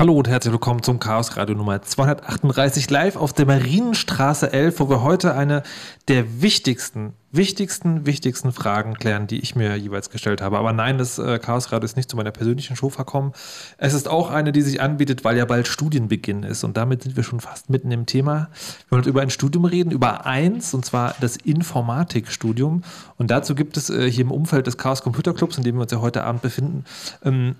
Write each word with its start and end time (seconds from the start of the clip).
Hallo 0.00 0.14
und 0.14 0.28
herzlich 0.28 0.50
willkommen 0.50 0.82
zum 0.82 0.98
Chaos 0.98 1.36
Radio 1.36 1.54
Nummer 1.54 1.82
238 1.82 2.88
live 2.88 3.16
auf 3.16 3.34
der 3.34 3.44
Marienstraße 3.44 4.50
11, 4.50 4.80
wo 4.80 4.88
wir 4.88 5.02
heute 5.02 5.34
eine 5.34 5.62
der 6.08 6.40
wichtigsten, 6.40 7.12
wichtigsten, 7.32 8.06
wichtigsten 8.06 8.50
Fragen 8.52 8.94
klären, 8.94 9.26
die 9.26 9.40
ich 9.40 9.56
mir 9.56 9.76
jeweils 9.76 10.08
gestellt 10.08 10.40
habe. 10.40 10.56
Aber 10.56 10.72
nein, 10.72 10.96
das 10.96 11.18
äh, 11.18 11.38
Chaos 11.38 11.70
Radio 11.70 11.84
ist 11.84 11.98
nicht 11.98 12.08
zu 12.08 12.16
meiner 12.16 12.30
persönlichen 12.30 12.76
Show 12.76 12.88
verkommen. 12.88 13.34
Es 13.76 13.92
ist 13.92 14.08
auch 14.08 14.30
eine, 14.30 14.52
die 14.52 14.62
sich 14.62 14.80
anbietet, 14.80 15.22
weil 15.22 15.36
ja 15.36 15.44
bald 15.44 15.68
Studienbeginn 15.68 16.44
ist 16.44 16.64
und 16.64 16.78
damit 16.78 17.02
sind 17.02 17.16
wir 17.16 17.22
schon 17.22 17.40
fast 17.40 17.68
mitten 17.68 17.90
im 17.90 18.06
Thema. 18.06 18.48
Wir 18.88 18.96
wollen 18.96 19.04
über 19.04 19.20
ein 19.20 19.28
Studium 19.28 19.66
reden, 19.66 19.90
über 19.90 20.24
eins 20.24 20.72
und 20.72 20.86
zwar 20.86 21.14
das 21.20 21.36
Informatikstudium. 21.36 22.84
Und 23.18 23.30
dazu 23.30 23.54
gibt 23.54 23.76
es 23.76 23.90
äh, 23.90 24.10
hier 24.10 24.24
im 24.24 24.30
Umfeld 24.30 24.66
des 24.66 24.78
Chaos 24.78 25.02
Computer 25.02 25.34
Clubs, 25.34 25.58
in 25.58 25.62
dem 25.62 25.74
wir 25.74 25.82
uns 25.82 25.92
ja 25.92 26.00
heute 26.00 26.24
Abend 26.24 26.40
befinden, 26.40 26.86
ähm, 27.22 27.56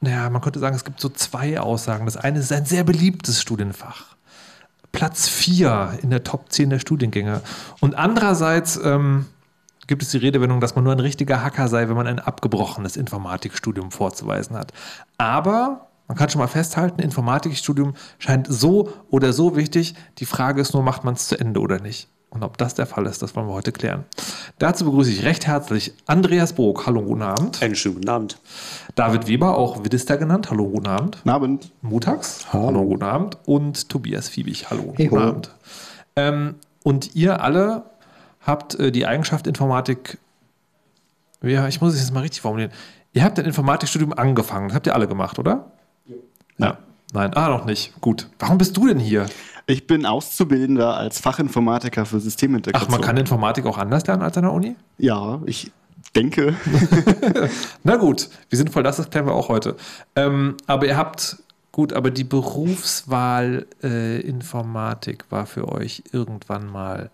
naja, 0.00 0.30
man 0.30 0.40
könnte 0.40 0.60
sagen, 0.60 0.76
es 0.76 0.84
gibt 0.84 1.00
so 1.00 1.08
zwei 1.08 1.58
Aussagen. 1.58 2.04
Das 2.04 2.16
eine 2.16 2.38
ist 2.38 2.52
ein 2.52 2.64
sehr 2.64 2.84
beliebtes 2.84 3.40
Studienfach. 3.40 4.16
Platz 4.92 5.28
4 5.28 5.98
in 6.02 6.10
der 6.10 6.24
Top 6.24 6.50
10 6.50 6.70
der 6.70 6.78
Studiengänge. 6.78 7.42
Und 7.80 7.96
andererseits 7.96 8.78
ähm, 8.82 9.26
gibt 9.86 10.02
es 10.02 10.10
die 10.10 10.18
Redewendung, 10.18 10.60
dass 10.60 10.76
man 10.76 10.84
nur 10.84 10.92
ein 10.92 11.00
richtiger 11.00 11.42
Hacker 11.42 11.68
sei, 11.68 11.88
wenn 11.88 11.96
man 11.96 12.06
ein 12.06 12.20
abgebrochenes 12.20 12.96
Informatikstudium 12.96 13.90
vorzuweisen 13.90 14.56
hat. 14.56 14.72
Aber 15.18 15.88
man 16.06 16.16
kann 16.16 16.30
schon 16.30 16.40
mal 16.40 16.46
festhalten, 16.46 17.02
Informatikstudium 17.02 17.94
scheint 18.18 18.46
so 18.48 18.92
oder 19.10 19.32
so 19.32 19.56
wichtig. 19.56 19.94
Die 20.18 20.26
Frage 20.26 20.60
ist 20.60 20.72
nur, 20.72 20.82
macht 20.82 21.04
man 21.04 21.14
es 21.14 21.28
zu 21.28 21.38
Ende 21.38 21.60
oder 21.60 21.80
nicht? 21.80 22.08
Und 22.30 22.42
ob 22.42 22.58
das 22.58 22.74
der 22.74 22.86
Fall 22.86 23.06
ist, 23.06 23.22
das 23.22 23.34
wollen 23.34 23.48
wir 23.48 23.54
heute 23.54 23.72
klären. 23.72 24.04
Dazu 24.58 24.84
begrüße 24.84 25.10
ich 25.10 25.24
recht 25.24 25.46
herzlich 25.46 25.94
Andreas 26.06 26.52
Burg. 26.52 26.86
Hallo, 26.86 27.02
guten 27.02 27.22
Abend. 27.22 27.62
Einen 27.62 27.74
schönen 27.74 27.96
guten 27.96 28.08
Abend. 28.08 28.38
David 28.94 29.26
Weber, 29.26 29.56
auch 29.56 29.82
Widister 29.84 30.18
genannt. 30.18 30.50
Hallo, 30.50 30.68
guten 30.68 30.88
Abend. 30.88 31.16
Guten 31.16 31.30
Abend. 31.30 31.72
Mutax. 31.80 32.52
Hallo. 32.52 32.66
Hallo, 32.66 32.84
guten 32.84 33.04
Abend. 33.04 33.38
Und 33.46 33.88
Tobias 33.88 34.28
Fiebig. 34.28 34.68
Hallo, 34.68 34.92
hey, 34.96 35.06
guten 35.06 35.22
Abend. 35.22 35.54
Ähm, 36.16 36.56
und 36.82 37.14
ihr 37.14 37.42
alle 37.42 37.84
habt 38.42 38.74
äh, 38.74 38.92
die 38.92 39.06
Eigenschaft 39.06 39.46
Informatik, 39.46 40.18
ja, 41.42 41.68
ich 41.68 41.80
muss 41.80 41.94
es 41.94 42.00
jetzt 42.00 42.12
mal 42.12 42.20
richtig 42.20 42.42
formulieren. 42.42 42.72
Ihr 43.12 43.24
habt 43.24 43.38
ein 43.38 43.46
Informatikstudium 43.46 44.12
angefangen. 44.12 44.68
Das 44.68 44.74
habt 44.74 44.86
ihr 44.86 44.94
alle 44.94 45.08
gemacht, 45.08 45.38
oder? 45.38 45.72
Ja. 46.06 46.66
ja. 46.66 46.78
Nein, 47.14 47.32
ah, 47.34 47.48
noch 47.48 47.64
nicht. 47.64 47.98
Gut. 48.02 48.28
Warum 48.38 48.58
bist 48.58 48.76
du 48.76 48.86
denn 48.86 48.98
hier? 48.98 49.26
Ich 49.70 49.86
bin 49.86 50.06
Auszubildender 50.06 50.96
als 50.96 51.20
Fachinformatiker 51.20 52.06
für 52.06 52.20
Systemintegration. 52.20 52.88
Ach, 52.88 52.90
man 52.90 53.02
kann 53.02 53.18
Informatik 53.18 53.66
auch 53.66 53.76
anders 53.76 54.06
lernen 54.06 54.22
als 54.22 54.34
an 54.38 54.44
der 54.44 54.52
Uni? 54.54 54.76
Ja, 54.96 55.42
ich 55.44 55.70
denke. 56.16 56.56
Na 57.84 57.96
gut, 57.96 58.30
wie 58.48 58.56
sinnvoll 58.56 58.82
das 58.82 58.98
ist, 58.98 59.10
klären 59.10 59.26
wir 59.26 59.34
auch 59.34 59.50
heute. 59.50 59.76
Ähm, 60.16 60.56
aber 60.66 60.86
ihr 60.86 60.96
habt, 60.96 61.36
gut, 61.70 61.92
aber 61.92 62.10
die 62.10 62.24
Berufswahl 62.24 63.66
äh, 63.82 64.22
Informatik 64.22 65.26
war 65.28 65.44
für 65.44 65.70
euch 65.70 66.02
irgendwann 66.12 66.66
mal 66.66 67.10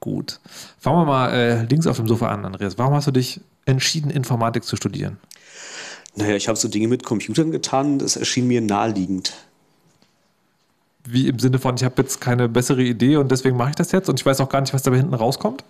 gut. 0.00 0.40
Fangen 0.80 0.96
wir 0.98 1.04
mal 1.04 1.30
äh, 1.30 1.62
links 1.62 1.86
auf 1.86 1.98
dem 1.98 2.08
Sofa 2.08 2.26
an, 2.26 2.44
Andreas. 2.44 2.76
Warum 2.76 2.94
hast 2.94 3.06
du 3.06 3.12
dich 3.12 3.40
entschieden, 3.66 4.10
Informatik 4.10 4.64
zu 4.64 4.74
studieren? 4.74 5.18
Naja, 6.16 6.34
ich 6.34 6.48
habe 6.48 6.58
so 6.58 6.66
Dinge 6.66 6.88
mit 6.88 7.04
Computern 7.04 7.52
getan, 7.52 8.00
das 8.00 8.16
erschien 8.16 8.48
mir 8.48 8.60
naheliegend 8.60 9.32
wie 11.04 11.28
im 11.28 11.38
Sinne 11.38 11.58
von, 11.58 11.76
ich 11.76 11.84
habe 11.84 12.02
jetzt 12.02 12.20
keine 12.20 12.48
bessere 12.48 12.82
Idee 12.82 13.16
und 13.16 13.30
deswegen 13.30 13.56
mache 13.56 13.70
ich 13.70 13.76
das 13.76 13.92
jetzt 13.92 14.08
und 14.08 14.20
ich 14.20 14.26
weiß 14.26 14.40
auch 14.40 14.48
gar 14.48 14.60
nicht, 14.60 14.74
was 14.74 14.82
da 14.82 14.92
hinten 14.92 15.14
rauskommt? 15.14 15.64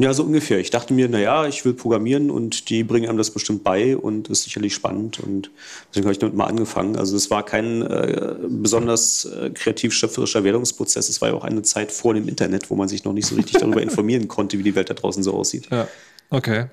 Ja, 0.00 0.14
so 0.14 0.22
ungefähr. 0.22 0.60
Ich 0.60 0.70
dachte 0.70 0.94
mir, 0.94 1.08
naja, 1.08 1.46
ich 1.46 1.64
will 1.64 1.74
programmieren 1.74 2.30
und 2.30 2.70
die 2.70 2.84
bringen 2.84 3.08
einem 3.08 3.18
das 3.18 3.32
bestimmt 3.32 3.64
bei 3.64 3.96
und 3.96 4.28
ist 4.28 4.44
sicherlich 4.44 4.72
spannend 4.72 5.18
und 5.18 5.50
deswegen 5.90 6.04
habe 6.04 6.12
ich 6.12 6.20
damit 6.20 6.36
mal 6.36 6.46
angefangen. 6.46 6.96
Also 6.96 7.16
es 7.16 7.30
war 7.32 7.44
kein 7.44 7.82
äh, 7.82 8.36
besonders 8.48 9.24
äh, 9.24 9.50
kreativ-schöpferischer 9.50 10.44
Werdungsprozess. 10.44 11.08
Es 11.08 11.20
war 11.20 11.30
ja 11.30 11.34
auch 11.34 11.42
eine 11.42 11.62
Zeit 11.62 11.90
vor 11.90 12.14
dem 12.14 12.28
Internet, 12.28 12.70
wo 12.70 12.76
man 12.76 12.86
sich 12.86 13.02
noch 13.02 13.12
nicht 13.12 13.26
so 13.26 13.34
richtig 13.34 13.60
darüber 13.60 13.82
informieren 13.88 14.28
konnte, 14.28 14.56
wie 14.56 14.62
die 14.62 14.76
Welt 14.76 14.88
da 14.88 14.94
draußen 14.94 15.24
so 15.24 15.34
aussieht. 15.34 15.66
Ja, 15.72 15.88
okay. 16.30 16.66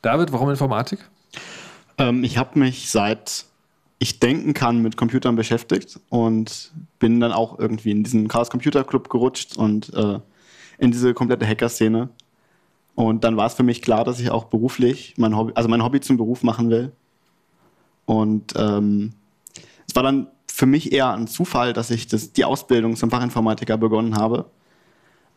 David, 0.00 0.32
warum 0.32 0.48
Informatik? 0.48 1.00
Ähm, 1.98 2.24
ich 2.24 2.38
habe 2.38 2.58
mich 2.58 2.90
seit 2.90 3.44
ich 4.02 4.18
denken 4.18 4.54
kann, 4.54 4.80
mit 4.80 4.96
Computern 4.96 5.36
beschäftigt 5.36 6.00
und 6.08 6.72
bin 6.98 7.20
dann 7.20 7.32
auch 7.32 7.58
irgendwie 7.58 7.90
in 7.90 8.02
diesen 8.02 8.28
Chaos 8.28 8.48
Computer 8.48 8.82
Club 8.82 9.10
gerutscht 9.10 9.58
und 9.58 9.92
äh, 9.94 10.18
in 10.78 10.90
diese 10.90 11.12
komplette 11.12 11.46
Hacker-Szene. 11.46 12.08
Und 12.94 13.24
dann 13.24 13.36
war 13.36 13.46
es 13.46 13.54
für 13.54 13.62
mich 13.62 13.82
klar, 13.82 14.04
dass 14.04 14.18
ich 14.18 14.30
auch 14.30 14.44
beruflich 14.44 15.14
mein 15.18 15.36
Hobby, 15.36 15.52
also 15.54 15.68
mein 15.68 15.84
Hobby 15.84 16.00
zum 16.00 16.16
Beruf 16.16 16.42
machen 16.42 16.70
will. 16.70 16.92
Und 18.06 18.54
ähm, 18.56 19.12
es 19.86 19.94
war 19.94 20.02
dann 20.02 20.28
für 20.46 20.64
mich 20.66 20.92
eher 20.92 21.12
ein 21.12 21.26
Zufall, 21.26 21.74
dass 21.74 21.90
ich 21.90 22.06
das, 22.06 22.32
die 22.32 22.46
Ausbildung 22.46 22.96
zum 22.96 23.10
Fachinformatiker 23.10 23.76
begonnen 23.76 24.16
habe. 24.16 24.46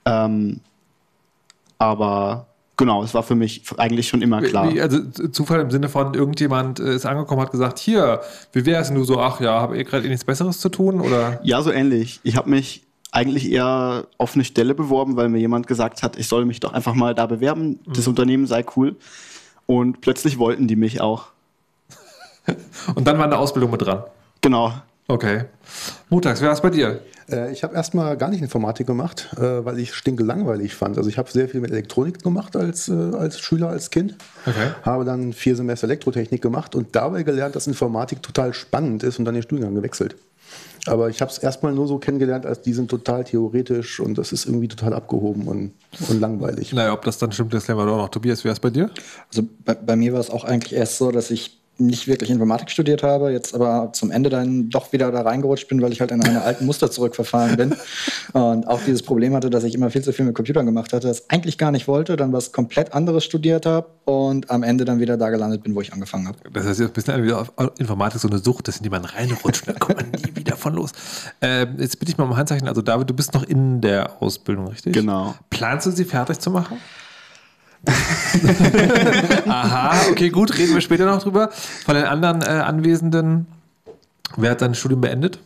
Ähm, 0.05 0.61
aber 1.77 2.47
Genau, 2.75 3.03
es 3.03 3.13
war 3.13 3.21
für 3.21 3.35
mich 3.35 3.63
eigentlich 3.77 4.07
schon 4.07 4.21
immer 4.23 4.41
klar. 4.41 4.71
Also 4.79 4.99
Zufall 5.31 5.59
im 5.59 5.69
Sinne 5.69 5.89
von 5.89 6.15
irgendjemand 6.15 6.79
äh, 6.79 6.95
ist 6.95 7.05
angekommen, 7.05 7.41
hat 7.41 7.51
gesagt, 7.51 7.77
hier, 7.77 8.21
wie 8.51 8.65
wäre 8.65 8.81
es 8.81 8.87
denn 8.87 8.97
du 8.97 9.03
so, 9.03 9.19
ach 9.19 9.39
ja, 9.39 9.61
habe 9.61 9.77
ich 9.77 9.87
gerade 9.87 10.05
eh 10.05 10.09
nichts 10.09 10.25
Besseres 10.25 10.59
zu 10.59 10.69
tun? 10.69 10.99
Oder? 10.99 11.39
Ja, 11.43 11.61
so 11.61 11.71
ähnlich. 11.71 12.19
Ich 12.23 12.35
habe 12.35 12.49
mich 12.49 12.83
eigentlich 13.11 13.51
eher 13.51 14.07
auf 14.17 14.33
eine 14.33 14.43
Stelle 14.43 14.73
beworben, 14.73 15.15
weil 15.15 15.29
mir 15.29 15.37
jemand 15.37 15.67
gesagt 15.67 16.01
hat, 16.01 16.17
ich 16.17 16.27
soll 16.27 16.45
mich 16.45 16.59
doch 16.59 16.73
einfach 16.73 16.95
mal 16.95 17.13
da 17.13 17.27
bewerben, 17.27 17.79
mhm. 17.85 17.93
das 17.93 18.07
Unternehmen 18.07 18.47
sei 18.47 18.65
cool. 18.75 18.95
Und 19.67 20.01
plötzlich 20.01 20.39
wollten 20.39 20.67
die 20.67 20.75
mich 20.75 20.99
auch. 20.99 21.27
Und 22.95 23.07
dann 23.07 23.19
war 23.19 23.25
eine 23.25 23.37
Ausbildung 23.37 23.69
mit 23.69 23.81
dran. 23.83 24.03
Genau. 24.41 24.73
Okay. 25.07 25.45
Montags, 26.09 26.41
wer 26.41 26.51
ist 26.51 26.61
bei 26.61 26.71
dir? 26.71 27.01
Äh, 27.29 27.51
ich 27.51 27.63
habe 27.63 27.75
erstmal 27.75 28.17
gar 28.17 28.29
nicht 28.29 28.41
Informatik 28.41 28.87
gemacht, 28.87 29.29
äh, 29.37 29.65
weil 29.65 29.79
ich 29.79 29.93
stinke 29.93 30.23
langweilig 30.23 30.75
fand. 30.75 30.97
Also 30.97 31.09
ich 31.09 31.17
habe 31.17 31.31
sehr 31.31 31.49
viel 31.49 31.61
mit 31.61 31.71
Elektronik 31.71 32.21
gemacht 32.23 32.55
als, 32.55 32.89
äh, 32.89 32.93
als 32.93 33.39
Schüler, 33.39 33.69
als 33.69 33.89
Kind. 33.89 34.15
Okay. 34.45 34.71
Habe 34.83 35.05
dann 35.05 35.33
vier 35.33 35.55
Semester 35.55 35.87
Elektrotechnik 35.87 36.41
gemacht 36.41 36.75
und 36.75 36.95
dabei 36.95 37.23
gelernt, 37.23 37.55
dass 37.55 37.67
Informatik 37.67 38.21
total 38.21 38.53
spannend 38.53 39.03
ist 39.03 39.19
und 39.19 39.25
dann 39.25 39.33
den 39.33 39.43
Studiengang 39.43 39.75
gewechselt. 39.75 40.15
Aber 40.85 41.09
ich 41.09 41.21
habe 41.21 41.31
es 41.31 41.37
erstmal 41.37 41.73
nur 41.73 41.87
so 41.87 41.97
kennengelernt, 41.97 42.45
als 42.45 42.61
die 42.61 42.73
sind 42.73 42.89
total 42.89 43.23
theoretisch 43.23 43.99
und 43.99 44.17
das 44.17 44.33
ist 44.33 44.45
irgendwie 44.45 44.67
total 44.67 44.93
abgehoben 44.93 45.47
und, 45.47 45.71
und 46.09 46.19
langweilig. 46.19 46.73
Naja, 46.73 46.91
ob 46.93 47.03
das 47.03 47.17
dann 47.17 47.31
stimmt, 47.31 47.53
das 47.53 47.67
lernen 47.67 47.81
wir 47.81 47.85
doch 47.85 47.97
noch. 47.97 48.09
Tobias, 48.09 48.43
wie 48.43 48.49
war 48.49 48.53
es 48.53 48.59
bei 48.59 48.69
dir? 48.69 48.89
Also 49.29 49.47
bei, 49.63 49.75
bei 49.75 49.95
mir 49.95 50.11
war 50.13 50.19
es 50.19 50.29
auch 50.29 50.43
eigentlich 50.43 50.73
erst 50.73 50.97
so, 50.97 51.11
dass 51.11 51.31
ich 51.31 51.62
nicht 51.77 52.07
wirklich 52.07 52.29
Informatik 52.29 52.69
studiert 52.69 53.01
habe, 53.01 53.31
jetzt 53.31 53.55
aber 53.55 53.91
zum 53.93 54.11
Ende 54.11 54.29
dann 54.29 54.69
doch 54.69 54.93
wieder 54.93 55.11
da 55.11 55.21
reingerutscht 55.21 55.67
bin, 55.67 55.81
weil 55.81 55.91
ich 55.91 56.01
halt 56.01 56.11
in 56.11 56.21
eine 56.23 56.43
alten 56.43 56.65
Muster 56.65 56.91
zurückverfahren 56.91 57.57
bin 57.57 57.75
und 58.33 58.67
auch 58.67 58.79
dieses 58.85 59.01
Problem 59.01 59.33
hatte, 59.33 59.49
dass 59.49 59.63
ich 59.63 59.73
immer 59.73 59.89
viel 59.89 60.03
zu 60.03 60.13
viel 60.13 60.25
mit 60.25 60.35
Computern 60.35 60.65
gemacht 60.65 60.93
hatte, 60.93 61.07
das 61.07 61.29
eigentlich 61.29 61.57
gar 61.57 61.71
nicht 61.71 61.87
wollte, 61.87 62.15
dann 62.15 62.31
was 62.31 62.51
komplett 62.51 62.93
anderes 62.93 63.25
studiert 63.25 63.65
habe 63.65 63.87
und 64.05 64.51
am 64.51 64.61
Ende 64.61 64.85
dann 64.85 64.99
wieder 64.99 65.17
da 65.17 65.29
gelandet 65.29 65.63
bin, 65.63 65.73
wo 65.73 65.81
ich 65.81 65.93
angefangen 65.93 66.27
habe. 66.27 66.37
Das 66.53 66.65
heißt, 66.65 66.81
ein 66.81 66.89
bisschen 66.91 67.23
wieder 67.23 67.39
auf 67.39 67.51
Informatik 67.79 68.21
so 68.21 68.27
eine 68.27 68.37
Sucht, 68.37 68.67
dass 68.67 68.77
in 68.77 68.83
die 68.83 68.89
man 68.89 69.05
reinrutscht, 69.05 69.67
da 69.67 69.73
kommt 69.73 69.97
man 69.97 70.11
nie 70.11 70.35
wieder 70.35 70.55
von 70.55 70.75
los. 70.75 70.91
Äh, 71.41 71.65
jetzt 71.77 71.99
bitte 71.99 72.11
ich 72.11 72.17
mal 72.17 72.25
um 72.25 72.37
Handzeichen, 72.37 72.67
also 72.67 72.81
David, 72.83 73.09
du 73.09 73.15
bist 73.15 73.33
noch 73.33 73.43
in 73.43 73.81
der 73.81 74.21
Ausbildung, 74.21 74.67
richtig? 74.67 74.93
Genau. 74.93 75.33
Planst 75.49 75.87
du 75.87 75.91
sie 75.91 76.05
fertig 76.05 76.39
zu 76.39 76.51
machen? 76.51 76.77
Aha, 79.45 80.09
okay, 80.09 80.29
gut, 80.29 80.57
reden 80.57 80.73
wir 80.73 80.81
später 80.81 81.05
noch 81.05 81.21
drüber. 81.21 81.49
Von 81.51 81.95
den 81.95 82.05
anderen 82.05 82.41
äh, 82.41 82.45
Anwesenden, 82.45 83.47
wer 84.37 84.51
hat 84.51 84.61
sein 84.61 84.73
Studium 84.73 85.01
beendet? 85.01 85.39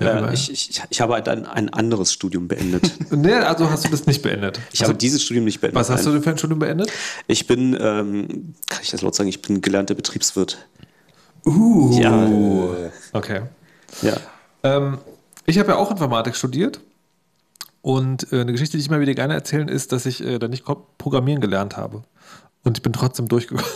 Äh, 0.00 0.32
ich, 0.32 0.50
ich, 0.50 0.82
ich, 0.90 1.00
habe 1.00 1.16
ein, 1.16 1.46
ein 1.46 1.68
anderes 1.70 2.12
Studium 2.12 2.48
beendet. 2.48 2.92
nee, 3.10 3.32
also 3.32 3.70
hast 3.70 3.84
du 3.84 3.88
das 3.88 4.06
nicht 4.06 4.22
beendet? 4.22 4.60
Ich 4.72 4.80
also, 4.80 4.90
habe 4.90 4.98
dieses 4.98 5.22
Studium 5.22 5.44
nicht 5.44 5.60
beendet. 5.60 5.78
Was 5.78 5.90
hast 5.90 6.06
du 6.06 6.12
denn 6.12 6.22
für 6.22 6.30
ein 6.30 6.38
Studium 6.38 6.60
beendet? 6.60 6.90
Ich 7.26 7.46
bin, 7.46 7.76
ähm, 7.80 8.54
kann 8.66 8.80
ich 8.82 8.90
das 8.90 9.02
laut 9.02 9.14
sagen, 9.14 9.28
ich 9.28 9.42
bin 9.42 9.60
gelernter 9.60 9.94
Betriebswirt. 9.94 10.66
Uh. 11.44 11.98
Ja. 12.00 12.28
Okay. 13.12 13.42
Ja. 14.02 14.16
Ähm, 14.62 14.98
ich 15.46 15.58
habe 15.58 15.70
ja 15.70 15.76
auch 15.76 15.90
Informatik 15.90 16.36
studiert 16.36 16.80
und 17.82 18.32
äh, 18.32 18.40
eine 18.40 18.52
Geschichte, 18.52 18.76
die 18.76 18.82
ich 18.82 18.90
mal 18.90 19.00
wieder 19.00 19.14
gerne 19.14 19.34
erzählen, 19.34 19.68
ist, 19.68 19.92
dass 19.92 20.06
ich 20.06 20.24
äh, 20.24 20.38
da 20.38 20.48
nicht 20.48 20.64
Programmieren 20.98 21.40
gelernt 21.40 21.76
habe. 21.76 22.02
Und 22.64 22.76
ich 22.76 22.82
bin 22.82 22.92
trotzdem 22.92 23.28
durchgekommen. 23.28 23.70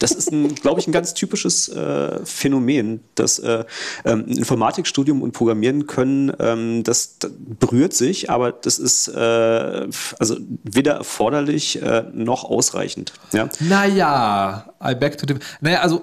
Das 0.00 0.12
ist, 0.12 0.30
glaube 0.62 0.80
ich, 0.80 0.86
ein 0.86 0.92
ganz 0.92 1.14
typisches 1.14 1.68
äh, 1.68 2.24
Phänomen, 2.24 3.00
dass 3.14 3.38
äh, 3.38 3.64
ähm, 4.04 4.26
Informatikstudium 4.26 5.22
und 5.22 5.32
Programmieren 5.32 5.86
können, 5.86 6.32
ähm, 6.38 6.84
das, 6.84 7.18
das, 7.18 7.30
berührt 7.36 7.94
sich, 7.94 8.30
aber 8.30 8.52
das 8.52 8.78
ist 8.78 9.08
äh, 9.08 9.88
also 10.18 10.36
weder 10.62 10.94
erforderlich 10.94 11.80
äh, 11.82 12.04
noch 12.12 12.44
ausreichend. 12.44 13.12
Ja? 13.32 13.48
Naja, 13.60 14.72
I 14.84 14.94
back 14.94 15.18
to 15.18 15.26
the. 15.26 15.34
Naja, 15.60 15.80
also, 15.80 16.02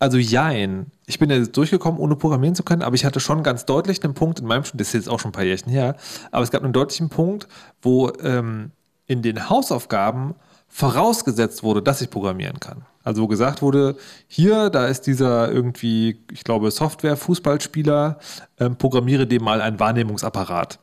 also 0.00 0.18
jein 0.18 0.90
ich 1.10 1.18
bin 1.18 1.28
ja 1.28 1.38
durchgekommen, 1.44 2.00
ohne 2.00 2.16
programmieren 2.16 2.54
zu 2.54 2.62
können, 2.62 2.82
aber 2.82 2.94
ich 2.94 3.04
hatte 3.04 3.20
schon 3.20 3.42
ganz 3.42 3.66
deutlich 3.66 4.02
einen 4.04 4.14
Punkt 4.14 4.38
in 4.38 4.46
meinem 4.46 4.64
Studium, 4.64 4.78
das 4.78 4.88
ist 4.88 4.94
jetzt 4.94 5.08
auch 5.08 5.18
schon 5.18 5.30
ein 5.30 5.32
paar 5.32 5.44
Jährchen 5.44 5.70
her, 5.70 5.96
aber 6.30 6.42
es 6.42 6.50
gab 6.50 6.62
einen 6.62 6.72
deutlichen 6.72 7.08
Punkt, 7.08 7.48
wo 7.82 8.10
ähm, 8.22 8.70
in 9.06 9.22
den 9.22 9.50
Hausaufgaben 9.50 10.36
vorausgesetzt 10.68 11.64
wurde, 11.64 11.82
dass 11.82 12.00
ich 12.00 12.10
programmieren 12.10 12.60
kann. 12.60 12.82
Also 13.02 13.22
wo 13.22 13.26
gesagt 13.26 13.60
wurde, 13.60 13.96
hier, 14.28 14.70
da 14.70 14.86
ist 14.86 15.06
dieser 15.06 15.50
irgendwie, 15.50 16.22
ich 16.30 16.44
glaube, 16.44 16.70
Software-Fußballspieler, 16.70 18.18
ähm, 18.58 18.76
programmiere 18.76 19.26
dem 19.26 19.42
mal 19.42 19.60
einen 19.60 19.80
Wahrnehmungsapparat 19.80 20.78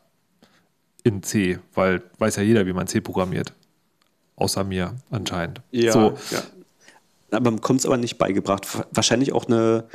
in 1.04 1.24
C, 1.24 1.60
weil 1.74 2.04
weiß 2.18 2.36
ja 2.36 2.44
jeder, 2.44 2.66
wie 2.66 2.74
man 2.74 2.88
C 2.88 3.00
programmiert. 3.00 3.54
Außer 4.36 4.64
mir 4.64 4.96
anscheinend. 5.10 5.62
Ja, 5.72 5.92
so. 5.94 6.14
ja. 6.32 6.42
Aber 7.32 7.46
man 7.52 7.58
bekommt 7.58 7.82
es 7.82 7.86
aber 7.86 7.98
nicht 7.98 8.18
beigebracht. 8.18 8.66
Wahrscheinlich 8.92 9.34
auch 9.34 9.48
eine 9.48 9.86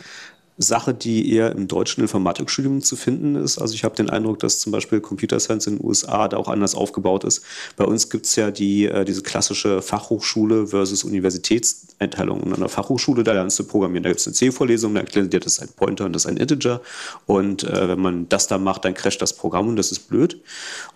Sache, 0.58 0.93
die 0.93 1.32
eher 1.32 1.53
im 1.53 1.67
deutschen 1.67 2.03
Informatikstudium 2.03 2.82
zu 2.82 2.96
finden 2.96 3.36
ist. 3.36 3.58
Also 3.58 3.74
ich 3.74 3.84
habe 3.84 3.96
den 3.96 4.10
Eindruck, 4.10 4.38
dass 4.38 4.60
zum 4.60 4.70
Beispiel 4.70 5.00
Computer 5.00 5.41
Science 5.41 5.67
in 5.67 5.79
den 5.79 5.86
USA 5.86 6.29
da 6.29 6.36
auch 6.36 6.48
anders 6.48 6.74
aufgebaut 6.74 7.24
ist. 7.24 7.43
Bei 7.77 7.84
uns 7.84 8.10
gibt 8.10 8.27
es 8.27 8.36
ja 8.36 8.50
die, 8.50 8.84
äh, 8.84 9.05
diese 9.05 9.22
klassische 9.22 9.81
Fachhochschule 9.81 10.67
versus 10.67 11.05
Universitätseinteilung. 11.05 12.41
Und 12.43 12.53
an 12.53 12.60
der 12.60 12.69
Fachhochschule, 12.69 13.24
da 13.24 13.32
lernst 13.32 13.58
du 13.58 13.65
programmieren. 13.65 14.03
Da 14.03 14.10
gibt 14.10 14.20
es 14.20 14.27
eine 14.27 14.34
C-Vorlesung, 14.34 14.94
da 14.94 15.00
erklären 15.00 15.31
dir, 15.31 15.41
das 15.41 15.55
ist 15.55 15.62
ein 15.62 15.70
Pointer 15.74 16.05
und 16.05 16.12
das 16.12 16.27
ist 16.27 16.31
ein 16.31 16.36
Integer. 16.36 16.82
Und 17.27 17.65
äh, 17.65 17.88
wenn 17.88 18.00
man 18.00 18.29
das 18.29 18.46
da 18.46 18.58
macht, 18.58 18.84
dann 18.84 18.93
crasht 18.93 19.22
das 19.22 19.32
Programm 19.32 19.69
und 19.69 19.77
das 19.77 19.91
ist 19.91 20.10
blöd. 20.10 20.43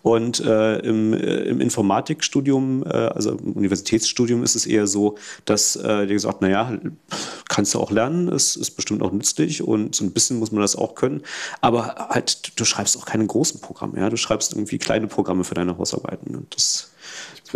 Und 0.02 0.40
äh, 0.40 0.80
im, 0.80 1.14
äh, 1.14 1.44
im 1.44 1.60
Informatikstudium, 1.60 2.84
äh, 2.84 2.88
also 2.88 3.32
im 3.32 3.52
Universitätsstudium 3.54 4.42
ist 4.42 4.54
es 4.54 4.66
eher 4.66 4.86
so, 4.86 5.16
dass 5.46 5.76
äh, 5.76 6.06
dir 6.06 6.14
gesagt, 6.14 6.42
naja, 6.42 6.78
kannst 7.48 7.72
du 7.74 7.80
auch 7.80 7.90
lernen, 7.90 8.28
es 8.28 8.56
ist 8.56 8.72
bestimmt 8.72 9.02
auch 9.02 9.12
nützlich 9.12 9.45
natürlich 9.46 9.62
und 9.62 9.94
so 9.94 10.04
ein 10.04 10.12
bisschen 10.12 10.38
muss 10.38 10.52
man 10.52 10.60
das 10.60 10.76
auch 10.76 10.94
können. 10.94 11.22
Aber 11.60 12.08
halt, 12.10 12.58
du 12.58 12.64
schreibst 12.64 12.96
auch 12.96 13.06
keine 13.06 13.26
großen 13.26 13.60
Programme, 13.60 13.98
ja. 13.98 14.10
Du 14.10 14.16
schreibst 14.16 14.52
irgendwie 14.52 14.78
kleine 14.78 15.06
Programme 15.06 15.44
für 15.44 15.54
deine 15.54 15.78
Hausarbeiten. 15.78 16.34
Und 16.34 16.54
das 16.54 16.90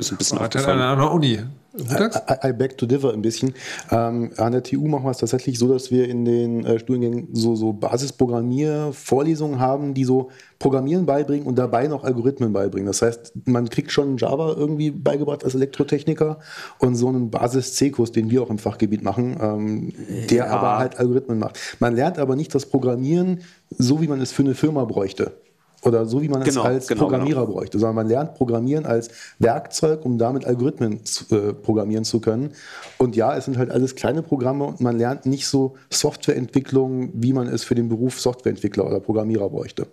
ist 0.01 0.13
ein 0.13 0.19
bisschen 0.19 0.39
aufgefallen. 0.39 0.81
An 0.81 0.99
der 0.99 1.13
Uni. 1.13 1.39
I, 1.79 2.49
I, 2.49 2.53
beg 2.53 2.77
to 2.79 2.87
differ 2.87 3.13
ein 3.13 3.23
bisschen. 3.23 3.55
Ähm, 3.93 4.33
an 4.39 4.53
der 4.53 4.63
TU 4.65 4.89
machen 4.89 5.05
wir 5.05 5.13
es 5.13 5.19
tatsächlich 5.19 5.57
so, 5.57 5.73
dass 5.73 5.93
wir 5.93 6.09
in 6.09 6.25
den 6.25 6.65
äh, 6.65 6.81
Studiengängen 6.81 7.29
so, 7.33 7.55
so 7.55 7.73
Basisprogrammiervorlesungen 7.73 9.61
haben, 9.61 9.95
die 9.95 10.05
so 10.05 10.31
Programmieren 10.59 11.07
beibringen 11.07 11.47
und 11.47 11.57
dabei 11.57 11.87
noch 11.87 12.03
Algorithmen 12.03 12.53
beibringen. 12.53 12.87
Das 12.87 13.03
heißt, 13.03 13.33
man 13.47 13.69
kriegt 13.69 13.93
schon 13.93 14.17
Java 14.17 14.55
irgendwie 14.57 14.91
beigebracht 14.91 15.45
als 15.45 15.55
Elektrotechniker 15.55 16.41
und 16.81 16.97
so 16.97 17.09
einen 17.09 17.31
Basis-C-Kurs, 17.31 18.11
den 18.11 18.31
wir 18.31 18.43
auch 18.43 18.51
im 18.51 18.59
Fachgebiet 18.59 19.03
machen, 19.03 19.37
ähm, 19.41 19.93
der 20.29 20.47
ja. 20.47 20.51
aber 20.51 20.79
halt 20.79 20.99
Algorithmen 20.99 21.39
macht. 21.39 21.59
Man 21.79 21.95
lernt 21.95 22.19
aber 22.19 22.35
nicht 22.35 22.53
das 22.55 22.67
Programmieren 22.67 23.41
so, 23.71 24.01
wie 24.01 24.09
man 24.09 24.21
es 24.21 24.33
für 24.33 24.43
eine 24.43 24.55
Firma 24.57 24.85
bräuchte 24.85 25.33
oder 25.83 26.07
so 26.07 26.23
wie 26.23 26.29
man 26.29 26.43
genau, 26.43 26.61
es 26.61 26.67
als 26.67 26.87
genau, 26.89 27.03
Programmierer 27.03 27.47
genau. 27.47 27.55
bräuchte, 27.55 27.79
sondern 27.79 27.97
man 27.97 28.09
lernt 28.09 28.35
Programmieren 28.35 28.87
als 28.87 29.11
Werkzeug, 29.39 30.05
um 30.05 30.19
damit 30.19 30.45
Algorithmen 30.45 31.05
zu, 31.05 31.35
äh, 31.35 31.53
programmieren 31.53 32.05
zu 32.05 32.21
können. 32.21 32.53
Und 32.99 33.17
ja, 33.17 33.37
es 33.37 33.47
sind 33.47 33.57
halt 33.57 33.71
alles 33.71 33.95
kleine 33.95 34.23
Programme 34.23 34.65
und 34.65 34.81
man 34.81 34.99
lernt 34.99 35.27
nicht 35.27 35.47
so 35.47 35.77
Softwareentwicklung, 35.91 37.11
wie 37.15 37.33
man 37.33 37.49
es 37.49 37.65
für 37.65 37.75
den 37.75 37.89
Beruf 37.89 38.21
Softwareentwickler 38.21 38.87
oder 38.87 39.01
Programmierer 39.01 39.49
bräuchte. 39.49 39.87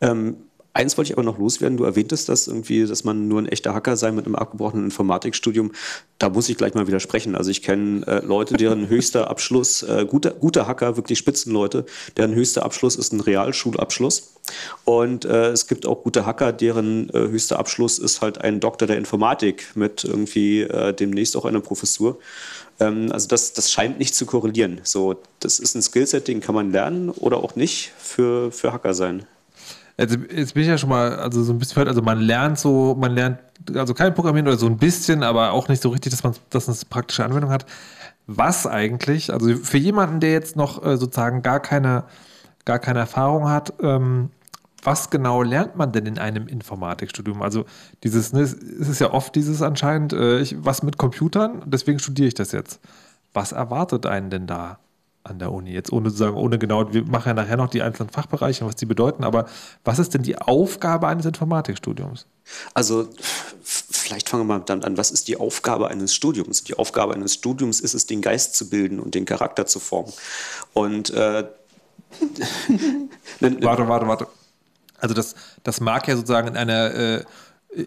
Ähm 0.00 0.36
Eins 0.74 0.96
wollte 0.96 1.10
ich 1.10 1.18
aber 1.18 1.22
noch 1.22 1.38
loswerden. 1.38 1.76
Du 1.76 1.84
erwähntest 1.84 2.30
das 2.30 2.46
irgendwie, 2.46 2.86
dass 2.86 3.04
man 3.04 3.28
nur 3.28 3.40
ein 3.40 3.46
echter 3.46 3.74
Hacker 3.74 3.96
sei 3.96 4.10
mit 4.10 4.24
einem 4.24 4.36
abgebrochenen 4.36 4.86
Informatikstudium. 4.86 5.72
Da 6.18 6.30
muss 6.30 6.48
ich 6.48 6.56
gleich 6.56 6.72
mal 6.72 6.86
widersprechen. 6.86 7.34
Also 7.34 7.50
ich 7.50 7.62
kenne 7.62 8.06
äh, 8.06 8.24
Leute, 8.24 8.54
deren 8.54 8.88
höchster 8.88 9.28
Abschluss, 9.28 9.82
äh, 9.82 10.06
guter, 10.08 10.30
guter 10.30 10.66
Hacker, 10.66 10.96
wirklich 10.96 11.18
Spitzenleute, 11.18 11.84
deren 12.16 12.34
höchster 12.34 12.64
Abschluss 12.64 12.96
ist 12.96 13.12
ein 13.12 13.20
Realschulabschluss. 13.20 14.32
Und 14.84 15.26
äh, 15.26 15.50
es 15.50 15.66
gibt 15.66 15.86
auch 15.86 16.02
gute 16.02 16.24
Hacker, 16.24 16.52
deren 16.52 17.10
äh, 17.10 17.18
höchster 17.18 17.58
Abschluss 17.58 17.98
ist 17.98 18.22
halt 18.22 18.38
ein 18.38 18.60
Doktor 18.60 18.86
der 18.86 18.96
Informatik 18.96 19.66
mit 19.74 20.04
irgendwie 20.04 20.62
äh, 20.62 20.94
demnächst 20.94 21.36
auch 21.36 21.44
einer 21.44 21.60
Professur. 21.60 22.18
Ähm, 22.80 23.12
also 23.12 23.28
das, 23.28 23.52
das 23.52 23.70
scheint 23.70 23.98
nicht 23.98 24.14
zu 24.14 24.24
korrelieren. 24.24 24.80
So, 24.84 25.16
das 25.40 25.58
ist 25.58 25.74
ein 25.74 25.82
Skillset, 25.82 26.28
den 26.28 26.40
kann 26.40 26.54
man 26.54 26.72
lernen 26.72 27.10
oder 27.10 27.38
auch 27.38 27.56
nicht 27.56 27.92
für, 27.98 28.50
für 28.50 28.72
Hacker 28.72 28.94
sein. 28.94 29.26
Also 29.96 30.16
jetzt 30.16 30.54
bin 30.54 30.62
ich 30.62 30.68
ja 30.68 30.78
schon 30.78 30.88
mal, 30.88 31.16
also 31.16 31.42
so 31.42 31.52
ein 31.52 31.58
bisschen, 31.58 31.86
also 31.86 32.02
man 32.02 32.20
lernt 32.20 32.58
so, 32.58 32.96
man 32.98 33.12
lernt 33.12 33.38
also 33.74 33.94
kein 33.94 34.14
Programmieren 34.14 34.48
oder 34.48 34.56
so 34.56 34.66
ein 34.66 34.78
bisschen, 34.78 35.22
aber 35.22 35.52
auch 35.52 35.68
nicht 35.68 35.82
so 35.82 35.90
richtig, 35.90 36.10
dass 36.10 36.22
man, 36.22 36.34
dass 36.50 36.68
eine 36.68 36.76
praktische 36.88 37.24
Anwendung 37.24 37.50
hat. 37.50 37.66
Was 38.26 38.66
eigentlich, 38.66 39.32
also 39.32 39.54
für 39.56 39.78
jemanden, 39.78 40.20
der 40.20 40.32
jetzt 40.32 40.56
noch 40.56 40.84
äh, 40.84 40.96
sozusagen 40.96 41.42
gar 41.42 41.60
keine, 41.60 42.04
gar 42.64 42.78
keine 42.78 43.00
Erfahrung 43.00 43.48
hat, 43.48 43.74
ähm, 43.82 44.30
was 44.82 45.10
genau 45.10 45.42
lernt 45.42 45.76
man 45.76 45.92
denn 45.92 46.06
in 46.06 46.18
einem 46.18 46.48
Informatikstudium? 46.48 47.42
Also 47.42 47.64
dieses, 48.02 48.32
ne, 48.32 48.40
es 48.40 48.54
ist 48.54 49.00
ja 49.00 49.12
oft 49.12 49.34
dieses 49.36 49.62
anscheinend, 49.62 50.12
äh, 50.12 50.40
ich, 50.40 50.56
was 50.58 50.82
mit 50.82 50.98
Computern, 50.98 51.62
deswegen 51.66 51.98
studiere 51.98 52.28
ich 52.28 52.34
das 52.34 52.52
jetzt. 52.52 52.80
Was 53.32 53.52
erwartet 53.52 54.06
einen 54.06 54.30
denn 54.30 54.46
da? 54.46 54.78
An 55.24 55.38
der 55.38 55.52
Uni. 55.52 55.70
Jetzt 55.70 55.92
ohne 55.92 56.10
zu 56.10 56.16
sagen, 56.16 56.36
ohne 56.36 56.58
genau, 56.58 56.92
wir 56.92 57.04
machen 57.04 57.28
ja 57.28 57.34
nachher 57.34 57.56
noch 57.56 57.68
die 57.68 57.82
einzelnen 57.82 58.10
Fachbereiche 58.10 58.64
und 58.64 58.68
was 58.68 58.76
die 58.76 58.86
bedeuten, 58.86 59.24
aber 59.24 59.46
was 59.84 59.98
ist 59.98 60.14
denn 60.14 60.22
die 60.22 60.38
Aufgabe 60.38 61.08
eines 61.08 61.26
Informatikstudiums? 61.26 62.26
Also 62.74 63.08
vielleicht 63.62 64.28
fangen 64.28 64.42
wir 64.46 64.58
mal 64.58 64.64
damit 64.64 64.84
an, 64.84 64.96
was 64.96 65.10
ist 65.10 65.28
die 65.28 65.36
Aufgabe 65.36 65.88
eines 65.88 66.14
Studiums? 66.14 66.64
Die 66.64 66.74
Aufgabe 66.74 67.14
eines 67.14 67.34
Studiums 67.34 67.80
ist 67.80 67.94
es, 67.94 68.06
den 68.06 68.20
Geist 68.20 68.56
zu 68.56 68.68
bilden 68.68 68.98
und 68.98 69.14
den 69.14 69.24
Charakter 69.24 69.66
zu 69.66 69.78
formen. 69.78 70.12
Und 70.72 71.10
äh, 71.10 71.46
warte, 73.40 73.88
warte, 73.88 74.08
warte. 74.08 74.26
Also 74.98 75.14
das, 75.14 75.34
das 75.62 75.80
mag 75.80 76.06
ja 76.06 76.16
sozusagen 76.16 76.48
in 76.48 76.56
einer 76.56 76.94
äh, 76.94 77.24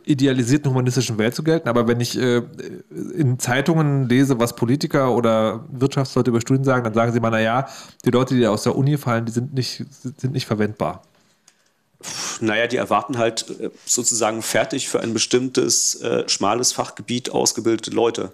idealisierten 0.05 0.71
humanistischen 0.71 1.17
Welt 1.17 1.35
zu 1.35 1.43
gelten, 1.43 1.69
aber 1.69 1.87
wenn 1.87 1.99
ich 1.99 2.19
äh, 2.19 2.41
in 3.15 3.37
Zeitungen 3.37 4.09
lese, 4.09 4.39
was 4.39 4.55
Politiker 4.55 5.13
oder 5.13 5.65
Wirtschaftsleute 5.69 6.31
über 6.31 6.41
Studien 6.41 6.63
sagen, 6.63 6.83
dann 6.83 6.93
sagen 6.93 7.11
sie 7.11 7.19
mal, 7.19 7.29
naja, 7.29 7.67
die 8.03 8.09
Leute, 8.09 8.35
die 8.35 8.47
aus 8.47 8.63
der 8.63 8.75
Uni 8.75 8.97
fallen, 8.97 9.25
die 9.25 9.31
sind 9.31 9.53
nicht, 9.53 9.85
sind 10.01 10.33
nicht 10.33 10.47
verwendbar. 10.47 11.03
Naja, 12.41 12.67
die 12.67 12.77
erwarten 12.77 13.17
halt 13.17 13.45
äh, 13.59 13.69
sozusagen 13.85 14.41
fertig 14.41 14.89
für 14.89 14.99
ein 14.99 15.13
bestimmtes 15.13 15.95
äh, 16.01 16.27
schmales 16.27 16.73
Fachgebiet 16.73 17.31
ausgebildete 17.31 17.91
Leute. 17.91 18.31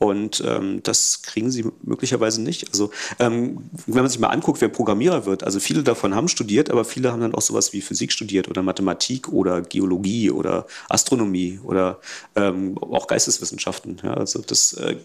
Und 0.00 0.42
ähm, 0.46 0.82
das 0.82 1.20
kriegen 1.20 1.50
sie 1.50 1.66
möglicherweise 1.82 2.40
nicht. 2.40 2.68
Also 2.70 2.90
ähm, 3.18 3.68
wenn 3.86 4.02
man 4.02 4.08
sich 4.08 4.18
mal 4.18 4.28
anguckt, 4.28 4.62
wer 4.62 4.70
Programmierer 4.70 5.26
wird, 5.26 5.44
also 5.44 5.60
viele 5.60 5.82
davon 5.82 6.14
haben 6.14 6.28
studiert, 6.28 6.70
aber 6.70 6.86
viele 6.86 7.12
haben 7.12 7.20
dann 7.20 7.34
auch 7.34 7.42
sowas 7.42 7.74
wie 7.74 7.82
Physik 7.82 8.10
studiert 8.10 8.48
oder 8.48 8.62
Mathematik 8.62 9.28
oder 9.28 9.60
Geologie 9.60 10.30
oder 10.30 10.66
Astronomie 10.88 11.60
oder 11.62 12.00
ähm, 12.34 12.78
auch 12.78 13.08
Geisteswissenschaften. 13.08 14.00
Ja, 14.02 14.14
also 14.14 14.40
das, 14.40 14.72
äh, 14.72 14.96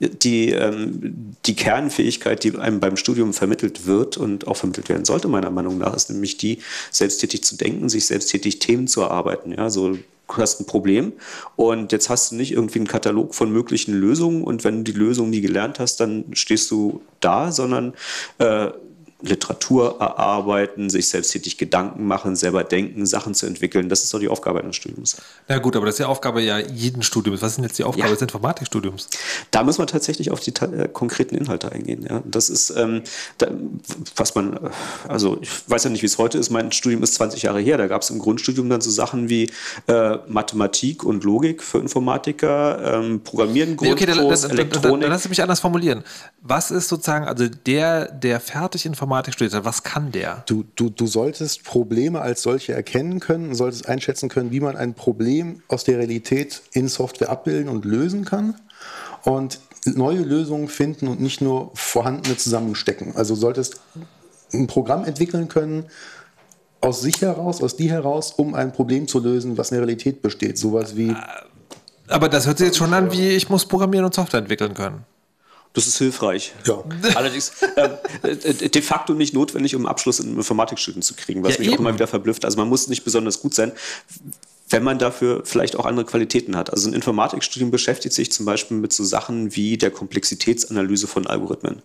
die, 0.00 0.50
ähm, 0.50 1.36
die 1.46 1.54
Kernfähigkeit, 1.54 2.42
die 2.42 2.56
einem 2.58 2.80
beim 2.80 2.96
Studium 2.96 3.32
vermittelt 3.32 3.86
wird 3.86 4.16
und 4.16 4.48
auch 4.48 4.56
vermittelt 4.56 4.88
werden 4.88 5.04
sollte, 5.04 5.28
meiner 5.28 5.50
Meinung 5.50 5.78
nach, 5.78 5.94
ist 5.94 6.10
nämlich 6.10 6.38
die, 6.38 6.58
selbsttätig 7.12 7.44
zu 7.44 7.56
denken, 7.56 7.88
sich 7.88 8.06
selbsttätig 8.06 8.58
Themen 8.58 8.86
zu 8.86 9.02
erarbeiten. 9.02 9.52
Ja, 9.52 9.70
so 9.70 9.96
du 10.34 10.38
hast 10.38 10.60
ein 10.60 10.66
Problem 10.66 11.12
und 11.56 11.92
jetzt 11.92 12.08
hast 12.08 12.32
du 12.32 12.36
nicht 12.36 12.52
irgendwie 12.52 12.78
einen 12.78 12.88
Katalog 12.88 13.34
von 13.34 13.52
möglichen 13.52 13.92
Lösungen 13.92 14.42
und 14.42 14.64
wenn 14.64 14.82
du 14.82 14.92
die 14.92 14.98
Lösung 14.98 15.28
nie 15.28 15.42
gelernt 15.42 15.78
hast, 15.78 16.00
dann 16.00 16.24
stehst 16.32 16.70
du 16.70 17.02
da, 17.20 17.52
sondern 17.52 17.92
äh, 18.38 18.68
Literatur 19.22 20.00
erarbeiten, 20.00 20.90
sich 20.90 21.08
selbsttätig 21.08 21.56
Gedanken 21.56 22.06
machen, 22.06 22.34
selber 22.34 22.64
denken, 22.64 23.06
Sachen 23.06 23.34
zu 23.34 23.46
entwickeln. 23.46 23.88
Das 23.88 24.02
ist 24.02 24.12
doch 24.12 24.18
die 24.18 24.28
Aufgabe 24.28 24.60
eines 24.60 24.76
Studiums. 24.76 25.16
Na 25.48 25.58
gut, 25.58 25.76
aber 25.76 25.86
das 25.86 25.94
ist 25.94 25.98
die 26.00 26.04
Aufgabe 26.04 26.42
ja 26.42 26.58
jeden 26.58 27.02
Studiums. 27.02 27.40
Was 27.40 27.52
ist 27.52 27.56
denn 27.56 27.64
jetzt 27.64 27.78
die 27.78 27.84
Aufgabe 27.84 28.08
ja. 28.08 28.14
des 28.14 28.22
Informatikstudiums? 28.22 29.08
Da 29.52 29.62
muss 29.62 29.78
man 29.78 29.86
tatsächlich 29.86 30.30
auf 30.32 30.40
die 30.40 30.50
äh, 30.50 30.88
konkreten 30.92 31.36
Inhalte 31.36 31.70
eingehen. 31.70 32.04
Ja. 32.08 32.22
Das 32.24 32.50
ist, 32.50 32.70
ähm, 32.70 33.02
da, 33.38 33.46
was 34.16 34.34
man, 34.34 34.58
also 35.06 35.38
ich 35.40 35.50
weiß 35.68 35.84
ja 35.84 35.90
nicht, 35.90 36.02
wie 36.02 36.06
es 36.06 36.18
heute 36.18 36.38
ist. 36.38 36.50
Mein 36.50 36.72
Studium 36.72 37.02
ist 37.04 37.14
20 37.14 37.42
Jahre 37.42 37.60
her. 37.60 37.78
Da 37.78 37.86
gab 37.86 38.02
es 38.02 38.10
im 38.10 38.18
Grundstudium 38.18 38.68
dann 38.68 38.80
so 38.80 38.90
Sachen 38.90 39.28
wie 39.28 39.50
äh, 39.86 40.18
Mathematik 40.26 41.04
und 41.04 41.22
Logik 41.22 41.62
für 41.62 41.78
Informatiker, 41.78 42.98
ähm, 42.98 43.20
Programmieren, 43.22 43.76
nee, 43.80 43.92
okay, 43.92 44.06
Grundkurs, 44.06 44.40
dann, 44.40 44.50
dann, 44.50 44.58
Elektronik. 44.58 44.82
Dann, 44.82 45.00
dann, 45.00 45.10
lass 45.10 45.28
mich 45.28 45.42
anders 45.42 45.60
formulieren. 45.60 46.02
Was 46.40 46.72
ist 46.72 46.88
sozusagen, 46.88 47.26
also 47.26 47.46
der, 47.46 48.10
der 48.10 48.40
fertig 48.40 48.84
Informatik 48.84 49.11
Informatik 49.12 49.34
studiert 49.34 49.52
hat, 49.52 49.66
was 49.66 49.82
kann 49.82 50.10
der? 50.10 50.42
Du, 50.46 50.64
du, 50.74 50.88
du 50.88 51.06
solltest 51.06 51.64
Probleme 51.64 52.22
als 52.22 52.40
solche 52.40 52.72
erkennen 52.72 53.20
können, 53.20 53.54
solltest 53.54 53.86
einschätzen 53.86 54.30
können, 54.30 54.52
wie 54.52 54.60
man 54.60 54.74
ein 54.74 54.94
Problem 54.94 55.62
aus 55.68 55.84
der 55.84 55.98
Realität 55.98 56.62
in 56.72 56.88
Software 56.88 57.28
abbilden 57.28 57.68
und 57.68 57.84
lösen 57.84 58.24
kann. 58.24 58.54
Und 59.24 59.60
neue 59.84 60.20
Lösungen 60.20 60.66
finden 60.66 61.08
und 61.08 61.20
nicht 61.20 61.42
nur 61.42 61.72
vorhandene 61.74 62.38
zusammenstecken. 62.38 63.14
Also 63.14 63.34
solltest 63.34 63.82
ein 64.54 64.66
Programm 64.66 65.04
entwickeln 65.04 65.48
können, 65.48 65.84
aus 66.80 67.02
sich 67.02 67.20
heraus, 67.20 67.62
aus 67.62 67.76
dir 67.76 67.90
heraus, 67.90 68.32
um 68.32 68.54
ein 68.54 68.72
Problem 68.72 69.08
zu 69.08 69.20
lösen, 69.20 69.58
was 69.58 69.72
in 69.72 69.74
der 69.74 69.82
Realität 69.82 70.22
besteht. 70.22 70.56
Sowas 70.56 70.96
wie. 70.96 71.14
Aber 72.08 72.30
das 72.30 72.46
hört 72.46 72.56
sich 72.56 72.68
jetzt 72.68 72.78
schon 72.78 72.94
an, 72.94 73.12
wie 73.12 73.28
ich 73.28 73.50
muss 73.50 73.66
programmieren 73.66 74.06
und 74.06 74.14
Software 74.14 74.40
entwickeln 74.40 74.72
können. 74.72 75.04
Das 75.74 75.86
ist 75.86 75.98
hilfreich. 75.98 76.52
Ja. 76.66 76.82
Allerdings 77.14 77.52
äh, 77.76 78.68
de 78.68 78.82
facto 78.82 79.14
nicht 79.14 79.34
notwendig, 79.34 79.74
um 79.74 79.82
einen 79.82 79.88
Abschluss 79.88 80.20
in 80.20 80.36
Informatikstudium 80.36 81.02
zu 81.02 81.14
kriegen, 81.14 81.42
was 81.42 81.54
ja, 81.54 81.60
mich 81.60 81.68
eben. 81.68 81.76
auch 81.76 81.80
immer 81.80 81.94
wieder 81.94 82.06
verblüfft. 82.06 82.44
Also 82.44 82.58
man 82.58 82.68
muss 82.68 82.88
nicht 82.88 83.04
besonders 83.04 83.40
gut 83.40 83.54
sein. 83.54 83.72
wenn 84.68 84.82
man 84.82 84.98
dafür 84.98 85.42
vielleicht 85.44 85.76
auch 85.76 85.84
andere 85.84 86.06
Qualitäten 86.06 86.56
hat. 86.56 86.70
Also 86.70 86.88
ein 86.88 86.94
Informatikstudium 86.94 87.70
beschäftigt 87.70 88.14
sich 88.14 88.32
zum 88.32 88.46
Beispiel 88.46 88.76
mit 88.76 88.92
so 88.92 89.04
Sachen 89.04 89.54
wie 89.54 89.76
der 89.76 89.90
Komplexitätsanalyse 89.90 91.06
von 91.06 91.26
Algorithmen. 91.26 91.82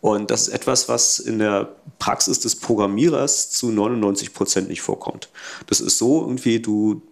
Und 0.00 0.30
das 0.30 0.48
ist 0.48 0.54
etwas, 0.54 0.88
was 0.88 1.18
in 1.18 1.38
der 1.38 1.74
Praxis 1.98 2.40
des 2.40 2.56
Programmierers 2.56 3.50
zu 3.50 3.70
99 3.70 4.34
Prozent 4.34 4.68
nicht 4.68 4.82
vorkommt. 4.82 5.30
Das 5.66 5.80
ist 5.80 5.98
so 5.98 6.20
irgendwie, 6.22 6.60
du 6.60 7.02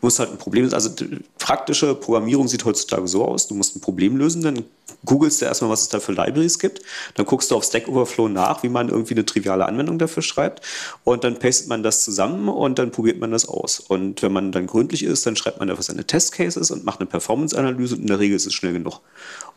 musst 0.00 0.18
halt 0.18 0.30
ein 0.30 0.38
Problem, 0.38 0.72
also 0.72 0.90
praktische 1.38 1.94
Programmierung 1.94 2.48
sieht 2.48 2.64
heutzutage 2.64 3.06
so 3.06 3.24
aus, 3.24 3.46
du 3.46 3.54
musst 3.54 3.76
ein 3.76 3.80
Problem 3.80 4.16
lösen, 4.16 4.42
dann 4.42 4.64
googelst 5.04 5.40
du 5.40 5.46
erstmal, 5.46 5.70
was 5.70 5.82
es 5.82 5.88
da 5.88 6.00
für 6.00 6.12
Libraries 6.12 6.58
gibt, 6.58 6.82
dann 7.14 7.26
guckst 7.26 7.50
du 7.50 7.56
auf 7.56 7.64
Stack 7.64 7.88
Overflow 7.88 8.28
nach, 8.28 8.62
wie 8.62 8.68
man 8.68 8.88
irgendwie 8.88 9.14
eine 9.14 9.24
triviale 9.24 9.66
Anwendung 9.66 9.98
dafür 9.98 10.22
schreibt 10.22 10.62
und 11.04 11.24
dann 11.24 11.38
pastet 11.38 11.68
man 11.68 11.82
das 11.82 12.04
zusammen 12.04 12.48
und 12.48 12.78
dann 12.78 12.90
probiert 12.90 13.20
man 13.20 13.30
das 13.30 13.46
aus. 13.48 13.80
Und 13.80 14.22
wenn 14.22 14.32
man 14.32 14.52
dann 14.52 14.66
gründlich 14.66 15.04
ist, 15.04 15.26
dann 15.26 15.36
schreibt 15.36 15.58
man 15.58 15.68
dafür 15.68 15.84
seine 15.84 16.04
Testcases 16.04 16.70
und 16.70 16.84
macht 16.84 17.00
eine 17.00 17.06
Performance-Analyse 17.06 17.94
und 17.94 18.02
in 18.02 18.06
der 18.08 18.18
Regel 18.18 18.36
ist 18.36 18.46
es 18.46 18.54
schnell 18.54 18.72
genug. 18.72 19.00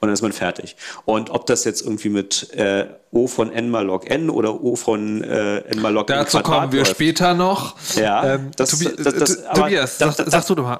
Und 0.01 0.07
dann 0.07 0.13
ist 0.13 0.21
man 0.21 0.31
fertig. 0.31 0.75
Und 1.05 1.29
ob 1.29 1.45
das 1.45 1.65
jetzt 1.65 1.81
irgendwie 1.81 2.09
mit 2.09 2.53
äh, 2.53 2.87
O 3.11 3.27
von 3.27 3.51
n 3.51 3.69
mal 3.69 3.85
log 3.85 4.09
n 4.09 4.29
oder 4.29 4.61
O 4.61 4.75
von 4.75 5.23
äh, 5.23 5.57
n 5.59 5.81
mal 5.81 5.91
log 5.93 6.09
n 6.09 6.17
Dazu 6.17 6.39
kommen 6.39 6.71
wir 6.71 6.79
läuft. 6.79 6.91
später 6.91 7.33
noch. 7.33 7.75
Ja, 7.95 8.35
ähm, 8.35 8.51
das, 8.55 8.71
Tobi 8.71 8.95
das, 8.95 9.15
das, 9.15 9.43
Tobias, 9.53 9.97
das, 9.97 10.17
sag, 10.17 10.29
sagst 10.29 10.49
du 10.49 10.55
doch 10.55 10.63
mal. 10.63 10.79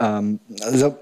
Ähm, 0.00 0.40
also 0.62 0.96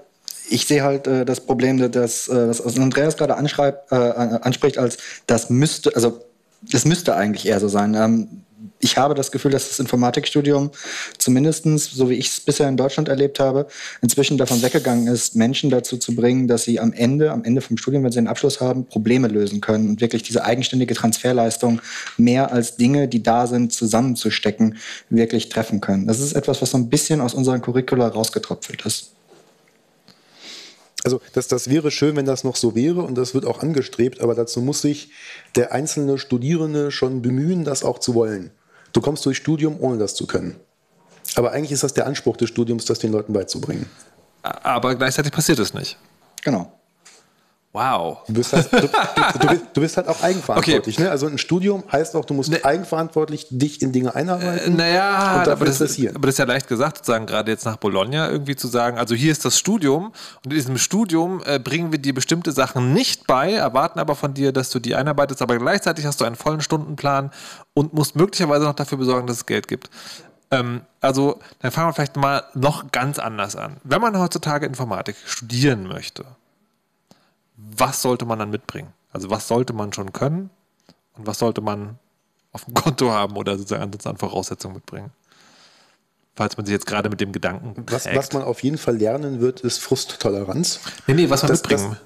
ich 0.49 0.65
sehe 0.65 0.83
halt 0.83 1.07
äh, 1.07 1.25
das 1.25 1.41
Problem, 1.41 1.91
dass, 1.91 2.27
äh, 2.27 2.49
was 2.49 2.77
Andreas 2.77 3.17
gerade 3.17 3.33
äh, 3.33 3.95
anspricht, 3.95 4.77
als 4.77 4.97
das 5.25 5.49
müsste, 5.49 5.95
also 5.95 6.21
das 6.61 6.85
müsste 6.85 7.15
eigentlich 7.15 7.47
eher 7.47 7.59
so 7.59 7.67
sein. 7.67 7.93
Ähm, 7.93 8.43
ich 8.79 8.97
habe 8.97 9.15
das 9.15 9.31
Gefühl, 9.31 9.51
dass 9.51 9.69
das 9.69 9.79
Informatikstudium 9.79 10.71
zumindest, 11.17 11.65
so 11.65 12.09
wie 12.09 12.15
ich 12.15 12.29
es 12.29 12.39
bisher 12.39 12.69
in 12.69 12.77
Deutschland 12.77 13.09
erlebt 13.09 13.39
habe, 13.39 13.67
inzwischen 14.01 14.37
davon 14.37 14.61
weggegangen 14.61 15.07
ist, 15.07 15.35
Menschen 15.35 15.69
dazu 15.69 15.97
zu 15.97 16.15
bringen, 16.15 16.47
dass 16.47 16.63
sie 16.63 16.79
am 16.79 16.93
Ende, 16.93 17.31
am 17.31 17.43
Ende 17.43 17.61
vom 17.61 17.77
Studium, 17.77 18.03
wenn 18.03 18.11
sie 18.11 18.19
einen 18.19 18.27
Abschluss 18.27 18.61
haben, 18.61 18.85
Probleme 18.85 19.27
lösen 19.27 19.61
können 19.61 19.89
und 19.89 20.01
wirklich 20.01 20.23
diese 20.23 20.43
eigenständige 20.43 20.93
Transferleistung 20.93 21.81
mehr 22.17 22.51
als 22.51 22.77
Dinge, 22.77 23.07
die 23.07 23.23
da 23.23 23.47
sind, 23.47 23.73
zusammenzustecken, 23.73 24.77
wirklich 25.09 25.49
treffen 25.49 25.81
können. 25.81 26.05
Das 26.05 26.19
ist 26.19 26.33
etwas, 26.33 26.61
was 26.61 26.71
so 26.71 26.77
ein 26.77 26.89
bisschen 26.89 27.19
aus 27.21 27.33
unseren 27.33 27.61
Curricula 27.61 28.07
rausgetröpfelt 28.07 28.85
ist. 28.85 29.11
Also 31.03 31.21
das, 31.33 31.47
das 31.47 31.69
wäre 31.69 31.89
schön, 31.89 32.15
wenn 32.15 32.25
das 32.25 32.43
noch 32.43 32.55
so 32.55 32.75
wäre 32.75 33.01
und 33.01 33.17
das 33.17 33.33
wird 33.33 33.45
auch 33.45 33.61
angestrebt, 33.61 34.19
aber 34.19 34.35
dazu 34.35 34.61
muss 34.61 34.81
sich 34.81 35.09
der 35.55 35.71
einzelne 35.71 36.17
Studierende 36.17 36.91
schon 36.91 37.21
bemühen, 37.21 37.63
das 37.63 37.83
auch 37.83 37.99
zu 37.99 38.13
wollen. 38.13 38.51
Du 38.93 39.01
kommst 39.01 39.25
durch 39.25 39.37
Studium, 39.37 39.77
ohne 39.79 39.97
das 39.97 40.15
zu 40.15 40.27
können. 40.27 40.55
Aber 41.35 41.51
eigentlich 41.51 41.71
ist 41.71 41.83
das 41.83 41.93
der 41.93 42.07
Anspruch 42.07 42.37
des 42.37 42.49
Studiums, 42.49 42.85
das 42.85 42.99
den 42.99 43.11
Leuten 43.11 43.33
beizubringen. 43.33 43.87
Aber 44.41 44.95
gleichzeitig 44.95 45.31
passiert 45.31 45.59
es 45.59 45.73
nicht. 45.73 45.97
Genau. 46.43 46.76
Wow. 47.77 48.23
Du 48.25 48.33
bist 48.33 48.53
halt, 48.53 48.73
du, 48.73 48.79
du, 48.79 49.61
du 49.71 49.81
bist 49.81 49.97
halt 49.97 50.07
auch 50.07 50.23
eigenverantwortlich. 50.23 50.95
Okay. 50.95 51.03
Ne? 51.03 51.11
Also 51.11 51.27
ein 51.27 51.37
Studium 51.37 51.83
heißt 51.91 52.15
auch, 52.15 52.25
du 52.25 52.33
musst 52.33 52.49
ne, 52.49 52.65
eigenverantwortlich 52.65 53.45
dich 53.51 53.83
in 53.83 53.91
Dinge 53.91 54.15
einarbeiten. 54.15 54.73
Äh, 54.73 54.75
naja, 54.75 55.43
aber 55.47 55.65
das, 55.65 55.79
ist, 55.79 55.99
aber 55.99 56.25
das 56.25 56.33
ist 56.33 56.39
ja 56.39 56.45
leicht 56.45 56.67
gesagt, 56.67 56.97
sozusagen 56.97 57.27
gerade 57.27 57.51
jetzt 57.51 57.65
nach 57.65 57.77
Bologna 57.77 58.31
irgendwie 58.31 58.55
zu 58.55 58.67
sagen, 58.67 58.97
also 58.97 59.13
hier 59.13 59.31
ist 59.31 59.45
das 59.45 59.59
Studium 59.59 60.05
und 60.07 60.45
in 60.45 60.55
diesem 60.55 60.79
Studium 60.79 61.43
äh, 61.45 61.59
bringen 61.59 61.91
wir 61.91 61.99
dir 61.99 62.15
bestimmte 62.15 62.51
Sachen 62.51 62.93
nicht 62.93 63.27
bei, 63.27 63.53
erwarten 63.53 63.99
aber 63.99 64.15
von 64.15 64.33
dir, 64.33 64.51
dass 64.51 64.71
du 64.71 64.79
die 64.79 64.95
einarbeitest, 64.95 65.43
aber 65.43 65.55
gleichzeitig 65.59 66.07
hast 66.07 66.19
du 66.19 66.25
einen 66.25 66.35
vollen 66.35 66.61
Stundenplan 66.61 67.29
und 67.75 67.93
musst 67.93 68.15
möglicherweise 68.15 68.65
noch 68.65 68.73
dafür 68.73 68.97
besorgen, 68.97 69.27
dass 69.27 69.37
es 69.37 69.45
Geld 69.45 69.67
gibt. 69.67 69.91
Ähm, 70.49 70.81
also 70.99 71.39
dann 71.59 71.69
fangen 71.69 71.89
wir 71.89 71.93
vielleicht 71.93 72.15
mal 72.15 72.43
noch 72.55 72.91
ganz 72.91 73.19
anders 73.19 73.55
an. 73.55 73.77
Wenn 73.83 74.01
man 74.01 74.17
heutzutage 74.17 74.65
Informatik 74.65 75.15
studieren 75.27 75.85
möchte, 75.85 76.25
was 77.57 78.01
sollte 78.01 78.25
man 78.25 78.39
dann 78.39 78.51
mitbringen? 78.51 78.93
Also 79.11 79.29
was 79.29 79.47
sollte 79.47 79.73
man 79.73 79.91
schon 79.91 80.13
können 80.13 80.49
und 81.17 81.27
was 81.27 81.39
sollte 81.39 81.61
man 81.61 81.97
auf 82.53 82.65
dem 82.65 82.73
Konto 82.75 83.11
haben 83.11 83.35
oder 83.35 83.57
sozusagen 83.57 83.91
an 83.91 84.17
Voraussetzungen 84.17 84.75
mitbringen? 84.75 85.11
Falls 86.35 86.55
man 86.55 86.67
sich 86.67 86.73
jetzt 86.73 86.85
gerade 86.85 87.09
mit 87.09 87.19
dem 87.19 87.31
Gedanken 87.31 87.83
was, 87.89 88.05
was, 88.05 88.31
man 88.31 88.43
auf 88.43 88.61
jeden 88.61 88.77
Fall 88.77 88.95
lernen 88.95 89.41
wird, 89.41 89.61
ist 89.61 89.79
Frusttoleranz. 89.79 90.79
Nee, 91.07 91.15
nee, 91.15 91.29
was 91.31 91.41
man 91.41 91.49
das, 91.49 91.63
mitbringen. 91.63 91.97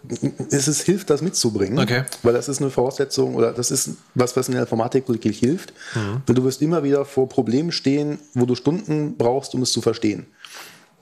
Das, 0.50 0.68
es 0.68 0.80
hilft, 0.84 1.10
das 1.10 1.22
mitzubringen, 1.22 1.78
okay. 1.78 2.06
weil 2.24 2.32
das 2.32 2.48
ist 2.48 2.62
eine 2.62 2.70
Voraussetzung 2.70 3.36
oder 3.36 3.52
das 3.52 3.72
ist 3.72 3.98
was, 4.16 4.38
was 4.38 4.48
in 4.48 4.54
der 4.54 4.62
Informatik 4.62 5.10
wirklich 5.10 5.38
hilft. 5.40 5.74
Mhm. 5.96 6.34
Du 6.34 6.46
wirst 6.46 6.62
immer 6.62 6.82
wieder 6.82 7.04
vor 7.04 7.28
Problemen 7.28 7.74
stehen, 7.74 8.20
wo 8.34 8.46
du 8.46 8.56
Stunden 8.56 9.18
brauchst, 9.18 9.54
um 9.54 9.64
es 9.64 9.74
zu 9.74 9.82
verstehen. 9.82 10.28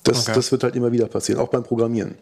Das, 0.04 0.24
okay. 0.24 0.32
das 0.34 0.52
wird 0.52 0.64
halt 0.64 0.76
immer 0.76 0.92
wieder 0.92 1.06
passieren, 1.06 1.40
auch 1.40 1.50
beim 1.50 1.62
Programmieren. 1.62 2.16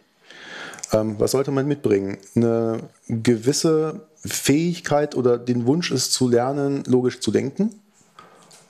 Ähm, 0.92 1.16
was 1.18 1.32
sollte 1.32 1.50
man 1.50 1.66
mitbringen? 1.66 2.18
Eine 2.34 2.80
gewisse 3.08 4.08
Fähigkeit 4.24 5.16
oder 5.16 5.38
den 5.38 5.66
Wunsch, 5.66 5.90
es 5.90 6.10
zu 6.10 6.28
lernen, 6.28 6.82
logisch 6.86 7.20
zu 7.20 7.30
denken. 7.30 7.80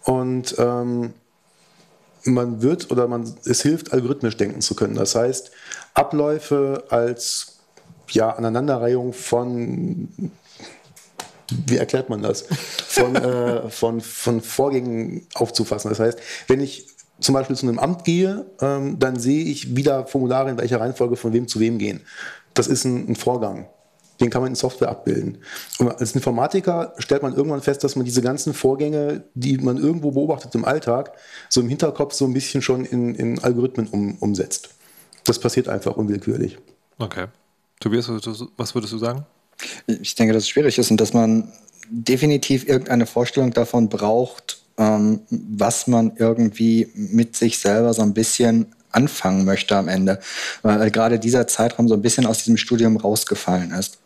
Und 0.05 0.55
ähm, 0.59 1.15
man 2.25 2.63
wird 2.63 2.91
oder 2.91 3.09
man, 3.09 3.33
es 3.45 3.63
hilft, 3.63 3.93
algorithmisch 3.93 4.37
denken 4.37 4.61
zu 4.61 4.75
können. 4.75 4.95
Das 4.95 5.15
heißt, 5.15 5.51
Abläufe 5.95 6.85
als 6.91 7.59
ja, 8.11 8.31
Aneinanderreihung 8.31 9.13
von, 9.13 10.09
wie 11.67 11.77
erklärt 11.77 12.09
man 12.09 12.23
das, 12.23 12.43
von, 12.87 13.17
äh, 13.17 13.69
von, 13.71 14.01
von 14.01 14.41
Vorgängen 14.41 15.27
aufzufassen. 15.35 15.91
Das 15.91 16.01
heißt, 16.01 16.19
wenn 16.47 16.61
ich 16.61 16.87
zum 17.21 17.35
Beispiel 17.35 17.57
zu 17.57 17.67
einem 17.67 17.79
Amt 17.79 18.05
gehe, 18.05 18.47
ähm, 18.61 18.99
dann 18.99 19.19
sehe 19.19 19.45
ich 19.45 19.77
wieder 19.77 20.07
Formulare, 20.07 20.51
in 20.51 20.59
welcher 20.59 20.81
Reihenfolge 20.81 21.17
von 21.17 21.33
wem 21.33 21.49
zu 21.49 21.61
wem 21.61 21.79
gehen. 21.79 22.01
Das 22.55 22.67
ist 22.67 22.85
ein, 22.85 23.11
ein 23.11 23.17
Vorgang. 23.17 23.69
Den 24.21 24.31
kann 24.31 24.43
man 24.43 24.51
in 24.51 24.57
Software 24.57 24.89
abbilden. 24.89 25.39
Und 25.79 25.89
als 26.01 26.13
Informatiker 26.13 26.93
stellt 26.99 27.23
man 27.23 27.35
irgendwann 27.35 27.63
fest, 27.63 27.85
dass 27.85 27.95
man 27.95 28.05
diese 28.05 28.21
ganzen 28.21 28.53
Vorgänge, 28.53 29.25
die 29.35 29.59
man 29.59 29.77
irgendwo 29.79 30.11
beobachtet 30.11 30.55
im 30.57 30.65
Alltag, 30.65 31.13
so 31.49 31.61
im 31.61 31.69
Hinterkopf 31.69 32.15
so 32.15 32.25
ein 32.25 32.33
bisschen 32.33 32.61
schon 32.61 32.85
in, 32.85 33.15
in 33.15 33.39
Algorithmen 33.39 33.87
um, 33.89 34.17
umsetzt. 34.19 34.71
Das 35.25 35.39
passiert 35.39 35.69
einfach 35.69 35.97
unwillkürlich. 35.97 36.59
Okay. 36.99 37.27
Tobias, 37.79 38.09
was 38.57 38.75
würdest 38.75 38.93
du 38.93 38.99
sagen? 38.99 39.25
Ich 39.87 40.17
denke, 40.17 40.35
dass 40.35 40.45
es 40.45 40.49
schwierig 40.49 40.79
ist 40.79 40.91
und 40.91 41.01
dass 41.01 41.13
man 41.13 41.53
definitiv 41.91 42.69
irgendeine 42.69 43.07
Vorstellung 43.07 43.53
davon 43.53 43.89
braucht, 43.89 44.58
ähm, 44.79 45.21
was 45.31 45.87
man 45.87 46.13
irgendwie 46.17 46.89
mit 46.95 47.37
sich 47.37 47.59
selber 47.59 47.93
so 47.93 48.03
ein 48.03 48.15
bisschen 48.15 48.67
anfangen 48.91 49.45
möchte 49.45 49.77
am 49.77 49.89
Ende. 49.89 50.21
Weil 50.63 50.91
gerade 50.91 51.19
dieser 51.19 51.47
Zeitraum 51.47 51.89
so 51.89 51.95
ein 51.95 52.03
bisschen 52.03 52.27
aus 52.27 52.39
diesem 52.39 52.57
Studium 52.57 52.97
rausgefallen 52.97 53.73
ist. 53.73 53.99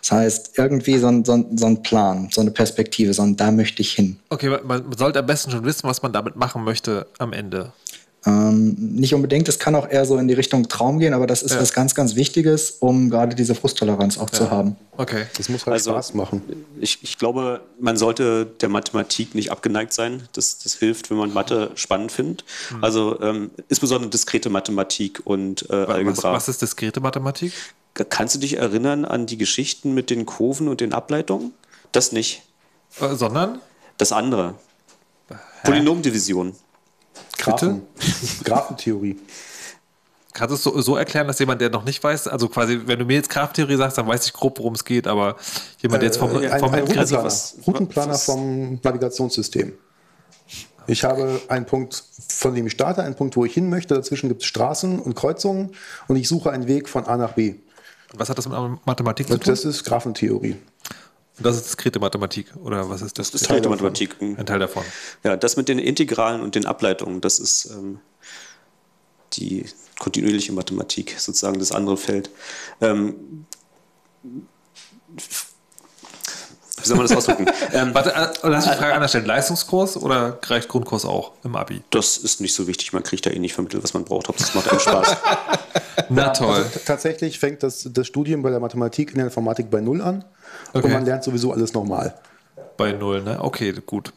Das 0.00 0.12
heißt, 0.12 0.58
irgendwie 0.58 0.98
so 0.98 1.08
ein, 1.08 1.24
so, 1.24 1.32
ein, 1.32 1.56
so 1.56 1.66
ein 1.66 1.82
Plan, 1.82 2.28
so 2.32 2.40
eine 2.40 2.50
Perspektive, 2.50 3.14
so 3.14 3.22
ein 3.22 3.36
da 3.36 3.50
möchte 3.50 3.82
ich 3.82 3.92
hin. 3.92 4.18
Okay, 4.30 4.58
man 4.64 4.92
sollte 4.96 5.20
am 5.20 5.26
besten 5.26 5.50
schon 5.50 5.64
wissen, 5.64 5.88
was 5.88 6.02
man 6.02 6.12
damit 6.12 6.36
machen 6.36 6.64
möchte 6.64 7.06
am 7.18 7.32
Ende. 7.32 7.72
Ähm, 8.28 8.76
nicht 8.78 9.14
unbedingt, 9.14 9.48
es 9.48 9.58
kann 9.58 9.74
auch 9.74 9.88
eher 9.88 10.04
so 10.04 10.18
in 10.18 10.28
die 10.28 10.34
Richtung 10.34 10.68
Traum 10.68 10.98
gehen, 10.98 11.14
aber 11.14 11.26
das 11.26 11.42
ist 11.42 11.54
ja. 11.54 11.60
was 11.60 11.72
ganz, 11.72 11.94
ganz 11.94 12.14
Wichtiges, 12.14 12.72
um 12.80 13.08
gerade 13.08 13.34
diese 13.34 13.54
Frusttoleranz 13.54 14.18
auch 14.18 14.28
ja. 14.30 14.38
zu 14.38 14.50
haben. 14.50 14.76
Okay. 14.96 15.26
Das 15.36 15.48
muss 15.48 15.64
halt 15.64 15.74
also, 15.74 15.92
Spaß 15.92 16.14
machen. 16.14 16.42
Ich, 16.80 16.98
ich 17.02 17.16
glaube, 17.18 17.62
man 17.80 17.96
sollte 17.96 18.46
der 18.60 18.68
Mathematik 18.68 19.34
nicht 19.34 19.50
abgeneigt 19.50 19.92
sein. 19.92 20.28
Das, 20.32 20.58
das 20.58 20.74
hilft, 20.74 21.10
wenn 21.10 21.16
man 21.16 21.32
Mathe 21.32 21.70
spannend 21.74 22.12
findet. 22.12 22.44
Mhm. 22.70 22.84
Also 22.84 23.20
ähm, 23.22 23.50
insbesondere 23.68 24.10
diskrete 24.10 24.50
Mathematik 24.50 25.22
und 25.24 25.70
äh, 25.70 25.74
Algebra. 25.74 26.32
Was, 26.32 26.42
was 26.42 26.48
ist 26.48 26.62
diskrete 26.62 27.00
Mathematik? 27.00 27.52
Kannst 27.94 28.34
du 28.34 28.40
dich 28.40 28.58
erinnern 28.58 29.04
an 29.04 29.26
die 29.26 29.38
Geschichten 29.38 29.94
mit 29.94 30.10
den 30.10 30.26
Kurven 30.26 30.68
und 30.68 30.80
den 30.80 30.92
Ableitungen? 30.92 31.52
Das 31.92 32.12
nicht. 32.12 32.42
Äh, 33.00 33.14
sondern? 33.14 33.60
Das 33.96 34.12
andere. 34.12 34.54
Hä? 35.28 35.36
Polynomdivision. 35.64 36.54
Graphen. 37.36 37.82
Graphentheorie. 38.44 39.16
Kannst 40.32 40.50
du 40.50 40.54
es 40.54 40.62
so, 40.62 40.80
so, 40.80 40.96
erklären, 40.96 41.26
dass 41.26 41.38
jemand, 41.38 41.60
der 41.60 41.70
noch 41.70 41.84
nicht 41.84 42.02
weiß, 42.02 42.28
also 42.28 42.48
quasi, 42.48 42.80
wenn 42.84 42.98
du 42.98 43.04
mir 43.04 43.14
jetzt 43.14 43.30
Graphentheorie 43.30 43.76
sagst, 43.76 43.98
dann 43.98 44.06
weiß 44.06 44.26
ich 44.26 44.32
grob, 44.32 44.58
worum 44.58 44.74
es 44.74 44.84
geht, 44.84 45.06
aber 45.06 45.36
jemand, 45.80 46.02
der 46.02 46.08
jetzt 46.08 46.18
vom, 46.18 46.30
äh, 46.30 46.58
vom 46.58 46.72
ein, 46.72 46.80
Routenplaner, 46.80 47.24
was, 47.24 47.56
Routenplaner 47.66 48.12
was, 48.12 48.24
vom 48.24 48.78
Navigationssystem. 48.82 49.72
Ich 50.86 51.04
habe 51.04 51.40
einen 51.48 51.66
Punkt, 51.66 52.02
von 52.28 52.54
dem 52.54 52.66
ich 52.66 52.72
starte, 52.72 53.02
einen 53.02 53.14
Punkt, 53.14 53.36
wo 53.36 53.44
ich 53.44 53.52
hin 53.52 53.68
möchte. 53.68 53.94
Dazwischen 53.94 54.28
gibt 54.28 54.42
es 54.42 54.48
Straßen 54.48 55.00
und 55.00 55.14
Kreuzungen 55.14 55.72
und 56.06 56.16
ich 56.16 56.28
suche 56.28 56.50
einen 56.50 56.66
Weg 56.66 56.88
von 56.88 57.04
A 57.06 57.16
nach 57.16 57.32
B. 57.32 57.56
Was 58.14 58.30
hat 58.30 58.38
das 58.38 58.48
mit 58.48 58.56
Mathematik 58.86 59.26
zu 59.26 59.34
tun? 59.34 59.42
Das 59.44 59.64
ist 59.64 59.84
Graphentheorie. 59.84 60.56
Und 61.38 61.46
das 61.46 61.56
ist 61.56 61.66
diskrete 61.66 62.00
Mathematik 62.00 62.54
oder 62.56 62.90
was 62.90 63.00
ist 63.00 63.18
das? 63.18 63.30
Das 63.30 63.42
ist 63.42 63.48
Teil 63.48 63.60
der 63.60 63.70
Mathematik. 63.70 64.16
Ein 64.20 64.44
Teil 64.44 64.58
davon. 64.58 64.82
Ja, 65.22 65.36
das 65.36 65.56
mit 65.56 65.68
den 65.68 65.78
Integralen 65.78 66.40
und 66.40 66.56
den 66.56 66.66
Ableitungen, 66.66 67.20
das 67.20 67.38
ist 67.38 67.66
ähm, 67.66 68.00
die 69.34 69.66
kontinuierliche 69.98 70.52
Mathematik, 70.52 71.14
sozusagen 71.18 71.58
das 71.58 71.72
andere 71.72 71.96
Feld. 71.96 72.30
Ähm, 72.80 73.46
wie 76.82 76.86
soll 76.86 76.96
man 76.96 77.06
das 77.06 77.16
ausdrücken? 77.16 77.46
ähm, 77.72 77.94
Warte, 77.94 78.10
äh, 78.10 78.48
lass 78.48 78.66
mich 78.66 78.74
die 78.74 78.80
Frage 78.80 78.94
anders 78.94 79.10
stellen. 79.10 79.26
Leistungskurs 79.26 79.96
oder 79.96 80.38
reicht 80.44 80.68
Grundkurs 80.68 81.04
auch 81.04 81.32
im 81.44 81.56
Abi? 81.56 81.82
Das 81.90 82.16
ist 82.16 82.40
nicht 82.40 82.54
so 82.54 82.66
wichtig. 82.66 82.92
Man 82.92 83.02
kriegt 83.02 83.26
da 83.26 83.30
eh 83.30 83.38
nicht 83.38 83.54
vermittelt, 83.54 83.82
was 83.82 83.94
man 83.94 84.04
braucht. 84.04 84.28
Hauptsache, 84.28 84.50
es 84.50 84.54
macht 84.54 84.70
einem 84.70 84.80
Spaß. 84.80 85.16
Na 86.08 86.30
toll. 86.30 86.64
Also, 86.64 86.80
tatsächlich 86.84 87.38
fängt 87.38 87.62
das, 87.62 87.88
das 87.92 88.06
Studium 88.06 88.42
bei 88.42 88.50
der 88.50 88.60
Mathematik 88.60 89.10
in 89.10 89.16
der 89.16 89.26
Informatik 89.26 89.70
bei 89.70 89.80
Null 89.80 90.00
an 90.00 90.24
okay. 90.72 90.86
und 90.86 90.92
man 90.92 91.04
lernt 91.04 91.24
sowieso 91.24 91.52
alles 91.52 91.72
normal. 91.72 92.14
Bei 92.76 92.92
Null, 92.92 93.22
ne? 93.22 93.38
Okay, 93.42 93.74
gut. 93.84 94.12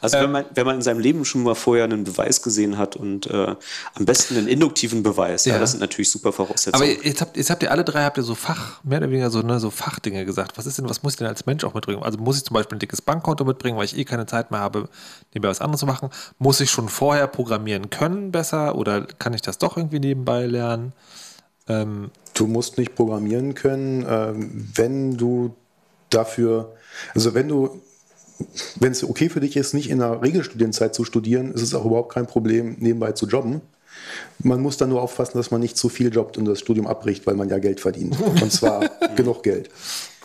Also 0.00 0.16
ähm, 0.16 0.24
wenn, 0.24 0.32
man, 0.32 0.44
wenn 0.54 0.66
man 0.66 0.76
in 0.76 0.82
seinem 0.82 1.00
Leben 1.00 1.24
schon 1.24 1.42
mal 1.42 1.54
vorher 1.54 1.84
einen 1.84 2.04
Beweis 2.04 2.42
gesehen 2.42 2.78
hat 2.78 2.96
und 2.96 3.26
äh, 3.26 3.54
am 3.94 4.04
besten 4.04 4.36
einen 4.36 4.48
induktiven 4.48 5.02
Beweis, 5.02 5.44
ja. 5.44 5.54
ja. 5.54 5.60
das 5.60 5.72
sind 5.72 5.80
natürlich 5.80 6.10
super 6.10 6.32
Voraussetzungen. 6.32 6.74
Aber 6.74 7.06
jetzt 7.06 7.20
habt, 7.20 7.36
jetzt 7.36 7.50
habt 7.50 7.62
ihr 7.62 7.70
alle 7.70 7.84
drei, 7.84 8.04
habt 8.04 8.18
ihr 8.18 8.22
so 8.22 8.34
Fach, 8.34 8.82
mehr 8.84 8.98
oder 8.98 9.10
weniger 9.10 9.30
so, 9.30 9.40
ne, 9.40 9.58
so 9.60 9.70
Fachdinge 9.70 10.24
gesagt. 10.24 10.58
Was 10.58 10.66
ist 10.66 10.78
denn, 10.78 10.88
was 10.88 11.02
muss 11.02 11.14
ich 11.14 11.18
denn 11.18 11.26
als 11.26 11.46
Mensch 11.46 11.64
auch 11.64 11.74
mitbringen? 11.74 12.02
Also 12.02 12.18
muss 12.18 12.36
ich 12.36 12.44
zum 12.44 12.54
Beispiel 12.54 12.76
ein 12.76 12.80
dickes 12.80 13.00
Bankkonto 13.02 13.44
mitbringen, 13.44 13.78
weil 13.78 13.84
ich 13.84 13.96
eh 13.96 14.04
keine 14.04 14.26
Zeit 14.26 14.50
mehr 14.50 14.60
habe, 14.60 14.88
nebenbei 15.32 15.48
was 15.48 15.60
anderes 15.60 15.80
zu 15.80 15.86
machen? 15.86 16.10
Muss 16.38 16.60
ich 16.60 16.70
schon 16.70 16.88
vorher 16.88 17.26
programmieren 17.26 17.90
können 17.90 18.30
besser 18.30 18.76
oder 18.76 19.06
kann 19.18 19.34
ich 19.34 19.42
das 19.42 19.58
doch 19.58 19.76
irgendwie 19.76 20.00
nebenbei 20.00 20.46
lernen? 20.46 20.92
Ähm, 21.68 22.10
du 22.34 22.46
musst 22.46 22.76
nicht 22.76 22.94
programmieren 22.94 23.54
können, 23.54 24.04
ähm, 24.08 24.68
wenn 24.74 25.16
du 25.16 25.54
dafür, 26.14 26.72
also 27.14 27.34
wenn 27.34 27.48
du 27.48 27.80
wenn 28.76 28.92
es 28.92 29.04
okay 29.04 29.28
für 29.28 29.40
dich 29.40 29.56
ist, 29.56 29.74
nicht 29.74 29.90
in 29.90 29.98
der 29.98 30.22
Regelstudienzeit 30.22 30.94
zu 30.94 31.04
studieren, 31.04 31.52
ist 31.52 31.62
es 31.62 31.74
auch 31.74 31.84
überhaupt 31.84 32.12
kein 32.12 32.26
Problem, 32.26 32.76
nebenbei 32.80 33.12
zu 33.12 33.26
jobben. 33.26 33.60
Man 34.38 34.60
muss 34.60 34.76
dann 34.76 34.88
nur 34.88 35.02
aufpassen, 35.02 35.38
dass 35.38 35.50
man 35.50 35.60
nicht 35.60 35.76
zu 35.76 35.88
viel 35.88 36.12
jobbt 36.12 36.38
und 36.38 36.46
das 36.46 36.58
Studium 36.58 36.86
abbricht, 36.86 37.26
weil 37.26 37.34
man 37.34 37.48
ja 37.48 37.58
Geld 37.58 37.80
verdient. 37.80 38.16
Und 38.20 38.50
zwar 38.52 38.88
genug 39.16 39.42
Geld. 39.42 39.70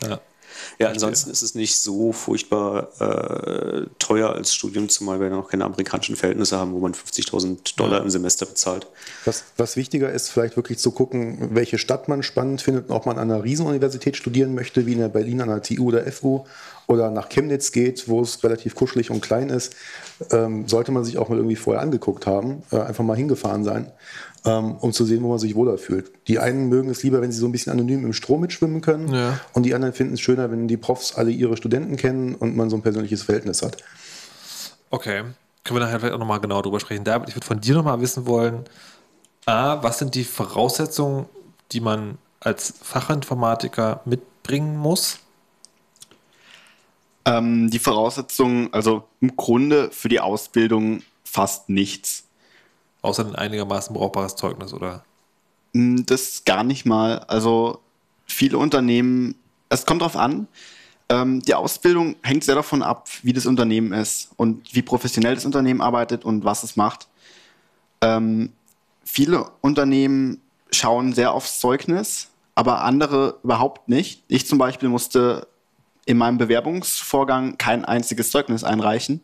Ja. 0.02 0.20
Ja, 0.80 0.90
ansonsten 0.90 1.32
ist 1.32 1.42
es 1.42 1.56
nicht 1.56 1.78
so 1.78 2.12
furchtbar 2.12 2.90
äh, 3.00 3.86
teuer 4.00 4.32
als 4.32 4.54
Studium, 4.54 4.90
zumal 4.90 5.20
wir 5.20 5.30
noch 5.30 5.50
keine 5.50 5.66
amerikanischen 5.66 6.16
Verhältnisse 6.16 6.58
haben, 6.58 6.74
wo 6.74 6.80
man 6.80 6.94
50.000 6.94 7.76
Dollar 7.76 8.02
im 8.02 8.10
Semester 8.10 8.46
bezahlt. 8.46 8.88
Was, 9.26 9.46
was 9.58 9.76
wichtiger 9.78 10.12
ist, 10.12 10.30
vielleicht 10.30 10.56
wirklich 10.56 10.80
zu 10.80 10.92
gucken, 10.92 11.50
welche 11.52 11.78
Stadt 11.78 12.08
man 12.08 12.24
spannend 12.24 12.62
findet 12.62 12.90
und 12.90 12.96
ob 12.96 13.06
man 13.06 13.18
an 13.18 13.32
einer 13.32 13.44
Riesenuniversität 13.44 14.16
studieren 14.18 14.54
möchte, 14.56 14.86
wie 14.86 14.94
in 14.94 15.00
der 15.00 15.10
Berlin 15.10 15.42
an 15.42 15.50
der 15.50 15.62
TU 15.62 15.88
oder 15.88 16.10
FU 16.12 16.46
oder 16.88 17.12
nach 17.12 17.30
Chemnitz 17.30 17.72
geht, 17.72 18.08
wo 18.08 18.22
es 18.22 18.44
relativ 18.44 18.74
kuschelig 18.74 19.12
und 19.12 19.22
klein 19.22 19.50
ist, 19.50 19.76
ähm, 20.32 20.68
sollte 20.68 20.92
man 20.92 21.04
sich 21.04 21.18
auch 21.18 21.30
mal 21.30 21.36
irgendwie 21.36 21.58
vorher 21.58 21.82
angeguckt 21.82 22.26
haben, 22.26 22.64
äh, 22.72 22.80
einfach 22.80 23.04
mal 23.04 23.18
hingefahren 23.18 23.64
sein, 23.64 23.92
um 24.56 24.94
zu 24.94 25.06
sehen, 25.06 25.24
wo 25.24 25.30
man 25.30 25.40
sich 25.40 25.56
wohler 25.56 25.78
fühlt. 25.78 26.12
Die 26.28 26.40
einen 26.40 26.70
mögen 26.70 26.90
es 26.90 27.04
lieber, 27.04 27.22
wenn 27.22 27.32
sie 27.32 27.40
so 27.40 27.48
ein 27.48 27.52
bisschen 27.52 27.72
anonym 27.72 28.06
im 28.06 28.14
Strom 28.14 28.42
mitschwimmen 28.42 28.82
können 28.82 29.14
ja. 29.14 29.40
und 29.54 29.64
die 29.64 29.74
anderen 29.74 29.94
finden 29.94 30.14
es 30.14 30.22
schöner, 30.22 30.52
wenn 30.52 30.68
die 30.68 30.78
Profs 30.78 31.16
alle 31.16 31.32
ihre 31.32 31.58
Studenten 31.58 31.98
kennen 31.98 32.36
und 32.36 32.56
man 32.56 32.70
so 32.70 32.76
ein 32.76 32.82
persönliches 32.82 33.24
Verhältnis 33.24 33.62
hat. 33.62 33.78
Okay, 34.90 35.24
können 35.64 35.80
wir 35.80 35.86
nachher 35.86 36.00
vielleicht 36.00 36.16
auch 36.16 36.20
nochmal 36.20 36.40
genau 36.40 36.62
drüber 36.62 36.80
sprechen. 36.80 37.04
David, 37.04 37.30
ich 37.30 37.36
würde 37.36 37.46
von 37.46 37.60
dir 37.60 37.76
nochmal 37.76 38.00
wissen 38.00 38.26
wollen, 38.26 38.64
A, 39.46 39.82
was 39.82 40.00
sind 40.00 40.16
die 40.16 40.24
Voraussetzungen, 40.24 41.26
die 41.72 41.80
man 41.80 42.18
als 42.40 42.74
Fachinformatiker 42.82 44.02
mitbringen 44.06 44.78
muss? 44.78 45.20
Ähm, 47.26 47.70
die 47.70 47.80
Voraussetzungen, 47.80 48.74
also 48.74 49.04
im 49.20 49.36
Grunde 49.36 49.90
für 49.92 50.10
die 50.10 50.20
Ausbildung 50.20 51.02
fast 51.24 51.70
nichts. 51.70 52.27
Außer 53.08 53.26
ein 53.26 53.36
einigermaßen 53.36 53.96
brauchbares 53.96 54.36
Zeugnis, 54.36 54.74
oder? 54.74 55.06
Hm, 55.74 56.06
das 56.06 56.44
gar 56.44 56.66
nicht 56.66 56.86
mal. 56.86 57.20
Also 57.20 57.80
viele 58.26 58.58
Unternehmen, 58.58 59.36
es 59.70 59.86
kommt 59.86 60.02
darauf 60.02 60.18
an, 60.18 60.48
ähm, 61.08 61.42
die 61.42 61.54
Ausbildung 61.54 62.18
hängt 62.22 62.44
sehr 62.44 62.56
davon 62.56 62.84
ab, 62.84 63.08
wie 63.24 63.32
das 63.32 63.46
Unternehmen 63.46 63.94
ist 63.94 64.32
und 64.36 64.76
wie 64.76 64.82
professionell 64.82 65.36
das 65.36 65.46
Unternehmen 65.46 65.80
arbeitet 65.80 66.26
und 66.26 66.44
was 66.44 66.64
es 66.64 66.76
macht. 66.76 67.08
Ähm, 68.02 68.52
viele 69.06 69.52
Unternehmen 69.62 70.42
schauen 70.72 71.14
sehr 71.14 71.32
aufs 71.32 71.62
Zeugnis, 71.62 72.28
aber 72.56 72.82
andere 72.82 73.40
überhaupt 73.42 73.88
nicht. 73.88 74.22
Ich 74.28 74.46
zum 74.48 74.58
Beispiel 74.58 74.90
musste 74.90 75.48
in 76.06 76.18
meinem 76.18 76.38
Bewerbungsvorgang 76.38 77.58
kein 77.58 77.86
einziges 77.86 78.32
Zeugnis 78.32 78.66
einreichen. 78.66 79.22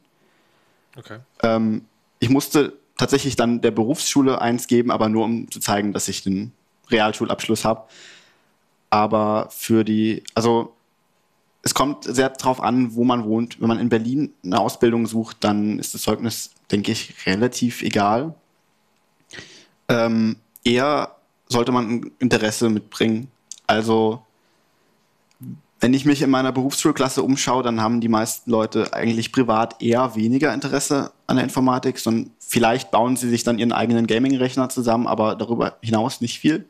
Okay. 0.96 1.20
Ähm, 1.42 1.84
ich 2.20 2.30
musste 2.30 2.78
tatsächlich 2.98 3.36
dann 3.36 3.62
der 3.62 3.72
Berufsschule 3.72 4.42
eins 4.42 4.68
geben, 4.68 4.92
aber 4.92 5.10
nur 5.10 5.26
um 5.26 5.50
zu 5.50 5.60
zeigen, 5.60 5.94
dass 5.94 6.08
ich 6.08 6.24
den 6.24 6.52
Realschulabschluss 6.90 7.66
habe. 7.66 7.88
Aber 8.90 9.50
für 9.50 9.84
die, 9.84 10.24
also 10.36 10.74
es 11.64 11.74
kommt 11.74 12.04
sehr 12.04 12.30
darauf 12.30 12.62
an, 12.62 12.94
wo 12.94 13.04
man 13.04 13.24
wohnt. 13.24 13.60
Wenn 13.60 13.70
man 13.70 13.80
in 13.80 13.90
Berlin 13.90 14.34
eine 14.44 14.60
Ausbildung 14.60 15.08
sucht, 15.08 15.38
dann 15.40 15.80
ist 15.80 15.94
das 15.94 16.04
Zeugnis, 16.04 16.52
denke 16.72 16.92
ich, 16.92 17.26
relativ 17.26 17.82
egal. 17.82 18.36
Ähm, 19.88 20.36
eher 20.64 21.16
sollte 21.48 21.72
man 21.72 21.90
ein 21.90 22.12
Interesse 22.20 22.70
mitbringen. 22.70 23.32
Also 23.66 24.22
wenn 25.84 25.94
ich 25.94 26.06
mich 26.06 26.22
in 26.22 26.30
meiner 26.30 26.54
Berufsschulklasse 26.54 27.22
umschaue, 27.24 27.62
dann 27.62 27.82
haben 27.82 28.00
die 28.00 28.08
meisten 28.08 28.50
Leute 28.50 28.94
eigentlich 28.94 29.34
privat 29.34 29.82
eher 29.82 30.16
weniger 30.16 30.54
Interesse 30.54 31.12
an 31.28 31.36
der 31.36 31.44
Informatik, 31.44 32.00
sondern 32.00 32.32
vielleicht 32.40 32.90
bauen 32.90 33.18
sie 33.18 33.28
sich 33.28 33.44
dann 33.44 33.60
ihren 33.60 33.74
eigenen 33.74 34.08
Gaming-Rechner 34.08 34.70
zusammen, 34.70 35.08
aber 35.08 35.36
darüber 35.36 35.76
hinaus 35.82 36.22
nicht 36.22 36.40
viel. 36.40 36.66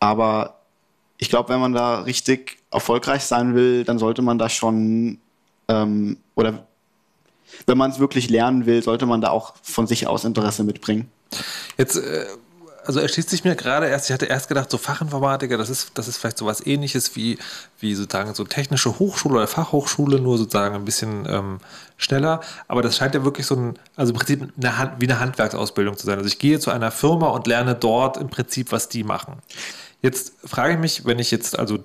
Aber 0.00 0.58
ich 1.16 1.28
glaube, 1.30 1.50
wenn 1.50 1.60
man 1.60 1.74
da 1.74 2.00
richtig 2.00 2.58
erfolgreich 2.72 3.22
sein 3.22 3.54
will, 3.54 3.84
dann 3.84 4.00
sollte 4.00 4.20
man 4.20 4.36
da 4.36 4.48
schon, 4.48 5.18
ähm, 5.68 6.16
oder 6.34 6.66
wenn 7.66 7.78
man 7.78 7.92
es 7.92 8.00
wirklich 8.00 8.30
lernen 8.30 8.66
will, 8.66 8.82
sollte 8.82 9.06
man 9.06 9.20
da 9.20 9.30
auch 9.30 9.54
von 9.62 9.86
sich 9.86 10.08
aus 10.08 10.24
Interesse 10.24 10.64
mitbringen. 10.64 11.08
Jetzt 11.76 11.94
äh, 11.94 12.26
also 12.88 13.00
erschließt 13.00 13.28
sich 13.28 13.44
mir 13.44 13.54
gerade 13.54 13.86
erst, 13.86 14.08
ich 14.08 14.14
hatte 14.14 14.24
erst 14.24 14.48
gedacht, 14.48 14.70
so 14.70 14.78
Fachinformatiker, 14.78 15.58
das 15.58 15.68
ist, 15.68 15.90
das 15.92 16.08
ist 16.08 16.16
vielleicht 16.16 16.38
so 16.38 16.46
was 16.46 16.66
ähnliches 16.66 17.14
wie, 17.16 17.38
wie 17.80 17.94
sozusagen 17.94 18.32
so 18.32 18.44
technische 18.44 18.98
Hochschule 18.98 19.34
oder 19.34 19.46
Fachhochschule, 19.46 20.18
nur 20.18 20.38
sozusagen 20.38 20.74
ein 20.74 20.86
bisschen 20.86 21.26
ähm, 21.28 21.58
schneller. 21.98 22.40
Aber 22.66 22.80
das 22.80 22.96
scheint 22.96 23.14
ja 23.14 23.24
wirklich 23.24 23.46
so 23.46 23.56
ein, 23.56 23.78
also 23.94 24.12
im 24.14 24.18
Prinzip 24.18 24.54
eine 24.56 24.78
Hand, 24.78 24.92
wie 25.00 25.04
eine 25.04 25.20
Handwerksausbildung 25.20 25.98
zu 25.98 26.06
sein. 26.06 26.16
Also 26.16 26.28
ich 26.28 26.38
gehe 26.38 26.60
zu 26.60 26.70
einer 26.70 26.90
Firma 26.90 27.28
und 27.28 27.46
lerne 27.46 27.74
dort 27.74 28.16
im 28.16 28.30
Prinzip, 28.30 28.72
was 28.72 28.88
die 28.88 29.04
machen. 29.04 29.34
Jetzt 30.00 30.32
frage 30.46 30.72
ich 30.72 30.78
mich, 30.78 31.04
wenn 31.04 31.18
ich 31.18 31.30
jetzt 31.30 31.58
also 31.58 31.80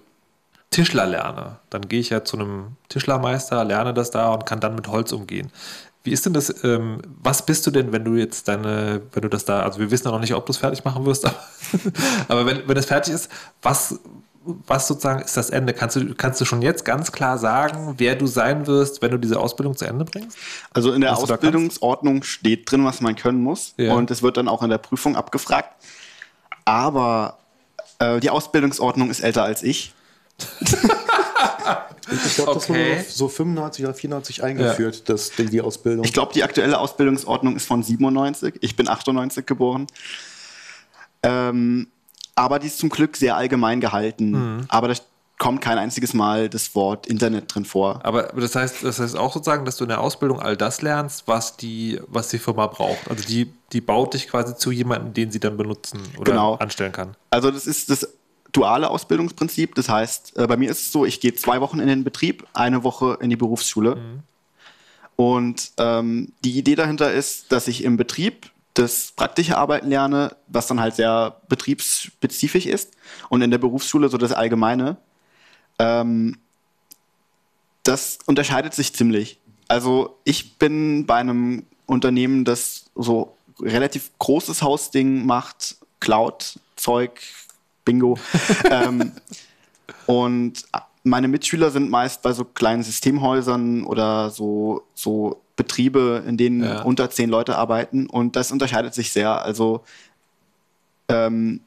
Tischler 0.70 1.06
lerne, 1.06 1.58
dann 1.70 1.90
gehe 1.90 2.00
ich 2.00 2.12
ja 2.12 2.24
zu 2.24 2.38
einem 2.38 2.78
Tischlermeister, 2.88 3.62
lerne 3.66 3.94
das 3.94 4.10
da 4.10 4.30
und 4.30 4.46
kann 4.46 4.62
dann 4.62 4.76
mit 4.76 4.88
Holz 4.88 5.12
umgehen. 5.12 5.52
Wie 6.04 6.12
ist 6.12 6.26
denn 6.26 6.34
das? 6.34 6.64
Ähm, 6.64 7.02
was 7.22 7.46
bist 7.46 7.66
du 7.66 7.72
denn, 7.72 7.94
wenn 7.94 8.04
du 8.04 8.16
jetzt 8.16 8.48
deine, 8.48 9.02
wenn 9.14 9.22
du 9.22 9.30
das 9.30 9.46
da, 9.46 9.62
also 9.62 9.80
wir 9.80 9.90
wissen 9.90 10.06
ja 10.08 10.12
noch 10.12 10.20
nicht, 10.20 10.34
ob 10.34 10.46
du 10.46 10.52
es 10.52 10.58
fertig 10.58 10.84
machen 10.84 11.06
wirst, 11.06 11.26
aber, 11.26 11.38
aber 12.28 12.46
wenn, 12.46 12.68
wenn 12.68 12.76
das 12.76 12.86
fertig 12.86 13.14
ist, 13.14 13.32
was, 13.62 14.00
was 14.44 14.88
sozusagen 14.88 15.22
ist 15.22 15.38
das 15.38 15.50
Ende? 15.50 15.74
Kannst 15.74 15.96
du, 15.96 16.14
kannst 16.16 16.42
du 16.42 16.46
schon 16.46 16.62
jetzt 16.62 16.84
ganz 16.84 17.14
klar 17.14 17.38
sagen, 17.38 17.96
wer 17.98 18.16
du 18.16 18.28
sein 18.28 18.68
wirst, 18.68 19.02
wenn 19.02 19.12
du 19.12 19.18
diese 19.18 19.40
Ausbildung 19.40 19.78
zu 19.78 19.86
Ende 19.86 20.04
bringst? 20.04 20.38
Also 20.74 20.92
in 20.92 21.02
der 21.02 21.18
Ausbildungsordnung 21.18 22.24
steht 22.24 22.70
drin, 22.70 22.84
was 22.84 23.00
man 23.00 23.16
können 23.16 23.42
muss. 23.42 23.74
Ja. 23.78 23.94
Und 23.94 24.12
es 24.12 24.22
wird 24.22 24.36
dann 24.36 24.50
auch 24.50 24.62
in 24.62 24.70
der 24.70 24.80
Prüfung 24.80 25.16
abgefragt. 25.16 25.74
Aber 26.66 27.38
äh, 28.00 28.20
die 28.20 28.30
Ausbildungsordnung 28.30 29.10
ist 29.10 29.22
älter 29.22 29.44
als 29.44 29.64
ich. 29.64 29.94
Ich 32.12 32.36
glaube, 32.36 32.54
das 32.54 32.70
okay. 32.70 32.98
wurde 32.98 33.06
so 33.10 33.28
95 33.28 33.86
oder 33.86 33.94
94 33.94 34.44
eingeführt, 34.44 34.96
ja. 34.96 35.02
das, 35.06 35.32
die 35.32 35.62
Ausbildung. 35.62 36.06
Ich 36.06 36.14
glaube, 36.14 36.34
die 36.34 36.44
aktuelle 36.44 36.78
Ausbildungsordnung 36.80 37.56
ist 37.56 37.66
von 37.66 37.84
97. 37.84 38.56
Ich 38.62 38.76
bin 38.76 38.88
98 38.88 39.46
geboren. 39.46 39.88
Ähm, 41.24 41.88
aber 42.36 42.60
die 42.60 42.68
ist 42.68 42.80
zum 42.80 42.90
Glück 42.90 43.16
sehr 43.16 43.36
allgemein 43.36 43.80
gehalten. 43.80 44.32
Mhm. 44.32 44.66
Aber 44.68 44.90
da 44.90 44.96
kommt 45.40 45.62
kein 45.62 45.78
einziges 45.78 46.14
Mal 46.14 46.50
das 46.50 46.74
Wort 46.76 47.08
Internet 47.08 47.54
drin 47.54 47.66
vor. 47.66 48.00
Aber, 48.04 48.30
aber, 48.30 48.42
das, 48.42 48.56
heißt, 48.56 48.84
das 48.84 49.00
heißt 49.00 49.18
auch 49.18 49.34
sozusagen, 49.34 49.66
dass 49.66 49.78
du 49.78 49.84
in 49.84 49.90
der 49.90 50.00
Ausbildung 50.00 50.40
all 50.40 50.56
das 50.56 50.82
lernst, 50.82 51.28
was 51.28 51.58
die, 51.58 52.00
was 52.08 52.30
die 52.30 52.40
Firma 52.40 52.68
braucht. 52.68 53.10
Also 53.10 53.26
die, 53.26 53.52
die 53.72 53.82
baut 53.82 54.14
dich 54.14 54.28
quasi 54.28 54.56
zu 54.56 54.72
jemandem, 54.72 55.14
den 55.14 55.32
sie 55.32 55.40
dann 55.40 55.58
benutzen 55.58 56.02
oder 56.18 56.32
genau. 56.32 56.56
anstellen 56.56 56.92
kann. 56.92 57.16
Also 57.30 57.52
das 57.52 57.68
ist 57.68 57.90
das 57.90 58.08
duale 58.54 58.90
Ausbildungsprinzip. 58.90 59.76
Das 59.76 59.90
heißt, 59.90 60.38
äh, 60.38 60.48
bei 60.48 60.56
mir 60.56 60.72
ist 60.72 60.82
es 60.82 60.92
so, 60.92 61.06
ich 61.06 61.20
gehe 61.20 61.34
zwei 61.34 61.60
Wochen 61.60 61.80
in 61.80 61.88
den 61.88 62.04
Betrieb, 62.06 62.48
eine 62.54 62.84
Woche 62.84 63.18
in 63.20 63.30
die 63.30 63.36
Berufsschule. 63.36 63.96
Mhm. 63.96 64.20
Und 65.16 65.72
ähm, 65.78 66.32
die 66.44 66.58
Idee 66.58 66.76
dahinter 66.76 67.12
ist, 67.12 67.52
dass 67.52 67.68
ich 67.68 67.84
im 67.84 67.98
Betrieb 67.98 68.52
das 68.74 69.12
praktische 69.16 69.58
Arbeiten 69.58 69.90
lerne, 69.90 70.36
was 70.48 70.68
dann 70.68 70.80
halt 70.80 70.96
sehr 70.96 71.38
betriebsspezifisch 71.50 72.66
ist. 72.66 72.94
Und 73.30 73.42
in 73.42 73.52
der 73.52 73.60
Berufsschule 73.60 74.10
so 74.10 74.18
das 74.18 74.32
Allgemeine. 74.32 74.98
Ähm, 75.78 76.38
das 77.84 78.20
unterscheidet 78.26 78.74
sich 78.74 78.94
ziemlich. 78.94 79.40
Also 79.68 80.18
ich 80.24 80.58
bin 80.58 81.06
bei 81.06 81.16
einem 81.16 81.66
Unternehmen, 81.86 82.46
das 82.46 82.86
so 82.96 83.36
relativ 83.60 84.12
großes 84.20 84.62
Hausding 84.62 85.26
macht, 85.26 85.78
Cloud-Zeug, 86.00 87.22
Bingo. 87.86 88.18
ähm, 88.70 89.12
und 90.06 90.66
meine 91.04 91.28
Mitschüler 91.28 91.72
sind 91.72 91.90
meist 91.90 92.22
bei 92.22 92.32
so 92.32 92.46
kleinen 92.46 92.84
Systemhäusern 92.84 93.84
oder 93.84 94.30
so, 94.30 94.84
so 94.94 95.42
Betriebe, 95.56 96.24
in 96.26 96.38
denen 96.38 96.64
ja. 96.64 96.82
unter 96.82 97.10
zehn 97.10 97.30
Leute 97.30 97.58
arbeiten 97.58 98.08
und 98.08 98.36
das 98.36 98.52
unterscheidet 98.52 98.94
sich 98.94 99.12
sehr. 99.12 99.44
Also 99.44 99.84
ähm, 101.10 101.62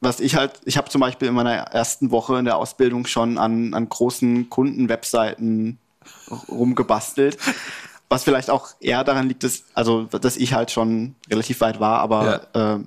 was 0.00 0.20
ich 0.20 0.36
halt, 0.36 0.60
ich 0.64 0.76
habe 0.76 0.88
zum 0.88 1.00
Beispiel 1.00 1.28
in 1.28 1.34
meiner 1.34 1.52
ersten 1.52 2.10
Woche 2.10 2.38
in 2.38 2.44
der 2.44 2.56
Ausbildung 2.56 3.06
schon 3.06 3.38
an, 3.38 3.74
an 3.74 3.88
großen 3.88 4.48
Kundenwebseiten 4.50 5.78
rumgebastelt. 6.48 7.38
Was 8.08 8.22
vielleicht 8.22 8.50
auch 8.50 8.68
eher 8.78 9.02
daran 9.02 9.26
liegt, 9.28 9.42
dass, 9.42 9.64
also, 9.74 10.04
dass 10.04 10.36
ich 10.36 10.52
halt 10.52 10.70
schon 10.70 11.16
relativ 11.28 11.60
weit 11.60 11.80
war, 11.80 11.98
aber. 12.00 12.46
Ja. 12.54 12.74
Äh, 12.76 12.80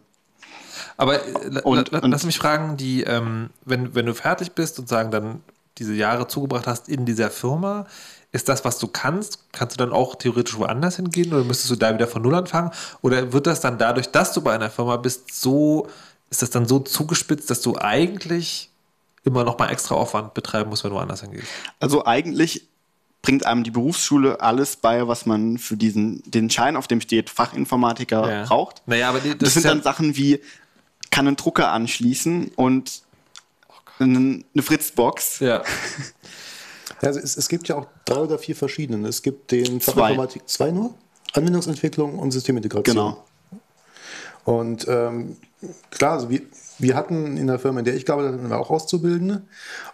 aber 1.00 1.26
äh, 1.26 1.62
und, 1.64 1.92
la, 1.92 2.00
lass 2.04 2.26
mich 2.26 2.38
fragen, 2.38 2.76
die, 2.76 3.04
ähm, 3.04 3.52
wenn, 3.64 3.96
wenn 3.96 4.06
du 4.06 4.14
fertig 4.14 4.52
bist 4.52 4.78
und 4.80 4.90
sagen, 4.90 5.12
dann 5.12 5.42
diese 5.78 5.94
Jahre 5.94 6.28
zugebracht 6.28 6.68
hast 6.68 6.90
in 6.90 7.06
dieser 7.06 7.30
Firma, 7.30 7.88
ist 8.34 8.50
das, 8.50 8.66
was 8.66 8.80
du 8.80 8.88
kannst? 8.88 9.52
Kannst 9.54 9.76
du 9.76 9.78
dann 9.78 9.94
auch 9.94 10.16
theoretisch 10.16 10.58
woanders 10.58 10.98
hingehen 10.98 11.34
oder 11.34 11.46
müsstest 11.46 11.72
du 11.72 11.78
da 11.78 11.94
wieder 11.94 12.06
von 12.06 12.22
Null 12.22 12.36
anfangen? 12.36 12.72
Oder 13.02 13.32
wird 13.32 13.48
das 13.48 13.62
dann 13.62 13.78
dadurch, 13.78 14.12
dass 14.12 14.34
du 14.34 14.42
bei 14.42 14.54
einer 14.54 14.70
Firma 14.70 14.98
bist, 14.98 15.34
so 15.34 15.88
ist 16.30 16.42
das 16.42 16.50
dann 16.50 16.68
so 16.68 16.80
zugespitzt, 16.80 17.50
dass 17.50 17.62
du 17.62 17.78
eigentlich 17.78 18.70
immer 19.24 19.46
noch 19.46 19.58
mal 19.58 19.70
extra 19.70 19.96
Aufwand 19.96 20.34
betreiben 20.34 20.70
musst, 20.70 20.84
wenn 20.84 20.92
du 20.92 20.98
woanders 20.98 21.22
hingehst? 21.22 21.48
Also 21.80 22.06
eigentlich 22.06 22.68
bringt 23.22 23.46
einem 23.46 23.64
die 23.64 23.72
Berufsschule 23.72 24.42
alles 24.42 24.76
bei, 24.76 25.08
was 25.08 25.26
man 25.26 25.58
für 25.58 25.78
diesen, 25.78 26.30
den 26.30 26.50
Schein, 26.50 26.76
auf 26.76 26.88
dem 26.88 27.00
steht, 27.00 27.30
Fachinformatiker 27.30 28.30
ja. 28.30 28.44
braucht. 28.44 28.82
Naja, 28.86 29.10
aber 29.10 29.20
das, 29.20 29.38
das 29.38 29.54
sind 29.54 29.64
ja 29.64 29.70
dann 29.70 29.82
Sachen 29.82 30.18
wie, 30.18 30.42
kann 31.12 31.28
einen 31.28 31.36
Drucker 31.36 31.72
anschließen 31.72 32.52
und 32.56 33.04
eine, 34.00 34.44
Fritzbox. 34.62 35.40
Ja. 35.40 35.64
Also 37.02 37.22
es, 37.22 37.38
es, 37.38 37.48
gibt 37.48 37.70
ja 37.70 37.78
auch 37.78 37.88
drei 38.04 38.18
oder 38.18 38.38
vier 38.38 38.58
verschiedene. 38.58 39.08
Es 39.08 39.22
gibt 39.22 39.52
den 39.52 39.80
Fachinformatik 39.80 40.50
zwei 40.50 40.70
nur, 40.70 40.94
Anwendungsentwicklung 41.32 42.20
und 42.20 42.32
Systemintegration. 42.32 42.94
Genau. 42.94 43.24
Und 44.44 44.86
ähm, 44.90 45.38
klar, 45.92 46.14
also 46.14 46.30
wir, 46.30 46.42
wir 46.80 46.96
hatten 46.96 47.38
in 47.38 47.48
der 47.48 47.60
Firma, 47.60 47.80
in 47.80 47.86
der 47.86 47.96
ich 47.96 48.06
gearbeitet 48.06 48.42
habe, 48.42 48.58
auch 48.58 48.70
Auszubildende 48.70 49.44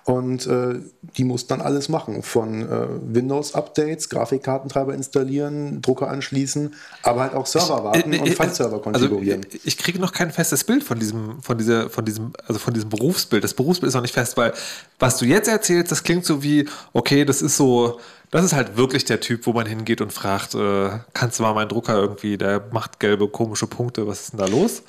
und 0.03 0.45
äh, 0.47 0.79
die 1.17 1.23
mussten 1.23 1.49
dann 1.49 1.61
alles 1.61 1.89
machen, 1.89 2.23
von 2.23 2.61
äh, 2.61 2.87
Windows-Updates, 3.01 4.09
Grafikkartentreiber 4.09 4.93
installieren, 4.93 5.81
Drucker 5.81 6.09
anschließen, 6.09 6.73
aber 7.03 7.21
halt 7.21 7.33
auch 7.33 7.45
Server 7.45 7.83
warten 7.83 8.13
ich, 8.13 8.19
äh, 8.19 8.23
und 8.23 8.33
File-Server 8.33 8.81
konfigurieren. 8.81 9.43
Also, 9.43 9.57
ich 9.63 9.77
kriege 9.77 9.99
noch 9.99 10.13
kein 10.13 10.31
festes 10.31 10.63
Bild 10.63 10.83
von 10.83 10.99
diesem, 10.99 11.41
von 11.41 11.57
dieser, 11.57 11.89
von 11.89 12.05
diesem, 12.05 12.33
also 12.47 12.59
von 12.59 12.73
diesem 12.73 12.89
Berufsbild. 12.89 13.43
Das 13.43 13.53
Berufsbild 13.53 13.89
ist 13.89 13.95
noch 13.95 14.01
nicht 14.01 14.13
fest, 14.13 14.37
weil 14.37 14.53
was 14.99 15.17
du 15.17 15.25
jetzt 15.25 15.47
erzählst, 15.47 15.91
das 15.91 16.03
klingt 16.03 16.25
so 16.25 16.43
wie, 16.43 16.67
okay, 16.93 17.25
das 17.25 17.41
ist 17.41 17.57
so, 17.57 17.99
das 18.31 18.45
ist 18.45 18.53
halt 18.53 18.77
wirklich 18.77 19.05
der 19.05 19.19
Typ, 19.19 19.45
wo 19.45 19.53
man 19.53 19.65
hingeht 19.65 20.01
und 20.01 20.13
fragt, 20.13 20.55
äh, 20.55 20.89
kannst 21.13 21.39
du 21.39 21.43
mal 21.43 21.53
meinen 21.53 21.69
Drucker 21.69 21.95
irgendwie, 21.95 22.37
der 22.37 22.63
macht 22.71 22.99
gelbe 22.99 23.27
komische 23.27 23.67
Punkte, 23.67 24.07
was 24.07 24.21
ist 24.21 24.33
denn 24.33 24.39
da 24.39 24.45
los? 24.45 24.83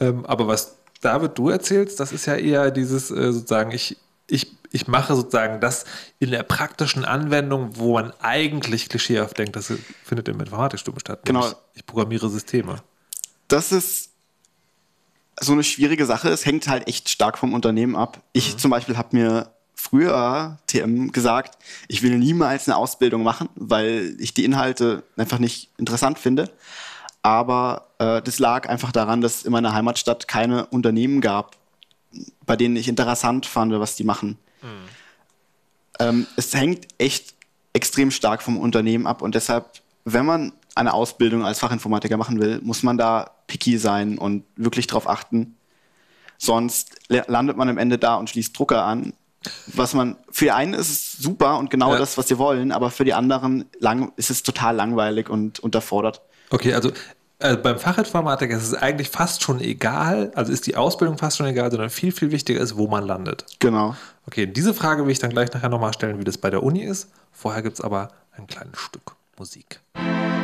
Ähm, 0.00 0.24
aber 0.26 0.46
was 0.46 0.76
David, 1.02 1.36
du 1.36 1.50
erzählst, 1.50 2.00
das 2.00 2.12
ist 2.12 2.26
ja 2.26 2.36
eher 2.36 2.70
dieses 2.70 3.10
äh, 3.10 3.32
sozusagen, 3.32 3.72
ich, 3.72 3.98
ich, 4.28 4.56
ich 4.70 4.86
mache 4.86 5.14
sozusagen 5.14 5.60
das 5.60 5.84
in 6.18 6.30
der 6.30 6.44
praktischen 6.44 7.04
Anwendung, 7.04 7.76
wo 7.76 7.94
man 7.94 8.12
eigentlich 8.20 8.88
klischeehaft 8.88 9.36
denkt, 9.36 9.56
das 9.56 9.72
findet 10.04 10.28
im 10.28 10.40
Informatikstudium 10.40 11.00
statt. 11.00 11.20
Genau. 11.24 11.46
Ich, 11.46 11.54
ich 11.74 11.86
programmiere 11.86 12.30
Systeme. 12.30 12.76
Das 13.48 13.72
ist 13.72 14.10
so 15.40 15.52
eine 15.52 15.64
schwierige 15.64 16.06
Sache. 16.06 16.28
Es 16.28 16.46
hängt 16.46 16.68
halt 16.68 16.86
echt 16.86 17.08
stark 17.08 17.36
vom 17.36 17.52
Unternehmen 17.52 17.96
ab. 17.96 18.22
Ich 18.32 18.54
mhm. 18.54 18.58
zum 18.58 18.70
Beispiel 18.70 18.96
habe 18.96 19.16
mir 19.16 19.50
früher 19.74 20.58
TM 20.68 21.10
gesagt, 21.10 21.58
ich 21.88 22.02
will 22.02 22.16
niemals 22.16 22.68
eine 22.68 22.76
Ausbildung 22.76 23.24
machen, 23.24 23.48
weil 23.56 24.14
ich 24.20 24.32
die 24.34 24.44
Inhalte 24.44 25.02
einfach 25.16 25.40
nicht 25.40 25.70
interessant 25.78 26.20
finde. 26.20 26.50
Aber 27.22 27.88
äh, 27.98 28.20
das 28.20 28.38
lag 28.38 28.68
einfach 28.68 28.92
daran, 28.92 29.20
dass 29.20 29.36
es 29.36 29.44
in 29.44 29.52
meiner 29.52 29.72
Heimatstadt 29.72 30.26
keine 30.26 30.66
Unternehmen 30.66 31.20
gab, 31.20 31.56
bei 32.44 32.56
denen 32.56 32.76
ich 32.76 32.88
interessant 32.88 33.46
fand, 33.46 33.72
was 33.78 33.96
die 33.96 34.04
machen. 34.04 34.38
Mhm. 34.60 34.66
Ähm, 36.00 36.26
es 36.36 36.52
hängt 36.54 36.88
echt 36.98 37.34
extrem 37.72 38.10
stark 38.10 38.42
vom 38.42 38.58
Unternehmen 38.58 39.06
ab 39.06 39.22
und 39.22 39.34
deshalb, 39.34 39.66
wenn 40.04 40.26
man 40.26 40.52
eine 40.74 40.94
Ausbildung 40.94 41.44
als 41.44 41.58
Fachinformatiker 41.58 42.16
machen 42.16 42.40
will, 42.40 42.60
muss 42.62 42.82
man 42.82 42.98
da 42.98 43.30
picky 43.46 43.78
sein 43.78 44.18
und 44.18 44.44
wirklich 44.56 44.86
drauf 44.86 45.08
achten. 45.08 45.56
Sonst 46.38 46.98
landet 47.08 47.56
man 47.56 47.68
am 47.68 47.78
Ende 47.78 47.98
da 47.98 48.16
und 48.16 48.30
schließt 48.30 48.58
Drucker 48.58 48.84
an. 48.84 49.12
Was 49.66 49.94
man 49.94 50.16
für 50.30 50.46
die 50.46 50.50
einen 50.50 50.74
ist 50.74 50.90
es 50.90 51.12
super 51.12 51.58
und 51.58 51.70
genau 51.70 51.92
ja. 51.92 51.98
das, 51.98 52.16
was 52.16 52.28
sie 52.28 52.38
wollen, 52.38 52.72
aber 52.72 52.90
für 52.90 53.04
die 53.04 53.14
anderen 53.14 53.64
lang, 53.78 54.12
ist 54.16 54.30
es 54.30 54.42
total 54.42 54.74
langweilig 54.76 55.28
und 55.28 55.60
unterfordert. 55.60 56.22
Okay, 56.52 56.74
also 56.74 56.92
äh, 57.38 57.56
beim 57.56 57.78
Fachinformatiker 57.78 58.54
ist 58.56 58.62
es 58.62 58.74
eigentlich 58.74 59.08
fast 59.08 59.42
schon 59.42 59.60
egal, 59.60 60.30
also 60.34 60.52
ist 60.52 60.66
die 60.66 60.76
Ausbildung 60.76 61.18
fast 61.18 61.38
schon 61.38 61.46
egal, 61.46 61.70
sondern 61.70 61.90
viel, 61.90 62.12
viel 62.12 62.30
wichtiger 62.30 62.60
ist, 62.60 62.76
wo 62.76 62.86
man 62.86 63.04
landet. 63.04 63.46
Genau. 63.58 63.96
Okay, 64.26 64.46
diese 64.46 64.74
Frage 64.74 65.04
will 65.04 65.12
ich 65.12 65.18
dann 65.18 65.30
gleich 65.30 65.52
nachher 65.52 65.70
nochmal 65.70 65.92
stellen, 65.94 66.18
wie 66.20 66.24
das 66.24 66.38
bei 66.38 66.50
der 66.50 66.62
Uni 66.62 66.82
ist. 66.82 67.10
Vorher 67.32 67.62
gibt 67.62 67.78
es 67.78 67.80
aber 67.80 68.10
ein 68.36 68.46
kleines 68.46 68.78
Stück 68.78 69.16
Musik. 69.38 69.80
Musik 69.94 70.41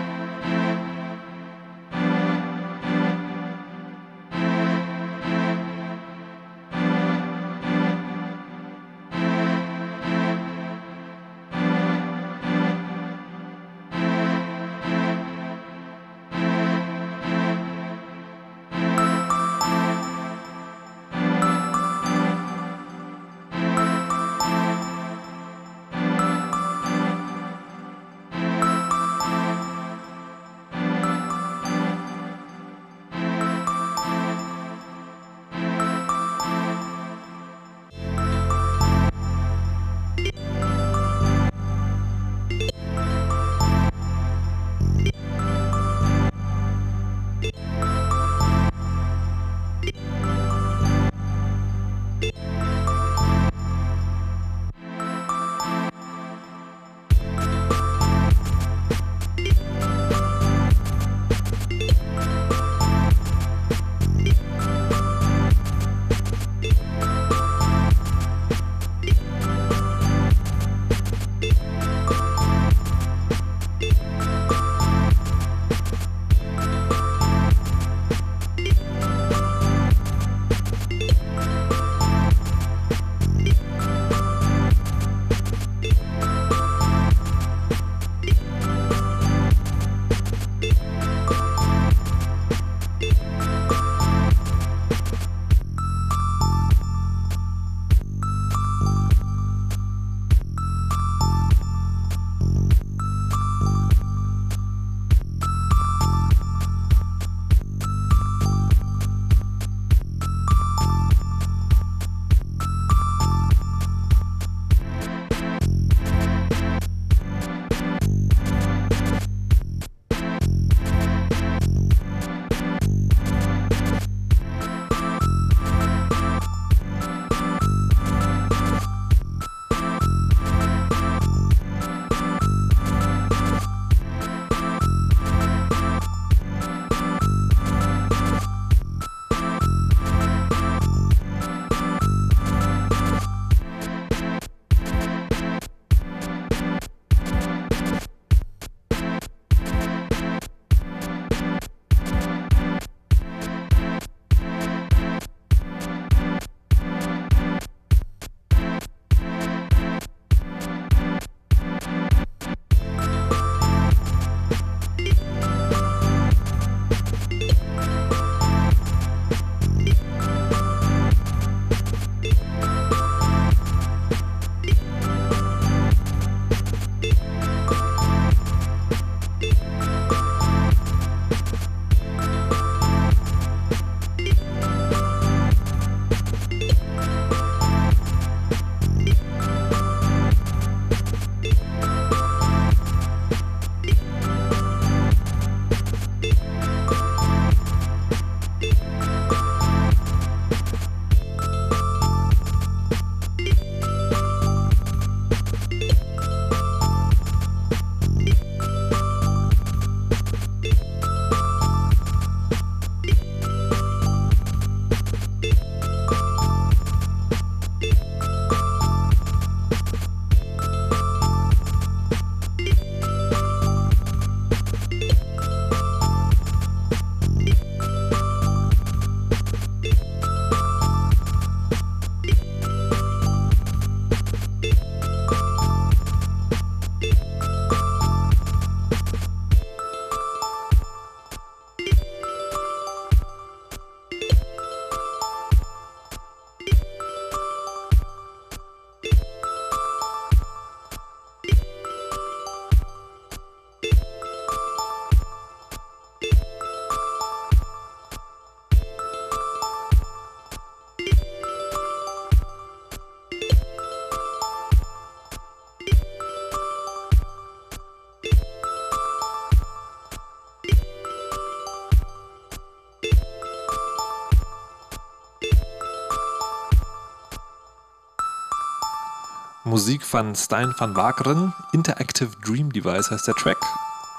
von 279.96 280.34
Stein 280.34 280.74
van 280.76 280.94
Wakeren. 280.96 281.54
Interactive 281.72 282.30
Dream 282.44 282.70
Device 282.70 283.10
heißt 283.10 283.26
der 283.26 283.34
Track. 283.34 283.56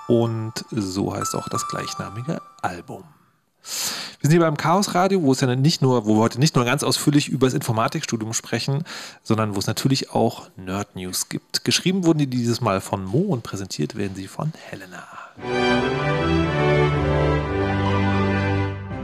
Und 0.08 0.54
so 0.72 1.16
heißt 1.16 1.36
auch 1.36 1.48
das 1.48 1.68
gleichnamige 1.68 2.42
Album. 2.64 3.04
Wir 3.62 4.22
sind 4.22 4.32
hier 4.32 4.40
beim 4.40 4.58
Chaos 4.58 4.96
Radio, 4.96 5.22
wo 5.22 5.32
es 5.32 5.42
ja 5.42 5.56
nicht 5.56 5.84
nur, 5.84 6.08
wo 6.08 6.16
wir 6.16 6.22
heute 6.22 6.40
nicht 6.40 6.56
nur 6.56 6.66
ganz 6.66 6.82
ausführlich 6.82 7.30
über 7.30 7.46
das 7.46 7.54
Informatikstudium 7.54 8.34
sprechen, 8.34 8.84
sondern 9.22 9.54
wo 9.54 9.60
es 9.60 9.68
natürlich 9.68 10.10
auch 10.10 10.50
Nerd 10.58 10.96
News 10.96 11.30
gibt. 11.30 11.64
Geschrieben 11.64 12.04
wurden 12.04 12.18
die 12.18 12.28
dieses 12.28 12.62
Mal 12.62 12.82
von 12.82 13.06
Mo 13.06 13.20
und 13.20 13.44
präsentiert 13.44 13.96
werden 13.96 14.16
sie 14.16 14.28
von 14.28 14.52
Helena. 14.70 15.04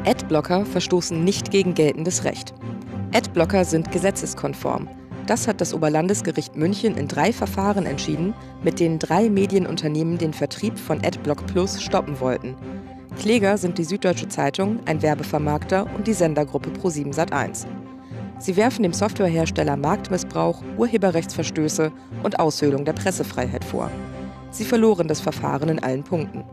Adblocker 0.05 0.65
verstoßen 0.65 1.23
nicht 1.23 1.51
gegen 1.51 1.75
geltendes 1.75 2.23
Recht. 2.23 2.55
Adblocker 3.13 3.65
sind 3.65 3.91
gesetzeskonform. 3.91 4.89
Das 5.27 5.47
hat 5.47 5.59
das 5.59 5.73
Oberlandesgericht 5.73 6.55
München 6.55 6.95
in 6.97 7.07
drei 7.07 7.33
Verfahren 7.33 7.87
entschieden, 7.87 8.35
mit 8.63 8.79
denen 8.79 8.99
drei 8.99 9.29
Medienunternehmen 9.29 10.17
den 10.19 10.33
Vertrieb 10.33 10.77
von 10.77 11.03
Adblock 11.03 11.47
Plus 11.47 11.81
stoppen 11.81 12.19
wollten. 12.19 12.55
Kläger 13.17 13.57
sind 13.57 13.77
die 13.77 13.85
Süddeutsche 13.85 14.27
Zeitung, 14.27 14.79
ein 14.85 15.01
Werbevermarkter 15.01 15.87
und 15.95 16.05
die 16.05 16.13
Sendergruppe 16.13 16.69
Pro7 16.69 17.15
Sat1. 17.15 17.65
Sie 18.37 18.55
werfen 18.55 18.83
dem 18.83 18.93
Softwarehersteller 18.93 19.77
Marktmissbrauch, 19.77 20.61
Urheberrechtsverstöße 20.77 21.91
und 22.21 22.39
Aushöhlung 22.39 22.85
der 22.85 22.93
Pressefreiheit 22.93 23.63
vor. 23.63 23.89
Sie 24.51 24.65
verloren 24.65 25.07
das 25.07 25.21
Verfahren 25.21 25.69
in 25.69 25.79
allen 25.79 26.03
Punkten. 26.03 26.43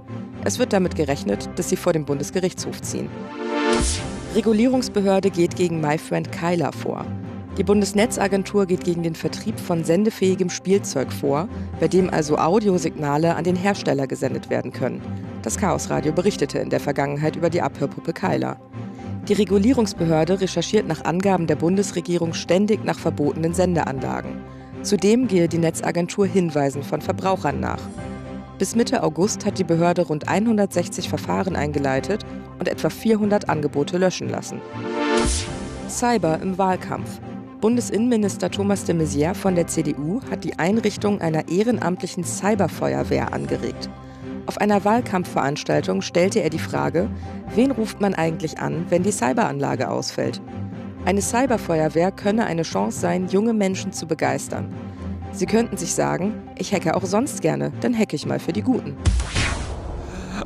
Es 0.44 0.58
wird 0.58 0.72
damit 0.72 0.94
gerechnet, 0.94 1.50
dass 1.56 1.68
sie 1.68 1.76
vor 1.76 1.92
dem 1.92 2.04
Bundesgerichtshof 2.04 2.80
ziehen. 2.80 3.08
Regulierungsbehörde 4.34 5.30
geht 5.30 5.56
gegen 5.56 5.80
MyFriend 5.80 6.32
Kyler 6.32 6.72
vor. 6.72 7.04
Die 7.58 7.64
Bundesnetzagentur 7.64 8.64
geht 8.64 8.82
gegen 8.82 9.02
den 9.02 9.14
Vertrieb 9.14 9.60
von 9.60 9.84
sendefähigem 9.84 10.48
Spielzeug 10.48 11.12
vor, 11.12 11.48
bei 11.80 11.86
dem 11.86 12.08
also 12.08 12.38
Audiosignale 12.38 13.36
an 13.36 13.44
den 13.44 13.56
Hersteller 13.56 14.06
gesendet 14.06 14.48
werden 14.48 14.72
können. 14.72 15.02
Das 15.42 15.58
Chaosradio 15.58 16.12
berichtete 16.12 16.58
in 16.60 16.70
der 16.70 16.80
Vergangenheit 16.80 17.36
über 17.36 17.50
die 17.50 17.60
Abhörpuppe 17.60 18.14
Kyler. 18.14 18.56
Die 19.28 19.34
Regulierungsbehörde 19.34 20.40
recherchiert 20.40 20.88
nach 20.88 21.04
Angaben 21.04 21.46
der 21.46 21.56
Bundesregierung 21.56 22.32
ständig 22.32 22.84
nach 22.84 22.98
verbotenen 22.98 23.52
Sendeanlagen. 23.52 24.40
Zudem 24.82 25.28
gehe 25.28 25.46
die 25.46 25.58
Netzagentur 25.58 26.26
Hinweisen 26.26 26.82
von 26.82 27.02
Verbrauchern 27.02 27.60
nach. 27.60 27.80
Bis 28.58 28.74
Mitte 28.74 29.02
August 29.02 29.44
hat 29.44 29.58
die 29.58 29.64
Behörde 29.64 30.02
rund 30.02 30.26
160 30.26 31.08
Verfahren 31.08 31.54
eingeleitet 31.54 32.24
und 32.58 32.68
etwa 32.68 32.88
400 32.88 33.48
Angebote 33.50 33.98
löschen 33.98 34.28
lassen. 34.28 34.60
Cyber 35.88 36.40
im 36.40 36.56
Wahlkampf. 36.56 37.20
Bundesinnenminister 37.62 38.50
Thomas 38.50 38.82
de 38.86 38.96
Maizière 38.96 39.36
von 39.36 39.54
der 39.54 39.68
CDU 39.68 40.20
hat 40.32 40.42
die 40.42 40.58
Einrichtung 40.58 41.20
einer 41.20 41.46
ehrenamtlichen 41.46 42.24
Cyberfeuerwehr 42.24 43.32
angeregt. 43.32 43.88
Auf 44.46 44.58
einer 44.58 44.84
Wahlkampfveranstaltung 44.84 46.02
stellte 46.02 46.40
er 46.40 46.50
die 46.50 46.58
Frage, 46.58 47.08
wen 47.54 47.70
ruft 47.70 48.00
man 48.00 48.14
eigentlich 48.14 48.58
an, 48.58 48.86
wenn 48.88 49.04
die 49.04 49.12
Cyberanlage 49.12 49.88
ausfällt? 49.88 50.42
Eine 51.04 51.22
Cyberfeuerwehr 51.22 52.10
könne 52.10 52.46
eine 52.46 52.62
Chance 52.62 52.98
sein, 52.98 53.28
junge 53.28 53.52
Menschen 53.52 53.92
zu 53.92 54.08
begeistern. 54.08 54.74
Sie 55.30 55.46
könnten 55.46 55.76
sich 55.76 55.94
sagen, 55.94 56.34
ich 56.58 56.74
hacke 56.74 56.96
auch 56.96 57.04
sonst 57.04 57.42
gerne, 57.42 57.70
dann 57.80 57.96
hacke 57.96 58.16
ich 58.16 58.26
mal 58.26 58.40
für 58.40 58.52
die 58.52 58.62
Guten. 58.62 58.96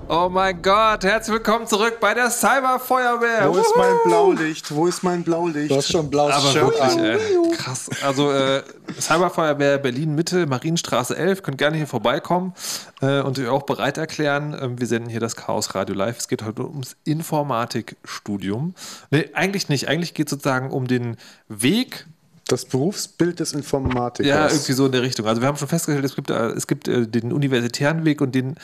Oh 0.08 0.28
mein 0.30 0.62
Gott, 0.62 1.02
herzlich 1.02 1.34
willkommen 1.34 1.66
zurück 1.66 1.98
bei 2.00 2.14
der 2.14 2.30
Cyberfeuerwehr. 2.30 3.52
Wo 3.52 3.58
ist 3.58 3.74
mein 3.76 3.96
Blaulicht? 4.04 4.72
Wo 4.72 4.86
ist 4.86 5.02
mein 5.02 5.24
Blaulicht? 5.24 5.68
Du 5.68 5.76
hast 5.76 5.90
schon 5.90 6.08
blaues 6.08 6.32
Aber 6.32 6.48
Shirt 6.52 6.62
wirklich, 6.62 6.82
an. 6.82 6.98
ey, 7.00 7.18
krass. 7.56 7.90
Also 8.04 8.30
äh, 8.30 8.62
Cyberfeuerwehr 9.00 9.78
Berlin 9.78 10.14
Mitte, 10.14 10.46
Marienstraße 10.46 11.16
11, 11.16 11.42
könnt 11.42 11.58
gerne 11.58 11.76
hier 11.76 11.88
vorbeikommen 11.88 12.54
äh, 13.02 13.20
und 13.20 13.36
euch 13.40 13.48
auch 13.48 13.64
bereit 13.64 13.98
erklären. 13.98 14.56
Ähm, 14.60 14.78
wir 14.78 14.86
senden 14.86 15.10
hier 15.10 15.18
das 15.18 15.34
Chaos 15.34 15.74
Radio 15.74 15.96
Live. 15.96 16.18
Es 16.18 16.28
geht 16.28 16.44
heute 16.44 16.62
ums 16.62 16.96
Informatikstudium. 17.02 18.76
Nee, 19.10 19.30
eigentlich 19.34 19.68
nicht. 19.68 19.88
Eigentlich 19.88 20.14
geht 20.14 20.28
es 20.28 20.30
sozusagen 20.30 20.70
um 20.70 20.86
den 20.86 21.16
Weg 21.48 22.06
Das 22.48 22.64
Berufsbild 22.64 23.40
des 23.40 23.52
Informatikers. 23.52 24.28
Ja, 24.28 24.46
irgendwie 24.48 24.72
so 24.72 24.86
in 24.86 24.92
der 24.92 25.02
Richtung. 25.02 25.26
Also 25.26 25.40
wir 25.42 25.48
haben 25.48 25.56
schon 25.56 25.66
festgestellt, 25.66 26.04
es 26.04 26.14
gibt, 26.14 26.30
äh, 26.30 26.46
es 26.50 26.66
gibt 26.68 26.86
äh, 26.86 27.06
den 27.08 27.32
universitären 27.32 28.04
Weg 28.04 28.20
und 28.20 28.34
den 28.36 28.54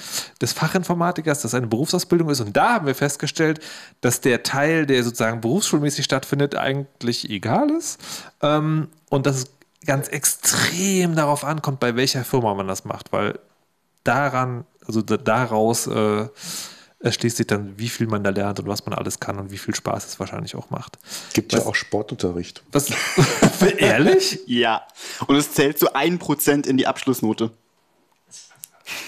des 0.40 0.52
Fachinformatikers, 0.52 1.42
das 1.42 1.52
eine 1.54 1.66
Berufsausbildung 1.66 2.30
ist. 2.30 2.40
Und 2.40 2.56
da 2.56 2.74
haben 2.74 2.86
wir 2.86 2.94
festgestellt, 2.94 3.58
dass 4.00 4.20
der 4.20 4.44
Teil, 4.44 4.86
der 4.86 5.02
sozusagen 5.02 5.40
berufsschulmäßig 5.40 6.04
stattfindet, 6.04 6.54
eigentlich 6.54 7.28
egal 7.28 7.70
ist. 7.70 7.98
Ähm, 8.40 8.88
und 9.10 9.26
dass 9.26 9.36
es 9.36 9.46
ganz 9.84 10.06
extrem 10.06 11.16
darauf 11.16 11.44
ankommt, 11.44 11.80
bei 11.80 11.96
welcher 11.96 12.22
Firma 12.24 12.54
man 12.54 12.68
das 12.68 12.84
macht, 12.84 13.12
weil 13.12 13.38
daran, 14.04 14.64
also 14.86 15.02
da- 15.02 15.16
daraus 15.16 15.88
äh, 15.88 16.28
erschließt 17.02 17.36
sich 17.36 17.46
dann, 17.46 17.78
wie 17.78 17.88
viel 17.88 18.06
man 18.06 18.22
da 18.22 18.30
lernt 18.30 18.60
und 18.60 18.68
was 18.68 18.86
man 18.86 18.94
alles 18.94 19.20
kann 19.20 19.38
und 19.38 19.50
wie 19.50 19.58
viel 19.58 19.74
Spaß 19.74 20.06
es 20.06 20.20
wahrscheinlich 20.20 20.54
auch 20.54 20.70
macht. 20.70 20.98
Gibt 21.32 21.52
ja 21.52 21.60
auch 21.66 21.74
Sportunterricht. 21.74 22.62
Was? 22.72 22.90
Ehrlich? 23.76 24.40
Ja. 24.46 24.82
Und 25.26 25.36
es 25.36 25.52
zählt 25.52 25.78
zu 25.78 25.94
1% 25.94 26.66
in 26.66 26.76
die 26.76 26.86
Abschlussnote. 26.86 27.50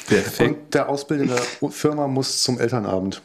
Perfekt. 0.06 0.64
Und 0.64 0.74
der 0.74 0.88
Ausbilder 0.88 1.24
in 1.24 1.30
der 1.30 1.70
Firma 1.70 2.06
muss 2.06 2.42
zum 2.42 2.58
Elternabend. 2.58 3.22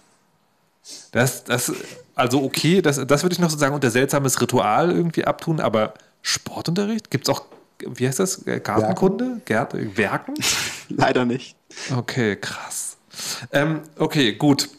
Das, 1.11 1.43
das, 1.43 1.71
also 2.15 2.43
okay, 2.43 2.81
das, 2.81 3.05
das 3.05 3.23
würde 3.23 3.33
ich 3.33 3.39
noch 3.39 3.49
sozusagen 3.49 3.75
unter 3.75 3.91
seltsames 3.91 4.41
Ritual 4.41 4.91
irgendwie 4.91 5.25
abtun, 5.25 5.59
aber 5.59 5.93
Sportunterricht? 6.21 7.11
Gibt 7.11 7.27
es 7.27 7.35
auch, 7.35 7.45
wie 7.79 8.07
heißt 8.07 8.19
das? 8.19 8.43
Gartenkunde? 8.45 9.41
Gert, 9.45 9.73
Werken? 9.97 10.33
Leider 10.89 11.25
nicht. 11.25 11.55
Okay, 11.95 12.35
krass. 12.35 12.88
Ähm, 13.51 13.81
okay, 13.97 14.33
gut. 14.33 14.69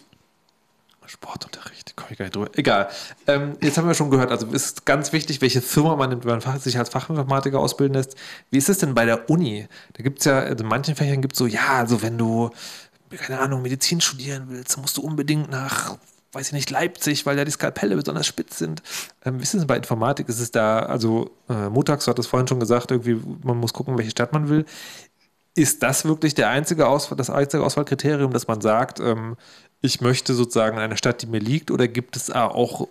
Sportunterricht, 1.10 1.94
komm 1.96 2.06
ich 2.10 2.18
gar 2.18 2.26
nicht 2.26 2.36
drüber. 2.36 2.50
Egal. 2.54 2.88
Ähm, 3.26 3.56
jetzt 3.60 3.76
haben 3.76 3.88
wir 3.88 3.94
schon 3.94 4.10
gehört, 4.10 4.30
also 4.30 4.46
es 4.52 4.66
ist 4.66 4.86
ganz 4.86 5.12
wichtig, 5.12 5.40
welche 5.40 5.60
Firma 5.60 5.96
man 5.96 6.10
nimmt, 6.10 6.24
wenn 6.24 6.38
man 6.38 6.60
sich 6.60 6.78
als 6.78 6.88
Fachinformatiker 6.88 7.58
ausbilden 7.58 7.94
lässt. 7.94 8.14
Wie 8.50 8.58
ist 8.58 8.68
es 8.68 8.78
denn 8.78 8.94
bei 8.94 9.04
der 9.04 9.28
Uni? 9.28 9.66
Da 9.94 10.04
gibt 10.04 10.20
es 10.20 10.26
ja, 10.26 10.38
also 10.38 10.62
in 10.62 10.68
manchen 10.68 10.94
Fächern 10.94 11.20
gibt 11.20 11.34
es 11.34 11.38
so, 11.38 11.46
ja, 11.46 11.78
also 11.78 12.00
wenn 12.02 12.16
du, 12.16 12.50
keine 13.10 13.40
Ahnung, 13.40 13.62
Medizin 13.62 14.00
studieren 14.00 14.46
willst, 14.48 14.78
musst 14.78 14.96
du 14.98 15.02
unbedingt 15.02 15.50
nach, 15.50 15.96
weiß 16.32 16.48
ich 16.48 16.52
nicht, 16.52 16.70
Leipzig, 16.70 17.26
weil 17.26 17.36
da 17.36 17.44
die 17.44 17.50
Skalpelle 17.50 17.96
besonders 17.96 18.28
spitz 18.28 18.58
sind. 18.58 18.80
Ähm, 19.24 19.40
wie 19.40 19.42
ist 19.42 19.52
es 19.54 19.60
denn 19.60 19.66
bei 19.66 19.76
Informatik? 19.76 20.28
Ist 20.28 20.38
es 20.38 20.52
da, 20.52 20.78
also 20.78 21.32
äh, 21.48 21.68
Mutax 21.70 22.06
hat 22.06 22.20
es 22.20 22.28
vorhin 22.28 22.46
schon 22.46 22.60
gesagt, 22.60 22.92
irgendwie, 22.92 23.20
man 23.42 23.56
muss 23.56 23.72
gucken, 23.72 23.98
welche 23.98 24.12
Stadt 24.12 24.32
man 24.32 24.48
will. 24.48 24.64
Ist 25.60 25.82
das 25.82 26.06
wirklich 26.06 26.34
der 26.34 26.48
einzige 26.48 26.88
Auswahl, 26.88 27.18
das 27.18 27.28
einzige 27.28 27.62
Auswahlkriterium, 27.62 28.32
dass 28.32 28.48
man 28.48 28.62
sagt, 28.62 28.98
ähm, 28.98 29.36
ich 29.82 30.00
möchte 30.00 30.32
sozusagen 30.32 30.78
in 30.78 30.82
einer 30.82 30.96
Stadt, 30.96 31.20
die 31.20 31.26
mir 31.26 31.38
liegt, 31.38 31.70
oder 31.70 31.86
gibt 31.86 32.16
es 32.16 32.30
auch 32.30 32.88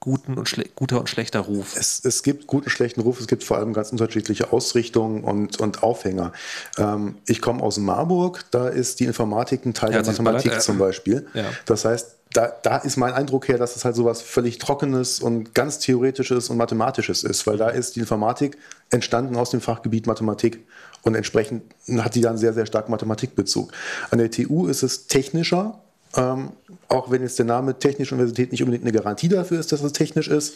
guten 0.00 0.38
und 0.38 0.50
guter 0.76 1.00
und 1.00 1.10
schlechter 1.10 1.40
Ruf? 1.40 1.76
Es, 1.76 2.02
es 2.02 2.22
gibt 2.22 2.46
guten, 2.46 2.70
schlechten 2.70 3.00
Ruf, 3.02 3.20
es 3.20 3.26
gibt 3.26 3.44
vor 3.44 3.58
allem 3.58 3.74
ganz 3.74 3.92
unterschiedliche 3.92 4.52
Ausrichtungen 4.52 5.24
und, 5.24 5.60
und 5.60 5.82
Aufhänger. 5.82 6.32
Ähm, 6.78 7.16
ich 7.26 7.42
komme 7.42 7.62
aus 7.62 7.76
Marburg, 7.76 8.44
da 8.50 8.68
ist 8.68 9.00
die 9.00 9.04
Informatik 9.04 9.66
ein 9.66 9.74
Teil 9.74 9.90
der 9.90 9.98
Herzliches 9.98 10.18
Mathematik 10.20 10.50
Beileid, 10.52 10.62
äh, 10.62 10.64
zum 10.64 10.78
Beispiel. 10.78 11.26
ja. 11.34 11.44
Das 11.66 11.84
heißt, 11.84 12.16
da, 12.32 12.52
da 12.62 12.76
ist 12.78 12.96
mein 12.96 13.14
Eindruck 13.14 13.48
her, 13.48 13.56
dass 13.58 13.76
es 13.76 13.84
halt 13.84 13.96
sowas 13.96 14.20
völlig 14.20 14.58
Trockenes 14.58 15.20
und 15.20 15.54
ganz 15.54 15.78
Theoretisches 15.78 16.50
und 16.50 16.56
Mathematisches 16.56 17.24
ist, 17.24 17.46
weil 17.46 17.56
da 17.56 17.68
ist 17.68 17.96
die 17.96 18.00
Informatik 18.00 18.58
entstanden 18.90 19.36
aus 19.36 19.50
dem 19.50 19.60
Fachgebiet 19.60 20.06
Mathematik 20.06 20.66
und 21.06 21.14
entsprechend 21.14 21.62
hat 21.98 22.16
die 22.16 22.20
dann 22.20 22.36
sehr, 22.36 22.52
sehr 22.52 22.66
stark 22.66 22.88
Mathematikbezug. 22.88 23.72
An 24.10 24.18
der 24.18 24.30
TU 24.30 24.66
ist 24.66 24.82
es 24.82 25.06
technischer, 25.06 25.78
ähm, 26.16 26.50
auch 26.88 27.10
wenn 27.12 27.22
jetzt 27.22 27.38
der 27.38 27.46
Name 27.46 27.78
Technische 27.78 28.14
Universität 28.16 28.50
nicht 28.50 28.62
unbedingt 28.62 28.82
eine 28.84 28.92
Garantie 28.92 29.28
dafür 29.28 29.60
ist, 29.60 29.70
dass 29.70 29.82
es 29.82 29.92
technisch 29.92 30.26
ist. 30.26 30.54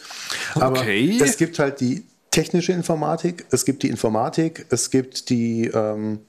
Aber 0.55 0.81
Okay. 0.81 1.17
es 1.23 1.37
gibt 1.37 1.57
halt 1.57 1.79
die 1.79 2.05
technische 2.31 2.73
Informatik, 2.73 3.45
es 3.51 3.63
gibt 3.63 3.83
die 3.83 3.89
Informatik, 3.89 4.65
es 4.69 4.89
gibt 4.89 5.29
die 5.29 5.67
ähm, 5.67 6.19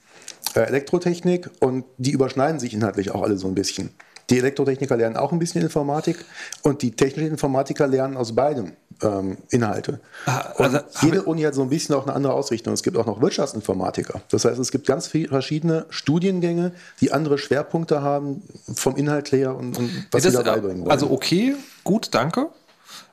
äh, 0.55 0.61
Elektrotechnik 0.61 1.49
und 1.59 1.83
die 1.97 2.11
überschneiden 2.11 2.59
sich 2.61 2.73
inhaltlich 2.73 3.11
auch 3.11 3.23
alle 3.23 3.37
so 3.37 3.47
ein 3.47 3.55
bisschen. 3.55 3.89
Die 4.29 4.37
Elektrotechniker 4.37 4.95
lernen 4.95 5.17
auch 5.17 5.33
ein 5.33 5.39
bisschen 5.39 5.61
Informatik 5.61 6.23
und 6.61 6.81
die 6.81 6.91
technischen 6.91 7.31
Informatiker 7.31 7.87
lernen 7.87 8.15
aus 8.15 8.33
beidem 8.33 8.71
ähm, 9.01 9.37
Inhalte. 9.49 9.99
Ah, 10.25 10.53
also 10.57 10.79
jede 11.01 11.23
Uni 11.23 11.41
hat 11.43 11.55
so 11.55 11.61
ein 11.61 11.69
bisschen 11.69 11.95
auch 11.95 12.05
eine 12.05 12.15
andere 12.15 12.33
Ausrichtung. 12.33 12.73
Es 12.73 12.83
gibt 12.83 12.97
auch 12.97 13.05
noch 13.05 13.21
Wirtschaftsinformatiker. 13.21 14.21
Das 14.29 14.45
heißt, 14.45 14.59
es 14.59 14.71
gibt 14.71 14.87
ganz 14.87 15.07
viele 15.07 15.29
verschiedene 15.29 15.85
Studiengänge, 15.89 16.73
die 17.01 17.11
andere 17.11 17.37
Schwerpunkte 17.37 18.01
haben 18.01 18.43
vom 18.73 18.95
Inhalt 18.95 19.31
her 19.31 19.55
und, 19.55 19.77
und 19.77 20.07
was 20.11 20.23
sie 20.23 20.31
da 20.31 20.41
beibringen 20.41 20.81
wollen. 20.81 20.91
Also 20.91 21.09
okay, 21.11 21.55
gut, 21.83 22.09
danke. 22.11 22.49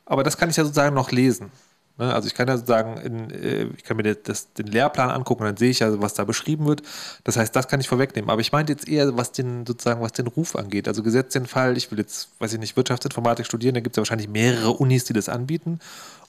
Aber 0.07 0.23
das 0.23 0.37
kann 0.37 0.51
ich 0.51 0.57
ja 0.57 0.65
sozusagen 0.65 0.95
noch 0.95 1.13
lesen. 1.13 1.53
Ne? 2.01 2.15
Also 2.15 2.27
ich 2.27 2.35
kann 2.35 2.49
ja 2.49 2.57
sozusagen, 2.57 2.97
in, 2.97 3.31
äh, 3.31 3.69
ich 3.77 3.85
kann 3.85 3.97
mir 3.97 4.15
das, 4.15 4.53
den 4.55 4.67
Lehrplan 4.67 5.11
angucken 5.11 5.43
und 5.43 5.49
dann 5.49 5.57
sehe 5.59 5.71
ich 5.71 5.81
ja, 5.81 6.01
was 6.01 6.15
da 6.15 6.25
beschrieben 6.25 6.67
wird. 6.67 6.83
Das 7.25 7.37
heißt, 7.37 7.55
das 7.55 7.69
kann 7.69 7.79
ich 7.79 7.89
vorwegnehmen. 7.89 8.31
Aber 8.31 8.41
ich 8.41 8.53
meinte 8.53 8.73
jetzt 8.73 8.89
eher, 8.89 9.17
was 9.17 9.33
den 9.33 9.67
sozusagen, 9.67 10.01
was 10.01 10.13
den 10.13 10.27
Ruf 10.27 10.57
angeht. 10.57 10.89
Also 10.89 11.03
gesetzt 11.03 11.35
den 11.35 11.47
Fall, 11.47 11.77
ich 11.77 11.91
will 11.91 11.99
jetzt, 11.99 12.31
weiß 12.41 12.55
ich 12.55 12.59
nicht, 12.59 12.77
Wirtschaftsinformatik 12.77 13.45
studieren, 13.45 13.75
da 13.75 13.81
gibt 13.81 13.95
es 13.95 13.99
ja 13.99 14.01
wahrscheinlich 14.01 14.29
mehrere 14.29 14.71
Unis, 14.71 15.05
die 15.05 15.13
das 15.13 15.29
anbieten. 15.29 15.79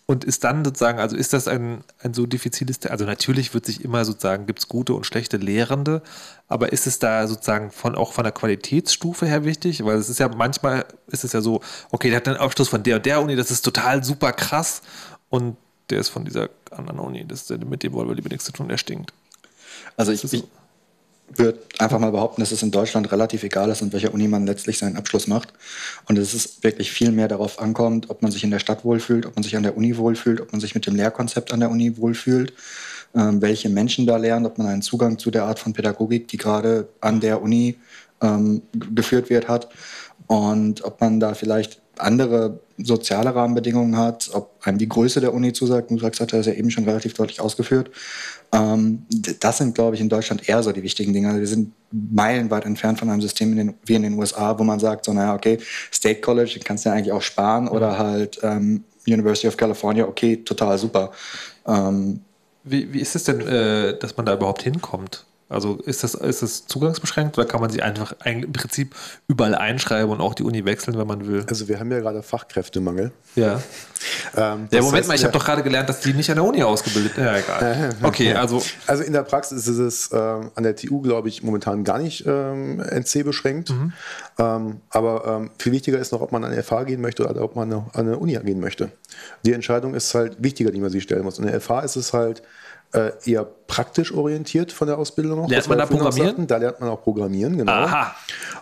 Und 0.07 0.25
ist 0.25 0.43
dann 0.43 0.65
sozusagen, 0.65 0.99
also 0.99 1.15
ist 1.15 1.31
das 1.31 1.47
ein, 1.47 1.85
ein 1.99 2.13
so 2.13 2.25
diffiziles, 2.25 2.85
also 2.85 3.05
natürlich 3.05 3.53
wird 3.53 3.65
sich 3.65 3.85
immer 3.85 4.03
sozusagen, 4.03 4.45
gibt 4.45 4.59
es 4.59 4.67
gute 4.67 4.93
und 4.93 5.05
schlechte 5.05 5.37
Lehrende, 5.37 6.01
aber 6.49 6.73
ist 6.73 6.85
es 6.85 6.99
da 6.99 7.27
sozusagen 7.27 7.71
von, 7.71 7.95
auch 7.95 8.11
von 8.11 8.25
der 8.25 8.33
Qualitätsstufe 8.33 9.25
her 9.25 9.45
wichtig? 9.45 9.85
Weil 9.85 9.97
es 9.97 10.09
ist 10.09 10.19
ja 10.19 10.27
manchmal, 10.27 10.85
ist 11.07 11.23
es 11.23 11.31
ja 11.31 11.39
so, 11.39 11.61
okay, 11.91 12.09
der 12.09 12.17
hat 12.17 12.27
einen 12.27 12.35
Abschluss 12.35 12.67
von 12.67 12.83
der 12.83 12.97
und 12.97 13.05
der 13.05 13.21
Uni, 13.21 13.37
das 13.37 13.51
ist 13.51 13.61
total 13.61 14.03
super 14.03 14.33
krass 14.33 14.81
und 15.31 15.57
der 15.89 15.99
ist 15.99 16.09
von 16.09 16.25
dieser 16.25 16.49
anderen 16.69 16.99
Uni, 16.99 17.25
das, 17.25 17.49
mit 17.49 17.81
dem 17.81 17.93
wollen 17.93 18.07
wir 18.07 18.15
lieber 18.15 18.29
nichts 18.29 18.45
zu 18.45 18.51
tun, 18.51 18.67
der 18.67 18.77
stinkt. 18.77 19.13
Also 19.97 20.11
ich, 20.11 20.23
ich 20.23 20.43
würde 21.35 21.59
einfach 21.79 21.99
mal 21.99 22.11
behaupten, 22.11 22.41
dass 22.41 22.51
es 22.51 22.61
in 22.61 22.71
Deutschland 22.71 23.11
relativ 23.11 23.43
egal 23.43 23.69
ist, 23.69 23.81
an 23.81 23.93
welcher 23.93 24.13
Uni 24.13 24.27
man 24.27 24.45
letztlich 24.45 24.77
seinen 24.77 24.97
Abschluss 24.97 25.27
macht. 25.27 25.53
Und 26.07 26.17
dass 26.17 26.33
es 26.33 26.61
wirklich 26.63 26.91
viel 26.91 27.11
mehr 27.11 27.29
darauf 27.29 27.59
ankommt, 27.59 28.09
ob 28.09 28.21
man 28.21 28.31
sich 28.31 28.43
in 28.43 28.51
der 28.51 28.59
Stadt 28.59 28.83
wohlfühlt, 28.83 29.25
ob 29.25 29.35
man 29.35 29.43
sich 29.43 29.55
an 29.55 29.63
der 29.63 29.77
Uni 29.77 29.97
wohlfühlt, 29.97 30.41
ob 30.41 30.51
man 30.51 30.59
sich 30.59 30.75
mit 30.75 30.85
dem 30.85 30.95
Lehrkonzept 30.95 31.53
an 31.53 31.61
der 31.61 31.71
Uni 31.71 31.97
wohlfühlt, 31.97 32.53
ähm, 33.15 33.41
welche 33.41 33.69
Menschen 33.69 34.05
da 34.05 34.17
lernen, 34.17 34.45
ob 34.45 34.57
man 34.57 34.67
einen 34.67 34.81
Zugang 34.81 35.17
zu 35.17 35.31
der 35.31 35.45
Art 35.45 35.59
von 35.59 35.73
Pädagogik, 35.73 36.27
die 36.27 36.37
gerade 36.37 36.89
an 36.99 37.21
der 37.21 37.41
Uni 37.41 37.77
ähm, 38.21 38.61
geführt 38.73 39.29
wird, 39.29 39.47
hat. 39.47 39.69
Und 40.27 40.83
ob 40.83 40.99
man 40.99 41.21
da 41.21 41.33
vielleicht 41.33 41.81
andere 41.97 42.59
soziale 42.83 43.33
Rahmenbedingungen 43.33 43.97
hat, 43.97 44.29
ob 44.33 44.59
einem 44.63 44.77
die 44.77 44.89
Größe 44.89 45.21
der 45.21 45.33
Uni 45.33 45.53
zusagt. 45.53 45.91
Musax 45.91 46.19
hat 46.19 46.33
das 46.33 46.45
ja 46.45 46.53
eben 46.53 46.71
schon 46.71 46.85
relativ 46.85 47.13
deutlich 47.13 47.41
ausgeführt. 47.41 47.91
Ähm, 48.51 49.05
das 49.39 49.57
sind, 49.57 49.75
glaube 49.75 49.95
ich, 49.95 50.01
in 50.01 50.09
Deutschland 50.09 50.47
eher 50.47 50.61
so 50.63 50.71
die 50.71 50.83
wichtigen 50.83 51.13
Dinge. 51.13 51.39
Wir 51.39 51.47
sind 51.47 51.71
meilenweit 51.91 52.65
entfernt 52.65 52.99
von 52.99 53.09
einem 53.09 53.21
System 53.21 53.51
in 53.51 53.57
den, 53.57 53.73
wie 53.85 53.95
in 53.95 54.03
den 54.03 54.17
USA, 54.17 54.57
wo 54.57 54.63
man 54.63 54.79
sagt, 54.79 55.05
so, 55.05 55.13
naja, 55.13 55.33
okay, 55.33 55.57
State 55.93 56.21
College, 56.21 56.59
kannst 56.63 56.85
du 56.85 56.89
ja 56.89 56.95
eigentlich 56.95 57.11
auch 57.11 57.21
sparen 57.21 57.67
oder 57.67 57.97
halt 57.97 58.39
ähm, 58.43 58.83
University 59.07 59.47
of 59.47 59.57
California, 59.57 60.05
okay, 60.05 60.37
total 60.37 60.77
super. 60.77 61.11
Ähm, 61.65 62.21
wie, 62.63 62.93
wie 62.93 62.99
ist 62.99 63.15
es 63.15 63.23
denn, 63.23 63.41
äh, 63.41 63.97
dass 63.97 64.15
man 64.17 64.25
da 64.25 64.33
überhaupt 64.33 64.63
hinkommt? 64.63 65.25
Also 65.51 65.75
ist 65.85 66.03
das, 66.03 66.13
ist 66.13 66.41
das 66.41 66.65
zugangsbeschränkt 66.67 67.37
oder 67.37 67.47
kann 67.47 67.61
man 67.61 67.69
sich 67.69 67.83
einfach 67.83 68.13
im 68.23 68.51
Prinzip 68.53 68.95
überall 69.27 69.55
einschreiben 69.55 70.09
und 70.09 70.21
auch 70.21 70.33
die 70.33 70.43
Uni 70.43 70.65
wechseln, 70.65 70.97
wenn 70.97 71.07
man 71.07 71.27
will? 71.27 71.45
Also 71.49 71.67
wir 71.67 71.79
haben 71.79 71.91
ja 71.91 71.99
gerade 71.99 72.23
Fachkräftemangel. 72.23 73.11
Ja. 73.35 73.61
Ähm, 74.35 74.67
ja, 74.71 74.81
Moment 74.81 74.95
heißt, 74.95 75.07
mal, 75.09 75.15
ich 75.15 75.23
habe 75.23 75.33
doch 75.33 75.45
gerade 75.45 75.61
gelernt, 75.61 75.87
dass 75.87 75.99
die 75.99 76.13
nicht 76.13 76.29
an 76.31 76.37
der 76.37 76.43
Uni 76.43 76.63
ausgebildet 76.63 77.13
sind. 77.13 77.23
Ja, 77.23 77.37
egal. 77.37 77.95
Okay, 78.01 78.33
also. 78.33 78.63
Also 78.87 79.03
in 79.03 79.13
der 79.13 79.21
Praxis 79.21 79.67
ist 79.67 79.77
es 79.77 80.09
ähm, 80.11 80.49
an 80.55 80.63
der 80.63 80.75
TU, 80.75 81.01
glaube 81.01 81.29
ich, 81.29 81.43
momentan 81.43 81.83
gar 81.83 81.99
nicht 81.99 82.25
ähm, 82.25 82.79
NC 82.79 83.23
beschränkt. 83.23 83.69
Mhm. 83.69 83.93
Ähm, 84.39 84.81
aber 84.89 85.41
ähm, 85.41 85.51
viel 85.59 85.71
wichtiger 85.71 85.99
ist 85.99 86.11
noch, 86.11 86.21
ob 86.21 86.31
man 86.31 86.43
an 86.43 86.51
eine 86.51 86.63
FH 86.63 86.85
gehen 86.85 87.01
möchte 87.01 87.27
oder 87.27 87.43
ob 87.43 87.55
man 87.55 87.71
an 87.71 87.89
eine 87.93 88.17
Uni 88.17 88.33
gehen 88.43 88.59
möchte. 88.59 88.91
Die 89.45 89.53
Entscheidung 89.53 89.93
ist 89.93 90.15
halt 90.15 90.41
wichtiger, 90.41 90.71
die 90.71 90.79
man 90.79 90.89
sich 90.89 91.03
stellen 91.03 91.23
muss. 91.23 91.37
In 91.37 91.45
der 91.45 91.59
FH 91.61 91.81
ist 91.81 91.95
es 91.95 92.13
halt 92.13 92.41
äh, 92.93 93.11
eher 93.25 93.45
praktisch 93.67 94.13
orientiert 94.13 94.71
von 94.71 94.87
der 94.87 94.97
Ausbildung. 94.97 95.41
Noch, 95.41 95.49
lernt 95.49 95.67
man 95.67 95.77
da 95.77 95.85
Programmieren? 95.85 96.47
Da 96.47 96.57
lernt 96.57 96.79
man 96.79 96.89
auch 96.89 97.01
Programmieren, 97.01 97.57
genau. 97.57 97.71
Aha. 97.71 98.15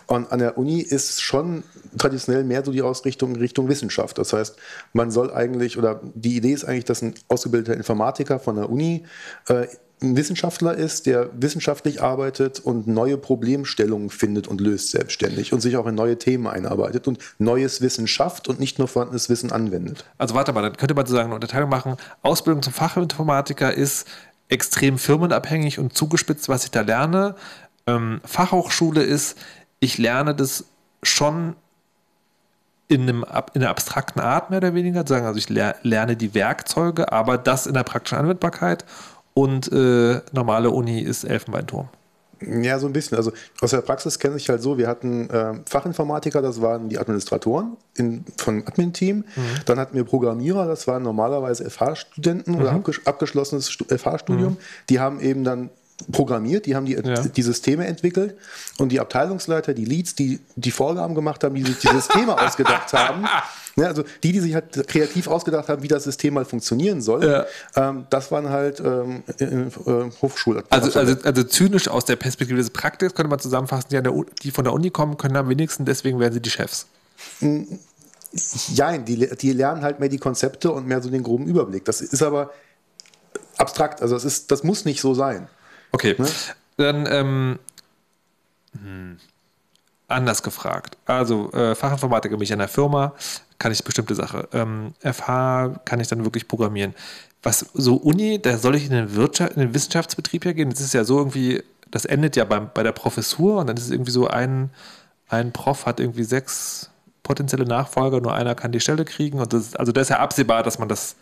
Und 0.06 0.30
an 0.30 0.38
der 0.38 0.56
Uni 0.56 0.80
ist 0.80 1.20
schon 1.20 1.64
traditionell 1.98 2.44
mehr 2.44 2.64
so 2.64 2.72
die 2.72 2.82
Ausrichtung 2.82 3.34
Richtung 3.36 3.68
Wissenschaft. 3.68 4.18
Das 4.18 4.32
heißt, 4.32 4.56
man 4.92 5.10
soll 5.10 5.32
eigentlich, 5.32 5.78
oder 5.78 6.00
die 6.14 6.36
Idee 6.36 6.52
ist 6.52 6.64
eigentlich, 6.64 6.84
dass 6.84 7.02
ein 7.02 7.14
ausgebildeter 7.28 7.76
Informatiker 7.76 8.38
von 8.38 8.56
der 8.56 8.70
Uni 8.70 9.04
äh, 9.48 9.66
ein 10.02 10.16
Wissenschaftler 10.16 10.74
ist, 10.74 11.06
der 11.06 11.28
wissenschaftlich 11.34 12.02
arbeitet 12.02 12.58
und 12.60 12.86
neue 12.86 13.18
Problemstellungen 13.18 14.10
findet 14.10 14.48
und 14.48 14.60
löst 14.60 14.90
selbstständig 14.90 15.52
und 15.52 15.60
sich 15.60 15.76
auch 15.76 15.86
in 15.86 15.94
neue 15.94 16.18
Themen 16.18 16.46
einarbeitet 16.46 17.06
und 17.06 17.18
neues 17.38 17.80
Wissen 17.80 18.06
schafft 18.06 18.48
und 18.48 18.58
nicht 18.58 18.78
nur 18.78 18.88
vorhandenes 18.88 19.28
Wissen 19.28 19.52
anwendet. 19.52 20.04
Also 20.16 20.34
warte 20.34 20.52
mal, 20.52 20.62
dann 20.62 20.76
könnte 20.76 20.94
man 20.94 21.04
sozusagen 21.04 21.26
eine 21.26 21.34
Unterteilung 21.34 21.68
machen. 21.68 21.96
Ausbildung 22.22 22.62
zum 22.62 22.72
Fachinformatiker 22.72 23.74
ist 23.74 24.08
extrem 24.48 24.98
firmenabhängig 24.98 25.78
und 25.78 25.96
zugespitzt, 25.96 26.48
was 26.48 26.64
ich 26.64 26.70
da 26.70 26.80
lerne. 26.80 27.34
Ähm, 27.86 28.20
Fachhochschule 28.24 29.02
ist, 29.02 29.36
ich 29.80 29.98
lerne 29.98 30.34
das 30.34 30.64
schon 31.02 31.56
in, 32.88 33.02
einem, 33.02 33.24
in 33.54 33.62
einer 33.62 33.70
abstrakten 33.70 34.20
Art 34.20 34.50
mehr 34.50 34.58
oder 34.58 34.74
weniger, 34.74 35.06
sagen, 35.06 35.26
also 35.26 35.38
ich 35.38 35.48
lerne 35.48 36.16
die 36.16 36.34
Werkzeuge, 36.34 37.12
aber 37.12 37.38
das 37.38 37.66
in 37.66 37.74
der 37.74 37.84
praktischen 37.84 38.18
Anwendbarkeit 38.18 38.84
und 39.34 39.70
äh, 39.72 40.20
normale 40.32 40.70
Uni 40.70 41.00
ist 41.00 41.24
Elfenbeinturm. 41.24 41.88
Ja, 42.42 42.78
so 42.78 42.86
ein 42.86 42.92
bisschen. 42.92 43.18
Also 43.18 43.32
aus 43.60 43.70
der 43.70 43.82
Praxis 43.82 44.18
kenne 44.18 44.36
ich 44.36 44.48
halt 44.48 44.62
so, 44.62 44.78
wir 44.78 44.88
hatten 44.88 45.28
äh, 45.28 45.54
Fachinformatiker, 45.66 46.40
das 46.40 46.62
waren 46.62 46.88
die 46.88 46.98
Administratoren 46.98 47.76
in, 47.96 48.24
vom 48.38 48.62
Admin-Team. 48.66 49.18
Mhm. 49.18 49.24
Dann 49.66 49.78
hatten 49.78 49.94
wir 49.94 50.04
Programmierer, 50.04 50.66
das 50.66 50.86
waren 50.86 51.02
normalerweise 51.02 51.68
FH-Studenten 51.68 52.52
mhm. 52.52 52.60
oder 52.60 52.72
abges 52.72 53.00
abgeschlossenes 53.06 53.68
FH-Studium. 53.70 54.52
Mhm. 54.52 54.58
Die 54.88 55.00
haben 55.00 55.20
eben 55.20 55.44
dann 55.44 55.68
programmiert, 56.12 56.64
die 56.64 56.76
haben 56.76 56.86
die, 56.86 56.94
ja. 56.94 57.20
die 57.20 57.42
Systeme 57.42 57.86
entwickelt 57.86 58.36
und 58.78 58.90
die 58.90 59.00
Abteilungsleiter, 59.00 59.74
die 59.74 59.84
Leads, 59.84 60.14
die 60.14 60.40
die 60.56 60.70
Vorgaben 60.70 61.14
gemacht 61.14 61.44
haben, 61.44 61.54
die 61.54 61.62
sich 61.62 61.78
die 61.78 61.88
Systeme 61.88 62.40
ausgedacht 62.40 62.90
haben. 62.94 63.26
Ja, 63.76 63.86
also 63.86 64.04
die, 64.22 64.32
die 64.32 64.40
sich 64.40 64.54
halt 64.54 64.86
kreativ 64.88 65.28
ausgedacht 65.28 65.68
haben, 65.68 65.82
wie 65.82 65.88
das 65.88 66.04
System 66.04 66.34
mal 66.34 66.44
funktionieren 66.44 67.00
soll, 67.00 67.24
ja. 67.24 67.46
ähm, 67.76 68.06
das 68.10 68.30
waren 68.32 68.48
halt 68.48 68.80
ähm, 68.80 69.22
äh, 69.38 70.10
Hochschul. 70.20 70.62
Also, 70.70 70.98
also, 70.98 71.16
also 71.22 71.44
zynisch 71.44 71.88
aus 71.88 72.04
der 72.04 72.16
Perspektive 72.16 72.58
des 72.58 72.70
Praktikers 72.70 73.14
könnte 73.14 73.30
man 73.30 73.38
zusammenfassen, 73.38 73.88
die, 73.90 74.02
der, 74.02 74.12
die 74.42 74.50
von 74.50 74.64
der 74.64 74.72
Uni 74.72 74.90
kommen, 74.90 75.16
können 75.16 75.36
am 75.36 75.48
wenigsten, 75.48 75.84
deswegen 75.84 76.18
werden 76.18 76.34
sie 76.34 76.40
die 76.40 76.50
Chefs. 76.50 76.86
Ja, 78.74 78.96
die, 78.96 79.28
die 79.36 79.52
lernen 79.52 79.82
halt 79.82 80.00
mehr 80.00 80.08
die 80.08 80.18
Konzepte 80.18 80.70
und 80.70 80.86
mehr 80.86 81.02
so 81.02 81.10
den 81.10 81.22
groben 81.22 81.46
Überblick. 81.46 81.84
Das 81.84 82.00
ist 82.00 82.22
aber 82.22 82.52
abstrakt, 83.56 84.02
also 84.02 84.14
das, 84.14 84.24
ist, 84.24 84.50
das 84.50 84.62
muss 84.62 84.84
nicht 84.84 85.00
so 85.00 85.14
sein. 85.14 85.48
Okay, 85.92 86.14
ne? 86.18 86.28
dann 86.76 87.06
ähm, 87.10 87.58
hm, 88.72 89.18
anders 90.10 90.42
gefragt. 90.42 90.96
Also 91.06 91.52
äh, 91.52 91.74
Fachinformatiker 91.74 92.36
bin 92.36 92.42
ich 92.42 92.50
in 92.50 92.60
einer 92.60 92.68
Firma, 92.68 93.14
kann 93.58 93.72
ich 93.72 93.84
bestimmte 93.84 94.14
Sache. 94.14 94.48
Ähm, 94.52 94.94
FH 95.00 95.80
kann 95.84 96.00
ich 96.00 96.08
dann 96.08 96.24
wirklich 96.24 96.48
programmieren. 96.48 96.94
Was 97.42 97.66
so 97.74 97.96
Uni, 97.96 98.40
da 98.40 98.58
soll 98.58 98.76
ich 98.76 98.84
in 98.86 98.92
den, 98.92 99.14
Wirtschaft, 99.14 99.52
in 99.54 99.60
den 99.60 99.74
Wissenschaftsbetrieb 99.74 100.44
ja 100.44 100.52
gehen. 100.52 100.70
Das 100.70 100.80
ist 100.80 100.94
ja 100.94 101.04
so 101.04 101.18
irgendwie, 101.18 101.62
das 101.90 102.04
endet 102.04 102.36
ja 102.36 102.44
beim, 102.44 102.70
bei 102.72 102.82
der 102.82 102.92
Professur 102.92 103.58
und 103.58 103.66
dann 103.66 103.76
ist 103.76 103.84
es 103.84 103.90
irgendwie 103.90 104.10
so, 104.10 104.26
ein, 104.28 104.70
ein 105.28 105.52
Prof 105.52 105.86
hat 105.86 106.00
irgendwie 106.00 106.24
sechs 106.24 106.90
potenzielle 107.22 107.64
Nachfolger, 107.64 108.20
nur 108.20 108.34
einer 108.34 108.54
kann 108.54 108.72
die 108.72 108.80
Stelle 108.80 109.04
kriegen. 109.04 109.38
Und 109.38 109.52
das, 109.52 109.76
also 109.76 109.92
da 109.92 110.00
ist 110.00 110.10
ja 110.10 110.18
absehbar, 110.18 110.62
dass 110.62 110.78
man 110.78 110.88
das 110.88 111.16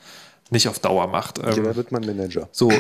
nicht 0.51 0.69
auf 0.69 0.79
Dauer 0.79 1.07
macht. 1.07 1.39
Ja, 1.39 1.51
da 1.51 1.77
wird 1.77 1.93
man 1.93 2.05
Manager. 2.07 2.49
So, 2.53 2.73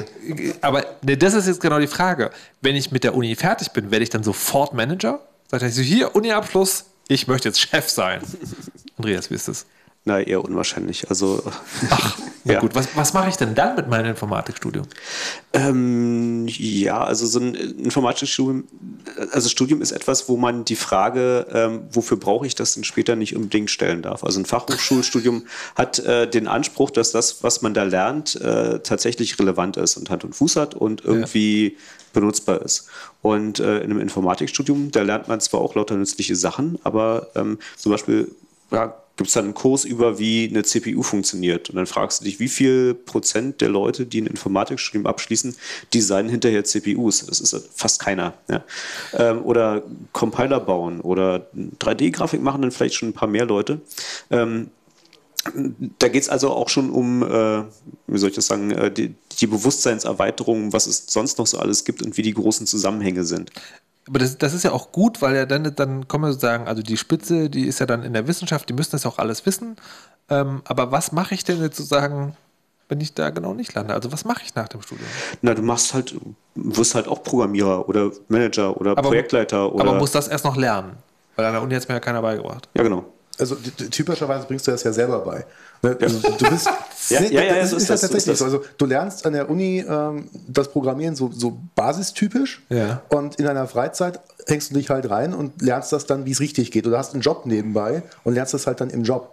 aber 0.62 0.84
ne, 1.02 1.16
das 1.16 1.34
ist 1.34 1.46
jetzt 1.46 1.60
genau 1.60 1.78
die 1.78 1.86
Frage. 1.86 2.30
Wenn 2.62 2.76
ich 2.76 2.90
mit 2.90 3.04
der 3.04 3.14
Uni 3.14 3.34
fertig 3.34 3.72
bin, 3.72 3.90
werde 3.90 4.02
ich 4.02 4.10
dann 4.10 4.22
sofort 4.22 4.72
Manager? 4.72 5.20
Sagt 5.50 5.62
er 5.62 5.70
so, 5.70 5.80
hier, 5.80 6.14
Uni-Abschluss, 6.14 6.86
ich 7.08 7.26
möchte 7.26 7.48
jetzt 7.48 7.60
Chef 7.60 7.88
sein. 7.88 8.22
Andreas, 8.98 9.30
wie 9.30 9.34
ist 9.34 9.48
das? 9.48 9.66
Na, 10.08 10.22
eher 10.22 10.42
unwahrscheinlich. 10.42 11.10
Also, 11.10 11.42
Ach, 11.90 12.18
ja. 12.44 12.60
gut. 12.60 12.74
Was, 12.74 12.96
was 12.96 13.12
mache 13.12 13.28
ich 13.28 13.36
denn 13.36 13.54
dann 13.54 13.76
mit 13.76 13.88
meinem 13.88 14.06
Informatikstudium? 14.06 14.86
Ähm, 15.52 16.48
ja, 16.48 17.04
also 17.04 17.26
so 17.26 17.38
ein 17.40 17.54
Informatikstudium, 17.54 18.64
also 19.32 19.50
Studium 19.50 19.82
ist 19.82 19.92
etwas, 19.92 20.26
wo 20.30 20.38
man 20.38 20.64
die 20.64 20.76
Frage, 20.76 21.46
ähm, 21.52 21.80
wofür 21.92 22.16
brauche 22.16 22.46
ich 22.46 22.54
das 22.54 22.72
denn 22.72 22.84
später 22.84 23.16
nicht 23.16 23.36
unbedingt 23.36 23.70
stellen 23.70 24.00
darf. 24.00 24.24
Also 24.24 24.40
ein 24.40 24.46
Fachhochschulstudium 24.46 25.44
hat 25.74 25.98
äh, 25.98 26.26
den 26.26 26.48
Anspruch, 26.48 26.90
dass 26.90 27.12
das, 27.12 27.42
was 27.44 27.60
man 27.60 27.74
da 27.74 27.82
lernt, 27.82 28.34
äh, 28.36 28.78
tatsächlich 28.78 29.38
relevant 29.38 29.76
ist 29.76 29.98
und 29.98 30.08
Hand 30.08 30.24
und 30.24 30.34
Fuß 30.34 30.56
hat 30.56 30.74
und 30.74 31.04
irgendwie 31.04 31.72
ja. 31.74 31.78
benutzbar 32.14 32.62
ist. 32.62 32.88
Und 33.20 33.60
äh, 33.60 33.80
in 33.80 33.90
einem 33.90 34.00
Informatikstudium, 34.00 34.90
da 34.90 35.02
lernt 35.02 35.28
man 35.28 35.38
zwar 35.40 35.60
auch 35.60 35.74
lauter 35.74 35.96
nützliche 35.96 36.34
Sachen, 36.34 36.78
aber 36.82 37.28
ähm, 37.34 37.58
zum 37.76 37.92
Beispiel 37.92 38.30
ja, 38.70 38.94
gibt 39.18 39.28
es 39.28 39.34
dann 39.34 39.46
einen 39.46 39.54
Kurs 39.54 39.84
über, 39.84 40.18
wie 40.20 40.48
eine 40.48 40.62
CPU 40.62 41.02
funktioniert. 41.02 41.70
Und 41.70 41.76
dann 41.76 41.86
fragst 41.86 42.20
du 42.20 42.24
dich, 42.24 42.38
wie 42.38 42.48
viel 42.48 42.94
Prozent 42.94 43.60
der 43.60 43.68
Leute, 43.68 44.06
die 44.06 44.20
ein 44.20 44.26
Informatikstudium 44.28 45.06
abschließen, 45.06 45.56
designen 45.92 46.30
hinterher 46.30 46.62
CPUs. 46.64 47.26
Das 47.26 47.40
ist 47.40 47.68
fast 47.74 48.00
keiner. 48.00 48.34
Ja. 48.48 48.64
Ähm, 49.14 49.44
oder 49.44 49.82
Compiler 50.12 50.60
bauen 50.60 51.00
oder 51.00 51.48
3D-Grafik 51.80 52.40
machen 52.40 52.62
dann 52.62 52.70
vielleicht 52.70 52.94
schon 52.94 53.08
ein 53.08 53.12
paar 53.12 53.28
mehr 53.28 53.44
Leute. 53.44 53.80
Ähm, 54.30 54.70
da 55.98 56.08
geht 56.08 56.22
es 56.22 56.28
also 56.28 56.50
auch 56.50 56.68
schon 56.68 56.90
um, 56.90 57.24
äh, 57.24 57.64
wie 58.06 58.18
soll 58.18 58.30
ich 58.30 58.36
das 58.36 58.46
sagen, 58.46 58.70
äh, 58.70 58.90
die, 58.90 59.14
die 59.40 59.46
Bewusstseinserweiterung, 59.48 60.72
was 60.72 60.86
es 60.86 61.06
sonst 61.08 61.38
noch 61.38 61.46
so 61.48 61.58
alles 61.58 61.84
gibt 61.84 62.02
und 62.02 62.16
wie 62.16 62.22
die 62.22 62.34
großen 62.34 62.68
Zusammenhänge 62.68 63.24
sind. 63.24 63.50
Aber 64.08 64.18
das, 64.18 64.38
das 64.38 64.54
ist 64.54 64.64
ja 64.64 64.72
auch 64.72 64.90
gut, 64.90 65.20
weil 65.20 65.36
ja 65.36 65.46
dann, 65.46 65.74
dann 65.74 66.08
kommen 66.08 66.24
wir 66.24 66.32
sozusagen, 66.32 66.66
also 66.66 66.82
die 66.82 66.96
Spitze, 66.96 67.50
die 67.50 67.66
ist 67.66 67.78
ja 67.78 67.86
dann 67.86 68.02
in 68.02 68.14
der 68.14 68.26
Wissenschaft, 68.26 68.68
die 68.68 68.72
müssen 68.72 68.92
das 68.92 69.04
auch 69.04 69.18
alles 69.18 69.44
wissen. 69.44 69.76
Ähm, 70.30 70.62
aber 70.64 70.90
was 70.92 71.12
mache 71.12 71.34
ich 71.34 71.44
denn 71.44 71.60
jetzt 71.60 71.76
sozusagen, 71.76 72.36
wenn 72.88 73.00
ich 73.00 73.14
da 73.14 73.30
genau 73.30 73.52
nicht 73.52 73.74
lande? 73.74 73.94
Also 73.94 74.10
was 74.10 74.24
mache 74.24 74.42
ich 74.44 74.54
nach 74.54 74.68
dem 74.68 74.80
Studium? 74.80 75.08
Na, 75.42 75.54
du 75.54 75.62
machst 75.62 75.92
halt, 75.92 76.14
wirst 76.54 76.94
halt 76.94 77.06
auch 77.06 77.22
Programmierer 77.22 77.88
oder 77.88 78.10
Manager 78.28 78.78
oder 78.80 78.92
aber, 78.92 79.02
Projektleiter. 79.02 79.72
Oder 79.74 79.84
aber 79.84 79.98
muss 79.98 80.12
das 80.12 80.28
erst 80.28 80.44
noch 80.44 80.56
lernen? 80.56 80.96
Weil 81.36 81.46
an 81.46 81.52
der 81.52 81.62
Uni 81.62 81.74
hat 81.74 81.82
es 81.82 81.88
mir 81.88 81.94
ja 81.94 82.00
keiner 82.00 82.22
beigebracht. 82.22 82.68
Ja, 82.74 82.82
genau. 82.82 83.04
Also 83.38 83.54
typischerweise 83.54 84.46
bringst 84.46 84.66
du 84.66 84.70
das 84.70 84.82
ja 84.82 84.92
selber 84.92 85.20
bei. 85.20 85.46
Ne? 85.82 85.96
Also, 86.00 86.18
du 86.36 86.50
bist 86.50 86.68
Ja, 87.10 87.22
ja, 87.22 87.42
ja, 87.42 87.54
das 87.60 87.70
so 87.70 87.76
ist, 87.76 87.88
ja 87.88 87.94
das, 87.94 88.02
ist 88.02 88.10
tatsächlich 88.10 88.24
das. 88.24 88.38
so. 88.38 88.44
Also 88.44 88.64
du 88.76 88.84
lernst 88.84 89.24
an 89.24 89.32
der 89.32 89.48
Uni 89.48 89.82
ähm, 89.88 90.28
das 90.46 90.70
Programmieren 90.70 91.16
so, 91.16 91.30
so 91.32 91.58
basistypisch 91.74 92.62
Ja. 92.68 93.02
und 93.08 93.36
in 93.36 93.46
deiner 93.46 93.66
Freizeit 93.66 94.20
hängst 94.46 94.70
du 94.70 94.74
dich 94.74 94.90
halt 94.90 95.08
rein 95.08 95.32
und 95.32 95.62
lernst 95.62 95.92
das 95.92 96.04
dann, 96.06 96.26
wie 96.26 96.32
es 96.32 96.40
richtig 96.40 96.70
geht. 96.70 96.86
Oder 96.86 96.98
hast 96.98 97.14
einen 97.14 97.22
Job 97.22 97.46
nebenbei 97.46 98.02
und 98.24 98.34
lernst 98.34 98.52
das 98.52 98.66
halt 98.66 98.80
dann 98.80 98.90
im 98.90 99.04
Job. 99.04 99.32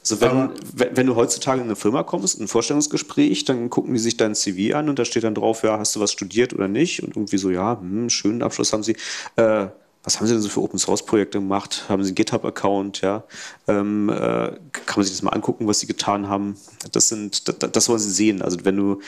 Also 0.00 0.20
wenn, 0.20 0.50
wenn, 0.74 0.96
wenn 0.96 1.06
du 1.06 1.14
heutzutage 1.16 1.60
in 1.60 1.66
eine 1.66 1.76
Firma 1.76 2.02
kommst, 2.02 2.40
ein 2.40 2.48
Vorstellungsgespräch, 2.48 3.44
dann 3.44 3.70
gucken 3.70 3.94
die 3.94 4.00
sich 4.00 4.16
dein 4.16 4.34
CV 4.34 4.74
an 4.76 4.88
und 4.88 4.98
da 4.98 5.04
steht 5.04 5.22
dann 5.24 5.34
drauf, 5.34 5.62
ja, 5.62 5.78
hast 5.78 5.94
du 5.94 6.00
was 6.00 6.12
studiert 6.12 6.52
oder 6.54 6.66
nicht? 6.66 7.02
Und 7.02 7.16
irgendwie 7.16 7.38
so, 7.38 7.50
ja, 7.50 7.78
hm, 7.78 8.10
schönen 8.10 8.42
Abschluss 8.42 8.72
haben 8.72 8.82
sie. 8.82 8.96
Äh, 9.36 9.66
was 10.04 10.18
haben 10.18 10.26
sie 10.26 10.32
denn 10.32 10.42
so 10.42 10.48
für 10.48 10.62
Open 10.62 10.78
Source 10.78 11.06
Projekte 11.06 11.38
gemacht? 11.38 11.84
Haben 11.88 12.02
sie 12.02 12.08
einen 12.08 12.16
GitHub-Account? 12.16 13.02
Ja? 13.02 13.22
Ähm, 13.68 14.08
äh, 14.08 14.12
kann 14.14 14.96
man 14.96 15.04
sich 15.04 15.14
das 15.14 15.22
mal 15.22 15.30
angucken, 15.30 15.68
was 15.68 15.78
sie 15.78 15.86
getan 15.86 16.28
haben? 16.28 16.56
Das 16.90 17.08
sind, 17.08 17.48
das, 17.48 17.70
das 17.70 17.88
wollen 17.88 18.00
sie 18.00 18.10
sehen. 18.10 18.42
Also 18.42 18.64
wenn 18.64 18.76
du 18.76 19.00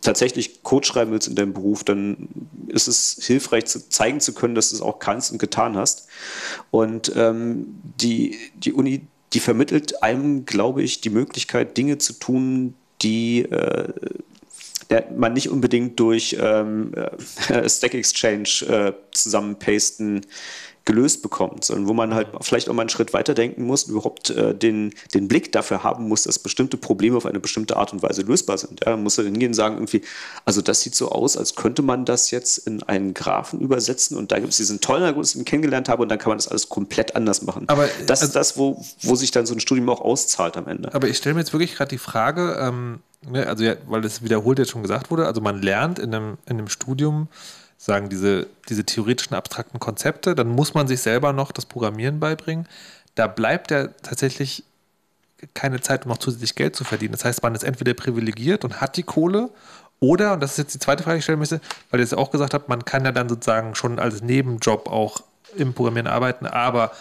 tatsächlich 0.00 0.64
Code 0.64 0.86
schreiben 0.86 1.12
willst 1.12 1.28
in 1.28 1.36
deinem 1.36 1.52
Beruf, 1.52 1.84
dann 1.84 2.28
ist 2.66 2.88
es 2.88 3.18
hilfreich, 3.22 3.66
zu, 3.66 3.88
zeigen 3.88 4.20
zu 4.20 4.34
können, 4.34 4.56
dass 4.56 4.70
du 4.70 4.76
es 4.76 4.82
auch 4.82 4.98
kannst 4.98 5.30
und 5.30 5.38
getan 5.38 5.76
hast. 5.76 6.08
Und 6.72 7.12
ähm, 7.14 7.66
die, 8.00 8.36
die 8.56 8.72
Uni, 8.72 9.02
die 9.32 9.40
vermittelt 9.40 10.02
einem, 10.02 10.46
glaube 10.46 10.82
ich, 10.82 11.00
die 11.00 11.10
Möglichkeit, 11.10 11.76
Dinge 11.76 11.98
zu 11.98 12.14
tun, 12.14 12.74
die 13.02 13.42
äh, 13.42 13.92
der 14.90 15.06
man 15.16 15.32
nicht 15.32 15.48
unbedingt 15.48 15.98
durch 15.98 16.36
ähm, 16.40 16.92
äh, 17.48 17.68
Stack 17.68 17.94
Exchange 17.94 18.48
äh, 18.68 18.92
zusammenpasten 19.12 20.26
gelöst 20.84 21.22
bekommt, 21.22 21.64
sondern 21.64 21.88
wo 21.88 21.92
man 21.92 22.14
halt 22.14 22.28
vielleicht 22.40 22.68
auch 22.68 22.72
mal 22.72 22.82
einen 22.82 22.88
Schritt 22.88 23.12
weiter 23.12 23.34
denken 23.34 23.64
muss, 23.64 23.84
und 23.84 23.92
überhaupt 23.92 24.30
äh, 24.30 24.54
den, 24.54 24.92
den 25.14 25.28
Blick 25.28 25.52
dafür 25.52 25.84
haben 25.84 26.08
muss, 26.08 26.24
dass 26.24 26.38
bestimmte 26.38 26.76
Probleme 26.76 27.16
auf 27.16 27.26
eine 27.26 27.38
bestimmte 27.38 27.76
Art 27.76 27.92
und 27.92 28.02
Weise 28.02 28.22
lösbar 28.22 28.58
sind. 28.58 28.80
Ja, 28.84 28.92
man 28.92 29.04
muss 29.04 29.16
dann 29.16 29.26
hingehen 29.26 29.50
und 29.50 29.54
sagen, 29.54 29.76
irgendwie, 29.76 30.02
also 30.44 30.62
das 30.62 30.80
sieht 30.80 30.94
so 30.94 31.10
aus, 31.10 31.36
als 31.36 31.54
könnte 31.54 31.82
man 31.82 32.04
das 32.06 32.30
jetzt 32.30 32.58
in 32.66 32.82
einen 32.82 33.14
Graphen 33.14 33.60
übersetzen 33.60 34.16
und 34.16 34.32
da 34.32 34.38
gibt 34.38 34.50
es 34.50 34.56
diesen 34.56 34.80
tollen 34.80 35.02
Algorithmus, 35.02 35.32
den 35.32 35.42
ich 35.42 35.46
kennengelernt 35.46 35.88
habe 35.88 36.02
und 36.02 36.08
dann 36.08 36.18
kann 36.18 36.30
man 36.30 36.38
das 36.38 36.48
alles 36.48 36.68
komplett 36.68 37.14
anders 37.14 37.42
machen. 37.42 37.68
Aber, 37.68 37.88
das 38.06 38.22
also- 38.22 38.24
ist 38.26 38.36
das, 38.36 38.56
wo, 38.56 38.82
wo 39.02 39.14
sich 39.14 39.30
dann 39.30 39.46
so 39.46 39.54
ein 39.54 39.60
Studium 39.60 39.88
auch 39.90 40.00
auszahlt 40.00 40.56
am 40.56 40.66
Ende. 40.66 40.92
Aber 40.94 41.08
ich 41.08 41.18
stelle 41.18 41.34
mir 41.34 41.40
jetzt 41.40 41.52
wirklich 41.52 41.76
gerade 41.76 41.90
die 41.90 41.98
Frage, 41.98 42.56
ähm, 42.60 43.00
ne, 43.26 43.46
also 43.46 43.64
ja, 43.64 43.74
weil 43.86 44.00
das 44.00 44.22
wiederholt 44.22 44.58
jetzt 44.58 44.70
schon 44.70 44.82
gesagt 44.82 45.10
wurde, 45.10 45.26
also 45.26 45.40
man 45.40 45.60
lernt 45.62 45.98
in 45.98 46.14
einem, 46.14 46.38
in 46.46 46.58
einem 46.58 46.68
Studium, 46.68 47.28
sagen 47.76 48.08
diese, 48.08 48.46
diese 48.68 48.84
theoretischen 48.84 49.34
abstrakten 49.34 49.80
Konzepte, 49.80 50.34
dann 50.34 50.48
muss 50.48 50.74
man 50.74 50.86
sich 50.86 51.00
selber 51.00 51.32
noch 51.32 51.52
das 51.52 51.66
Programmieren 51.66 52.20
beibringen. 52.20 52.68
Da 53.14 53.26
bleibt 53.26 53.70
ja 53.70 53.88
tatsächlich 54.02 54.64
keine 55.54 55.80
Zeit, 55.80 56.04
um 56.04 56.10
noch 56.10 56.18
zusätzlich 56.18 56.54
Geld 56.54 56.76
zu 56.76 56.84
verdienen. 56.84 57.12
Das 57.12 57.24
heißt, 57.24 57.42
man 57.42 57.54
ist 57.54 57.64
entweder 57.64 57.94
privilegiert 57.94 58.64
und 58.64 58.80
hat 58.82 58.98
die 58.98 59.02
Kohle 59.02 59.50
oder, 59.98 60.32
und 60.32 60.40
das 60.40 60.52
ist 60.52 60.58
jetzt 60.58 60.74
die 60.74 60.78
zweite 60.78 61.02
Frage, 61.02 61.16
die 61.16 61.18
ich 61.18 61.24
stellen 61.24 61.38
müsste, 61.38 61.60
weil 61.90 62.00
ihr 62.00 62.04
es 62.04 62.14
auch 62.14 62.30
gesagt 62.30 62.54
habt, 62.54 62.68
man 62.68 62.84
kann 62.84 63.04
ja 63.04 63.12
dann 63.12 63.28
sozusagen 63.28 63.74
schon 63.74 63.98
als 63.98 64.22
Nebenjob 64.22 64.88
auch 64.88 65.22
im 65.56 65.74
Programmieren 65.74 66.06
arbeiten, 66.06 66.46
aber 66.46 66.92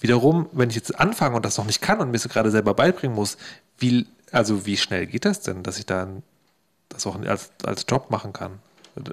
wiederum, 0.00 0.48
wenn 0.52 0.70
ich 0.70 0.76
jetzt 0.76 0.98
anfange 0.98 1.36
und 1.36 1.44
das 1.44 1.56
noch 1.56 1.64
nicht 1.64 1.80
kann 1.80 2.00
und 2.00 2.10
mir 2.10 2.16
es 2.16 2.28
gerade 2.28 2.50
selber 2.50 2.74
beibringen 2.74 3.14
muss, 3.14 3.36
wie, 3.78 4.06
also 4.34 4.66
wie 4.66 4.76
schnell 4.76 5.06
geht 5.06 5.24
das 5.24 5.40
denn, 5.40 5.62
dass 5.62 5.78
ich 5.78 5.86
dann 5.86 6.22
das 6.90 7.06
auch 7.06 7.18
als, 7.22 7.50
als 7.64 7.86
Job 7.88 8.10
machen 8.10 8.32
kann? 8.32 8.52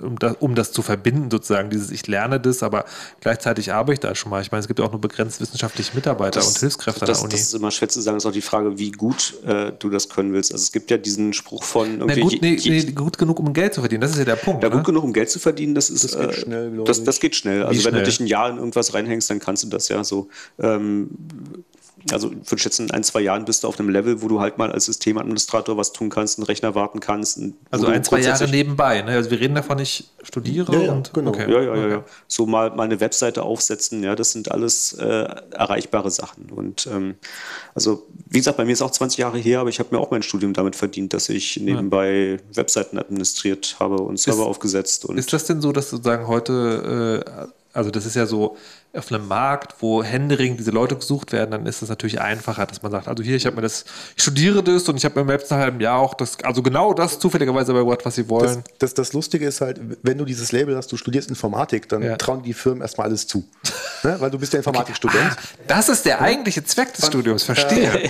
Um 0.04 0.20
das, 0.20 0.36
um 0.40 0.54
das 0.54 0.72
zu 0.74 0.84
verbinden, 0.84 1.32
sozusagen, 1.32 1.72
dieses 1.72 1.90
Ich 1.90 2.06
lerne 2.06 2.40
das, 2.40 2.62
aber 2.62 2.86
gleichzeitig 3.20 3.74
arbeite 3.74 3.94
ich 3.94 4.00
da 4.02 4.14
schon 4.14 4.30
mal. 4.30 4.40
Ich 4.44 4.52
meine, 4.52 4.60
es 4.60 4.68
gibt 4.68 4.78
ja 4.80 4.86
auch 4.86 4.92
nur 4.92 5.02
begrenzt 5.02 5.42
wissenschaftliche 5.42 5.96
Mitarbeiter 5.96 6.46
und 6.46 6.56
Hilfskräfte 6.56 7.04
das, 7.04 7.24
an 7.24 7.30
der 7.32 7.40
Das 7.40 7.40
Uni. 7.40 7.42
ist 7.42 7.54
immer 7.56 7.72
schwer 7.72 7.90
zu 7.90 8.00
sagen, 8.00 8.18
das 8.18 8.24
ist 8.26 8.30
auch 8.30 8.32
die 8.34 8.42
Frage, 8.44 8.78
wie 8.78 8.92
gut 8.92 9.44
äh, 9.44 9.72
du 9.80 9.90
das 9.90 10.08
können 10.10 10.34
willst. 10.34 10.52
Also 10.52 10.62
es 10.62 10.72
gibt 10.72 10.92
ja 10.92 10.98
diesen 10.98 11.34
Spruch 11.34 11.64
von 11.64 11.98
Na 11.98 12.06
irgendwie. 12.14 12.20
gut, 12.22 12.42
nee, 12.44 12.54
je- 12.58 12.84
nee, 12.84 12.92
gut 12.92 13.18
genug, 13.18 13.40
um 13.40 13.54
Geld 13.54 13.74
zu 13.74 13.80
verdienen, 13.80 14.02
das 14.02 14.12
ist 14.12 14.20
ja 14.20 14.26
der 14.26 14.36
Punkt. 14.36 14.62
ja, 14.62 14.70
ne? 14.70 14.76
gut 14.76 14.86
genug, 14.86 15.04
um 15.04 15.14
Geld 15.14 15.32
zu 15.32 15.40
verdienen, 15.40 15.74
das 15.74 15.90
ist. 15.90 16.04
Das 16.04 16.12
geht 16.16 16.30
äh, 16.30 16.34
schnell, 16.34 16.70
glaub 16.74 16.86
das, 16.86 17.00
ich. 17.00 17.04
das 17.06 17.20
geht 17.20 17.36
schnell. 17.36 17.64
Also 17.64 17.84
wenn 17.84 17.90
schnell? 17.94 18.04
du 18.04 18.06
dich 18.06 18.20
ein 18.20 18.28
Jahr 18.28 18.52
in 18.52 18.58
irgendwas 18.58 18.94
reinhängst, 18.94 19.32
dann 19.32 19.40
kannst 19.40 19.64
du 19.64 19.68
das 19.70 19.90
ja 19.90 20.04
so. 20.04 20.30
Ähm, 20.60 21.10
also 22.12 22.32
ich 22.32 22.50
würde 22.52 22.62
schätzen, 22.62 22.88
in 22.88 22.92
ein, 22.92 23.04
zwei 23.04 23.22
Jahren 23.22 23.46
bist 23.46 23.64
du 23.64 23.68
auf 23.68 23.80
einem 23.80 23.90
Level, 23.90 24.22
wo 24.22 24.28
du 24.28 24.40
halt 24.40 24.58
mal 24.58 24.72
als 24.72 24.86
Systemadministrator 24.86 25.78
was 25.78 25.94
tun 25.94 26.10
kannst, 26.10 26.40
einen 26.40 26.46
Rechner 26.46 26.74
warten 26.74 27.00
kannst. 27.00 27.40
Also 27.70 27.88
ein, 27.88 28.04
zwei 28.04 28.22
Jahre 28.22 28.48
nebenbei. 28.50 29.02
Ne? 29.02 29.12
Also 29.12 29.30
wir 29.32 29.40
reden 29.40 29.56
davon, 29.56 29.80
ich 29.80 30.10
studiere 30.24 30.74
Ja, 30.74 30.82
ja, 30.82 30.92
und 30.94 31.14
genau. 31.14 31.30
okay. 31.32 31.52
Ja, 31.52 31.62
ja, 31.62 31.76
ja, 31.76 31.88
ja. 31.88 32.04
So 32.28 32.46
mal, 32.46 32.72
mal 32.72 32.84
eine 32.84 33.00
Webseite 33.00 33.44
aufsetzen, 33.44 34.04
ja, 34.04 34.16
das 34.16 34.32
sind 34.32 34.52
alles 34.52 34.94
äh, 34.94 35.06
erreichbare 35.52 36.10
Sachen. 36.12 36.50
Und 36.52 36.88
ähm, 36.88 37.16
also, 37.76 38.08
wie 38.30 38.38
gesagt, 38.40 38.58
bei 38.58 38.66
mir 38.66 38.74
ist 38.74 38.82
auch 38.82 38.92
20 38.92 39.20
Jahre 39.20 39.38
her, 39.38 39.60
aber 39.60 39.70
ich 39.70 39.80
habe 39.80 39.90
mir 39.96 40.00
auch 40.02 40.12
mein 40.12 40.24
Studium 40.24 40.54
damit 40.54 40.76
verdient, 40.76 41.14
dass 41.14 41.30
ich 41.30 41.58
nebenbei 41.58 42.38
Webseiten 42.54 42.98
administriert 42.98 43.78
habe 43.80 43.96
und 43.98 44.20
Server 44.20 44.42
Ist- 44.44 44.48
aufgesetzt. 44.48 45.06
Und 45.06 45.18
Ist 45.18 45.34
das 45.34 45.46
denn 45.46 45.62
so, 45.62 45.72
dass 45.72 45.90
sozusagen 45.90 46.28
heute, 46.28 47.24
äh, 47.26 47.48
also 47.74 47.92
das 47.92 48.06
ist 48.06 48.16
ja 48.16 48.26
so 48.26 48.58
auf 48.94 49.12
einem 49.12 49.28
Markt, 49.28 49.76
wo 49.80 50.04
händeringend 50.04 50.60
diese 50.60 50.72
Leute 50.72 50.96
gesucht 50.98 51.32
werden, 51.32 51.52
dann 51.52 51.66
ist 51.66 51.82
es 51.82 51.88
natürlich 51.88 52.20
einfacher, 52.20 52.66
dass 52.66 52.82
man 52.82 52.92
sagt, 52.92 53.08
also 53.08 53.24
hier, 53.24 53.38
ich 53.38 53.46
habe 53.46 53.56
mir 53.56 53.62
das, 53.62 53.86
ich 54.18 54.24
studiere 54.24 54.62
das 54.64 54.90
und 54.90 54.98
ich 54.98 55.06
habe 55.06 55.16
mir 55.16 55.22
im 55.22 55.28
letzten 55.30 55.56
halben 55.56 55.80
Jahr 55.80 55.98
auch 56.00 56.14
das, 56.14 56.38
also 56.44 56.62
genau 56.62 56.94
das 56.94 57.18
zufälligerweise 57.20 57.72
beigebracht, 57.74 58.06
was 58.06 58.16
sie 58.16 58.24
Das, 58.24 58.30
wollen. 58.30 58.64
das, 58.80 58.94
das 58.94 59.14
Lustige 59.14 59.46
ist 59.46 59.62
halt, 59.62 59.80
wenn 60.04 60.18
du 60.18 60.26
dieses 60.26 60.52
Label 60.52 60.76
hast, 60.76 60.92
du 60.92 60.98
studierst 60.98 61.30
Informatik, 61.30 61.88
dann 61.88 62.02
Ja. 62.04 62.18
trauen 62.18 62.44
die 62.44 62.54
Firmen 62.54 62.82
erstmal 62.82 63.08
alles 63.08 63.28
zu. 63.28 63.46
ne? 64.04 64.18
Weil 64.20 64.30
du 64.30 64.38
bist 64.38 64.52
ja 64.52 64.58
Informatikstudent. 64.60 65.38
Das 65.68 65.88
ist 65.88 66.06
der 66.06 66.20
eigentliche 66.22 66.64
Zweck 66.66 66.94
des 66.94 67.06
Studiums, 67.08 67.44
verstehe. 67.44 68.10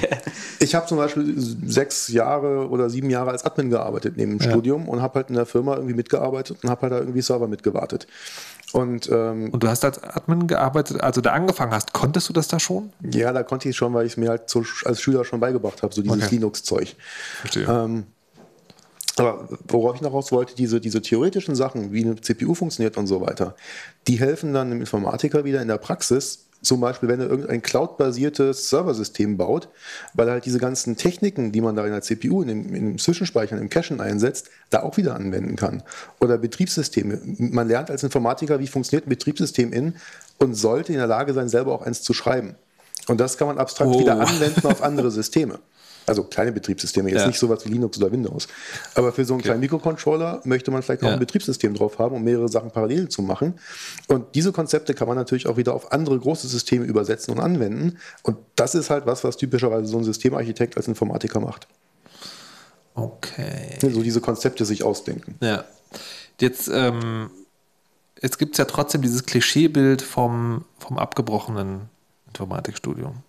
Ich 0.59 0.73
habe 0.73 0.87
zum 0.87 0.97
Beispiel 0.97 1.35
sechs 1.37 2.07
Jahre 2.07 2.67
oder 2.69 2.89
sieben 2.89 3.09
Jahre 3.11 3.29
als 3.31 3.45
Admin 3.45 3.69
gearbeitet 3.69 4.13
neben 4.17 4.39
dem 4.39 4.41
Studium 4.49 4.89
und 4.89 5.01
habe 5.01 5.15
halt 5.19 5.29
in 5.29 5.35
der 5.35 5.45
Firma 5.45 5.75
irgendwie 5.75 5.93
mitgearbeitet 5.95 6.57
und 6.63 6.69
habe 6.71 6.81
halt 6.83 6.93
da 6.93 6.97
irgendwie 6.97 7.21
Server 7.21 7.47
mitgewartet. 7.47 8.07
Und 8.73 9.09
ähm, 9.11 9.49
Und 9.51 9.61
du 9.63 9.67
hast 9.67 9.83
als 9.83 10.01
Admin 10.01 10.47
gearbeitet, 10.47 10.70
also 10.75 11.21
da 11.21 11.31
angefangen 11.33 11.73
hast, 11.73 11.93
konntest 11.93 12.29
du 12.29 12.33
das 12.33 12.47
da 12.47 12.59
schon? 12.59 12.91
ja, 13.11 13.31
da 13.33 13.43
konnte 13.43 13.69
ich 13.69 13.75
schon, 13.75 13.93
weil 13.93 14.05
ich 14.05 14.13
es 14.13 14.17
mir 14.17 14.29
halt 14.29 14.49
so 14.49 14.63
als 14.85 15.01
Schüler 15.01 15.25
schon 15.25 15.39
beigebracht 15.39 15.83
habe, 15.83 15.93
so 15.93 16.01
dieses 16.01 16.17
Okay. 16.23 16.35
Linux-Zeug. 16.35 16.95
Verstehe. 17.41 17.65
Ähm, 17.67 18.05
aber 19.17 19.47
worauf 19.67 19.95
ich 19.95 20.01
noch 20.01 20.13
raus 20.13 20.31
wollte, 20.31 20.55
diese, 20.55 20.79
diese 20.79 21.01
theoretischen 21.01 21.55
Sachen, 21.55 21.91
wie 21.91 22.03
eine 22.03 22.19
CPU 22.19 22.53
funktioniert 22.53 22.97
und 22.97 23.07
so 23.07 23.21
weiter, 23.21 23.55
die 24.07 24.19
helfen 24.19 24.53
dann 24.53 24.69
dem 24.69 24.79
Informatiker 24.79 25.43
wieder 25.43 25.61
in 25.61 25.67
der 25.67 25.77
Praxis. 25.77 26.45
Zum 26.63 26.79
Beispiel, 26.79 27.09
wenn 27.09 27.19
er 27.19 27.27
irgendein 27.27 27.63
cloud-basiertes 27.63 28.69
Serversystem 28.69 29.35
baut, 29.35 29.67
weil 30.13 30.27
er 30.27 30.33
halt 30.33 30.45
diese 30.45 30.59
ganzen 30.59 30.95
Techniken, 30.95 31.51
die 31.51 31.59
man 31.59 31.75
da 31.75 31.83
in 31.85 31.91
der 31.91 32.03
CPU, 32.03 32.43
in 32.43 32.47
dem, 32.47 32.75
in 32.75 32.85
dem 32.85 32.97
Zwischenspeichern, 32.99 33.57
im 33.59 33.69
Cachen 33.69 33.99
einsetzt, 33.99 34.49
da 34.69 34.83
auch 34.83 34.95
wieder 34.95 35.15
anwenden 35.15 35.55
kann. 35.55 35.81
Oder 36.19 36.37
Betriebssysteme. 36.37 37.19
Man 37.37 37.67
lernt 37.67 37.89
als 37.89 38.03
Informatiker, 38.03 38.59
wie 38.59 38.67
funktioniert 38.67 39.07
ein 39.07 39.09
Betriebssystem 39.09 39.73
in 39.73 39.95
und 40.41 40.55
sollte 40.55 40.91
in 40.91 40.97
der 40.97 41.07
Lage 41.07 41.33
sein, 41.33 41.47
selber 41.49 41.73
auch 41.73 41.81
eins 41.83 42.01
zu 42.01 42.13
schreiben. 42.13 42.55
Und 43.07 43.19
das 43.19 43.37
kann 43.37 43.47
man 43.47 43.57
abstrakt 43.57 43.91
Oh. 43.93 43.99
wieder 43.99 44.19
anwenden 44.19 44.65
auf 44.67 44.81
andere 44.83 45.09
Systeme. 45.11 45.59
Also 46.07 46.23
kleine 46.23 46.51
Betriebssysteme, 46.51 47.09
jetzt 47.11 47.21
Ja. 47.21 47.27
nicht 47.27 47.37
sowas 47.39 47.63
wie 47.65 47.69
Linux 47.69 47.97
oder 47.99 48.11
Windows. 48.11 48.47
Aber 48.95 49.11
für 49.13 49.23
so 49.23 49.33
einen 49.35 49.43
kleinen 49.43 49.59
Mikrocontroller 49.59 50.41
möchte 50.45 50.71
man 50.71 50.81
vielleicht 50.81 51.03
noch 51.03 51.09
Ja. 51.09 51.13
ein 51.13 51.19
Betriebssystem 51.19 51.75
drauf 51.75 51.99
haben, 51.99 52.15
um 52.15 52.23
mehrere 52.23 52.49
Sachen 52.49 52.71
parallel 52.71 53.07
zu 53.09 53.21
machen. 53.21 53.53
Und 54.07 54.25
diese 54.33 54.51
Konzepte 54.51 54.95
kann 54.95 55.07
man 55.07 55.15
natürlich 55.15 55.45
auch 55.47 55.57
wieder 55.57 55.75
auf 55.75 55.91
andere 55.91 56.17
große 56.17 56.47
Systeme 56.47 56.85
übersetzen 56.85 57.33
und 57.35 57.39
anwenden. 57.39 57.99
Und 58.23 58.37
das 58.55 58.73
ist 58.73 58.89
halt 58.89 59.05
was, 59.05 59.23
was 59.23 59.37
typischerweise 59.37 59.85
so 59.85 59.97
ein 59.99 60.03
Systemarchitekt 60.03 60.75
als 60.75 60.87
Informatiker 60.87 61.39
macht. 61.39 61.67
Okay. 62.95 63.77
So 63.81 64.01
diese 64.01 64.21
Konzepte 64.21 64.65
sich 64.65 64.83
ausdenken. 64.83 65.35
Ja. 65.41 65.63
Jetzt, 66.39 66.69
ähm, 66.73 67.29
jetzt 68.21 68.37
gibt 68.37 68.53
es 68.53 68.57
ja 68.57 68.65
trotzdem 68.65 69.01
dieses 69.01 69.25
Klischeebild 69.25 70.01
vom, 70.01 70.65
vom 70.79 70.97
abgebrochenen 70.97 71.89
Informatikstudium. 72.27 73.23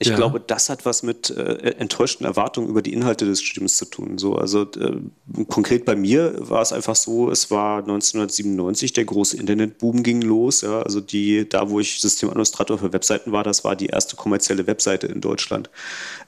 Ich 0.00 0.06
Ja. 0.08 0.14
glaube, 0.14 0.38
das 0.38 0.68
hat 0.68 0.86
was 0.86 1.02
mit 1.02 1.28
äh, 1.30 1.70
enttäuschten 1.76 2.24
Erwartungen 2.24 2.68
über 2.68 2.82
die 2.82 2.92
Inhalte 2.92 3.24
des 3.24 3.42
Studiums 3.42 3.76
zu 3.78 3.84
tun. 3.84 4.16
So, 4.16 4.36
also 4.36 4.62
äh, 4.62 5.00
konkret 5.48 5.84
bei 5.84 5.96
mir 5.96 6.34
war 6.38 6.62
es 6.62 6.72
einfach 6.72 6.94
so, 6.94 7.32
es 7.32 7.50
war 7.50 7.78
1997, 7.78 8.92
der 8.92 9.06
große 9.06 9.36
Internetboom 9.36 10.04
ging 10.04 10.22
los. 10.22 10.60
Ja, 10.60 10.82
also 10.82 11.00
die, 11.00 11.48
da 11.48 11.68
wo 11.68 11.80
ich 11.80 12.00
Systemadministrator 12.00 12.78
für 12.78 12.92
Webseiten 12.92 13.32
war, 13.32 13.42
das 13.42 13.64
war 13.64 13.74
die 13.74 13.86
erste 13.86 14.14
kommerzielle 14.14 14.68
Webseite 14.68 15.08
in 15.08 15.20
Deutschland. 15.20 15.68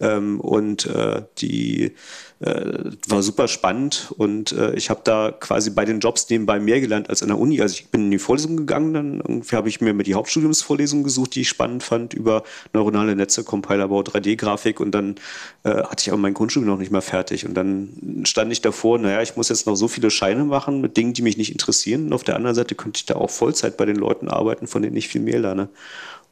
Ähm, 0.01 0.41
und 0.41 0.87
äh, 0.87 1.23
die 1.39 1.93
äh, 2.41 2.91
war 3.07 3.23
super 3.23 3.49
spannend 3.49 4.13
und 4.17 4.53
äh, 4.53 4.75
ich 4.75 4.89
habe 4.89 5.01
da 5.05 5.31
quasi 5.31 5.71
bei 5.71 5.85
den 5.85 6.01
Jobs 6.01 6.29
nebenbei 6.31 6.59
mehr 6.59 6.81
gelernt 6.81 7.11
als 7.11 7.23
an 7.23 7.29
der 7.29 7.39
Uni. 7.39 7.61
Also 7.61 7.75
ich 7.75 7.89
bin 7.89 8.05
in 8.05 8.11
die 8.11 8.19
Vorlesung 8.19 8.57
gegangen, 8.57 8.95
dann 8.95 9.21
irgendwie 9.21 9.57
habe 9.57 9.69
ich 9.69 9.81
mir 9.83 9.93
die 10.03 10.15
Hauptstudiumsvorlesung 10.15 11.03
gesucht, 11.03 11.35
die 11.35 11.43
ich 11.43 11.51
spannend 11.51 11.83
fand 11.83 12.15
über 12.15 12.43
neuronale 12.73 13.15
Netze, 13.15 13.45
Compilerbau, 13.45 14.01
3D-Grafik 14.01 14.81
und 14.81 14.93
dann 14.93 15.17
äh, 15.65 15.83
hatte 15.83 15.97
ich 15.99 16.09
aber 16.09 16.19
mein 16.19 16.33
Grundstudium 16.33 16.73
noch 16.73 16.79
nicht 16.79 16.91
mal 16.91 17.03
fertig 17.03 17.45
und 17.45 17.55
dann 17.55 18.23
stand 18.25 18.51
ich 18.53 18.63
davor, 18.63 18.99
naja, 18.99 19.21
ich 19.21 19.37
muss 19.37 19.51
jetzt 19.51 19.67
noch 19.67 19.77
so 19.77 19.87
viele 19.87 20.11
Scheine 20.11 20.45
machen 20.45 20.81
mit 20.81 20.97
Dingen, 20.97 21.13
die 21.13 21.23
mich 21.23 21.37
nicht 21.37 21.53
interessieren 21.53 22.07
und 22.07 22.13
auf 22.15 22.25
der 22.25 22.37
anderen 22.37 22.57
Seite 22.57 22.75
könnte 22.75 22.99
ich 22.99 23.07
da 23.07 23.17
auch 23.17 23.29
Vollzeit 23.29 23.77
bei 23.77 23.85
den 23.85 23.97
Leuten 23.97 24.29
arbeiten, 24.29 24.67
von 24.67 24.81
denen 24.81 24.97
ich 24.97 25.09
viel 25.09 25.21
mehr 25.21 25.41
lerne. 25.41 25.69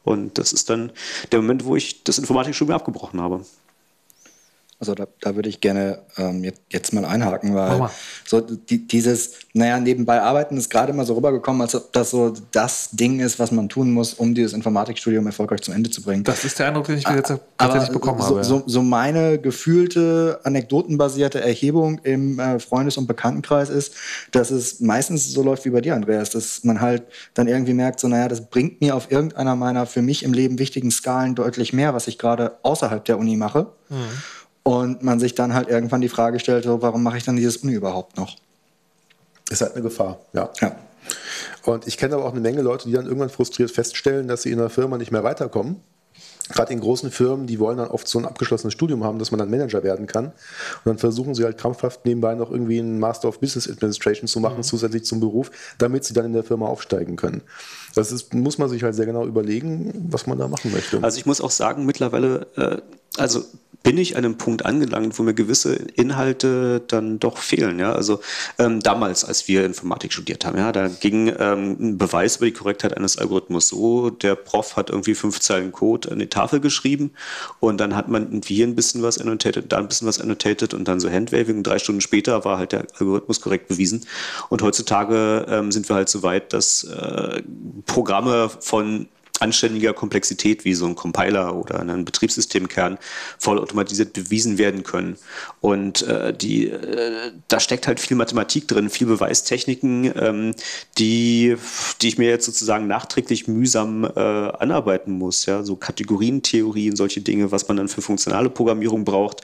Und 0.04 0.38
das 0.38 0.54
ist 0.54 0.70
dann 0.70 0.90
der 1.32 1.42
Moment, 1.42 1.66
wo 1.66 1.76
ich 1.76 2.02
das 2.02 2.18
Informatikstudium 2.18 2.74
abgebrochen 2.74 3.20
habe. 3.20 3.44
Also 4.80 4.94
da, 4.94 5.08
da 5.20 5.34
würde 5.34 5.48
ich 5.48 5.60
gerne 5.60 5.98
ähm, 6.18 6.44
jetzt, 6.44 6.60
jetzt, 6.70 6.92
mal 6.92 7.04
einhaken, 7.04 7.52
weil 7.52 7.78
mal. 7.78 7.90
so 8.24 8.40
die, 8.40 8.86
dieses, 8.86 9.32
naja, 9.52 9.80
nebenbei 9.80 10.22
arbeiten 10.22 10.56
ist 10.56 10.70
gerade 10.70 10.92
mal 10.92 11.04
so 11.04 11.14
rübergekommen, 11.14 11.62
als 11.62 11.74
ob 11.74 11.92
das 11.92 12.10
so 12.10 12.32
das 12.52 12.90
Ding 12.92 13.18
ist, 13.18 13.40
was 13.40 13.50
man 13.50 13.68
tun 13.68 13.92
muss, 13.92 14.14
um 14.14 14.36
dieses 14.36 14.52
Informatikstudium 14.52 15.26
erfolgreich 15.26 15.62
zum 15.62 15.74
Ende 15.74 15.90
zu 15.90 16.00
bringen. 16.00 16.22
Das 16.22 16.44
ist 16.44 16.60
der 16.60 16.68
Eindruck, 16.68 16.86
den 16.86 16.98
ich 16.98 17.08
jetzt 17.08 17.32
tatsächlich 17.56 17.90
bekommen 17.90 18.20
so, 18.20 18.28
habe. 18.28 18.44
So, 18.44 18.62
so, 18.66 18.82
meine 18.84 19.40
gefühlte, 19.40 20.38
anekdotenbasierte 20.44 21.40
Erhebung 21.40 21.98
im 22.04 22.38
äh, 22.38 22.60
Freundes- 22.60 22.98
und 22.98 23.08
Bekanntenkreis 23.08 23.70
ist, 23.70 23.94
dass 24.30 24.52
es 24.52 24.78
meistens 24.78 25.32
so 25.32 25.42
läuft 25.42 25.64
wie 25.64 25.70
bei 25.70 25.80
dir, 25.80 25.96
Andreas, 25.96 26.30
dass 26.30 26.62
man 26.62 26.80
halt 26.80 27.02
dann 27.34 27.48
irgendwie 27.48 27.74
merkt, 27.74 27.98
so, 27.98 28.06
naja, 28.06 28.28
das 28.28 28.48
bringt 28.48 28.80
mir 28.80 28.94
auf 28.94 29.10
irgendeiner 29.10 29.56
meiner 29.56 29.86
für 29.86 30.02
mich 30.02 30.22
im 30.22 30.32
Leben 30.32 30.60
wichtigen 30.60 30.92
Skalen 30.92 31.34
deutlich 31.34 31.72
mehr, 31.72 31.94
was 31.94 32.06
ich 32.06 32.16
gerade 32.16 32.58
außerhalb 32.62 33.04
der 33.04 33.18
Uni 33.18 33.36
mache. 33.36 33.66
Mhm 33.88 33.96
und 34.68 35.02
man 35.02 35.18
sich 35.18 35.34
dann 35.34 35.54
halt 35.54 35.68
irgendwann 35.68 36.02
die 36.02 36.10
Frage 36.10 36.38
stellt, 36.38 36.64
so, 36.64 36.82
warum 36.82 37.02
mache 37.02 37.16
ich 37.16 37.24
dann 37.24 37.36
dieses 37.36 37.56
Uni 37.56 37.72
überhaupt 37.72 38.18
noch? 38.18 38.36
Ist 39.48 39.62
halt 39.62 39.72
eine 39.72 39.82
Gefahr, 39.82 40.18
ja. 40.34 40.50
ja. 40.60 40.76
Und 41.64 41.86
ich 41.86 41.96
kenne 41.96 42.16
aber 42.16 42.26
auch 42.26 42.32
eine 42.32 42.40
Menge 42.40 42.60
Leute, 42.60 42.86
die 42.86 42.92
dann 42.92 43.06
irgendwann 43.06 43.30
frustriert 43.30 43.70
feststellen, 43.70 44.28
dass 44.28 44.42
sie 44.42 44.50
in 44.50 44.58
der 44.58 44.68
Firma 44.68 44.98
nicht 44.98 45.10
mehr 45.10 45.24
weiterkommen. 45.24 45.76
Gerade 46.50 46.74
in 46.74 46.80
großen 46.80 47.10
Firmen, 47.10 47.46
die 47.46 47.58
wollen 47.58 47.78
dann 47.78 47.88
oft 47.88 48.08
so 48.08 48.18
ein 48.18 48.26
abgeschlossenes 48.26 48.74
Studium 48.74 49.04
haben, 49.04 49.18
dass 49.18 49.30
man 49.30 49.38
dann 49.38 49.48
Manager 49.48 49.82
werden 49.82 50.06
kann. 50.06 50.26
Und 50.26 50.84
dann 50.84 50.98
versuchen 50.98 51.34
sie 51.34 51.44
halt 51.44 51.56
krampfhaft 51.56 52.04
nebenbei 52.04 52.34
noch 52.34 52.50
irgendwie 52.50 52.78
einen 52.78 52.98
Master 52.98 53.28
of 53.28 53.40
Business 53.40 53.70
Administration 53.70 54.28
zu 54.28 54.38
machen, 54.38 54.58
mhm. 54.58 54.62
zusätzlich 54.64 55.04
zum 55.04 55.20
Beruf, 55.20 55.50
damit 55.78 56.04
sie 56.04 56.12
dann 56.12 56.26
in 56.26 56.34
der 56.34 56.44
Firma 56.44 56.66
aufsteigen 56.66 57.16
können. 57.16 57.40
Das 57.94 58.12
ist, 58.12 58.34
muss 58.34 58.58
man 58.58 58.68
sich 58.68 58.82
halt 58.82 58.94
sehr 58.94 59.06
genau 59.06 59.26
überlegen, 59.26 60.08
was 60.10 60.26
man 60.26 60.38
da 60.38 60.46
machen 60.46 60.72
möchte. 60.72 61.02
Also 61.02 61.16
ich 61.16 61.24
muss 61.24 61.40
auch 61.40 61.50
sagen, 61.50 61.86
mittlerweile, 61.86 62.46
äh, 62.56 62.78
also 63.16 63.44
bin 63.82 63.96
ich 63.96 64.16
an 64.16 64.24
einem 64.24 64.36
Punkt 64.36 64.66
angelangt, 64.66 65.18
wo 65.18 65.22
mir 65.22 65.34
gewisse 65.34 65.74
Inhalte 65.74 66.82
dann 66.88 67.20
doch 67.20 67.38
fehlen. 67.38 67.78
Ja? 67.78 67.92
Also 67.92 68.20
ähm, 68.58 68.80
damals, 68.80 69.24
als 69.24 69.46
wir 69.48 69.64
Informatik 69.64 70.12
studiert 70.12 70.44
haben, 70.44 70.58
ja, 70.58 70.72
da 70.72 70.88
ging 70.88 71.32
ähm, 71.38 71.76
ein 71.80 71.98
Beweis 71.98 72.36
über 72.36 72.46
die 72.46 72.52
Korrektheit 72.52 72.96
eines 72.96 73.16
Algorithmus 73.18 73.68
so, 73.68 74.10
der 74.10 74.34
Prof 74.34 74.76
hat 74.76 74.90
irgendwie 74.90 75.14
fünf 75.14 75.40
Zeilen 75.40 75.72
Code 75.72 76.10
an 76.10 76.18
die 76.18 76.26
Tafel 76.26 76.60
geschrieben 76.60 77.12
und 77.60 77.78
dann 77.78 77.94
hat 77.94 78.08
man 78.08 78.42
hier 78.44 78.66
ein 78.66 78.74
bisschen 78.74 79.02
was 79.02 79.18
annotated, 79.18 79.72
da 79.72 79.78
ein 79.78 79.88
bisschen 79.88 80.08
was 80.08 80.20
annotated 80.20 80.74
und 80.74 80.86
dann 80.88 81.00
so 81.00 81.08
Handwaving 81.10 81.58
und 81.58 81.66
drei 81.66 81.78
Stunden 81.78 82.00
später 82.00 82.44
war 82.44 82.58
halt 82.58 82.72
der 82.72 82.86
Algorithmus 82.98 83.40
korrekt 83.40 83.68
bewiesen. 83.68 84.04
Und 84.48 84.60
heutzutage 84.60 85.46
ähm, 85.48 85.72
sind 85.72 85.88
wir 85.88 85.96
halt 85.96 86.08
so 86.08 86.22
weit, 86.22 86.52
dass 86.52 86.84
äh, 86.84 87.42
Programme 87.86 88.50
von 88.60 89.08
anständiger 89.40 89.92
Komplexität 89.92 90.64
wie 90.64 90.74
so 90.74 90.86
ein 90.86 90.94
Compiler 90.94 91.54
oder 91.54 91.80
ein 91.80 92.04
Betriebssystemkern 92.04 92.98
vollautomatisiert 93.38 94.12
bewiesen 94.12 94.58
werden 94.58 94.82
können. 94.82 95.16
Und 95.60 96.02
äh, 96.02 96.32
die, 96.32 96.68
äh, 96.68 97.32
da 97.48 97.60
steckt 97.60 97.86
halt 97.86 98.00
viel 98.00 98.16
Mathematik 98.16 98.68
drin, 98.68 98.90
viel 98.90 99.06
Beweistechniken, 99.06 100.12
ähm, 100.16 100.54
die, 100.98 101.56
die 102.00 102.08
ich 102.08 102.18
mir 102.18 102.28
jetzt 102.28 102.46
sozusagen 102.46 102.86
nachträglich 102.86 103.48
mühsam 103.48 104.04
äh, 104.04 104.18
anarbeiten 104.18 105.12
muss. 105.12 105.46
Ja? 105.46 105.62
So 105.62 105.76
Kategorientheorien, 105.76 106.96
solche 106.96 107.20
Dinge, 107.20 107.52
was 107.52 107.68
man 107.68 107.76
dann 107.76 107.88
für 107.88 108.02
funktionale 108.02 108.50
Programmierung 108.50 109.04
braucht. 109.04 109.42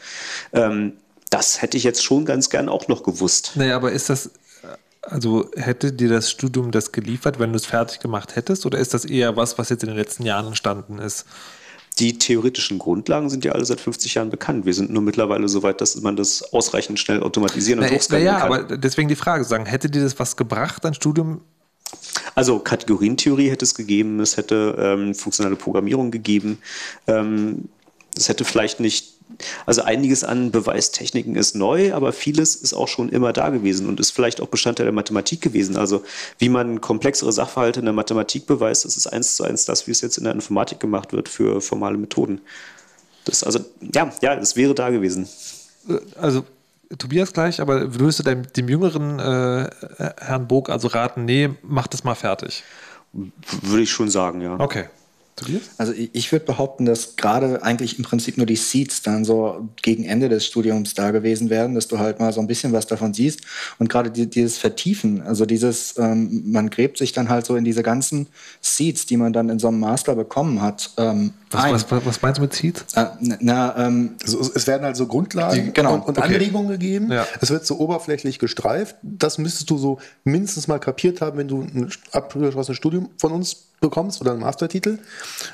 Ähm, 0.53 0.95
das 1.31 1.63
hätte 1.63 1.77
ich 1.77 1.83
jetzt 1.83 2.05
schon 2.05 2.25
ganz 2.25 2.49
gern 2.49 2.69
auch 2.69 2.87
noch 2.87 3.03
gewusst. 3.03 3.53
Naja, 3.57 3.75
aber 3.75 3.91
ist 3.91 4.09
das, 4.09 4.31
also 5.07 5.51
hätte 5.57 5.93
dir 5.93 6.09
das 6.09 6.31
Studium 6.31 6.71
das 6.71 6.93
geliefert, 6.93 7.39
wenn 7.39 7.51
du 7.51 7.57
es 7.57 7.67
fertig 7.67 8.01
gemacht 8.01 8.37
hättest, 8.37 8.67
oder 8.67 8.79
ist 8.79 8.95
das 8.95 9.05
eher 9.05 9.37
was, 9.37 9.59
was 9.59 9.69
jetzt 9.69 9.83
in 9.83 9.89
den 9.89 9.97
letzten 9.97 10.25
Jahren 10.25 10.47
entstanden 10.47 10.99
ist? 10.99 11.27
Die 11.99 12.19
theoretischen 12.19 12.79
Grundlagen 12.79 13.31
sind 13.31 13.45
ja 13.45 13.53
alle 13.53 13.65
seit 13.65 13.81
50 13.81 14.15
Jahren 14.15 14.31
bekannt. 14.31 14.67
Wir 14.67 14.75
sind 14.75 14.91
nur 14.91 15.03
mittlerweile 15.03 15.49
so 15.49 15.63
weit, 15.63 15.81
dass 15.81 16.01
man 16.01 16.17
das 16.17 16.53
ausreichend 16.53 16.99
schnell 16.99 17.23
automatisieren 17.23 17.81
und 17.81 17.91
hochskalieren 17.91 18.35
na 18.35 18.41
ja, 18.41 18.49
kann. 18.49 18.67
aber 18.67 18.77
deswegen 18.77 19.09
die 19.09 19.15
Frage 19.15 19.45
sagen, 19.45 19.65
hätte 19.65 19.89
dir 19.89 20.03
das 20.03 20.19
was 20.19 20.37
gebracht, 20.37 20.85
dein 20.85 20.95
Studium? 20.95 21.41
Also 22.35 22.59
Kategorientheorie 22.59 23.49
hätte 23.49 23.65
es 23.65 23.75
gegeben, 23.75 24.19
es 24.19 24.37
hätte 24.37 24.75
ähm, 24.77 25.15
funktionale 25.15 25.55
Programmierung 25.55 26.11
gegeben. 26.11 26.59
Ähm, 27.07 27.69
es 28.17 28.29
hätte 28.29 28.45
vielleicht 28.45 28.81
nicht 28.81 29.14
also 29.67 29.83
einiges 29.83 30.25
an 30.25 30.51
Beweistechniken 30.51 31.37
ist 31.37 31.55
neu, 31.55 31.95
aber 31.95 32.13
vieles 32.13 32.55
ist 32.57 32.75
auch 32.75 32.89
schon 32.89 33.09
immer 33.09 33.33
da 33.33 33.49
gewesen 33.51 33.89
und 33.89 34.01
ist 34.01 34.11
vielleicht 34.11 34.41
auch 34.41 34.49
Bestandteil 34.49 34.87
der 34.87 34.93
Mathematik 34.93 35.41
gewesen. 35.41 35.77
Also 35.77 36.05
wie 36.39 36.49
man 36.49 36.81
komplexere 36.81 37.33
Sachverhalte 37.33 37.81
in 37.81 37.87
der 37.87 37.95
Mathematik 37.95 38.47
beweist, 38.47 38.85
das 38.85 38.97
ist 38.97 39.07
eins 39.07 39.37
zu 39.37 39.45
eins 39.45 39.65
das, 39.65 39.87
wie 39.87 39.91
es 39.91 40.01
jetzt 40.01 40.19
in 40.19 40.25
der 40.25 40.33
Informatik 40.33 40.81
gemacht 40.81 41.13
wird 41.13 41.29
für 41.29 41.61
formale 41.61 41.97
Methoden. 41.97 42.41
Das 43.25 43.43
also 43.43 43.61
ja, 43.81 44.13
ja, 44.21 44.35
es 44.35 44.57
wäre 44.57 44.75
da 44.75 44.91
gewesen. 44.91 45.29
Also 46.21 46.45
Tobias 46.99 47.33
gleich, 47.33 47.61
aber 47.61 47.99
würdest 47.99 48.21
du 48.21 48.23
dem, 48.23 48.43
dem 48.53 48.69
jüngeren 48.69 49.19
äh, 49.19 49.71
Herrn 50.19 50.47
Bog 50.47 50.69
also 50.69 50.89
raten, 50.89 51.25
nee, 51.25 51.51
mach 51.63 51.87
das 51.87 52.05
mal 52.05 52.15
fertig? 52.15 52.63
Würde 53.13 53.83
ich 53.83 53.91
schon 53.91 54.11
sagen, 54.11 54.41
ja. 54.41 54.59
Okay. 54.59 54.85
Tobias? 55.37 55.63
Also 55.79 55.93
ich 56.13 56.31
würde 56.31 56.45
behaupten, 56.45 56.85
dass 56.85 57.17
gerade 57.17 57.63
eigentlich 57.63 57.99
im 57.99 58.05
Prinzip 58.05 58.37
nur 58.37 58.47
die 58.47 58.57
Seeds 58.57 59.03
dann 59.03 59.25
so 59.25 59.69
gegen 59.83 60.05
Ende 60.05 60.29
des 60.29 60.47
Studiums 60.47 60.95
da 60.95 61.11
gewesen 61.11 61.51
wären, 61.51 61.75
dass 61.75 61.89
du 61.89 61.99
halt 61.99 62.21
mal 62.21 62.33
so 62.33 62.41
ein 62.41 62.47
bisschen 62.47 62.73
was 62.73 62.87
davon 62.87 63.15
siehst 63.15 63.41
und 63.79 63.89
gerade 63.89 64.11
die, 64.11 64.29
dieses 64.29 64.59
Vertiefen, 64.59 65.23
also 65.23 65.45
dieses, 65.45 65.99
ähm, 65.99 66.45
man 66.47 66.71
gräbt 66.71 66.99
sich 66.99 67.13
dann 67.13 67.29
halt 67.29 67.47
so 67.47 67.57
in 67.57 67.65
diese 67.65 67.83
ganzen 67.83 68.29
Seeds, 68.61 69.07
die 69.07 69.17
man 69.17 69.33
dann 69.33 69.49
in 69.49 69.59
so 69.59 69.69
einem 69.69 69.81
Master 69.81 70.15
bekommen 70.15 70.63
hat. 70.63 70.91
Ähm, 70.99 71.33
was, 71.55 71.91
was, 71.91 72.07
was, 72.07 72.23
meinst 72.23 72.39
du 72.39 72.43
mit 72.43 72.53
Seeds? 72.53 72.95
Äh, 72.95 73.07
na, 73.21 73.77
ähm, 73.87 74.17
also 74.23 74.41
es 74.55 74.67
werden 74.67 74.85
halt 74.85 74.97
so 74.97 75.07
Grundlagen 75.07 75.67
die, 75.67 75.73
genau, 75.73 75.95
und, 75.95 76.03
und 76.03 76.19
okay. 76.19 76.35
Anregungen 76.35 76.69
gegeben. 76.69 77.11
Ja. 77.11 77.27
Es 77.41 77.51
wird 77.51 77.65
so 77.67 77.79
oberflächlich 77.79 78.39
gestreift. 78.39 78.97
Das 79.03 79.39
müsstest 79.39 79.71
du 79.71 79.79
so 79.79 79.99
mindestens 80.25 80.69
mal 80.69 80.79
kapiert 80.79 81.21
haben, 81.21 81.39
wenn 81.39 81.49
du 81.49 81.63
ein 81.63 81.91
abgeschlossenes 82.13 82.77
Studium 82.77 83.11
von 83.19 83.33
uns 83.33 83.69
bekommst 83.81 84.21
oder 84.21 84.33
einen 84.33 84.41
Mastertitel. 84.41 84.99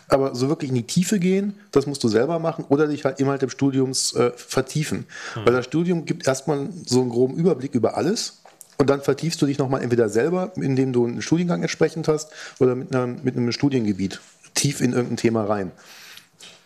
Aber 0.09 0.34
so 0.34 0.48
wirklich 0.48 0.70
in 0.70 0.76
die 0.76 0.86
Tiefe 0.86 1.18
gehen, 1.18 1.55
das 1.72 1.86
musst 1.86 2.03
du 2.05 2.09
selber 2.09 2.38
machen 2.38 2.64
oder 2.68 2.86
dich 2.86 3.05
halt 3.05 3.20
innerhalb 3.20 3.40
des 3.40 3.53
Studiums 3.53 4.14
äh, 4.14 4.30
vertiefen. 4.36 5.07
Mhm. 5.34 5.46
Weil 5.46 5.53
das 5.53 5.64
Studium 5.64 6.05
gibt 6.05 6.26
erstmal 6.26 6.68
so 6.86 7.01
einen 7.01 7.11
groben 7.11 7.34
Überblick 7.34 7.74
über 7.74 7.96
alles. 7.96 8.40
Und 8.78 8.88
dann 8.88 9.03
vertiefst 9.03 9.42
du 9.42 9.46
dich 9.46 9.59
nochmal 9.59 9.82
entweder 9.82 10.09
selber, 10.09 10.53
indem 10.57 10.94
du 10.94 11.05
einen 11.05 11.20
Studiengang 11.20 11.61
entsprechend 11.61 12.09
hast, 12.09 12.30
oder 12.61 12.74
mit, 12.74 12.94
einer, 12.94 13.07
mit 13.07 13.36
einem 13.36 13.53
Studiengebiet 13.53 14.20
tief 14.55 14.80
in 14.80 14.92
irgendein 14.92 15.16
Thema 15.16 15.44
rein. 15.44 15.72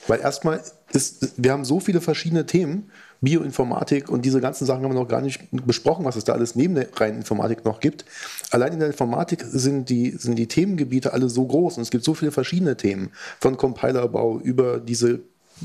Weil 0.07 0.21
erstmal 0.21 0.63
ist, 0.93 1.33
wir 1.37 1.53
haben 1.53 1.65
so 1.65 1.81
viele 1.81 2.01
verschiedene 2.01 2.47
Themen, 2.47 2.91
Bioinformatik 3.21 4.11
und 4.11 4.25
diese 4.25 4.41
ganzen 4.41 4.67
Sachen 4.67 4.85
haben 4.85 4.93
wir 4.93 5.01
noch 5.01 5.09
gar 5.09 5.23
nicht 5.23 5.49
besprochen, 5.51 6.05
was 6.05 6.17
es 6.17 6.25
da 6.25 6.35
alles 6.35 6.55
neben 6.55 6.75
der 6.75 6.89
reinen 6.95 7.19
Informatik 7.19 7.65
noch 7.65 7.81
gibt. 7.81 8.05
Allein 8.51 8.75
in 8.75 8.79
der 8.81 8.89
Informatik 8.89 9.43
sind 9.47 9.89
die, 9.89 10.11
sind 10.11 10.37
die 10.37 10.47
Themengebiete 10.47 11.13
alle 11.13 11.29
so 11.29 11.47
groß 11.47 11.79
und 11.79 11.83
es 11.83 11.91
gibt 11.91 12.05
so 12.05 12.15
viele 12.15 12.33
verschiedene 12.33 12.77
Themen, 12.77 13.11
von 13.41 13.57
Compilerbau 13.57 14.39
über 14.41 14.79
diese 14.79 15.21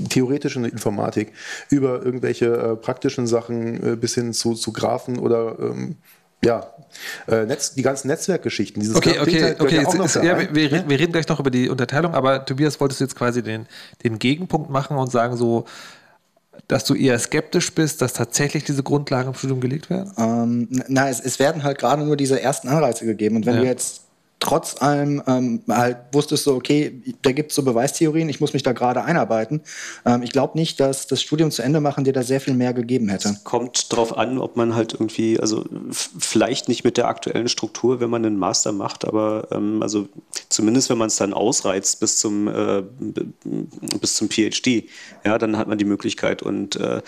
theoretische 0.10 0.60
Informatik, 0.60 1.34
über 1.70 2.04
irgendwelche 2.04 2.46
äh, 2.46 2.76
praktischen 2.76 3.28
Sachen 3.28 3.84
äh, 3.84 3.96
bis 3.96 4.16
hin 4.16 4.34
zu, 4.34 4.54
zu 4.54 4.72
Graphen 4.72 5.18
oder 5.20 5.58
ähm, 5.60 5.98
ja, 6.44 6.74
äh, 7.28 7.46
Netz, 7.46 7.74
die 7.74 7.82
ganzen 7.82 8.08
Netzwerkgeschichten. 8.08 8.82
Dieses 8.82 8.96
okay, 8.96 9.20
okay, 9.20 9.56
okay. 9.60 9.82
Ist, 9.82 9.94
ist, 9.94 10.16
ja, 10.16 10.40
wir, 10.40 10.56
wir, 10.56 10.90
wir, 10.90 11.00
reden 11.00 11.12
gleich 11.12 11.28
noch 11.28 11.40
über 11.40 11.52
die 11.52 11.70
Unterteilung, 11.70 12.14
aber 12.14 12.46
Tobias, 12.46 12.80
wolltest 12.80 13.02
du 13.02 13.06
jetzt 13.06 13.16
quasi 13.16 13.44
den, 13.44 13.68
den 14.04 14.20
Gegenpunkt 14.20 14.70
machen 14.70 14.98
und 14.98 15.12
sagen 15.12 15.36
so, 15.38 15.66
dass 16.68 16.84
du 16.86 16.94
eher 16.94 17.18
skeptisch 17.20 17.74
bist, 17.74 18.02
dass 18.02 18.14
tatsächlich 18.14 18.64
diese 18.64 18.84
Grundlagen 18.84 19.30
im 19.30 19.34
Studium 19.34 19.60
gelegt 19.60 19.90
werden? 19.90 20.12
Ähm, 20.18 20.84
na, 20.88 21.10
es, 21.10 21.20
es, 21.20 21.40
werden 21.40 21.64
halt 21.64 21.78
gerade 21.78 22.04
nur 22.04 22.16
diese 22.16 22.42
ersten 22.42 22.68
Anreize 22.68 23.06
gegeben. 23.06 23.38
Und 23.38 23.46
wenn 23.46 23.56
ja. 23.56 23.62
du 23.62 23.68
jetzt 23.68 24.02
trotz 24.40 24.82
allem 24.82 25.22
ähm, 25.28 25.62
halt 25.68 25.98
wusstest 26.14 26.48
du, 26.48 26.56
okay, 26.56 27.02
da 27.22 27.32
gibt 27.34 27.52
es 27.52 27.56
so 27.56 27.64
Beweistheorien, 27.64 28.30
ich 28.30 28.40
muss 28.40 28.54
mich 28.54 28.64
da 28.64 28.72
gerade 28.72 29.04
einarbeiten. 29.04 29.62
Ähm, 30.06 30.24
ich 30.24 30.32
glaube 30.32 30.58
nicht, 30.58 30.80
dass 30.80 31.08
das 31.08 31.22
Studium 31.22 31.52
zu 31.52 31.62
Ende 31.62 31.82
machen 31.82 32.06
dir 32.06 32.14
da 32.14 32.24
sehr 32.24 32.40
viel 32.40 32.54
mehr 32.54 32.74
gegeben 32.74 33.10
hätte. 33.10 33.30
Es 33.30 33.44
kommt 33.44 33.92
darauf 33.92 34.18
an, 34.18 34.40
ob 34.40 34.56
man 34.56 34.76
halt 34.76 34.94
irgendwie, 34.94 35.40
also 35.40 35.66
vielleicht 35.92 36.70
nicht 36.70 36.86
mit 36.86 36.98
der 36.98 37.08
aktuellen 37.08 37.50
Struktur, 37.50 38.00
wenn 38.00 38.10
man 38.10 38.26
einen 38.26 38.38
Master 38.38 38.72
macht, 38.72 39.06
aber 39.06 39.48
ähm, 39.52 39.84
also 39.84 40.08
zumindest 40.48 40.90
wenn 40.90 40.98
man 40.98 41.08
es 41.08 41.18
dann 41.18 41.34
ausreizt 41.34 42.00
bis 42.00 42.18
zum, 42.18 42.48
äh, 42.48 42.84
bis 44.00 44.16
zum 44.16 44.30
PhD, 44.30 44.86
ja, 45.26 45.38
dann 45.38 45.58
hat 45.58 45.68
man 45.68 45.78
die 45.78 45.86
Möglichkeit. 45.86 46.42
Und 46.42 46.78
äh, 46.78 47.02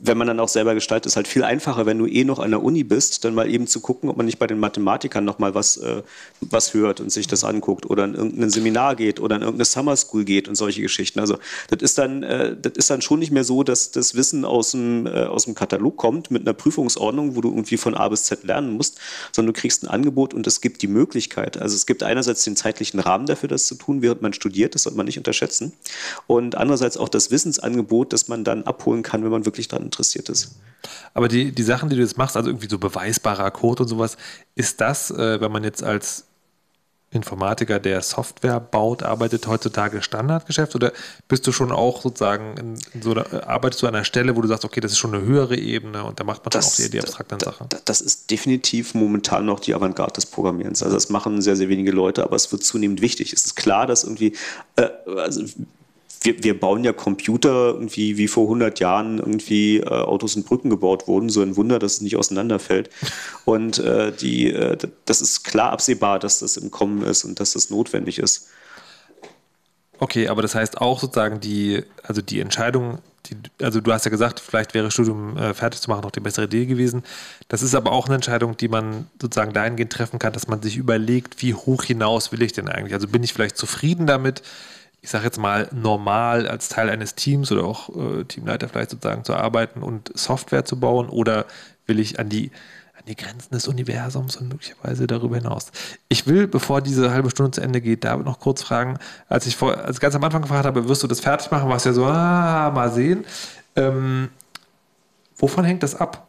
wenn 0.00 0.16
man 0.16 0.26
dann 0.26 0.40
auch 0.40 0.48
selber 0.48 0.74
gestaltet, 0.74 1.06
ist 1.06 1.16
halt 1.16 1.28
viel 1.28 1.44
einfacher, 1.44 1.84
wenn 1.84 1.98
du 1.98 2.06
eh 2.06 2.24
noch 2.24 2.38
an 2.38 2.50
der 2.50 2.62
Uni 2.62 2.84
bist, 2.84 3.24
dann 3.24 3.34
mal 3.34 3.50
eben 3.50 3.66
zu 3.66 3.80
gucken, 3.80 4.08
ob 4.08 4.16
man 4.16 4.24
nicht 4.24 4.38
bei 4.38 4.46
den 4.46 4.58
Mathematikern 4.58 5.24
nochmal 5.24 5.54
was, 5.54 5.76
äh, 5.76 6.02
was 6.40 6.69
hört 6.74 7.00
und 7.00 7.10
sich 7.10 7.26
das 7.26 7.44
anguckt 7.44 7.88
oder 7.88 8.04
in 8.04 8.14
irgendein 8.14 8.50
Seminar 8.50 8.96
geht 8.96 9.20
oder 9.20 9.36
in 9.36 9.42
irgendeine 9.42 9.64
Summer 9.64 9.96
School 9.96 10.24
geht 10.24 10.48
und 10.48 10.54
solche 10.54 10.82
Geschichten. 10.82 11.20
Also 11.20 11.38
das 11.68 11.82
ist 11.82 11.98
dann, 11.98 12.22
äh, 12.22 12.56
das 12.60 12.72
ist 12.74 12.90
dann 12.90 13.02
schon 13.02 13.18
nicht 13.18 13.30
mehr 13.30 13.44
so, 13.44 13.62
dass 13.62 13.90
das 13.90 14.14
Wissen 14.14 14.44
aus 14.44 14.72
dem, 14.72 15.06
äh, 15.06 15.24
aus 15.24 15.44
dem 15.44 15.54
Katalog 15.54 15.96
kommt 15.96 16.30
mit 16.30 16.42
einer 16.42 16.54
Prüfungsordnung, 16.54 17.36
wo 17.36 17.40
du 17.40 17.50
irgendwie 17.50 17.76
von 17.76 17.94
A 17.94 18.08
bis 18.08 18.24
Z 18.24 18.44
lernen 18.44 18.76
musst, 18.76 18.98
sondern 19.32 19.54
du 19.54 19.60
kriegst 19.60 19.82
ein 19.82 19.88
Angebot 19.88 20.34
und 20.34 20.46
es 20.46 20.60
gibt 20.60 20.82
die 20.82 20.88
Möglichkeit. 20.88 21.60
Also 21.60 21.76
es 21.76 21.86
gibt 21.86 22.02
einerseits 22.02 22.44
den 22.44 22.56
zeitlichen 22.56 23.00
Rahmen 23.00 23.26
dafür, 23.26 23.48
das 23.48 23.66
zu 23.66 23.74
tun, 23.74 24.02
während 24.02 24.22
man 24.22 24.32
studiert, 24.32 24.74
das 24.74 24.84
sollte 24.84 24.96
man 24.96 25.06
nicht 25.06 25.18
unterschätzen. 25.18 25.72
Und 26.26 26.54
andererseits 26.54 26.96
auch 26.96 27.08
das 27.08 27.30
Wissensangebot, 27.30 28.12
das 28.12 28.28
man 28.28 28.44
dann 28.44 28.64
abholen 28.64 29.02
kann, 29.02 29.24
wenn 29.24 29.30
man 29.30 29.44
wirklich 29.44 29.68
daran 29.68 29.86
interessiert 29.86 30.28
ist. 30.28 30.56
Aber 31.14 31.28
die, 31.28 31.52
die 31.52 31.62
Sachen, 31.62 31.88
die 31.88 31.96
du 31.96 32.02
jetzt 32.02 32.16
machst, 32.16 32.36
also 32.36 32.48
irgendwie 32.48 32.68
so 32.68 32.78
beweisbarer 32.78 33.50
Code 33.50 33.82
und 33.82 33.88
sowas, 33.88 34.16
ist 34.54 34.80
das, 34.80 35.10
äh, 35.10 35.40
wenn 35.40 35.52
man 35.52 35.64
jetzt 35.64 35.82
als 35.82 36.24
Informatiker, 37.12 37.80
der 37.80 38.02
Software 38.02 38.60
baut, 38.60 39.02
arbeitet 39.02 39.48
heutzutage 39.48 40.00
Standardgeschäft 40.00 40.76
oder 40.76 40.92
bist 41.26 41.44
du 41.44 41.50
schon 41.50 41.72
auch 41.72 42.02
sozusagen 42.02 42.56
in, 42.56 42.78
in 42.94 43.02
so 43.02 43.10
einer, 43.10 43.48
arbeitest 43.48 43.82
du 43.82 43.88
an 43.88 43.96
einer 43.96 44.04
Stelle, 44.04 44.36
wo 44.36 44.40
du 44.40 44.46
sagst, 44.46 44.64
okay, 44.64 44.80
das 44.80 44.92
ist 44.92 44.98
schon 44.98 45.12
eine 45.12 45.24
höhere 45.24 45.56
Ebene 45.56 46.04
und 46.04 46.20
da 46.20 46.24
macht 46.24 46.44
man 46.44 46.50
das, 46.50 46.66
dann 46.66 46.72
auch 46.72 46.76
die, 46.76 46.90
die 46.90 47.00
abstrakten 47.00 47.38
da, 47.38 47.46
Sachen? 47.46 47.66
Das 47.84 48.00
ist 48.00 48.30
definitiv 48.30 48.94
momentan 48.94 49.44
noch 49.44 49.58
die 49.58 49.74
Avantgarde 49.74 50.12
des 50.12 50.26
Programmierens. 50.26 50.84
Also 50.84 50.94
das 50.94 51.10
machen 51.10 51.42
sehr, 51.42 51.56
sehr 51.56 51.68
wenige 51.68 51.90
Leute, 51.90 52.22
aber 52.22 52.36
es 52.36 52.52
wird 52.52 52.62
zunehmend 52.62 53.00
wichtig. 53.00 53.32
Es 53.32 53.44
ist 53.44 53.56
klar, 53.56 53.88
dass 53.88 54.04
irgendwie, 54.04 54.36
äh, 54.76 54.88
also 55.16 55.42
wir, 56.22 56.42
wir 56.42 56.58
bauen 56.58 56.84
ja 56.84 56.92
Computer 56.92 57.68
irgendwie 57.68 58.16
wie 58.18 58.28
vor 58.28 58.44
100 58.44 58.78
Jahren 58.78 59.18
irgendwie 59.18 59.78
äh, 59.78 59.86
Autos 59.86 60.36
und 60.36 60.46
Brücken 60.46 60.70
gebaut 60.70 61.08
wurden. 61.08 61.30
So 61.30 61.40
ein 61.40 61.56
Wunder, 61.56 61.78
dass 61.78 61.94
es 61.94 62.00
nicht 62.00 62.16
auseinanderfällt. 62.16 62.90
Und 63.44 63.78
äh, 63.78 64.12
die, 64.12 64.50
äh, 64.50 64.76
das 65.06 65.22
ist 65.22 65.44
klar 65.44 65.72
absehbar, 65.72 66.18
dass 66.18 66.40
das 66.40 66.56
im 66.56 66.70
Kommen 66.70 67.02
ist 67.02 67.24
und 67.24 67.40
dass 67.40 67.52
das 67.52 67.70
notwendig 67.70 68.18
ist. 68.18 68.48
Okay, 69.98 70.28
aber 70.28 70.42
das 70.42 70.54
heißt 70.54 70.80
auch 70.80 71.00
sozusagen 71.00 71.40
die, 71.40 71.82
also 72.02 72.22
die 72.22 72.40
Entscheidung, 72.40 72.98
die, 73.26 73.36
also 73.62 73.82
du 73.82 73.92
hast 73.92 74.06
ja 74.06 74.10
gesagt, 74.10 74.40
vielleicht 74.40 74.72
wäre 74.72 74.90
Studium 74.90 75.36
äh, 75.36 75.52
fertig 75.52 75.80
zu 75.80 75.90
machen 75.90 76.02
noch 76.02 76.10
die 76.10 76.20
bessere 76.20 76.46
Idee 76.46 76.64
gewesen. 76.64 77.02
Das 77.48 77.62
ist 77.62 77.74
aber 77.74 77.92
auch 77.92 78.06
eine 78.06 78.14
Entscheidung, 78.14 78.56
die 78.56 78.68
man 78.68 79.08
sozusagen 79.20 79.52
dahingehend 79.52 79.92
treffen 79.92 80.18
kann, 80.18 80.32
dass 80.32 80.48
man 80.48 80.62
sich 80.62 80.78
überlegt, 80.78 81.42
wie 81.42 81.52
hoch 81.52 81.84
hinaus 81.84 82.32
will 82.32 82.40
ich 82.42 82.52
denn 82.52 82.68
eigentlich? 82.68 82.94
Also 82.94 83.08
bin 83.08 83.22
ich 83.22 83.34
vielleicht 83.34 83.58
zufrieden 83.58 84.06
damit, 84.06 84.42
ich 85.02 85.10
sage 85.10 85.24
jetzt 85.24 85.38
mal, 85.38 85.68
normal 85.72 86.46
als 86.46 86.68
Teil 86.68 86.90
eines 86.90 87.14
Teams 87.14 87.50
oder 87.50 87.64
auch 87.64 87.88
äh, 87.96 88.24
Teamleiter 88.24 88.68
vielleicht 88.68 88.90
sozusagen 88.90 89.24
zu 89.24 89.34
arbeiten 89.34 89.82
und 89.82 90.10
Software 90.14 90.64
zu 90.64 90.78
bauen 90.78 91.08
oder 91.08 91.46
will 91.86 91.98
ich 91.98 92.18
an 92.18 92.28
die, 92.28 92.50
an 92.94 93.04
die 93.06 93.16
Grenzen 93.16 93.50
des 93.52 93.66
Universums 93.66 94.36
und 94.36 94.48
möglicherweise 94.48 95.06
darüber 95.06 95.36
hinaus? 95.36 95.72
Ich 96.08 96.26
will, 96.26 96.46
bevor 96.46 96.82
diese 96.82 97.12
halbe 97.12 97.30
Stunde 97.30 97.52
zu 97.52 97.62
Ende 97.62 97.80
geht, 97.80 98.04
David 98.04 98.26
noch 98.26 98.40
kurz 98.40 98.62
fragen, 98.62 98.98
als 99.28 99.46
ich 99.46 99.56
vor, 99.56 99.76
als 99.78 100.00
ganz 100.00 100.14
am 100.14 100.24
Anfang 100.24 100.42
gefragt 100.42 100.66
habe, 100.66 100.86
wirst 100.88 101.02
du 101.02 101.06
das 101.06 101.20
fertig 101.20 101.50
machen, 101.50 101.68
war 101.68 101.76
es 101.76 101.84
ja 101.84 101.94
so, 101.94 102.04
ah, 102.04 102.70
mal 102.70 102.92
sehen. 102.92 103.24
Ähm, 103.76 104.28
wovon 105.36 105.64
hängt 105.64 105.82
das 105.82 105.94
ab? 105.94 106.26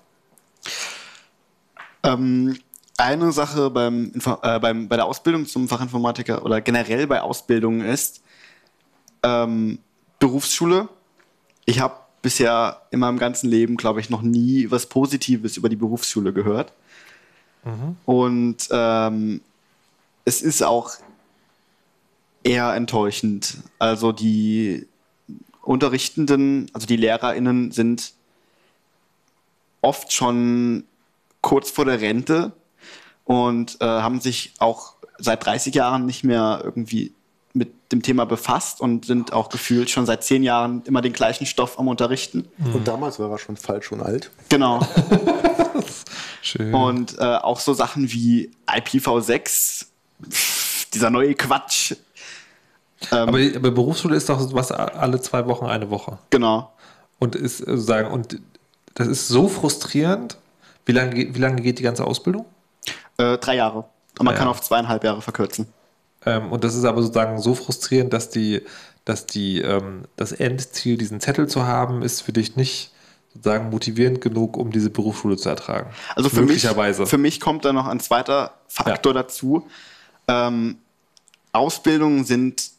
Ähm, 2.03 2.57
eine 2.97 3.31
Sache 3.33 3.69
beim, 3.69 4.13
äh, 4.43 4.59
beim, 4.59 4.87
bei 4.87 4.95
der 4.95 5.05
Ausbildung 5.05 5.45
zum 5.45 5.67
Fachinformatiker 5.67 6.45
oder 6.45 6.61
generell 6.61 7.05
bei 7.07 7.21
Ausbildungen 7.21 7.81
ist, 7.81 8.21
ähm, 9.23 9.79
Berufsschule. 10.19 10.89
Ich 11.65 11.79
habe 11.79 11.95
bisher 12.21 12.81
in 12.91 12.99
meinem 12.99 13.17
ganzen 13.17 13.49
Leben, 13.49 13.77
glaube 13.77 13.99
ich, 13.99 14.09
noch 14.09 14.21
nie 14.21 14.69
was 14.69 14.85
Positives 14.85 15.57
über 15.57 15.69
die 15.69 15.75
Berufsschule 15.75 16.33
gehört. 16.33 16.73
Mhm. 17.63 17.97
Und 18.05 18.57
ähm, 18.71 19.41
es 20.25 20.41
ist 20.41 20.63
auch 20.63 20.91
eher 22.43 22.73
enttäuschend. 22.73 23.57
Also 23.79 24.11
die 24.11 24.87
Unterrichtenden, 25.61 26.69
also 26.73 26.87
die 26.87 26.95
LehrerInnen 26.95 27.71
sind 27.71 28.13
oft 29.81 30.11
schon 30.13 30.83
kurz 31.41 31.71
vor 31.71 31.85
der 31.85 32.01
Rente 32.01 32.51
und 33.25 33.77
äh, 33.81 33.85
haben 33.85 34.21
sich 34.21 34.53
auch 34.59 34.95
seit 35.17 35.45
30 35.45 35.73
Jahren 35.73 36.05
nicht 36.05 36.23
mehr 36.23 36.61
irgendwie 36.63 37.13
dem 37.91 38.01
Thema 38.01 38.25
befasst 38.25 38.81
und 38.81 39.05
sind 39.05 39.33
auch 39.33 39.49
gefühlt 39.49 39.89
schon 39.89 40.05
seit 40.05 40.23
zehn 40.23 40.43
Jahren 40.43 40.83
immer 40.85 41.01
den 41.01 41.13
gleichen 41.13 41.45
Stoff 41.45 41.79
am 41.79 41.87
Unterrichten. 41.87 42.47
Mhm. 42.57 42.75
Und 42.75 42.87
damals 42.87 43.19
war 43.19 43.29
er 43.29 43.37
schon 43.37 43.57
falsch 43.57 43.91
und 43.91 44.01
alt. 44.01 44.31
Genau. 44.49 44.85
Schön. 46.41 46.73
Und 46.73 47.17
äh, 47.19 47.23
auch 47.23 47.59
so 47.59 47.73
Sachen 47.73 48.11
wie 48.11 48.51
IPv6, 48.67 49.85
dieser 50.93 51.09
neue 51.09 51.35
Quatsch. 51.35 51.93
Ähm, 53.11 53.29
aber, 53.29 53.39
aber 53.55 53.71
Berufsschule 53.71 54.15
ist 54.15 54.29
doch 54.29 54.53
was 54.53 54.71
alle 54.71 55.21
zwei 55.21 55.45
Wochen 55.47 55.65
eine 55.65 55.89
Woche. 55.89 56.17
Genau. 56.29 56.71
Und 57.19 57.35
ist 57.35 57.59
sozusagen, 57.59 58.09
äh, 58.09 58.13
und 58.13 58.39
das 58.95 59.07
ist 59.07 59.27
so 59.27 59.47
frustrierend. 59.47 60.37
Wie 60.85 60.91
lange, 60.91 61.13
wie 61.13 61.39
lange 61.39 61.61
geht 61.61 61.79
die 61.79 61.83
ganze 61.83 62.05
Ausbildung? 62.05 62.45
Äh, 63.17 63.37
drei 63.37 63.55
Jahre. 63.55 63.85
Und 64.17 64.25
man 64.25 64.33
ja. 64.33 64.39
kann 64.39 64.47
auf 64.47 64.61
zweieinhalb 64.61 65.03
Jahre 65.03 65.21
verkürzen. 65.21 65.67
Ähm, 66.25 66.51
und 66.51 66.63
das 66.63 66.75
ist 66.75 66.85
aber 66.85 67.01
sozusagen 67.01 67.41
so 67.41 67.55
frustrierend, 67.55 68.13
dass 68.13 68.29
die, 68.29 68.61
dass 69.05 69.25
die, 69.25 69.59
ähm, 69.61 70.03
das 70.15 70.31
Endziel, 70.31 70.97
diesen 70.97 71.19
Zettel 71.19 71.47
zu 71.47 71.65
haben, 71.65 72.01
ist 72.01 72.21
für 72.21 72.33
dich 72.33 72.55
nicht 72.55 72.91
sozusagen 73.33 73.69
motivierend 73.69 74.21
genug, 74.21 74.57
um 74.57 74.71
diese 74.71 74.89
Berufsschule 74.89 75.37
zu 75.37 75.49
ertragen. 75.49 75.89
Also 76.15 76.29
für 76.29 76.41
mich, 76.41 76.67
für 76.67 77.17
mich 77.17 77.39
kommt 77.39 77.65
da 77.65 77.73
noch 77.73 77.87
ein 77.87 77.99
zweiter 77.99 78.53
Faktor 78.67 79.15
ja. 79.15 79.23
dazu. 79.23 79.67
Ähm, 80.27 80.77
Ausbildungen 81.53 82.25
sind 82.25 82.71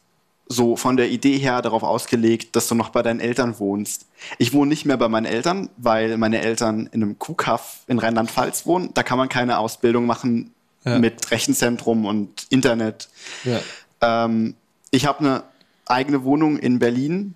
so 0.47 0.75
von 0.75 0.97
der 0.97 1.09
Idee 1.09 1.37
her 1.37 1.61
darauf 1.61 1.83
ausgelegt, 1.83 2.55
dass 2.55 2.67
du 2.67 2.75
noch 2.75 2.89
bei 2.89 3.01
deinen 3.01 3.19
Eltern 3.19 3.59
wohnst. 3.59 4.07
Ich 4.37 4.53
wohne 4.53 4.69
nicht 4.69 4.85
mehr 4.85 4.97
bei 4.97 5.07
meinen 5.07 5.25
Eltern, 5.25 5.69
weil 5.77 6.17
meine 6.17 6.41
Eltern 6.41 6.87
in 6.91 7.01
einem 7.01 7.17
Kuhkaff 7.17 7.83
in 7.87 7.97
Rheinland-Pfalz 7.99 8.65
wohnen. 8.65 8.93
Da 8.93 9.03
kann 9.03 9.17
man 9.17 9.29
keine 9.29 9.57
Ausbildung 9.57 10.05
machen, 10.05 10.52
ja. 10.85 10.99
mit 10.99 11.31
Rechenzentrum 11.31 12.05
und 12.05 12.47
Internet. 12.49 13.09
Ja. 13.43 13.59
Ähm, 14.01 14.55
ich 14.91 15.05
habe 15.05 15.19
eine 15.19 15.43
eigene 15.85 16.23
Wohnung 16.23 16.57
in 16.57 16.79
Berlin, 16.79 17.35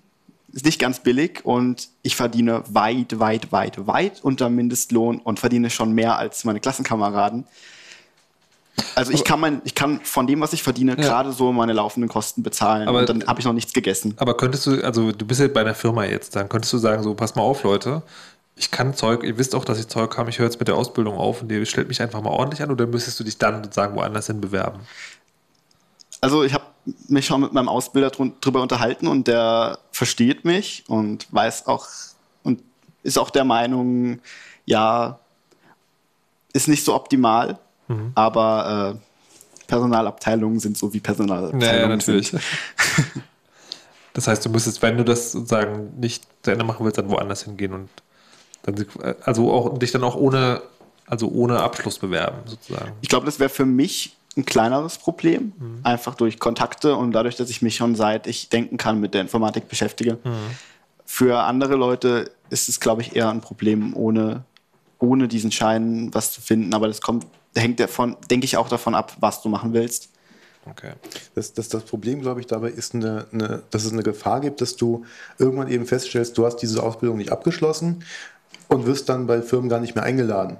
ist 0.52 0.64
nicht 0.64 0.78
ganz 0.78 1.00
billig 1.00 1.44
und 1.44 1.88
ich 2.02 2.16
verdiene 2.16 2.62
weit, 2.68 3.18
weit, 3.18 3.52
weit, 3.52 3.86
weit 3.86 4.20
unter 4.22 4.48
Mindestlohn 4.48 5.18
und 5.18 5.38
verdiene 5.38 5.70
schon 5.70 5.92
mehr 5.92 6.18
als 6.18 6.44
meine 6.44 6.60
Klassenkameraden. 6.60 7.44
Also 8.94 9.12
ich 9.12 9.24
kann, 9.24 9.40
mein, 9.40 9.60
ich 9.64 9.74
kann 9.74 10.00
von 10.02 10.26
dem, 10.26 10.40
was 10.40 10.52
ich 10.52 10.62
verdiene, 10.62 10.92
ja. 10.92 11.02
gerade 11.02 11.32
so 11.32 11.52
meine 11.52 11.72
laufenden 11.72 12.08
Kosten 12.08 12.42
bezahlen 12.42 12.88
aber, 12.88 13.00
und 13.00 13.08
dann 13.08 13.26
habe 13.26 13.40
ich 13.40 13.46
noch 13.46 13.52
nichts 13.52 13.72
gegessen. 13.72 14.14
Aber 14.18 14.36
könntest 14.36 14.66
du, 14.66 14.82
also 14.84 15.12
du 15.12 15.26
bist 15.26 15.40
ja 15.40 15.48
bei 15.48 15.60
einer 15.60 15.74
Firma 15.74 16.04
jetzt, 16.04 16.36
dann 16.36 16.48
könntest 16.48 16.72
du 16.72 16.78
sagen, 16.78 17.02
so 17.02 17.14
pass 17.14 17.34
mal 17.34 17.42
auf, 17.42 17.62
Leute, 17.64 18.02
ich 18.58 18.70
kann 18.70 18.94
Zeug, 18.94 19.22
ihr 19.22 19.38
wisst 19.38 19.54
auch, 19.54 19.64
dass 19.64 19.78
ich 19.78 19.88
Zeug 19.88 20.16
habe, 20.18 20.30
ich 20.30 20.38
höre 20.38 20.46
jetzt 20.46 20.58
mit 20.58 20.68
der 20.68 20.74
Ausbildung 20.74 21.16
auf 21.16 21.42
und 21.42 21.50
ihr 21.50 21.64
stellt 21.64 21.88
mich 21.88 22.02
einfach 22.02 22.20
mal 22.20 22.30
ordentlich 22.30 22.62
an 22.62 22.70
oder 22.70 22.86
müsstest 22.86 23.18
du 23.20 23.24
dich 23.24 23.38
dann 23.38 23.62
sozusagen 23.62 23.94
woanders 23.94 24.26
hin 24.26 24.40
bewerben? 24.40 24.80
Also 26.20 26.42
ich 26.42 26.52
habe 26.52 26.64
mich 27.06 27.26
schon 27.26 27.40
mit 27.40 27.52
meinem 27.52 27.68
Ausbilder 27.68 28.10
drüber 28.10 28.62
unterhalten 28.62 29.06
und 29.06 29.28
der 29.28 29.78
versteht 29.92 30.44
mich 30.44 30.84
und 30.88 31.26
weiß 31.30 31.66
auch 31.66 31.86
und 32.42 32.62
ist 33.02 33.18
auch 33.18 33.30
der 33.30 33.44
Meinung, 33.44 34.20
ja, 34.64 35.20
ist 36.52 36.66
nicht 36.66 36.84
so 36.84 36.94
optimal, 36.94 37.58
mhm. 37.86 38.12
aber 38.14 38.96
äh, 38.96 39.66
Personalabteilungen 39.68 40.58
sind 40.58 40.76
so 40.76 40.92
wie 40.92 41.00
Personalabteilungen. 41.00 41.60
Ja, 41.60 41.76
ja 41.76 41.88
natürlich. 41.88 42.32
das 44.14 44.26
heißt, 44.26 44.44
du 44.44 44.50
müsstest, 44.50 44.82
wenn 44.82 44.96
du 44.96 45.04
das 45.04 45.32
sozusagen 45.32 46.00
nicht 46.00 46.26
zu 46.42 46.50
Ende 46.50 46.64
machen 46.64 46.84
willst, 46.84 46.98
dann 46.98 47.10
woanders 47.10 47.44
hingehen 47.44 47.72
und 47.72 47.90
also 49.24 49.52
auch 49.52 49.78
dich 49.78 49.92
dann 49.92 50.04
auch 50.04 50.16
ohne, 50.16 50.62
also 51.06 51.28
ohne 51.28 51.60
Abschluss 51.60 51.98
bewerben, 51.98 52.38
sozusagen. 52.46 52.92
Ich 53.00 53.08
glaube, 53.08 53.26
das 53.26 53.38
wäre 53.38 53.50
für 53.50 53.66
mich 53.66 54.16
ein 54.36 54.44
kleineres 54.44 54.98
Problem, 54.98 55.52
mhm. 55.58 55.80
einfach 55.82 56.14
durch 56.14 56.38
Kontakte 56.38 56.96
und 56.96 57.12
dadurch, 57.12 57.36
dass 57.36 57.50
ich 57.50 57.60
mich 57.60 57.76
schon 57.76 57.96
seit 57.96 58.26
ich 58.26 58.48
denken 58.48 58.76
kann 58.76 59.00
mit 59.00 59.14
der 59.14 59.20
Informatik 59.20 59.68
beschäftige. 59.68 60.18
Mhm. 60.24 60.34
Für 61.04 61.40
andere 61.40 61.74
Leute 61.74 62.30
ist 62.50 62.68
es, 62.68 62.80
glaube 62.80 63.02
ich, 63.02 63.16
eher 63.16 63.30
ein 63.30 63.40
Problem, 63.40 63.96
ohne, 63.96 64.44
ohne 64.98 65.26
diesen 65.26 65.50
Schein 65.50 66.10
was 66.12 66.32
zu 66.32 66.40
finden. 66.40 66.72
Aber 66.74 66.86
das 66.86 67.00
kommt, 67.00 67.26
hängt 67.56 67.80
davon, 67.80 68.16
denke 68.30 68.44
ich, 68.44 68.56
auch 68.56 68.68
davon 68.68 68.94
ab, 68.94 69.16
was 69.18 69.42
du 69.42 69.48
machen 69.48 69.72
willst. 69.72 70.10
Okay. 70.70 70.92
Das, 71.34 71.54
das, 71.54 71.68
das 71.68 71.84
Problem, 71.84 72.20
glaube 72.20 72.40
ich, 72.40 72.46
dabei 72.46 72.68
ist, 72.68 72.94
eine, 72.94 73.26
eine, 73.32 73.62
dass 73.70 73.84
es 73.84 73.92
eine 73.92 74.02
Gefahr 74.02 74.40
gibt, 74.40 74.60
dass 74.60 74.76
du 74.76 75.04
irgendwann 75.38 75.68
eben 75.68 75.86
feststellst, 75.86 76.36
du 76.36 76.44
hast 76.44 76.56
diese 76.56 76.82
Ausbildung 76.82 77.16
nicht 77.16 77.32
abgeschlossen 77.32 78.04
und 78.68 78.86
wirst 78.86 79.08
dann 79.08 79.26
bei 79.26 79.42
Firmen 79.42 79.68
gar 79.68 79.80
nicht 79.80 79.94
mehr 79.94 80.04
eingeladen. 80.04 80.58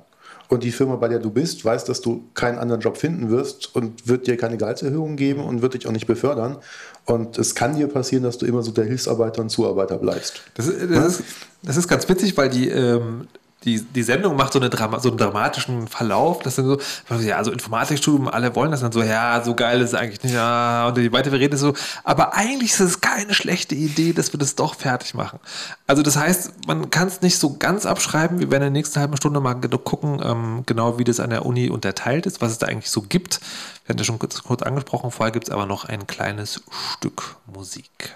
Und 0.48 0.64
die 0.64 0.72
Firma, 0.72 0.96
bei 0.96 1.08
der 1.08 1.18
du 1.18 1.30
bist, 1.30 1.62
weiß, 1.64 1.84
dass 1.84 2.00
du 2.00 2.24
keinen 2.32 2.58
anderen 2.58 2.80
Job 2.80 2.96
finden 2.96 3.28
wirst 3.28 3.74
und 3.76 4.08
wird 4.08 4.26
dir 4.26 4.38
keine 4.38 4.56
Gehaltserhöhung 4.56 5.16
geben 5.16 5.44
und 5.44 5.60
wird 5.60 5.74
dich 5.74 5.86
auch 5.86 5.92
nicht 5.92 6.06
befördern. 6.06 6.56
Und 7.04 7.38
es 7.38 7.54
kann 7.54 7.76
dir 7.76 7.86
passieren, 7.86 8.24
dass 8.24 8.38
du 8.38 8.46
immer 8.46 8.62
so 8.62 8.70
der 8.70 8.84
Hilfsarbeiter 8.84 9.42
und 9.42 9.50
Zuarbeiter 9.50 9.98
bleibst. 9.98 10.40
Das, 10.54 10.66
das, 10.66 11.18
ist, 11.18 11.24
das 11.62 11.76
ist, 11.76 11.86
ganz 11.86 12.08
witzig, 12.08 12.34
weil 12.38 12.48
die, 12.48 12.68
ähm, 12.68 13.28
die, 13.64 13.82
die 13.82 14.02
Sendung 14.04 14.36
macht 14.36 14.52
so, 14.52 14.60
eine 14.60 14.70
Drama, 14.70 15.00
so 15.00 15.08
einen 15.08 15.18
dramatischen 15.18 15.88
Verlauf, 15.88 16.42
das 16.42 16.56
dann 16.56 16.66
so, 16.66 16.78
ja, 17.20 17.36
also 17.36 17.50
Informatikstudium, 17.50 18.28
alle 18.28 18.54
wollen 18.54 18.70
das 18.70 18.80
dann 18.80 18.92
so, 18.92 19.02
ja, 19.02 19.42
so 19.44 19.54
geil 19.54 19.80
ist 19.80 19.88
es 19.88 19.94
eigentlich 19.94 20.22
nicht, 20.22 20.34
ja, 20.34 20.86
und 20.86 20.96
die 20.96 21.12
weitere 21.12 21.36
Rede 21.36 21.56
ist 21.56 21.62
so, 21.62 21.74
aber 22.04 22.34
eigentlich 22.34 22.72
ist 22.72 22.80
es 22.80 23.00
keine 23.00 23.34
schlechte 23.34 23.74
Idee, 23.74 24.12
dass 24.12 24.32
wir 24.32 24.38
das 24.38 24.54
doch 24.54 24.76
fertig 24.76 25.14
machen. 25.14 25.40
Also 25.88 26.02
das 26.02 26.16
heißt, 26.16 26.66
man 26.68 26.90
kann 26.90 27.08
es 27.08 27.20
nicht 27.20 27.38
so 27.38 27.56
ganz 27.56 27.84
abschreiben, 27.84 28.38
wir 28.38 28.50
werden 28.50 28.68
in 28.68 28.72
der 28.74 28.78
nächsten 28.78 29.00
halben 29.00 29.16
Stunde 29.16 29.40
mal 29.40 29.54
gucken, 29.54 30.20
ähm, 30.22 30.62
genau 30.66 30.98
wie 30.98 31.04
das 31.04 31.18
an 31.18 31.30
der 31.30 31.44
Uni 31.44 31.68
unterteilt 31.68 32.26
ist, 32.26 32.40
was 32.40 32.52
es 32.52 32.58
da 32.58 32.66
eigentlich 32.66 32.90
so 32.90 33.02
gibt. 33.02 33.40
Wir 33.84 33.90
hatten 33.90 33.98
ja 33.98 34.04
schon 34.04 34.20
kurz, 34.20 34.42
kurz 34.42 34.62
angesprochen, 34.62 35.10
vorher 35.10 35.32
gibt 35.32 35.48
es 35.48 35.50
aber 35.52 35.66
noch 35.66 35.84
ein 35.84 36.06
kleines 36.06 36.62
Stück 36.92 37.36
Musik. 37.46 38.14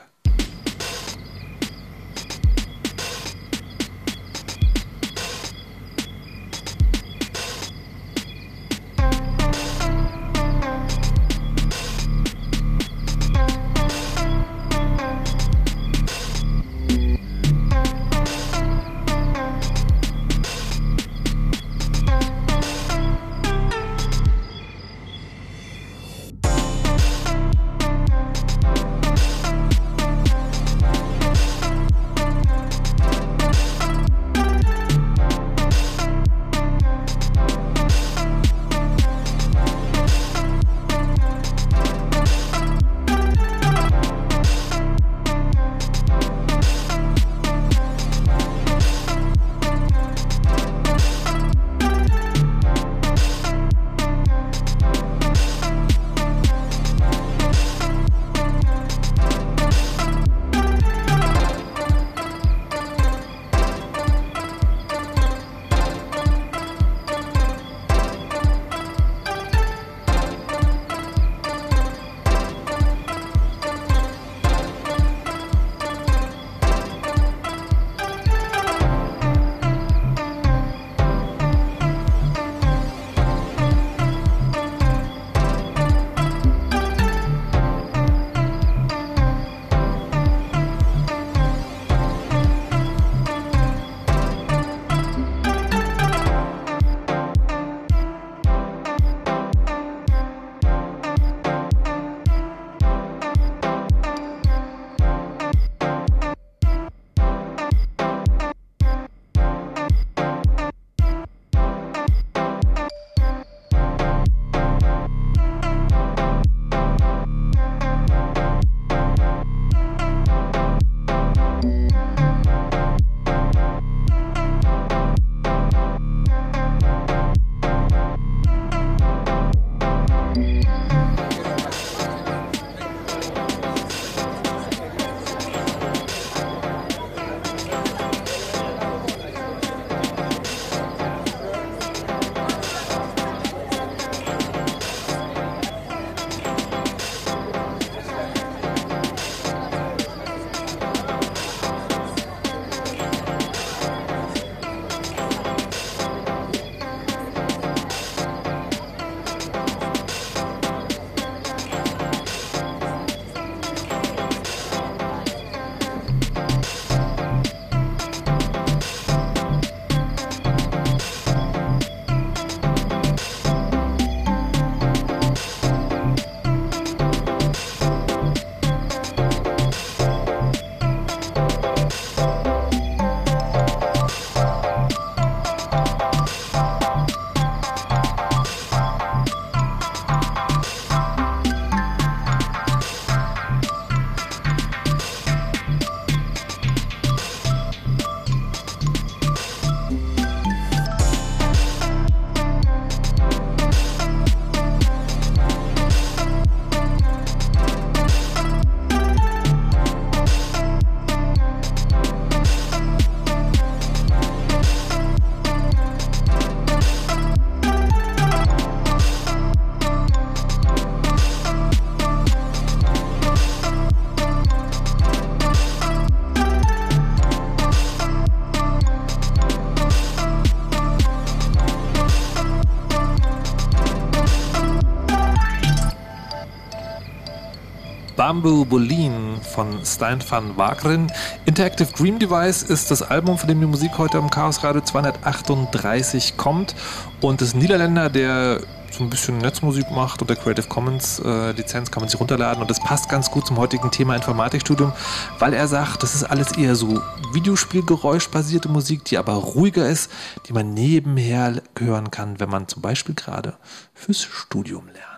Bamboo 238.33 238.65
Bolin 238.65 239.37
von 239.43 239.85
Stein 239.85 240.25
van 240.27 240.57
Wagren. 240.57 241.13
Interactive 241.45 241.93
Dream 241.93 242.19
Device 242.19 242.63
ist 242.63 242.91
das 242.91 243.03
Album, 243.03 243.37
von 243.37 243.47
dem 243.47 243.61
die 243.61 243.67
Musik 243.67 243.99
heute 243.99 244.17
am 244.17 244.31
Chaos 244.31 244.65
Radio 244.65 244.81
238 244.81 246.39
kommt. 246.39 246.75
Und 247.21 247.43
das 247.43 247.53
Niederländer, 247.53 248.09
der 248.09 248.63
so 248.91 249.05
ein 249.05 249.11
bisschen 249.11 249.37
Netzmusik 249.37 249.91
macht 249.91 250.23
unter 250.23 250.35
Creative 250.35 250.67
Commons 250.67 251.19
äh, 251.23 251.53
Lizenz 251.53 251.91
kann 251.91 252.01
man 252.01 252.09
sich 252.09 252.19
runterladen 252.19 252.63
und 252.63 252.71
das 252.71 252.81
passt 252.81 253.11
ganz 253.11 253.31
gut 253.31 253.47
zum 253.47 253.59
heutigen 253.59 253.91
Thema 253.91 254.17
Informatikstudium, 254.17 254.95
weil 255.39 255.53
er 255.53 255.69
sagt, 255.69 256.03
das 256.03 256.15
ist 256.15 256.25
alles 256.25 256.53
eher 256.53 256.75
so 256.75 257.03
Videospielgeräuschbasierte 257.35 258.71
Musik, 258.71 259.05
die 259.05 259.19
aber 259.19 259.35
ruhiger 259.35 259.87
ist, 259.87 260.11
die 260.49 260.55
man 260.55 260.73
nebenher 260.73 261.61
hören 261.79 262.11
kann, 262.11 262.41
wenn 262.41 262.49
man 262.49 262.67
zum 262.67 262.81
Beispiel 262.81 263.15
gerade 263.15 263.59
fürs 263.93 264.23
Studium 264.23 264.87
lernt. 264.87 265.12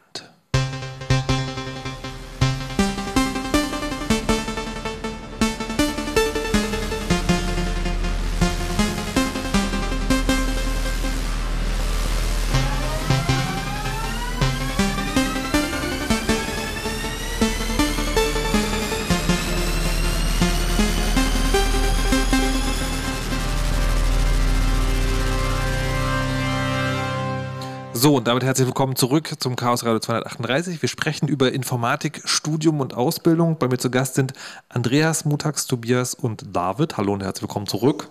So, 28.05 28.17
und 28.17 28.29
damit 28.29 28.45
herzlich 28.45 28.67
willkommen 28.67 28.97
zurück 28.97 29.31
zum 29.39 29.57
Chaos 29.57 29.83
Radio 29.83 29.99
238. 29.99 30.83
Wir 30.83 30.91
sprechen 30.91 31.27
über 31.27 31.53
Informatik, 31.53 32.21
Studium 32.27 32.81
und 32.81 32.93
Ausbildung. 32.93 33.57
Bei 33.59 33.67
mir 33.67 33.79
zu 33.79 33.91
Gast 33.91 34.17
sind 34.17 34.35
Andreas, 34.69 35.25
Mutax, 35.25 35.67
Tobias 35.67 36.13
und 36.13 36.45
David. 36.55 36.99
Hallo 36.99 37.15
und 37.15 37.23
herzlich 37.23 37.45
willkommen 37.45 37.67
zurück. 37.67 38.11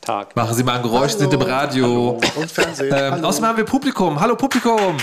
Tag. 0.00 0.34
Machen 0.34 0.54
Sie 0.54 0.64
mal 0.64 0.76
ein 0.76 0.82
Geräusch, 0.82 1.12
Hallo. 1.12 1.18
sind 1.18 1.34
im 1.34 1.42
Radio. 1.42 1.84
Hallo. 1.84 2.20
Und 2.36 2.50
Fernsehen. 2.50 2.90
Ähm, 2.90 3.22
außerdem 3.22 3.48
haben 3.50 3.56
wir 3.58 3.64
Publikum. 3.66 4.18
Hallo 4.18 4.34
Publikum. 4.34 4.96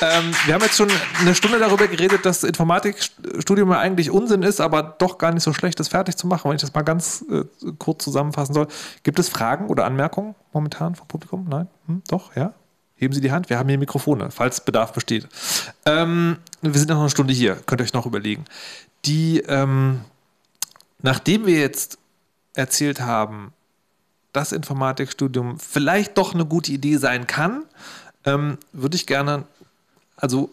Ähm, 0.00 0.34
wir 0.44 0.54
haben 0.54 0.62
jetzt 0.62 0.76
schon 0.76 0.90
eine 1.20 1.34
Stunde 1.34 1.58
darüber 1.58 1.86
geredet, 1.86 2.26
dass 2.26 2.44
Informatikstudium 2.44 3.70
ja 3.70 3.78
eigentlich 3.78 4.10
Unsinn 4.10 4.42
ist, 4.42 4.60
aber 4.60 4.82
doch 4.82 5.18
gar 5.18 5.32
nicht 5.32 5.42
so 5.42 5.52
schlecht 5.52 5.80
ist, 5.80 5.88
fertig 5.88 6.16
zu 6.16 6.26
machen, 6.26 6.48
wenn 6.48 6.56
ich 6.56 6.60
das 6.60 6.74
mal 6.74 6.82
ganz 6.82 7.24
äh, 7.30 7.44
kurz 7.78 8.04
zusammenfassen 8.04 8.54
soll. 8.54 8.68
Gibt 9.02 9.18
es 9.18 9.28
Fragen 9.28 9.68
oder 9.68 9.84
Anmerkungen 9.86 10.34
momentan 10.52 10.94
vom 10.94 11.08
Publikum? 11.08 11.46
Nein? 11.48 11.68
Hm, 11.86 12.02
doch, 12.08 12.36
ja? 12.36 12.52
Heben 12.96 13.12
Sie 13.12 13.20
die 13.20 13.30
Hand, 13.30 13.50
wir 13.50 13.58
haben 13.58 13.68
hier 13.68 13.78
Mikrofone, 13.78 14.30
falls 14.30 14.64
Bedarf 14.64 14.92
besteht. 14.92 15.28
Ähm, 15.84 16.38
wir 16.62 16.78
sind 16.78 16.88
noch 16.88 17.00
eine 17.00 17.10
Stunde 17.10 17.32
hier, 17.32 17.56
könnt 17.66 17.80
ihr 17.80 17.84
euch 17.84 17.92
noch 17.92 18.06
überlegen. 18.06 18.44
Die, 19.04 19.40
ähm, 19.40 20.00
nachdem 21.02 21.46
wir 21.46 21.58
jetzt 21.58 21.98
erzählt 22.54 23.00
haben, 23.00 23.52
dass 24.32 24.52
Informatikstudium 24.52 25.58
vielleicht 25.58 26.16
doch 26.16 26.34
eine 26.34 26.46
gute 26.46 26.72
Idee 26.72 26.96
sein 26.96 27.26
kann, 27.26 27.64
ähm, 28.24 28.58
würde 28.72 28.96
ich 28.96 29.06
gerne, 29.06 29.44
also 30.16 30.50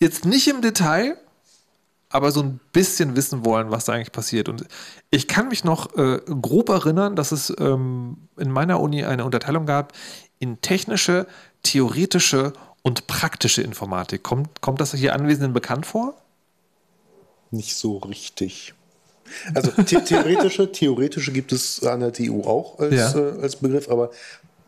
jetzt 0.00 0.24
nicht 0.24 0.48
im 0.48 0.62
Detail, 0.62 1.16
aber 2.10 2.32
so 2.32 2.42
ein 2.42 2.60
bisschen 2.72 3.16
wissen 3.16 3.44
wollen, 3.44 3.70
was 3.70 3.84
da 3.84 3.92
eigentlich 3.92 4.12
passiert. 4.12 4.48
Und 4.48 4.64
ich 5.10 5.28
kann 5.28 5.48
mich 5.48 5.64
noch 5.64 5.96
äh, 5.96 6.20
grob 6.40 6.70
erinnern, 6.70 7.16
dass 7.16 7.32
es 7.32 7.52
ähm, 7.58 8.16
in 8.36 8.50
meiner 8.50 8.80
Uni 8.80 9.04
eine 9.04 9.24
Unterteilung 9.24 9.66
gab 9.66 9.92
in 10.38 10.60
technische, 10.60 11.26
theoretische 11.62 12.52
und 12.82 13.06
praktische 13.06 13.62
Informatik. 13.62 14.22
Kommt, 14.22 14.60
kommt 14.60 14.80
das 14.80 14.94
hier 14.94 15.14
Anwesenden 15.14 15.52
bekannt 15.52 15.84
vor? 15.84 16.14
Nicht 17.50 17.76
so 17.76 17.98
richtig. 17.98 18.74
Also 19.54 19.70
the 19.76 19.96
theoretische, 19.96 20.72
theoretische 20.72 21.32
gibt 21.32 21.52
es 21.52 21.82
an 21.82 22.00
der 22.00 22.12
TU 22.12 22.44
auch 22.44 22.78
als, 22.78 22.94
ja. 22.94 23.14
äh, 23.14 23.40
als 23.42 23.56
Begriff, 23.56 23.90
aber 23.90 24.10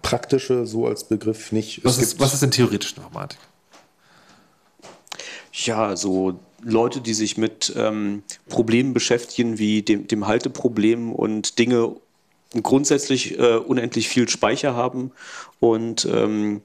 praktische 0.02 0.66
so 0.66 0.86
als 0.86 1.04
Begriff 1.04 1.52
nicht. 1.52 1.84
Was, 1.84 1.98
ist, 1.98 2.20
was 2.20 2.34
ist 2.34 2.42
denn 2.42 2.50
theoretische 2.50 2.96
Informatik? 2.96 3.38
Ja, 5.52 5.96
so 5.96 6.38
Leute, 6.62 7.00
die 7.00 7.14
sich 7.14 7.36
mit 7.36 7.72
ähm, 7.76 8.22
Problemen 8.48 8.92
beschäftigen, 8.92 9.58
wie 9.58 9.82
dem, 9.82 10.06
dem 10.06 10.26
Halteproblem 10.26 11.12
und 11.12 11.58
Dinge 11.58 11.96
grundsätzlich 12.62 13.38
äh, 13.38 13.56
unendlich 13.56 14.08
viel 14.08 14.28
Speicher 14.28 14.74
haben 14.74 15.12
und 15.60 16.04
ähm, 16.04 16.62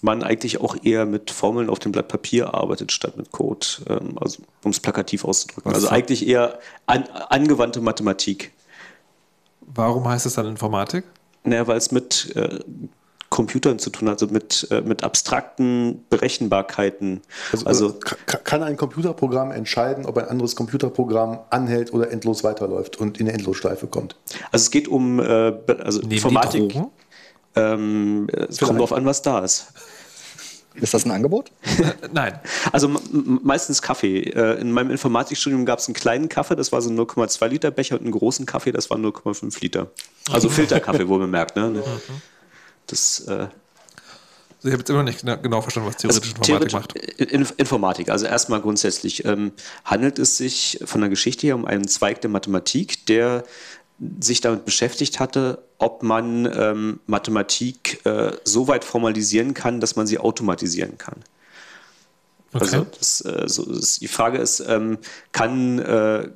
man 0.00 0.22
eigentlich 0.22 0.60
auch 0.60 0.76
eher 0.82 1.06
mit 1.06 1.30
Formeln 1.30 1.70
auf 1.70 1.78
dem 1.78 1.92
Blatt 1.92 2.08
Papier 2.08 2.54
arbeitet, 2.54 2.92
statt 2.92 3.16
mit 3.16 3.32
Code, 3.32 3.66
ähm, 3.88 4.16
also, 4.20 4.42
um 4.62 4.70
es 4.70 4.78
plakativ 4.78 5.24
auszudrücken. 5.24 5.70
Was 5.70 5.76
also 5.76 5.88
eigentlich 5.88 6.26
eher 6.26 6.58
an, 6.86 7.04
angewandte 7.30 7.80
Mathematik. 7.80 8.52
Warum 9.62 10.06
heißt 10.06 10.26
es 10.26 10.34
dann 10.34 10.46
Informatik? 10.46 11.04
Naja, 11.42 11.66
weil 11.66 11.78
es 11.78 11.90
mit 11.90 12.34
äh, 12.36 12.60
Computern 13.34 13.80
zu 13.80 13.90
tun 13.90 14.08
hat, 14.08 14.22
also 14.22 14.32
mit, 14.32 14.68
äh, 14.70 14.80
mit 14.80 15.02
abstrakten 15.02 16.04
Berechenbarkeiten. 16.08 17.20
Also, 17.50 17.66
also 17.66 17.98
kann 18.44 18.62
ein 18.62 18.76
Computerprogramm 18.76 19.50
entscheiden, 19.50 20.06
ob 20.06 20.18
ein 20.18 20.26
anderes 20.26 20.54
Computerprogramm 20.54 21.40
anhält 21.50 21.92
oder 21.92 22.12
endlos 22.12 22.44
weiterläuft 22.44 23.00
und 23.00 23.18
in 23.18 23.26
eine 23.26 23.36
Endlosschleife 23.36 23.88
kommt? 23.88 24.14
Also 24.52 24.62
es 24.62 24.70
geht 24.70 24.86
um 24.86 25.18
äh, 25.18 25.52
also 25.82 26.00
Informatik. 26.02 26.76
Ähm, 27.56 28.28
es 28.48 28.58
kommt 28.58 28.78
darauf 28.78 28.92
an, 28.92 29.04
was 29.04 29.22
da 29.22 29.40
ist. 29.40 29.72
Ist 30.76 30.94
das 30.94 31.04
ein 31.04 31.10
Angebot? 31.10 31.50
Nein. 32.12 32.38
Also 32.70 32.88
meistens 32.88 33.82
Kaffee. 33.82 34.30
Äh, 34.30 34.60
in 34.60 34.70
meinem 34.70 34.92
Informatikstudium 34.92 35.66
gab 35.66 35.80
es 35.80 35.88
einen 35.88 35.94
kleinen 35.94 36.28
Kaffee, 36.28 36.54
das 36.54 36.70
war 36.70 36.80
so 36.82 36.88
ein 36.88 36.96
0,2 36.96 37.48
Liter 37.48 37.72
Becher 37.72 37.96
und 37.96 38.02
einen 38.02 38.12
großen 38.12 38.46
Kaffee, 38.46 38.70
das 38.70 38.90
war 38.90 38.96
0,5 38.96 39.60
Liter. 39.60 39.88
Also 40.30 40.48
Filterkaffee, 40.50 41.08
wo 41.08 41.18
man 41.18 41.30
merkt. 41.30 41.56
Ne? 41.56 41.70
Mhm. 41.70 41.82
Das, 42.86 43.20
äh, 43.20 43.48
ich 44.62 44.70
habe 44.70 44.78
jetzt 44.78 44.90
immer 44.90 45.02
nicht 45.02 45.20
genau 45.20 45.60
verstanden, 45.60 45.90
was 45.90 45.98
theoretische 45.98 46.34
also, 46.38 46.54
Informatik 46.54 46.72
macht. 46.72 47.58
Informatik, 47.58 48.08
also 48.08 48.26
erstmal 48.26 48.62
grundsätzlich 48.62 49.24
ähm, 49.24 49.52
handelt 49.84 50.18
es 50.18 50.38
sich 50.38 50.80
von 50.84 51.02
der 51.02 51.10
Geschichte 51.10 51.46
her 51.46 51.54
um 51.54 51.66
einen 51.66 51.86
Zweig 51.86 52.22
der 52.22 52.30
Mathematik, 52.30 53.04
der 53.06 53.44
sich 54.20 54.40
damit 54.40 54.64
beschäftigt 54.64 55.20
hatte, 55.20 55.62
ob 55.78 56.02
man 56.02 56.50
ähm, 56.52 57.00
Mathematik 57.06 58.04
äh, 58.06 58.32
so 58.44 58.66
weit 58.66 58.84
formalisieren 58.84 59.54
kann, 59.54 59.80
dass 59.80 59.96
man 59.96 60.06
sie 60.06 60.18
automatisieren 60.18 60.98
kann. 60.98 61.22
Okay. 62.54 62.64
Also 62.64 62.86
das, 62.98 63.20
äh, 63.20 63.42
so, 63.46 63.64
das, 63.64 63.98
die 63.98 64.08
Frage 64.08 64.38
ist, 64.38 64.60
ähm, 64.60 64.98
kann, 65.32 65.78
äh, 65.78 66.28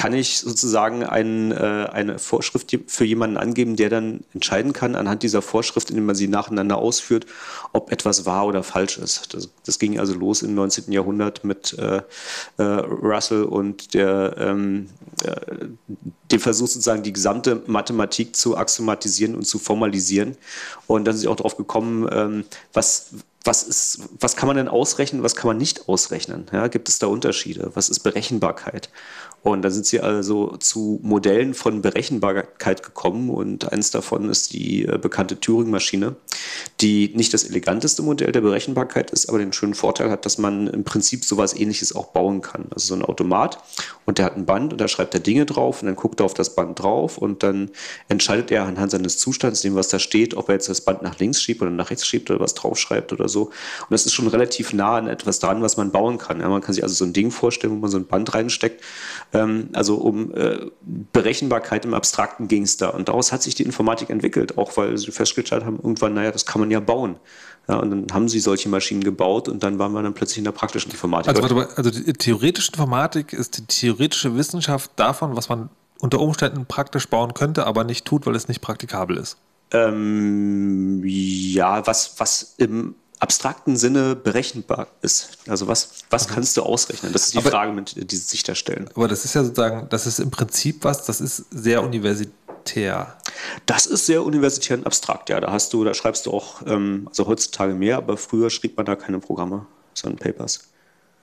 kann 0.00 0.14
ich 0.14 0.38
sozusagen 0.38 1.04
ein, 1.04 1.52
äh, 1.52 1.86
eine 1.92 2.18
Vorschrift 2.18 2.74
für 2.86 3.04
jemanden 3.04 3.36
angeben, 3.36 3.76
der 3.76 3.90
dann 3.90 4.20
entscheiden 4.32 4.72
kann, 4.72 4.94
anhand 4.94 5.22
dieser 5.22 5.42
Vorschrift, 5.42 5.90
indem 5.90 6.06
man 6.06 6.14
sie 6.14 6.26
nacheinander 6.26 6.78
ausführt, 6.78 7.26
ob 7.74 7.92
etwas 7.92 8.24
wahr 8.24 8.46
oder 8.46 8.62
falsch 8.62 8.96
ist. 8.96 9.34
Das, 9.34 9.50
das 9.66 9.78
ging 9.78 9.98
also 9.98 10.14
los 10.14 10.40
im 10.40 10.54
19. 10.54 10.90
Jahrhundert 10.90 11.44
mit 11.44 11.78
äh, 11.78 12.00
äh, 12.56 12.62
Russell 12.62 13.44
und 13.44 13.92
der, 13.92 14.36
ähm, 14.38 14.88
äh, 15.22 15.66
dem 16.30 16.40
Versuch 16.40 16.68
sozusagen 16.68 17.02
die 17.02 17.12
gesamte 17.12 17.62
Mathematik 17.66 18.34
zu 18.34 18.56
axiomatisieren 18.56 19.34
und 19.34 19.44
zu 19.44 19.58
formalisieren. 19.58 20.38
Und 20.86 21.04
dann 21.04 21.12
sind 21.12 21.20
sie 21.20 21.28
auch 21.28 21.36
darauf 21.36 21.58
gekommen, 21.58 22.08
ähm, 22.10 22.44
was, 22.72 23.10
was, 23.44 23.62
ist, 23.62 24.00
was 24.18 24.36
kann 24.36 24.46
man 24.46 24.56
denn 24.56 24.68
ausrechnen, 24.68 25.22
was 25.22 25.34
kann 25.34 25.48
man 25.48 25.56
nicht 25.56 25.88
ausrechnen? 25.88 26.46
Ja, 26.52 26.68
gibt 26.68 26.88
es 26.88 26.98
da 26.98 27.06
Unterschiede? 27.06 27.70
Was 27.74 27.88
ist 27.88 28.00
Berechenbarkeit? 28.00 28.90
Und 29.42 29.62
da 29.62 29.70
sind 29.70 29.86
sie 29.86 30.00
also 30.00 30.56
zu 30.58 31.00
Modellen 31.02 31.54
von 31.54 31.80
Berechenbarkeit 31.80 32.82
gekommen 32.82 33.30
und 33.30 33.72
eins 33.72 33.90
davon 33.90 34.28
ist 34.28 34.52
die 34.52 34.84
äh, 34.84 34.98
bekannte 34.98 35.40
Turing-Maschine, 35.40 36.14
die 36.80 37.12
nicht 37.14 37.32
das 37.32 37.44
eleganteste 37.44 38.02
Modell 38.02 38.32
der 38.32 38.42
Berechenbarkeit 38.42 39.10
ist, 39.10 39.28
aber 39.30 39.38
den 39.38 39.54
schönen 39.54 39.72
Vorteil 39.74 40.10
hat, 40.10 40.26
dass 40.26 40.36
man 40.36 40.66
im 40.66 40.84
Prinzip 40.84 41.24
sowas 41.24 41.54
ähnliches 41.54 41.94
auch 41.94 42.08
bauen 42.08 42.42
kann. 42.42 42.66
Also 42.70 42.88
so 42.88 42.94
ein 42.94 43.02
Automat 43.02 43.58
und 44.04 44.18
der 44.18 44.26
hat 44.26 44.36
ein 44.36 44.44
Band 44.44 44.72
und 44.72 44.80
da 44.80 44.88
schreibt 44.88 45.14
er 45.14 45.20
Dinge 45.20 45.46
drauf 45.46 45.80
und 45.80 45.86
dann 45.86 45.96
guckt 45.96 46.20
er 46.20 46.26
auf 46.26 46.34
das 46.34 46.54
Band 46.54 46.78
drauf 46.78 47.16
und 47.16 47.42
dann 47.42 47.70
entscheidet 48.08 48.50
er 48.50 48.64
anhand 48.64 48.90
seines 48.90 49.16
Zustands, 49.16 49.62
dem 49.62 49.74
was 49.74 49.88
da 49.88 49.98
steht, 49.98 50.34
ob 50.34 50.50
er 50.50 50.56
jetzt 50.56 50.68
das 50.68 50.82
Band 50.82 51.00
nach 51.00 51.18
links 51.18 51.40
schiebt 51.40 51.62
oder 51.62 51.70
nach 51.70 51.88
rechts 51.88 52.06
schiebt 52.06 52.30
oder 52.30 52.40
was 52.40 52.52
draufschreibt 52.52 53.12
oder 53.12 53.28
so. 53.28 53.44
Und 53.44 53.90
das 53.90 54.04
ist 54.04 54.12
schon 54.12 54.26
relativ 54.26 54.74
nah 54.74 54.96
an 54.96 55.06
etwas 55.06 55.38
dran, 55.38 55.62
was 55.62 55.78
man 55.78 55.92
bauen 55.92 56.18
kann. 56.18 56.40
Ja, 56.40 56.48
man 56.50 56.60
kann 56.60 56.74
sich 56.74 56.82
also 56.82 56.94
so 56.94 57.04
ein 57.06 57.14
Ding 57.14 57.30
vorstellen, 57.30 57.72
wo 57.72 57.78
man 57.78 57.90
so 57.90 57.96
ein 57.96 58.06
Band 58.06 58.34
reinsteckt 58.34 58.82
ähm, 59.32 59.68
also 59.72 59.96
um 59.96 60.34
äh, 60.34 60.58
Berechenbarkeit 61.12 61.84
im 61.84 61.94
Abstrakten 61.94 62.48
ging 62.48 62.64
es 62.64 62.76
da. 62.76 62.88
Und 62.88 63.08
daraus 63.08 63.32
hat 63.32 63.42
sich 63.42 63.54
die 63.54 63.62
Informatik 63.62 64.10
entwickelt, 64.10 64.58
auch 64.58 64.76
weil 64.76 64.96
sie 64.98 65.10
festgestellt 65.12 65.64
haben, 65.64 65.76
irgendwann, 65.76 66.14
naja, 66.14 66.30
das 66.32 66.46
kann 66.46 66.60
man 66.60 66.70
ja 66.70 66.80
bauen. 66.80 67.16
Ja, 67.68 67.76
und 67.76 67.90
dann 67.90 68.06
haben 68.12 68.28
sie 68.28 68.40
solche 68.40 68.68
Maschinen 68.68 69.04
gebaut 69.04 69.48
und 69.48 69.62
dann 69.62 69.78
waren 69.78 69.92
wir 69.92 70.02
dann 70.02 70.14
plötzlich 70.14 70.38
in 70.38 70.44
der 70.44 70.52
praktischen 70.52 70.90
Informatik. 70.90 71.28
Also, 71.28 71.42
warte 71.42 71.54
mal, 71.54 71.68
also 71.76 71.90
die 71.90 72.12
theoretische 72.12 72.72
Informatik 72.72 73.32
ist 73.32 73.58
die 73.58 73.66
theoretische 73.66 74.34
Wissenschaft 74.36 74.90
davon, 74.96 75.36
was 75.36 75.48
man 75.48 75.70
unter 76.00 76.18
Umständen 76.18 76.66
praktisch 76.66 77.08
bauen 77.08 77.34
könnte, 77.34 77.66
aber 77.66 77.84
nicht 77.84 78.06
tut, 78.06 78.26
weil 78.26 78.34
es 78.34 78.48
nicht 78.48 78.60
praktikabel 78.60 79.18
ist. 79.18 79.36
Ähm, 79.72 81.02
ja, 81.04 81.86
was, 81.86 82.18
was 82.18 82.54
im 82.58 82.96
abstrakten 83.20 83.76
Sinne 83.76 84.16
berechenbar 84.16 84.88
ist. 85.02 85.38
Also 85.46 85.68
was, 85.68 85.90
was 86.08 86.26
kannst 86.26 86.56
du 86.56 86.62
ausrechnen? 86.62 87.12
Das 87.12 87.24
ist 87.24 87.34
die 87.34 87.38
aber, 87.38 87.50
Frage, 87.50 87.72
mit 87.72 88.10
die 88.10 88.16
sich 88.16 88.42
da 88.42 88.54
stellen. 88.54 88.88
Aber 88.94 89.08
das 89.08 89.24
ist 89.24 89.34
ja 89.34 89.44
sozusagen, 89.44 89.88
das 89.90 90.06
ist 90.06 90.18
im 90.18 90.30
Prinzip 90.30 90.84
was, 90.84 91.04
das 91.04 91.20
ist 91.20 91.44
sehr 91.50 91.82
universitär. 91.82 93.16
Das 93.66 93.86
ist 93.86 94.06
sehr 94.06 94.24
universitär 94.24 94.78
und 94.78 94.86
abstrakt, 94.86 95.28
ja. 95.28 95.38
Da 95.40 95.52
hast 95.52 95.72
du, 95.72 95.84
da 95.84 95.92
schreibst 95.92 96.26
du 96.26 96.32
auch, 96.32 96.62
ähm, 96.66 97.06
also 97.08 97.26
heutzutage 97.26 97.74
mehr, 97.74 97.98
aber 97.98 98.16
früher 98.16 98.48
schrieb 98.48 98.76
man 98.76 98.86
da 98.86 98.96
keine 98.96 99.18
Programme, 99.18 99.66
sondern 99.94 100.18
Papers. 100.18 100.68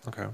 Okay. 0.05 0.27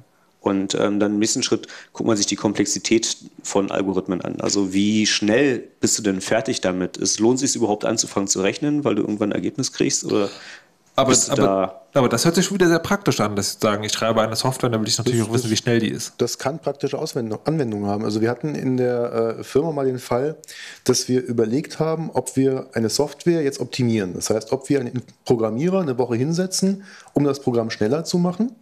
Und 0.43 0.75
ähm, 0.75 0.99
dann 0.99 1.13
im 1.13 1.19
nächsten 1.19 1.41
Schritt 1.41 1.67
guckt 1.93 2.05
man 2.05 2.17
sich 2.17 2.25
die 2.25 2.35
Komplexität 2.35 3.15
von 3.43 3.71
Algorithmen 3.71 4.19
an. 4.19 4.41
Also 4.41 4.73
wie 4.73 5.07
schnell 5.07 5.63
bist 5.79 5.97
du 5.97 6.03
denn 6.03 6.19
fertig 6.19 6.59
damit? 6.59 6.97
Es 6.97 7.17
lohnt 7.17 7.39
sich 7.39 7.55
überhaupt 7.55 7.85
anzufangen 7.85 8.27
zu 8.27 8.41
rechnen, 8.41 8.83
weil 8.83 8.95
du 8.95 9.03
irgendwann 9.03 9.29
ein 9.29 9.35
Ergebnis 9.35 9.71
kriegst? 9.71 10.03
Oder 10.03 10.29
aber, 10.95 11.13
aber, 11.29 11.35
da 11.35 11.99
aber, 11.99 12.09
das 12.09 12.25
hört 12.25 12.35
sich 12.35 12.45
schon 12.45 12.55
wieder 12.55 12.67
sehr 12.67 12.79
praktisch 12.79 13.19
an, 13.19 13.35
dass 13.35 13.53
ich 13.53 13.59
sagen, 13.59 13.83
ich 13.83 13.91
schreibe 13.91 14.21
eine 14.21 14.35
Software, 14.35 14.69
dann 14.69 14.81
will 14.81 14.87
ich 14.87 14.97
natürlich 14.97 15.19
das, 15.19 15.29
auch 15.29 15.33
wissen, 15.33 15.49
wie 15.49 15.57
schnell 15.57 15.79
die 15.79 15.89
ist. 15.89 16.13
Das 16.19 16.37
kann 16.37 16.59
praktische 16.59 16.97
Auswendung, 16.99 17.39
Anwendungen 17.45 17.87
haben. 17.87 18.05
Also 18.05 18.21
wir 18.21 18.29
hatten 18.29 18.53
in 18.53 18.77
der 18.77 19.37
äh, 19.39 19.43
Firma 19.43 19.71
mal 19.71 19.85
den 19.85 19.99
Fall, 19.99 20.37
dass 20.83 21.07
wir 21.07 21.23
überlegt 21.23 21.79
haben, 21.79 22.11
ob 22.13 22.35
wir 22.35 22.67
eine 22.73 22.89
Software 22.89 23.41
jetzt 23.41 23.59
optimieren. 23.59 24.13
Das 24.13 24.29
heißt, 24.29 24.51
ob 24.51 24.69
wir 24.69 24.79
einen 24.79 25.01
Programmierer 25.25 25.81
eine 25.81 25.97
Woche 25.97 26.15
hinsetzen, 26.15 26.83
um 27.13 27.23
das 27.23 27.39
Programm 27.39 27.69
schneller 27.69 28.03
zu 28.03 28.19
machen, 28.19 28.55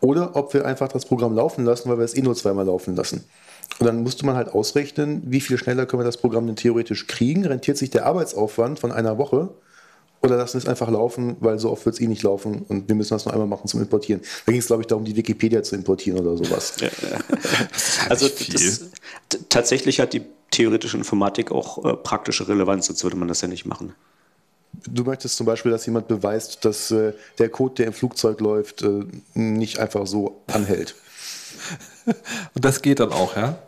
oder 0.00 0.36
ob 0.36 0.52
wir 0.54 0.66
einfach 0.66 0.88
das 0.88 1.06
Programm 1.06 1.34
laufen 1.34 1.64
lassen, 1.64 1.88
weil 1.88 1.98
wir 1.98 2.04
es 2.04 2.16
eh 2.16 2.20
nur 2.20 2.34
zweimal 2.34 2.66
laufen 2.66 2.94
lassen. 2.94 3.24
Und 3.78 3.86
dann 3.86 4.02
musste 4.02 4.26
man 4.26 4.36
halt 4.36 4.48
ausrechnen, 4.48 5.22
wie 5.26 5.40
viel 5.40 5.56
schneller 5.56 5.86
können 5.86 6.00
wir 6.00 6.04
das 6.04 6.18
Programm 6.18 6.46
denn 6.46 6.56
theoretisch 6.56 7.06
kriegen, 7.06 7.46
rentiert 7.46 7.78
sich 7.78 7.90
der 7.90 8.06
Arbeitsaufwand 8.06 8.78
von 8.78 8.92
einer 8.92 9.18
Woche 9.18 9.50
oder 10.24 10.36
lassen 10.36 10.56
es 10.56 10.66
einfach 10.66 10.90
laufen, 10.90 11.36
weil 11.40 11.58
so 11.58 11.70
oft 11.70 11.84
wird 11.84 11.96
es 11.96 12.00
eh 12.00 12.06
nicht 12.06 12.22
laufen 12.22 12.64
und 12.68 12.88
wir 12.88 12.94
müssen 12.94 13.10
das 13.10 13.26
noch 13.26 13.32
einmal 13.32 13.46
machen 13.46 13.68
zum 13.68 13.80
Importieren. 13.80 14.22
Da 14.46 14.52
ging 14.52 14.60
es, 14.60 14.66
glaube 14.66 14.82
ich, 14.82 14.86
darum, 14.86 15.04
die 15.04 15.14
Wikipedia 15.14 15.62
zu 15.62 15.76
importieren 15.76 16.18
oder 16.26 16.36
sowas. 16.36 16.76
Ja, 16.80 16.86
ja. 16.86 17.18
also 18.08 18.28
das, 18.28 18.86
tatsächlich 19.50 20.00
hat 20.00 20.14
die 20.14 20.22
theoretische 20.50 20.96
Informatik 20.96 21.52
auch 21.52 21.84
äh, 21.84 21.94
praktische 21.94 22.48
Relevanz, 22.48 22.86
sonst 22.86 23.04
würde 23.04 23.16
man 23.16 23.28
das 23.28 23.42
ja 23.42 23.48
nicht 23.48 23.66
machen. 23.66 23.94
Du 24.86 25.04
möchtest 25.04 25.36
zum 25.36 25.46
Beispiel, 25.46 25.70
dass 25.70 25.86
jemand 25.86 26.08
beweist, 26.08 26.64
dass 26.64 26.90
äh, 26.90 27.12
der 27.38 27.48
Code, 27.50 27.74
der 27.74 27.86
im 27.86 27.92
Flugzeug 27.92 28.40
läuft, 28.40 28.82
äh, 28.82 29.04
nicht 29.34 29.78
einfach 29.78 30.06
so 30.06 30.42
anhält. 30.46 30.94
Und 32.54 32.64
das 32.64 32.82
geht 32.82 32.98
dann 33.00 33.12
auch, 33.12 33.36
ja? 33.36 33.58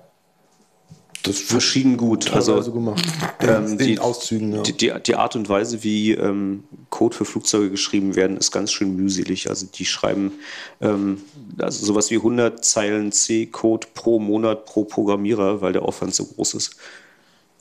Das 1.27 1.41
verschieden 1.41 1.97
gut. 1.97 2.33
Also 2.33 2.73
gemacht. 2.73 3.05
Ähm, 3.41 3.79
die, 3.79 3.99
Auszügen, 3.99 4.55
ja. 4.55 4.63
die, 4.63 4.73
die, 4.73 4.93
die, 5.05 5.15
Art 5.17 5.35
und 5.35 5.49
Weise, 5.49 5.83
wie 5.83 6.13
ähm, 6.13 6.63
Code 6.91 7.17
für 7.17 7.25
Flugzeuge 7.25 7.71
geschrieben 7.71 8.15
werden, 8.15 8.37
ist 8.37 8.53
ganz 8.53 8.73
schön 8.73 8.95
mühselig. 8.95 9.51
Also 9.51 9.67
die 9.67 9.85
schreiben 9.85 10.33
ähm, 10.81 11.21
also 11.59 11.85
sowas 11.85 12.11
wie 12.11 12.17
100 12.17 12.65
Zeilen 12.65 13.11
C-Code 13.11 13.89
pro 13.95 14.21
Monat 14.21 14.67
pro 14.67 14.85
Programmierer, 14.85 15.61
weil 15.61 15.73
der 15.73 15.83
Aufwand 15.83 16.15
so 16.15 16.25
groß 16.25 16.55
ist 16.55 16.77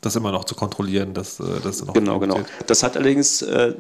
das 0.05 0.15
immer 0.15 0.31
noch 0.31 0.45
zu 0.45 0.55
kontrollieren, 0.55 1.13
dass 1.13 1.39
äh, 1.39 1.43
das 1.63 1.83
noch 1.85 1.93
Genau, 1.93 2.19
genau. 2.19 2.39
Das 2.67 2.83
hat 2.83 2.95
allerdings 2.95 3.41
äh, 3.41 3.73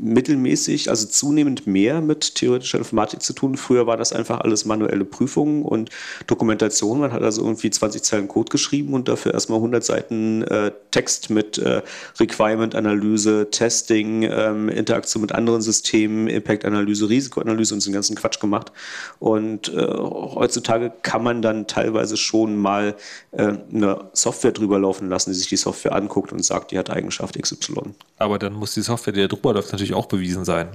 mittelmäßig, 0.00 0.90
also 0.90 1.06
zunehmend 1.06 1.66
mehr 1.66 2.00
mit 2.00 2.34
theoretischer 2.34 2.78
Informatik 2.78 3.22
zu 3.22 3.32
tun. 3.32 3.56
Früher 3.56 3.86
war 3.86 3.96
das 3.96 4.12
einfach 4.12 4.40
alles 4.40 4.64
manuelle 4.64 5.04
Prüfungen 5.04 5.62
und 5.62 5.90
Dokumentation. 6.26 7.00
Man 7.00 7.12
hat 7.12 7.22
also 7.22 7.42
irgendwie 7.42 7.70
20 7.70 8.02
Zeilen 8.02 8.28
Code 8.28 8.50
geschrieben 8.50 8.94
und 8.94 9.08
dafür 9.08 9.34
erstmal 9.34 9.58
100 9.58 9.84
Seiten 9.84 10.42
äh, 10.42 10.72
Text 10.90 11.30
mit 11.30 11.58
äh, 11.58 11.82
Requirement-Analyse, 12.18 13.48
Testing, 13.50 14.22
ähm, 14.22 14.68
Interaktion 14.68 15.20
mit 15.22 15.32
anderen 15.32 15.62
Systemen, 15.62 16.28
Impact-Analyse, 16.28 17.08
Risikoanalyse 17.08 17.74
und 17.74 17.84
den 17.84 17.92
ganzen 17.92 18.16
Quatsch 18.16 18.40
gemacht. 18.40 18.72
Und 19.18 19.68
äh, 19.72 19.86
heutzutage 19.86 20.92
kann 21.02 21.22
man 21.22 21.42
dann 21.42 21.66
teilweise 21.66 22.16
schon 22.16 22.56
mal 22.56 22.96
äh, 23.32 23.54
eine 23.72 24.10
Software 24.12 24.52
drüber 24.52 24.78
laufen 24.78 25.08
lassen, 25.08 25.30
die 25.30 25.36
sich 25.36 25.43
die 25.48 25.56
Software 25.56 25.94
anguckt 25.94 26.32
und 26.32 26.44
sagt, 26.44 26.70
die 26.70 26.78
hat 26.78 26.90
Eigenschaft 26.90 27.40
XY. 27.40 27.94
Aber 28.18 28.38
dann 28.38 28.54
muss 28.54 28.74
die 28.74 28.82
Software, 28.82 29.12
die 29.12 29.20
da 29.20 29.28
drüber 29.28 29.54
läuft, 29.54 29.72
natürlich 29.72 29.94
auch 29.94 30.06
bewiesen 30.06 30.44
sein. 30.44 30.68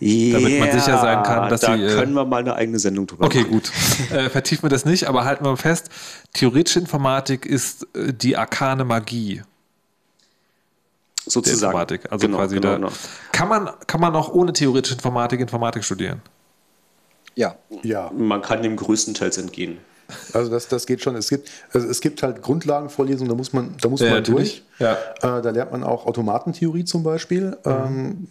Yeah, 0.00 0.38
damit 0.38 0.60
man 0.60 0.70
sicher 0.70 0.98
sein 0.98 1.22
kann, 1.24 1.48
dass 1.48 1.62
da 1.62 1.74
sie. 1.74 1.82
Da 1.82 1.88
äh, 1.88 1.94
können 1.96 2.12
wir 2.12 2.24
mal 2.24 2.38
eine 2.38 2.54
eigene 2.54 2.78
Sendung 2.78 3.06
drüber 3.06 3.26
okay, 3.26 3.40
machen. 3.40 3.54
Okay, 3.56 3.70
gut. 4.10 4.16
äh, 4.16 4.30
vertiefen 4.30 4.62
wir 4.62 4.68
das 4.68 4.84
nicht, 4.84 5.08
aber 5.08 5.24
halten 5.24 5.44
wir 5.44 5.56
fest: 5.56 5.88
theoretische 6.34 6.78
Informatik 6.78 7.44
ist 7.44 7.86
äh, 7.96 8.12
die 8.12 8.36
arkane 8.36 8.84
Magie. 8.84 9.42
Sozusagen. 11.26 11.72
Informatik. 11.72 12.12
Also 12.12 12.26
genau, 12.26 12.38
quasi 12.38 12.54
genau, 12.54 12.68
da, 12.68 12.74
genau. 12.76 12.88
Kann, 13.32 13.48
man, 13.48 13.70
kann 13.86 14.00
man 14.00 14.14
auch 14.14 14.28
ohne 14.28 14.52
theoretische 14.52 14.94
Informatik 14.94 15.40
Informatik 15.40 15.84
studieren? 15.84 16.22
Ja. 17.34 17.56
ja. 17.82 18.10
Man 18.16 18.42
kann 18.42 18.62
dem 18.62 18.76
größtenteils 18.76 19.38
entgehen. 19.38 19.78
Also 20.32 20.50
das, 20.50 20.68
das 20.68 20.86
geht 20.86 21.02
schon. 21.02 21.16
Es 21.16 21.28
gibt, 21.28 21.50
also 21.72 21.86
es 21.86 22.00
gibt 22.00 22.22
halt 22.22 22.42
Grundlagenvorlesungen, 22.42 23.28
da 23.28 23.34
muss 23.34 23.52
man, 23.52 23.74
da 23.80 23.88
muss 23.88 24.00
ja, 24.00 24.10
man 24.10 24.24
durch. 24.24 24.62
Ja. 24.78 24.92
Äh, 24.92 25.42
da 25.42 25.50
lernt 25.50 25.72
man 25.72 25.84
auch 25.84 26.06
Automatentheorie 26.06 26.84
zum 26.84 27.02
Beispiel. 27.02 27.56
Mhm. 27.64 27.70
Ähm, 27.70 28.28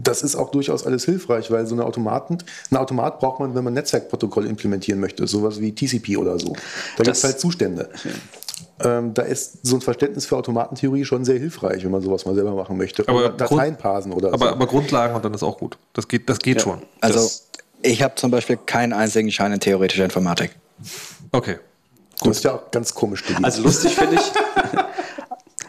das 0.00 0.22
ist 0.22 0.36
auch 0.36 0.52
durchaus 0.52 0.86
alles 0.86 1.04
hilfreich, 1.04 1.50
weil 1.50 1.66
so 1.66 1.74
eine 1.74 1.84
Automaten, 1.84 2.38
ein 2.70 2.76
Automat 2.76 3.18
braucht 3.18 3.40
man, 3.40 3.56
wenn 3.56 3.64
man 3.64 3.74
Netzwerkprotokoll 3.74 4.46
implementieren 4.46 5.00
möchte, 5.00 5.26
sowas 5.26 5.60
wie 5.60 5.74
TCP 5.74 6.16
oder 6.16 6.38
so. 6.38 6.52
Da 6.96 7.02
gibt 7.02 7.16
es 7.16 7.24
halt 7.24 7.40
Zustände. 7.40 7.88
Ähm, 8.80 9.12
da 9.12 9.22
ist 9.22 9.66
so 9.66 9.74
ein 9.76 9.80
Verständnis 9.80 10.24
für 10.24 10.36
Automatentheorie 10.36 11.04
schon 11.04 11.24
sehr 11.24 11.40
hilfreich, 11.40 11.82
wenn 11.82 11.90
man 11.90 12.00
sowas 12.00 12.26
mal 12.26 12.34
selber 12.36 12.54
machen 12.54 12.76
möchte. 12.76 13.08
Aber 13.08 13.18
oder 13.18 13.30
Dateien 13.30 13.76
parsen 13.76 14.12
oder 14.12 14.32
aber, 14.32 14.46
so. 14.46 14.52
Aber 14.52 14.66
Grundlagen 14.68 15.16
und 15.16 15.24
dann 15.24 15.34
ist 15.34 15.42
auch 15.42 15.58
gut. 15.58 15.78
Das 15.94 16.06
geht, 16.06 16.28
das 16.28 16.38
geht 16.38 16.58
ja. 16.58 16.62
schon. 16.62 16.82
Also 17.00 17.18
das 17.18 17.48
ich 17.82 18.02
habe 18.02 18.14
zum 18.16 18.30
Beispiel 18.30 18.56
keinen 18.56 18.92
einzigen 18.92 19.30
Schein 19.30 19.52
in 19.52 19.60
theoretischer 19.60 20.04
Informatik. 20.04 20.50
Okay. 21.32 21.58
Gut. 22.20 22.30
Das 22.30 22.38
ist 22.38 22.44
ja 22.44 22.54
auch 22.54 22.70
ganz 22.70 22.94
komisch. 22.94 23.22
Also 23.42 23.62
lustig 23.62 23.94
finde 23.94 24.16
ich, 24.16 24.22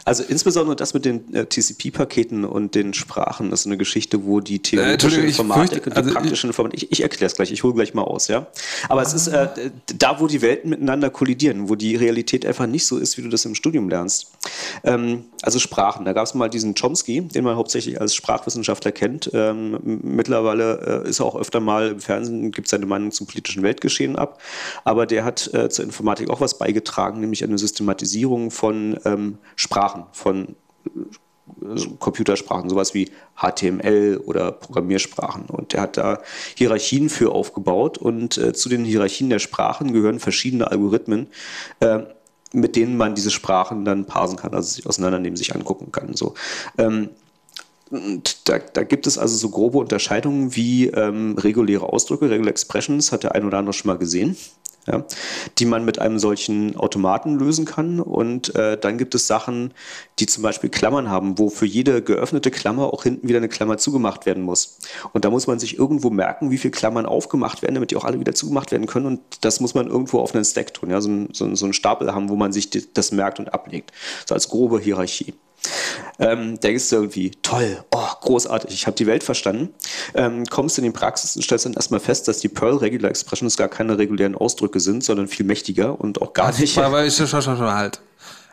Also 0.04 0.22
insbesondere 0.22 0.76
das 0.76 0.94
mit 0.94 1.04
den 1.04 1.32
äh, 1.34 1.46
TCP-Paketen 1.46 2.44
und 2.44 2.74
den 2.74 2.94
Sprachen 2.94 3.52
ist 3.52 3.66
eine 3.66 3.76
Geschichte, 3.76 4.24
wo 4.24 4.40
die 4.40 4.60
theoretische 4.60 5.20
äh, 5.20 5.26
Informatik 5.26 5.86
und 5.86 5.94
die 5.94 5.98
also 5.98 6.12
praktische 6.12 6.46
Informatik, 6.46 6.82
ich, 6.82 6.92
ich 6.92 7.02
erkläre 7.02 7.26
es 7.26 7.34
gleich, 7.34 7.52
ich 7.52 7.62
hole 7.62 7.74
gleich 7.74 7.94
mal 7.94 8.02
aus, 8.02 8.28
ja. 8.28 8.46
Aber 8.88 9.00
ah. 9.00 9.04
es 9.04 9.14
ist 9.14 9.28
äh, 9.28 9.70
da, 9.86 10.20
wo 10.20 10.26
die 10.26 10.42
Welten 10.42 10.70
miteinander 10.70 11.10
kollidieren, 11.10 11.68
wo 11.68 11.74
die 11.74 11.96
Realität 11.96 12.46
einfach 12.46 12.66
nicht 12.66 12.86
so 12.86 12.98
ist, 12.98 13.18
wie 13.18 13.22
du 13.22 13.28
das 13.28 13.44
im 13.44 13.54
Studium 13.54 13.88
lernst. 13.88 14.32
Ähm, 14.84 15.24
also 15.42 15.58
Sprachen, 15.58 16.04
da 16.04 16.12
gab 16.12 16.26
es 16.26 16.34
mal 16.34 16.48
diesen 16.48 16.74
Chomsky, 16.74 17.22
den 17.22 17.44
man 17.44 17.56
hauptsächlich 17.56 18.00
als 18.00 18.14
Sprachwissenschaftler 18.14 18.92
kennt. 18.92 19.30
Ähm, 19.32 19.78
mittlerweile 20.02 21.04
äh, 21.04 21.08
ist 21.08 21.20
er 21.20 21.26
auch 21.26 21.36
öfter 21.36 21.60
mal 21.60 21.88
im 21.88 22.00
Fernsehen, 22.00 22.52
gibt 22.52 22.68
seine 22.68 22.86
Meinung 22.86 23.10
zum 23.10 23.26
politischen 23.26 23.62
Weltgeschehen 23.62 24.16
ab. 24.16 24.40
Aber 24.84 25.06
der 25.06 25.24
hat 25.24 25.52
äh, 25.54 25.68
zur 25.68 25.84
Informatik 25.84 26.30
auch 26.30 26.40
was 26.40 26.58
beigetragen, 26.58 27.20
nämlich 27.20 27.44
eine 27.44 27.58
Systematisierung 27.58 28.50
von 28.50 28.98
ähm, 29.04 29.38
Sprachen. 29.56 29.89
Sprachen, 29.90 30.04
von 30.12 30.56
äh, 31.62 31.96
Computersprachen, 31.98 32.70
sowas 32.70 32.94
wie 32.94 33.10
HTML 33.36 34.22
oder 34.24 34.52
Programmiersprachen. 34.52 35.46
Und 35.46 35.74
er 35.74 35.82
hat 35.82 35.96
da 35.96 36.20
Hierarchien 36.56 37.08
für 37.08 37.32
aufgebaut 37.32 37.98
und 37.98 38.38
äh, 38.38 38.52
zu 38.52 38.68
den 38.68 38.84
Hierarchien 38.84 39.30
der 39.30 39.38
Sprachen 39.38 39.92
gehören 39.92 40.20
verschiedene 40.20 40.70
Algorithmen, 40.70 41.28
äh, 41.80 42.00
mit 42.52 42.76
denen 42.76 42.96
man 42.96 43.14
diese 43.14 43.30
Sprachen 43.30 43.84
dann 43.84 44.06
parsen 44.06 44.36
kann, 44.36 44.54
also 44.54 44.68
sich 44.68 44.86
auseinandernehmen, 44.86 45.36
sich 45.36 45.54
angucken 45.54 45.92
kann. 45.92 46.14
So. 46.14 46.34
Ähm, 46.78 47.10
da, 48.44 48.58
da, 48.58 48.84
gibt 48.84 49.08
es 49.08 49.18
also 49.18 49.36
so 49.36 49.48
grobe 49.48 49.78
Unterscheidungen 49.78 50.54
wie 50.54 50.86
ähm, 50.86 51.36
reguläre 51.36 51.92
Ausdrücke, 51.92 52.30
Regular 52.30 52.50
Expressions, 52.50 53.10
hat 53.10 53.24
der 53.24 53.34
ein 53.34 53.44
oder 53.44 53.58
andere 53.58 53.72
schon 53.72 53.88
mal 53.88 53.98
gesehen 53.98 54.36
ja, 54.90 55.04
die 55.58 55.66
man 55.66 55.84
mit 55.84 55.98
einem 55.98 56.18
solchen 56.18 56.76
Automaten 56.76 57.38
lösen 57.38 57.64
kann. 57.64 58.00
Und 58.00 58.54
äh, 58.54 58.78
dann 58.78 58.98
gibt 58.98 59.14
es 59.14 59.26
Sachen, 59.26 59.72
die 60.18 60.26
zum 60.26 60.42
Beispiel 60.42 60.70
Klammern 60.70 61.08
haben, 61.10 61.38
wo 61.38 61.48
für 61.48 61.66
jede 61.66 62.02
geöffnete 62.02 62.50
Klammer 62.50 62.92
auch 62.92 63.02
hinten 63.02 63.28
wieder 63.28 63.38
eine 63.38 63.48
Klammer 63.48 63.78
zugemacht 63.78 64.26
werden 64.26 64.42
muss. 64.42 64.78
Und 65.12 65.24
da 65.24 65.30
muss 65.30 65.46
man 65.46 65.58
sich 65.58 65.78
irgendwo 65.78 66.10
merken, 66.10 66.50
wie 66.50 66.58
viele 66.58 66.72
Klammern 66.72 67.06
aufgemacht 67.06 67.62
werden, 67.62 67.74
damit 67.74 67.90
die 67.90 67.96
auch 67.96 68.04
alle 68.04 68.20
wieder 68.20 68.34
zugemacht 68.34 68.72
werden 68.72 68.86
können. 68.86 69.06
Und 69.06 69.20
das 69.42 69.60
muss 69.60 69.74
man 69.74 69.86
irgendwo 69.86 70.18
auf 70.18 70.34
einen 70.34 70.44
Stack 70.44 70.74
tun, 70.74 70.90
ja, 70.90 71.00
so, 71.00 71.26
so, 71.32 71.54
so 71.54 71.66
einen 71.66 71.72
Stapel 71.72 72.12
haben, 72.12 72.28
wo 72.28 72.36
man 72.36 72.52
sich 72.52 72.70
das 72.70 73.12
merkt 73.12 73.38
und 73.38 73.52
ablegt. 73.54 73.92
So 74.26 74.34
als 74.34 74.48
grobe 74.48 74.80
Hierarchie. 74.80 75.34
Ähm, 76.18 76.60
denkst 76.60 76.90
du 76.90 76.96
irgendwie, 76.96 77.30
toll, 77.42 77.82
oh, 77.92 78.08
großartig, 78.20 78.72
ich 78.72 78.86
habe 78.86 78.96
die 78.96 79.06
Welt 79.06 79.24
verstanden. 79.24 79.74
Ähm, 80.14 80.44
kommst 80.46 80.78
in 80.78 80.84
die 80.84 80.90
Praxis 80.90 81.36
und 81.36 81.42
stellst 81.42 81.64
dann 81.64 81.74
erstmal 81.74 82.00
fest, 82.00 82.28
dass 82.28 82.38
die 82.38 82.48
Perl 82.48 82.76
Regular 82.76 83.10
Expressions 83.10 83.56
gar 83.56 83.68
keine 83.68 83.98
regulären 83.98 84.34
Ausdrücke 84.34 84.80
sind, 84.80 85.04
sondern 85.04 85.28
viel 85.28 85.46
mächtiger 85.46 85.98
und 86.00 86.20
auch 86.20 86.32
gar 86.32 86.58
nicht. 86.58 86.78
Aber 86.78 87.04
ich, 87.04 87.16
schon, 87.16 87.26
schon, 87.26 87.42
schon 87.42 87.58
halt. 87.60 88.00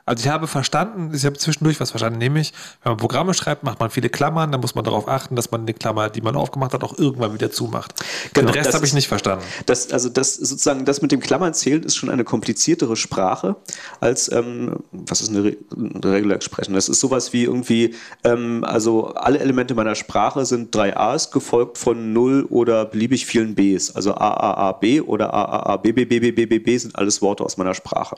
Also 0.07 0.23
ich 0.23 0.29
habe 0.29 0.47
verstanden, 0.47 1.13
ich 1.13 1.25
habe 1.25 1.37
zwischendurch 1.37 1.81
was 1.81 1.89
verstanden, 1.89 2.17
nämlich, 2.17 2.53
wenn 2.81 2.91
man 2.91 2.97
Programme 2.97 3.33
schreibt, 3.33 3.63
macht 3.63 3.81
man 3.81 3.89
viele 3.89 4.07
Klammern, 4.07 4.53
dann 4.53 4.61
muss 4.61 4.73
man 4.73 4.85
darauf 4.85 5.09
achten, 5.09 5.35
dass 5.35 5.51
man 5.51 5.65
die 5.65 5.73
Klammer, 5.73 6.09
die 6.09 6.21
man 6.21 6.37
aufgemacht 6.37 6.73
hat, 6.73 6.81
auch 6.85 6.97
irgendwann 6.97 7.33
wieder 7.33 7.51
zumacht. 7.51 7.93
Genau, 8.31 8.49
Den 8.49 8.57
Rest 8.57 8.73
habe 8.73 8.85
ich 8.85 8.93
nicht 8.93 9.09
verstanden. 9.09 9.43
Das, 9.65 9.91
also 9.91 10.07
das 10.07 10.35
sozusagen, 10.35 10.85
das 10.85 11.01
mit 11.01 11.11
dem 11.11 11.19
Klammern 11.19 11.53
zählt, 11.53 11.83
ist 11.83 11.97
schon 11.97 12.09
eine 12.09 12.23
kompliziertere 12.23 12.95
Sprache 12.95 13.57
als, 13.99 14.31
ähm, 14.31 14.77
was 14.93 15.19
ist 15.19 15.29
eine, 15.29 15.43
Re 15.43 15.57
eine 15.75 16.13
Regular 16.13 16.37
Expression? 16.37 16.73
Das 16.73 16.87
ist 16.87 17.01
sowas 17.01 17.33
wie 17.33 17.43
irgendwie, 17.43 17.93
ähm, 18.23 18.63
also 18.63 19.07
alle 19.07 19.39
Elemente 19.39 19.75
meiner 19.75 19.95
Sprache 19.95 20.45
sind 20.45 20.73
drei 20.73 20.95
A's, 20.95 21.31
gefolgt 21.31 21.77
von 21.77 22.13
null 22.13 22.47
oder 22.49 22.85
beliebig 22.85 23.25
vielen 23.25 23.55
B's. 23.55 23.93
Also 23.93 24.13
A, 24.13 24.29
A, 24.29 24.69
A, 24.69 24.71
B 24.71 25.01
oder 25.01 25.33
A, 25.33 25.43
A, 25.43 25.73
A, 25.73 25.75
B, 25.75 25.91
B, 25.91 26.05
B, 26.05 26.21
B, 26.21 26.31
B, 26.31 26.45
B, 26.45 26.59
B 26.59 26.77
sind 26.77 26.95
alles 26.95 27.21
Worte 27.21 27.43
aus 27.43 27.57
meiner 27.57 27.73
Sprache. 27.73 28.15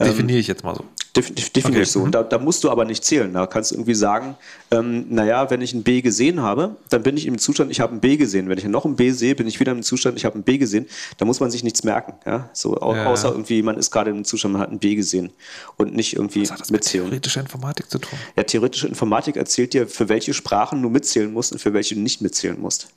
Definiere 0.00 0.38
ich 0.38 0.46
jetzt 0.46 0.64
mal 0.64 0.74
so. 0.74 0.84
Definitiv 1.14 1.66
okay. 1.66 1.84
so. 1.84 2.00
Und 2.00 2.06
mhm. 2.06 2.12
da, 2.12 2.22
da, 2.22 2.38
musst 2.38 2.64
du 2.64 2.70
aber 2.70 2.86
nicht 2.86 3.04
zählen. 3.04 3.34
Da 3.34 3.46
kannst 3.46 3.70
du 3.70 3.74
irgendwie 3.74 3.94
sagen, 3.94 4.34
ähm, 4.70 5.04
naja, 5.10 5.50
wenn 5.50 5.60
ich 5.60 5.74
ein 5.74 5.82
B 5.82 6.00
gesehen 6.00 6.40
habe, 6.40 6.76
dann 6.88 7.02
bin 7.02 7.18
ich 7.18 7.26
im 7.26 7.36
Zustand, 7.36 7.70
ich 7.70 7.80
habe 7.80 7.94
ein 7.94 8.00
B 8.00 8.16
gesehen. 8.16 8.48
Wenn 8.48 8.56
ich 8.56 8.64
noch 8.64 8.86
ein 8.86 8.96
B 8.96 9.10
sehe, 9.10 9.34
bin 9.34 9.46
ich 9.46 9.60
wieder 9.60 9.72
im 9.72 9.82
Zustand, 9.82 10.16
ich 10.16 10.24
habe 10.24 10.38
ein 10.38 10.42
B 10.42 10.56
gesehen. 10.56 10.86
Da 11.18 11.26
muss 11.26 11.38
man 11.38 11.50
sich 11.50 11.64
nichts 11.64 11.84
merken. 11.84 12.14
Ja? 12.24 12.48
So, 12.54 12.74
ja. 12.80 13.06
Außer 13.06 13.28
irgendwie, 13.30 13.62
man 13.62 13.76
ist 13.76 13.90
gerade 13.90 14.10
im 14.10 14.24
Zustand, 14.24 14.54
man 14.54 14.62
hat 14.62 14.70
ein 14.70 14.78
B 14.78 14.94
gesehen. 14.94 15.30
Und 15.76 15.94
nicht 15.94 16.16
irgendwie 16.16 16.42
Was 16.42 16.52
hat 16.52 16.60
das 16.60 16.70
mitzählen. 16.70 17.04
Mit 17.04 17.10
theoretische 17.10 17.40
Informatik 17.40 17.90
zu 17.90 17.98
tun. 17.98 18.18
Ja, 18.34 18.44
theoretische 18.44 18.88
Informatik 18.88 19.36
erzählt 19.36 19.74
dir, 19.74 19.86
für 19.86 20.08
welche 20.08 20.32
Sprachen 20.32 20.80
du 20.80 20.88
mitzählen 20.88 21.30
musst 21.30 21.52
und 21.52 21.58
für 21.58 21.74
welche 21.74 21.94
du 21.94 22.00
nicht 22.00 22.22
mitzählen 22.22 22.58
musst. 22.58 22.88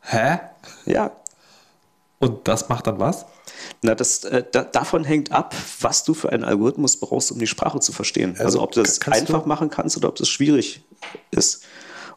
Hä? 0.00 0.38
Ja. 0.86 1.12
Und 2.18 2.48
das 2.48 2.68
macht 2.68 2.88
dann 2.88 2.98
was? 2.98 3.26
Na, 3.82 3.94
das, 3.94 4.24
äh, 4.24 4.44
da, 4.50 4.64
davon 4.64 5.04
hängt 5.04 5.32
ab, 5.32 5.54
was 5.80 6.04
du 6.04 6.14
für 6.14 6.30
einen 6.30 6.44
Algorithmus 6.44 6.96
brauchst, 6.98 7.32
um 7.32 7.38
die 7.38 7.46
Sprache 7.46 7.80
zu 7.80 7.92
verstehen. 7.92 8.32
Also, 8.32 8.44
also 8.44 8.62
ob 8.62 8.72
du 8.72 8.82
das 8.82 9.00
einfach 9.08 9.42
du? 9.42 9.48
machen 9.48 9.70
kannst 9.70 9.96
oder 9.96 10.08
ob 10.08 10.16
das 10.16 10.28
schwierig 10.28 10.82
ist. 11.30 11.64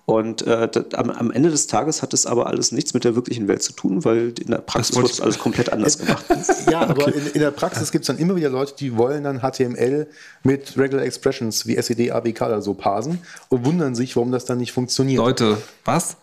Und 0.09 0.41
äh, 0.47 0.67
das, 0.67 0.95
am, 0.95 1.11
am, 1.11 1.29
Ende 1.29 1.51
des 1.51 1.67
Tages 1.67 2.01
hat 2.01 2.15
es 2.15 2.25
aber 2.25 2.47
alles 2.47 2.71
nichts 2.71 2.95
mit 2.95 3.03
der 3.03 3.15
wirklichen 3.15 3.47
Welt 3.47 3.61
zu 3.61 3.73
tun, 3.73 4.03
weil 4.05 4.33
in 4.39 4.47
der 4.47 4.57
Praxis 4.57 4.95
wird 4.95 5.07
das 5.07 5.21
alles 5.21 5.37
komplett 5.37 5.71
anders 5.71 5.99
gemacht. 5.99 6.25
ja, 6.71 6.81
aber 6.81 7.03
okay. 7.03 7.13
in, 7.15 7.27
in, 7.27 7.41
der 7.41 7.51
Praxis 7.51 7.91
gibt 7.91 8.05
es 8.05 8.07
dann 8.07 8.17
immer 8.17 8.35
wieder 8.35 8.49
Leute, 8.49 8.73
die 8.79 8.97
wollen 8.97 9.23
dann 9.23 9.41
HTML 9.41 10.07
mit 10.41 10.75
Regular 10.79 11.05
Expressions 11.05 11.67
wie 11.67 11.75
SED, 11.75 12.09
ABK 12.09 12.41
oder 12.41 12.63
so 12.63 12.73
parsen 12.73 13.19
und 13.49 13.67
wundern 13.67 13.93
sich, 13.93 14.15
warum 14.15 14.31
das 14.31 14.45
dann 14.45 14.57
nicht 14.57 14.71
funktioniert. 14.71 15.19
Leute, 15.19 15.59
was? 15.85 16.17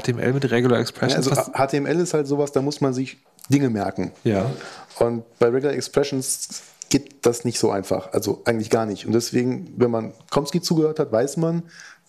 HTML 0.00 0.32
mit 0.32 0.50
Regular 0.50 0.78
Expressions? 0.78 1.26
Ja, 1.26 1.32
also 1.32 1.52
HTML 1.52 2.00
ist 2.00 2.14
halt 2.14 2.26
sowas, 2.26 2.52
da 2.52 2.62
muss 2.62 2.80
man 2.80 2.92
sich 2.94 3.18
Dinge 3.48 3.70
merken. 3.70 4.12
Ja. 4.24 4.50
Und 4.98 5.24
bei 5.38 5.48
Regular 5.48 5.74
Expressions 5.74 6.62
geht 6.88 7.26
das 7.26 7.44
nicht 7.44 7.58
so 7.58 7.70
einfach. 7.70 8.12
Also 8.12 8.42
eigentlich 8.44 8.70
gar 8.70 8.86
nicht. 8.86 9.06
Und 9.06 9.12
deswegen, 9.12 9.72
wenn 9.76 9.90
man 9.90 10.12
Komsky 10.30 10.60
zugehört 10.60 10.98
hat, 10.98 11.12
weiß 11.12 11.36
man, 11.38 11.64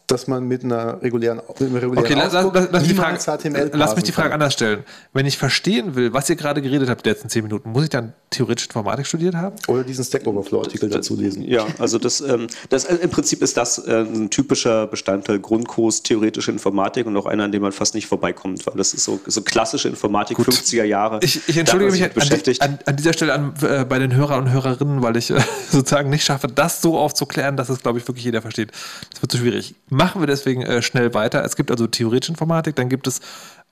dass 0.08 0.28
man 0.28 0.44
mit 0.48 0.64
einer 0.64 1.02
regulären, 1.02 1.42
mit 1.48 1.62
einem 1.62 1.76
regulären 1.76 2.06
okay, 2.06 2.14
lass, 2.14 2.34
lass, 2.34 2.68
lass, 2.72 2.84
die 2.84 2.94
Frage, 2.94 3.18
HTML 3.18 3.72
lass 3.74 3.96
mich 3.96 4.04
die 4.04 4.12
Frage 4.12 4.30
kann. 4.30 4.42
anders 4.42 4.54
stellen. 4.54 4.84
Wenn 5.14 5.26
ich 5.26 5.38
verstehen 5.38 5.96
will, 5.96 6.14
was 6.14 6.30
ihr 6.30 6.36
gerade 6.36 6.62
geredet 6.62 6.90
habt 6.90 7.06
die 7.06 7.10
letzten 7.10 7.30
zehn 7.30 7.44
Minuten, 7.44 7.72
muss 7.72 7.84
ich 7.84 7.90
dann 7.90 8.14
theoretisch 8.30 8.68
Informatik 8.68 9.08
studiert 9.08 9.36
haben? 9.36 9.56
Oder 9.68 9.84
diesen 9.84 10.04
Stack 10.04 10.28
Overflow-Artikel 10.28 10.90
dazu 10.90 11.16
lesen. 11.16 11.44
Ja, 11.44 11.66
also 11.80 11.98
das, 11.98 12.22
ähm, 12.22 12.48
das 12.70 12.86
äh, 12.86 12.96
im 12.96 13.10
Prinzip 13.10 13.42
ist 13.42 13.58
das 13.58 13.80
äh, 13.80 14.02
ein 14.02 14.30
typischer 14.30 14.88
Bestandteil 14.88 15.40
Grundkurs 15.40 16.04
theoretische 16.04 16.52
Informatik 16.52 17.08
und 17.08 17.18
auch 17.18 17.26
einer, 17.26 17.46
an 17.46 17.52
dem 17.52 17.62
man 17.62 17.72
fast 17.72 17.96
nicht 17.96 18.08
vorbeikommt, 18.08 18.66
weil 18.68 18.76
das 18.76 18.94
ist 18.94 19.04
so, 19.04 19.20
so 19.26 19.42
klassische 19.42 19.88
Informatik 19.88 20.38
Gut. 20.38 20.48
50er 20.48 20.84
Jahre. 20.84 21.20
Ich, 21.24 21.48
ich 21.48 21.58
entschuldige 21.58 21.92
mich 21.92 22.04
an, 22.04 22.12
an, 22.60 22.80
an, 22.86 22.96
dieser 22.96 23.14
Stelle 23.14 23.34
an, 23.34 23.54
äh, 23.62 23.86
bei 23.86 24.00
den 24.00 24.14
Hörern 24.14 24.44
und 24.44 24.52
Hörerinnen, 24.52 25.02
weil 25.02 25.18
ich 25.18 25.32
äh, 25.32 25.40
sozusagen 25.70 26.10
nicht 26.10 26.26
schaffe, 26.26 26.48
das 26.48 26.82
so 26.82 26.98
aufzuklären, 26.98 27.58
dass 27.58 27.70
es, 27.70 27.82
glaube 27.82 28.00
ich, 28.00 28.08
wirklich 28.08 28.26
jeder 28.26 28.42
versteht. 28.42 28.72
Das 29.12 29.22
wird 29.22 29.32
zu 29.32 29.38
so 29.38 29.44
schwierig. 29.44 29.76
Machen 29.96 30.22
wir 30.22 30.28
deswegen 30.28 30.62
äh, 30.62 30.82
schnell 30.82 31.14
weiter. 31.14 31.46
Es 31.46 31.56
gibt 31.56 31.72
also 31.72 31.88
theoretische 31.88 32.34
Informatik, 32.34 32.76
dann 32.76 32.90
gibt 32.90 33.08
es, 33.08 33.22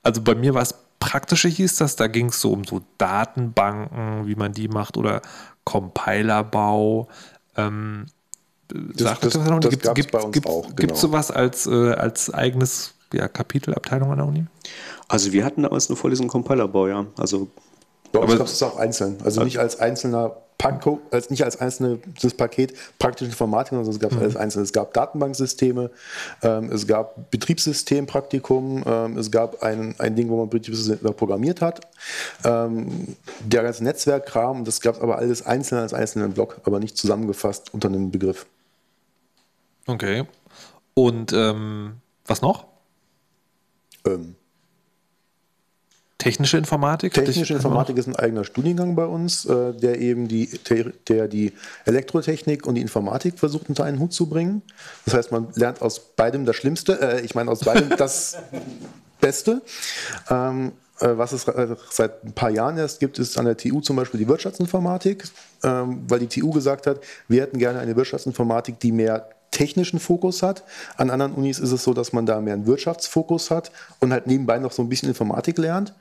also 0.02 0.22
bei 0.22 0.34
mir 0.34 0.54
war 0.54 0.62
es 0.62 0.74
praktische 0.98 1.48
hieß 1.48 1.76
das, 1.76 1.96
da 1.96 2.06
ging 2.06 2.30
es 2.30 2.40
so 2.40 2.50
um 2.50 2.64
so 2.64 2.80
Datenbanken, 2.96 4.26
wie 4.26 4.34
man 4.34 4.52
die 4.54 4.68
macht 4.68 4.96
oder 4.96 5.20
Compilerbau. 5.64 7.08
Ähm, 7.58 8.06
das, 8.68 9.20
das, 9.20 9.34
das, 9.34 9.44
das 9.60 9.70
gibt, 9.70 9.94
gibt, 9.94 10.12
bei 10.12 10.20
uns 10.20 10.32
gibt, 10.32 10.46
auch. 10.46 10.62
Genau. 10.62 10.76
Gibt 10.76 10.92
es 10.92 11.00
sowas 11.02 11.30
als, 11.30 11.66
äh, 11.66 11.92
als 11.92 12.32
eigenes 12.32 12.94
ja, 13.12 13.28
Kapitelabteilung 13.28 14.10
an 14.10 14.16
der 14.16 14.26
Uni? 14.26 14.46
Also 15.08 15.30
wir 15.30 15.44
hatten 15.44 15.62
damals 15.62 15.90
eine 15.90 15.96
Vorlesung 15.96 16.28
Compilerbau, 16.28 16.88
ja. 16.88 17.04
Also 17.18 17.48
bei 18.12 18.20
uns 18.20 18.38
gab 18.38 18.46
es 18.46 18.62
auch 18.62 18.78
einzeln. 18.78 19.18
Also 19.22 19.44
nicht 19.44 19.58
als 19.58 19.78
einzelner 19.78 20.34
Panko, 20.64 21.02
als 21.10 21.28
nicht 21.28 21.44
als 21.44 21.60
einzelnes 21.60 22.32
Paket 22.38 22.72
praktische 22.98 23.26
Informatik, 23.26 23.72
sondern 23.72 23.90
es 23.90 24.00
gab 24.00 24.12
mhm. 24.12 24.18
alles 24.20 24.34
einzeln. 24.34 24.62
Es 24.62 24.72
gab 24.72 24.94
Datenbanksysteme, 24.94 25.90
ähm, 26.42 26.72
es 26.72 26.86
gab 26.86 27.30
Betriebssystempraktikum, 27.30 28.82
ähm, 28.86 29.18
es 29.18 29.30
gab 29.30 29.62
ein, 29.62 29.94
ein 29.98 30.16
Ding, 30.16 30.30
wo 30.30 30.38
man 30.38 30.48
Betriebssysteme 30.48 31.12
programmiert 31.12 31.60
hat. 31.60 31.82
Ähm, 32.44 33.14
der 33.40 33.62
ganze 33.62 33.84
Netzwerkkram, 33.84 34.64
das 34.64 34.80
gab 34.80 34.94
es 34.94 35.02
aber 35.02 35.18
alles 35.18 35.44
einzeln 35.44 35.82
als 35.82 35.92
einzelnen 35.92 36.32
Block, 36.32 36.62
aber 36.64 36.80
nicht 36.80 36.96
zusammengefasst 36.96 37.74
unter 37.74 37.88
einem 37.88 38.10
Begriff. 38.10 38.46
Okay. 39.86 40.24
Und 40.94 41.34
ähm, 41.34 41.96
was 42.24 42.40
noch? 42.40 42.64
Ähm, 44.06 44.34
Technische 46.24 46.56
Informatik? 46.56 47.12
Technische 47.12 47.52
Informatik 47.52 47.98
ist 47.98 48.08
ein 48.08 48.16
eigener 48.16 48.44
Studiengang 48.44 48.94
bei 48.94 49.04
uns, 49.04 49.44
äh, 49.44 49.74
der 49.74 50.00
eben 50.00 50.26
die, 50.26 50.48
der 51.06 51.28
die 51.28 51.52
Elektrotechnik 51.84 52.66
und 52.66 52.76
die 52.76 52.80
Informatik 52.80 53.38
versucht 53.38 53.68
unter 53.68 53.84
einen 53.84 53.98
Hut 53.98 54.14
zu 54.14 54.26
bringen. 54.26 54.62
Das 55.04 55.12
heißt, 55.12 55.32
man 55.32 55.48
lernt 55.54 55.82
aus 55.82 56.00
beidem 56.00 56.46
das 56.46 56.56
Schlimmste, 56.56 56.98
äh, 56.98 57.20
ich 57.20 57.34
meine 57.34 57.50
aus 57.50 57.60
beidem 57.60 57.90
das 57.98 58.38
Beste. 59.20 59.60
Ähm, 60.30 60.72
äh, 61.00 61.10
was 61.14 61.32
es 61.32 61.44
seit 61.90 62.24
ein 62.24 62.32
paar 62.32 62.50
Jahren 62.50 62.78
erst 62.78 63.00
gibt, 63.00 63.18
ist 63.18 63.36
an 63.36 63.44
der 63.44 63.58
TU 63.58 63.82
zum 63.82 63.96
Beispiel 63.96 64.18
die 64.18 64.28
Wirtschaftsinformatik, 64.28 65.24
ähm, 65.62 66.04
weil 66.08 66.20
die 66.20 66.28
TU 66.28 66.52
gesagt 66.52 66.86
hat, 66.86 67.00
wir 67.28 67.42
hätten 67.42 67.58
gerne 67.58 67.80
eine 67.80 67.96
Wirtschaftsinformatik, 67.96 68.80
die 68.80 68.92
mehr 68.92 69.28
technischen 69.54 69.98
Fokus 69.98 70.42
hat. 70.42 70.64
An 70.96 71.08
anderen 71.08 71.32
Unis 71.32 71.58
ist 71.58 71.72
es 71.72 71.84
so, 71.84 71.94
dass 71.94 72.12
man 72.12 72.26
da 72.26 72.40
mehr 72.40 72.54
einen 72.54 72.66
Wirtschaftsfokus 72.66 73.50
hat 73.50 73.70
und 74.00 74.12
halt 74.12 74.26
nebenbei 74.26 74.58
noch 74.58 74.72
so 74.72 74.82
ein 74.82 74.88
bisschen 74.88 75.08
Informatik 75.08 75.56
lernt. 75.56 75.94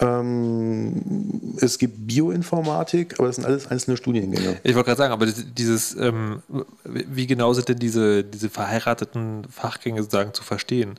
Ähm, 0.00 1.56
es 1.60 1.78
gibt 1.78 2.06
Bioinformatik, 2.06 3.18
aber 3.18 3.26
das 3.26 3.36
sind 3.36 3.44
alles 3.44 3.66
einzelne 3.66 3.98
Studiengänge. 3.98 4.58
Ich 4.62 4.74
wollte 4.74 4.86
gerade 4.86 4.98
sagen, 4.98 5.12
aber 5.12 5.26
dieses, 5.26 5.94
ähm, 5.94 6.42
wie 6.84 7.26
genau 7.26 7.52
sind 7.52 7.68
denn 7.68 7.78
diese, 7.78 8.24
diese 8.24 8.48
verheirateten 8.48 9.46
Fachgänge 9.50 10.02
sozusagen 10.02 10.32
zu 10.32 10.42
verstehen? 10.42 10.98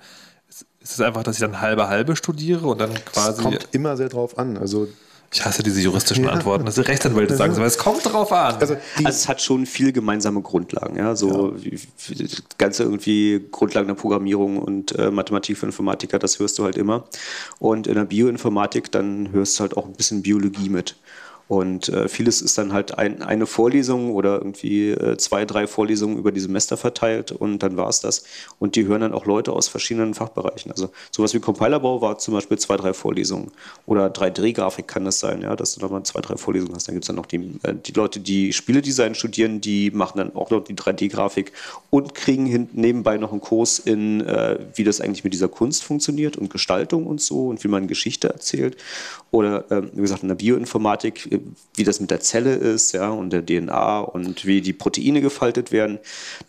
Ist 0.49 0.93
es 0.93 1.01
einfach, 1.01 1.23
dass 1.23 1.35
ich 1.35 1.41
dann 1.41 1.61
halbe 1.61 1.87
halbe 1.87 2.15
studiere 2.15 2.67
und 2.67 2.79
dann 2.79 2.93
quasi. 3.05 3.37
Es 3.37 3.43
kommt 3.43 3.67
immer 3.71 3.97
sehr 3.97 4.09
drauf 4.09 4.37
an. 4.37 4.57
Also 4.57 4.87
ich 5.33 5.45
hasse 5.45 5.63
diese 5.63 5.79
juristischen 5.79 6.25
ja. 6.25 6.31
Antworten, 6.31 6.65
dass 6.65 6.75
die 6.75 6.81
Rechtsanwälte 6.81 7.37
sagen, 7.37 7.55
aber 7.55 7.65
es 7.65 7.77
kommt 7.77 8.05
drauf 8.05 8.33
an. 8.33 8.55
Also, 8.55 8.75
also, 8.97 9.07
es 9.07 9.29
hat 9.29 9.41
schon 9.41 9.65
viele 9.65 9.93
gemeinsame 9.93 10.41
Grundlagen, 10.41 10.97
ja, 10.97 11.15
so 11.15 11.55
ja. 11.57 12.25
Ganze 12.57 12.83
irgendwie 12.83 13.47
Grundlagen 13.49 13.87
der 13.87 13.95
Programmierung 13.95 14.59
und 14.59 14.97
äh, 14.99 15.09
Mathematik 15.09 15.57
für 15.57 15.65
Informatiker, 15.65 16.19
das 16.19 16.39
hörst 16.39 16.59
du 16.59 16.65
halt 16.65 16.75
immer. 16.75 17.05
Und 17.59 17.87
in 17.87 17.95
der 17.95 18.05
Bioinformatik, 18.05 18.91
dann 18.91 19.31
hörst 19.31 19.57
du 19.57 19.61
halt 19.61 19.77
auch 19.77 19.85
ein 19.85 19.93
bisschen 19.93 20.21
Biologie 20.21 20.67
mit. 20.67 20.97
Und 21.51 21.89
äh, 21.89 22.07
vieles 22.07 22.41
ist 22.41 22.57
dann 22.57 22.71
halt 22.71 22.97
ein, 22.97 23.23
eine 23.23 23.45
Vorlesung 23.45 24.13
oder 24.13 24.35
irgendwie 24.35 24.91
äh, 24.91 25.17
zwei, 25.17 25.43
drei 25.43 25.67
Vorlesungen 25.67 26.17
über 26.17 26.31
die 26.31 26.39
Semester 26.39 26.77
verteilt 26.77 27.33
und 27.33 27.59
dann 27.59 27.75
war 27.75 27.89
es 27.89 27.99
das. 27.99 28.23
Und 28.57 28.77
die 28.77 28.85
hören 28.85 29.01
dann 29.01 29.11
auch 29.11 29.25
Leute 29.25 29.51
aus 29.51 29.67
verschiedenen 29.67 30.13
Fachbereichen. 30.13 30.71
Also 30.71 30.91
sowas 31.11 31.33
wie 31.33 31.41
Compilerbau 31.41 32.01
war 32.01 32.17
zum 32.19 32.35
Beispiel 32.35 32.57
zwei, 32.57 32.77
drei 32.77 32.93
Vorlesungen. 32.93 33.51
Oder 33.85 34.07
3D-Grafik 34.07 34.87
kann 34.87 35.03
das 35.03 35.19
sein, 35.19 35.41
ja, 35.41 35.57
dass 35.57 35.73
du 35.73 35.81
dann 35.81 35.91
mal 35.91 36.05
zwei, 36.05 36.21
drei 36.21 36.37
Vorlesungen 36.37 36.73
hast. 36.73 36.87
Dann 36.87 36.95
gibt 36.95 37.03
es 37.03 37.07
dann 37.07 37.17
noch 37.17 37.25
die, 37.25 37.59
äh, 37.63 37.75
die 37.75 37.91
Leute, 37.91 38.21
die 38.21 38.53
Spieledesign 38.53 39.13
studieren, 39.13 39.59
die 39.59 39.91
machen 39.91 40.19
dann 40.19 40.33
auch 40.37 40.51
noch 40.51 40.63
die 40.63 40.75
3D-Grafik 40.75 41.51
und 41.89 42.15
kriegen 42.15 42.45
hin, 42.45 42.69
nebenbei 42.71 43.17
noch 43.17 43.33
einen 43.33 43.41
Kurs 43.41 43.77
in, 43.77 44.21
äh, 44.21 44.57
wie 44.75 44.85
das 44.85 45.01
eigentlich 45.01 45.25
mit 45.25 45.33
dieser 45.33 45.49
Kunst 45.49 45.83
funktioniert 45.83 46.37
und 46.37 46.49
Gestaltung 46.49 47.07
und 47.07 47.19
so 47.19 47.49
und 47.49 47.61
wie 47.65 47.67
man 47.67 47.87
Geschichte 47.87 48.29
erzählt. 48.29 48.77
Oder, 49.31 49.63
ähm, 49.71 49.91
wie 49.93 50.01
gesagt, 50.01 50.23
in 50.23 50.27
der 50.27 50.35
Bioinformatik, 50.35 51.31
äh, 51.31 51.39
wie 51.75 51.85
das 51.85 52.01
mit 52.01 52.11
der 52.11 52.19
Zelle 52.19 52.53
ist, 52.53 52.91
ja, 52.91 53.09
und 53.09 53.31
der 53.31 53.45
DNA 53.45 53.99
und 53.99 54.45
wie 54.45 54.59
die 54.59 54.73
Proteine 54.73 55.21
gefaltet 55.21 55.71
werden. 55.71 55.99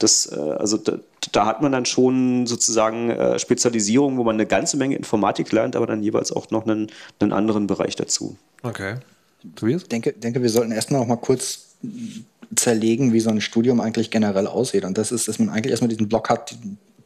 Das, 0.01 0.27
äh, 0.27 0.37
also 0.37 0.77
da, 0.79 0.99
da, 1.31 1.47
hat 1.47 1.63
man 1.63 1.71
dann 1.71 1.85
schon 1.85 2.47
sozusagen 2.47 3.11
äh, 3.11 3.39
Spezialisierung, 3.39 4.19
wo 4.19 4.25
man 4.25 4.35
eine 4.35 4.47
ganze 4.47 4.77
Menge 4.77 4.97
Informatik 4.97 5.53
lernt, 5.53 5.77
aber 5.77 5.87
dann 5.87 6.03
jeweils 6.03 6.33
auch 6.33 6.51
noch 6.51 6.67
einen, 6.67 6.91
einen 7.21 7.33
anderen 7.33 7.69
Bereich 7.69 7.95
dazu. 7.95 8.37
Okay. 8.65 8.97
Tobias? 9.55 9.83
Ich 9.83 9.89
denke, 9.89 10.13
denke, 10.13 10.43
wir 10.43 10.51
sollten 10.51 10.73
erstmal 10.73 11.01
noch 11.01 11.07
mal 11.07 11.17
kurz 11.17 11.77
zerlegen, 12.57 13.13
wie 13.13 13.21
so 13.21 13.31
ein 13.31 13.41
Studium 13.41 13.81
eigentlich 13.81 14.11
generell 14.11 14.47
aussieht. 14.47 14.85
Und 14.85 14.99
das 14.99 15.13
ist, 15.13 15.29
dass 15.29 15.39
man 15.39 15.49
eigentlich 15.49 15.71
erstmal 15.71 15.89
diesen 15.89 16.09
Block 16.09 16.29
hat, 16.29 16.57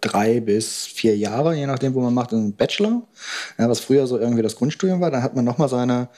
drei 0.00 0.40
bis 0.40 0.86
vier 0.86 1.16
Jahre, 1.16 1.54
je 1.54 1.66
nachdem, 1.66 1.94
wo 1.94 2.00
man 2.00 2.14
macht, 2.14 2.32
einen 2.32 2.54
Bachelor, 2.54 3.02
ja, 3.58 3.68
was 3.68 3.80
früher 3.80 4.06
so 4.06 4.18
irgendwie 4.18 4.42
das 4.42 4.56
Grundstudium 4.56 5.00
war. 5.00 5.10
Dann 5.10 5.22
hat 5.22 5.34
man 5.34 5.44
nochmal 5.44 5.68
seine 5.68 6.08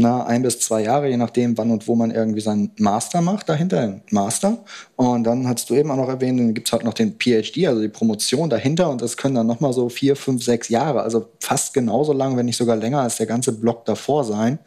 na, 0.00 0.24
ein 0.26 0.42
bis 0.42 0.60
zwei 0.60 0.84
Jahre, 0.84 1.08
je 1.08 1.16
nachdem, 1.16 1.58
wann 1.58 1.72
und 1.72 1.88
wo 1.88 1.96
man 1.96 2.12
irgendwie 2.12 2.40
seinen 2.40 2.70
Master 2.78 3.20
macht, 3.20 3.48
dahinter, 3.48 3.80
einen 3.80 4.02
Master. 4.12 4.58
Und 4.94 5.24
dann 5.24 5.48
hast 5.48 5.68
du 5.68 5.74
eben 5.74 5.90
auch 5.90 5.96
noch 5.96 6.08
erwähnt, 6.08 6.38
dann 6.38 6.54
gibt 6.54 6.68
es 6.68 6.72
halt 6.72 6.84
noch 6.84 6.94
den 6.94 7.16
PhD, 7.18 7.66
also 7.66 7.80
die 7.80 7.88
Promotion 7.88 8.48
dahinter. 8.48 8.90
Und 8.90 9.02
das 9.02 9.16
können 9.16 9.34
dann 9.34 9.48
nochmal 9.48 9.72
so 9.72 9.88
vier, 9.88 10.14
fünf, 10.14 10.44
sechs 10.44 10.68
Jahre, 10.68 11.02
also 11.02 11.28
fast 11.40 11.74
genauso 11.74 12.12
lang, 12.12 12.36
wenn 12.36 12.46
nicht 12.46 12.56
sogar 12.56 12.76
länger 12.76 13.00
als 13.00 13.16
der 13.16 13.26
ganze 13.26 13.50
Block 13.50 13.86
davor 13.86 14.22
sein, 14.22 14.60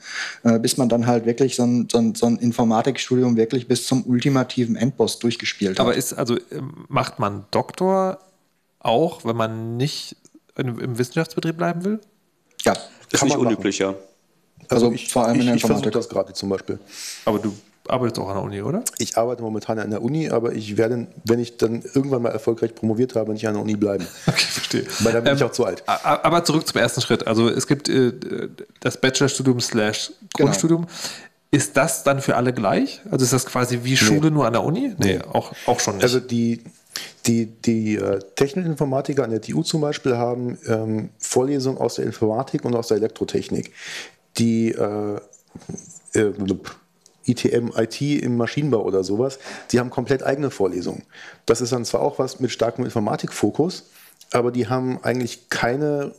äh, 0.44 0.60
bis 0.60 0.76
man 0.76 0.90
dann 0.90 1.08
halt 1.08 1.26
wirklich 1.26 1.56
so 1.56 1.64
ein, 1.64 1.88
so 1.90 2.00
ein, 2.00 2.14
so 2.14 2.26
ein 2.26 2.36
Informatikstudium 2.36 3.38
wirklich 3.38 3.70
bis 3.70 3.88
zum 3.88 4.06
ultimativen 4.06 4.76
Endboss 4.76 5.20
durchgespielt 5.20 5.80
hat. 5.80 5.86
Aber 5.86 5.96
ist, 5.96 6.12
also 6.12 6.36
ähm, 6.52 6.84
macht 6.90 7.20
man 7.20 7.46
Doktor 7.52 8.20
auch, 8.82 9.26
wenn 9.26 9.36
man 9.36 9.78
nicht 9.78 10.16
im 10.56 10.98
Wissenschaftsbetrieb 10.98 11.58
bleiben 11.58 11.84
will? 11.84 12.00
Ja, 12.64 12.74
ist 13.12 13.24
nicht 13.24 13.38
unüblich, 13.38 13.80
ja. 13.80 13.96
Also, 14.70 14.88
also 14.88 14.92
ich, 14.92 15.12
vor 15.12 15.26
allem 15.26 15.36
ich, 15.36 15.42
in 15.42 15.46
der 15.48 15.54
Informatik. 15.56 15.88
Ich 15.88 15.94
das 15.94 16.10
gerade 16.10 16.34
zum 16.34 16.50
Beispiel. 16.50 16.80
Aber 17.26 17.40
du 17.40 17.54
arbeitest 17.88 18.20
auch 18.20 18.30
an 18.30 18.36
der 18.36 18.44
Uni, 18.44 18.62
oder? 18.62 18.84
Ich 19.00 19.18
arbeite 19.18 19.42
momentan 19.42 19.80
an 19.80 19.90
der 19.90 20.02
Uni, 20.02 20.30
aber 20.30 20.54
ich 20.54 20.78
werde, 20.78 21.08
wenn 21.26 21.40
ich 21.40 21.58
dann 21.58 21.84
irgendwann 21.94 22.22
mal 22.22 22.30
erfolgreich 22.30 22.76
promoviert 22.76 23.16
habe, 23.16 23.34
nicht 23.34 23.48
an 23.48 23.56
der 23.56 23.64
Uni 23.64 23.76
bleiben. 23.76 24.06
Okay, 24.28 24.46
verstehe. 24.46 24.86
Weil 25.00 25.14
dann 25.14 25.24
bin 25.24 25.32
ähm, 25.32 25.38
ich 25.38 25.44
auch 25.44 25.52
zu 25.52 25.66
alt. 25.66 25.84
Aber 25.88 26.44
zurück 26.44 26.68
zum 26.68 26.80
ersten 26.80 27.02
Schritt. 27.02 27.28
Also 27.28 27.50
es 27.50 27.68
gibt 27.68 27.90
äh, 27.90 28.14
das 28.80 29.00
Bachelorstudium 29.00 29.60
slash 29.60 30.12
genau. 30.36 30.48
Grundstudium. 30.48 30.82
Genau. 30.82 30.94
Ist 31.52 31.76
das 31.76 32.04
dann 32.04 32.22
für 32.22 32.38
alle 32.38 32.54
gleich? 32.54 33.02
Also 33.12 33.26
ist 33.26 33.34
das 33.34 33.46
quasi 33.46 33.80
wie 33.84 33.98
Schule 33.98 34.22
nee. 34.22 34.30
nur 34.30 34.46
an 34.46 34.54
der 34.54 34.64
Uni? 34.64 34.94
Nee, 34.98 35.18
nee, 35.18 35.20
Auch, 35.34 35.52
auch 35.66 35.82
schon 35.82 35.96
nicht. 35.96 36.04
Also 36.04 36.22
die, 36.22 36.64
die, 37.26 37.46
die 37.46 37.96
äh, 37.96 38.20
Technikinformatiker 38.36 39.24
an 39.24 39.32
der 39.32 39.42
TU 39.42 39.64
zum 39.64 39.82
Beispiel 39.82 40.18
haben 40.18 40.58
ähm, 40.68 41.10
Vorlesungen 41.20 41.78
aus 41.78 41.96
der 41.96 42.06
Informatik 42.06 42.66
und 42.66 42.76
aus 42.76 42.88
der 42.88 42.98
Elektrotechnik 42.98 43.72
die, 44.38 44.72
äh, 44.72 45.20
äh, 46.14 46.34
ITM, 47.26 47.72
IT 47.76 48.02
im 48.02 48.38
Maschinenbau 48.38 48.84
oder 48.84 49.04
sowas, 49.04 49.40
die 49.72 49.80
haben 49.80 49.90
komplett 49.90 50.24
eigene 50.24 50.50
Vorlesungen. 50.50 51.04
Das 51.46 51.62
ist 51.62 51.72
dann 51.72 51.86
zwar 51.86 52.02
auch 52.02 52.18
was 52.20 52.40
mit 52.40 52.52
starkem 52.52 52.84
Informatikfokus, 52.84 53.90
aber 54.32 54.52
die 54.52 54.68
haben 54.68 55.00
eigentlich 55.04 55.50
keine 55.50 56.14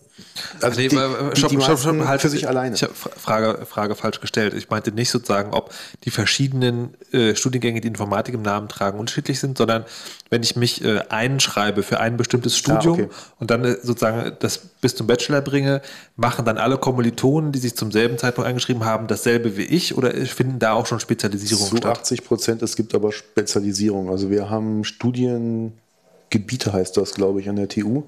also 0.60 0.80
nee, 0.80 0.88
die, 0.88 0.96
stopp, 0.96 1.50
die 1.50 1.60
stopp, 1.60 1.78
stopp, 1.78 2.06
halt, 2.06 2.20
für 2.20 2.28
sich 2.28 2.46
alleine. 2.46 2.74
Ich 2.74 2.82
habe 2.82 2.92
Frage, 2.94 3.64
Frage 3.66 3.94
falsch 3.94 4.20
gestellt. 4.20 4.52
Ich 4.54 4.68
meinte 4.68 4.92
nicht 4.92 5.10
sozusagen, 5.10 5.52
ob 5.52 5.72
die 6.04 6.10
verschiedenen 6.10 6.94
äh, 7.12 7.34
Studiengänge, 7.34 7.80
die 7.80 7.88
Informatik 7.88 8.34
im 8.34 8.42
Namen 8.42 8.68
tragen, 8.68 8.98
unterschiedlich 8.98 9.40
sind, 9.40 9.56
sondern 9.56 9.84
wenn 10.30 10.42
ich 10.42 10.54
mich 10.54 10.84
äh, 10.84 11.00
einschreibe 11.08 11.82
für 11.82 11.98
ein 11.98 12.16
bestimmtes 12.16 12.56
Studium 12.56 13.00
ah, 13.00 13.04
okay. 13.04 13.08
und 13.40 13.50
dann 13.50 13.64
äh, 13.64 13.76
sozusagen 13.82 14.36
das 14.40 14.58
bis 14.58 14.94
zum 14.94 15.06
Bachelor 15.06 15.40
bringe, 15.40 15.80
machen 16.16 16.44
dann 16.44 16.58
alle 16.58 16.76
Kommilitonen, 16.76 17.52
die 17.52 17.58
sich 17.58 17.74
zum 17.74 17.90
selben 17.90 18.18
Zeitpunkt 18.18 18.48
eingeschrieben 18.48 18.84
haben, 18.84 19.06
dasselbe 19.06 19.56
wie 19.56 19.64
ich 19.64 19.96
oder 19.96 20.12
finden 20.12 20.58
da 20.58 20.72
auch 20.74 20.86
schon 20.86 21.00
Spezialisierungen 21.00 21.70
Zu 21.70 21.76
statt? 21.78 21.98
80 21.98 22.24
Prozent, 22.24 22.62
es 22.62 22.76
gibt 22.76 22.94
aber 22.94 23.12
Spezialisierung. 23.12 24.10
Also 24.10 24.30
wir 24.30 24.50
haben 24.50 24.84
Studiengebiete, 24.84 26.72
heißt 26.72 26.96
das, 26.98 27.14
glaube 27.14 27.40
ich, 27.40 27.48
an 27.48 27.56
der 27.56 27.68
TU 27.68 28.04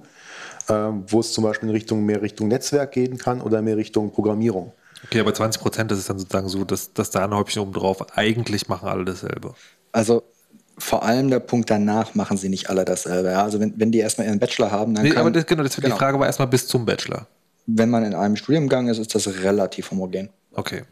wo 0.69 1.21
es 1.21 1.33
zum 1.33 1.45
Beispiel 1.45 1.69
in 1.69 1.75
Richtung 1.75 2.05
mehr 2.05 2.23
Richtung 2.23 2.49
Netzwerk 2.49 2.93
gehen 2.93 3.19
kann 3.19 3.41
oder 3.41 3.63
mehr 3.63 3.77
Richtung 3.77 4.11
Programmierung. 4.11 4.73
Okay, 5.05 5.21
aber 5.21 5.35
20 5.35 5.61
Prozent, 5.61 5.91
das 5.91 5.99
ist 5.99 6.09
dann 6.09 6.19
sozusagen 6.19 6.49
so, 6.49 6.65
dass, 6.65 6.93
dass 6.93 7.11
da 7.11 7.25
ein 7.25 7.35
Häubchen 7.35 7.63
oben 7.63 7.73
drauf, 7.73 8.17
eigentlich 8.17 8.69
machen 8.69 8.89
alle 8.89 9.05
dasselbe. 9.05 9.55
Also 9.93 10.23
vor 10.79 11.03
allem 11.03 11.31
der 11.31 11.41
Punkt 11.41 11.71
danach 11.71 12.15
machen 12.15 12.37
sie 12.37 12.49
nicht 12.49 12.71
alle 12.71 12.85
dasselbe. 12.85 13.31
Ja? 13.31 13.45
Also 13.45 13.61
wenn, 13.61 13.79
wenn 13.79 13.93
die 13.93 13.99
erstmal 13.99 14.27
ihren 14.27 14.39
Bachelor 14.39 14.71
haben, 14.71 14.95
dann 14.95 15.05
nee, 15.05 15.15
aber 15.15 15.31
das, 15.31 15.47
genau, 15.47 15.63
das 15.63 15.77
genau. 15.77 15.89
die 15.89 15.99
Frage 15.99 16.19
war 16.19 16.27
erstmal 16.27 16.49
bis 16.49 16.67
zum 16.67 16.85
Bachelor. 16.85 17.27
Wenn 17.67 17.91
man 17.91 18.05
in 18.05 18.15
einem 18.15 18.37
Studiengang 18.37 18.89
ist, 18.89 18.99
ist 18.99 19.15
das 19.15 19.27
relativ 19.43 19.91
homogen. 19.91 20.31
Okay. 20.53 20.83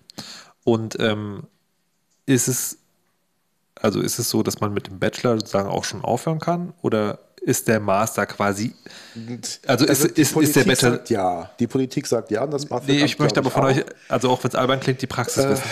Und 0.65 0.97
ähm, 1.01 1.45
ist 2.27 2.49
es 2.49 2.79
also 3.83 4.01
ist 4.01 4.19
es 4.19 4.31
so, 4.31 4.43
dass 4.43 4.61
man 4.61 4.73
mit 4.73 4.87
dem 4.87 4.99
Bachelor 4.99 5.39
sozusagen 5.39 5.69
auch 5.69 5.85
schon 5.85 6.03
aufhören 6.03 6.39
kann 6.39 6.73
oder 6.83 7.19
ist 7.45 7.69
der 7.69 7.81
Master 7.81 8.27
quasi. 8.27 8.73
Also, 9.67 9.87
also 9.87 10.07
ist, 10.07 10.19
ist, 10.19 10.37
ist, 10.37 10.57
der 10.57 10.65
Bachelor. 10.65 10.91
Sagt 10.93 11.11
ja, 11.11 11.51
die 11.59 11.67
Politik 11.67 12.07
sagt 12.07 12.31
ja 12.31 12.47
das 12.47 12.67
BAföG 12.67 12.89
Nee, 12.89 13.05
ich 13.05 13.19
möchte 13.19 13.41
aber 13.41 13.51
von 13.51 13.65
auch. 13.65 13.69
euch, 13.69 13.85
also 14.09 14.31
auch 14.31 14.43
wenn 14.43 14.51
es 14.51 14.55
albern 14.55 14.81
klingt, 14.81 15.03
die 15.03 15.07
Praxis 15.07 15.45
äh, 15.45 15.51
wissen. 15.51 15.71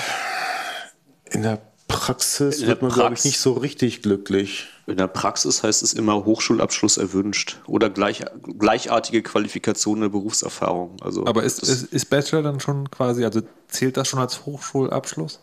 In 1.30 1.42
der 1.42 1.60
Praxis 1.86 2.60
in 2.60 2.68
wird 2.68 2.82
man, 2.82 2.90
glaube 2.90 3.14
ich, 3.14 3.24
nicht 3.24 3.40
so 3.40 3.52
richtig 3.52 4.02
glücklich. 4.02 4.68
In 4.86 4.96
der 4.96 5.06
Praxis 5.06 5.62
heißt 5.62 5.82
es 5.82 5.92
immer 5.92 6.24
Hochschulabschluss 6.24 6.96
erwünscht 6.96 7.58
oder 7.66 7.90
gleich, 7.90 8.24
gleichartige 8.58 9.22
Qualifikation 9.22 10.00
der 10.00 10.08
Berufserfahrung. 10.08 10.96
Also 11.02 11.26
aber 11.26 11.44
ist, 11.44 11.62
ist, 11.62 11.92
ist 11.92 12.10
Bachelor 12.10 12.42
dann 12.42 12.60
schon 12.60 12.90
quasi, 12.90 13.24
also 13.24 13.42
zählt 13.68 13.96
das 13.96 14.08
schon 14.08 14.18
als 14.18 14.46
Hochschulabschluss? 14.46 15.40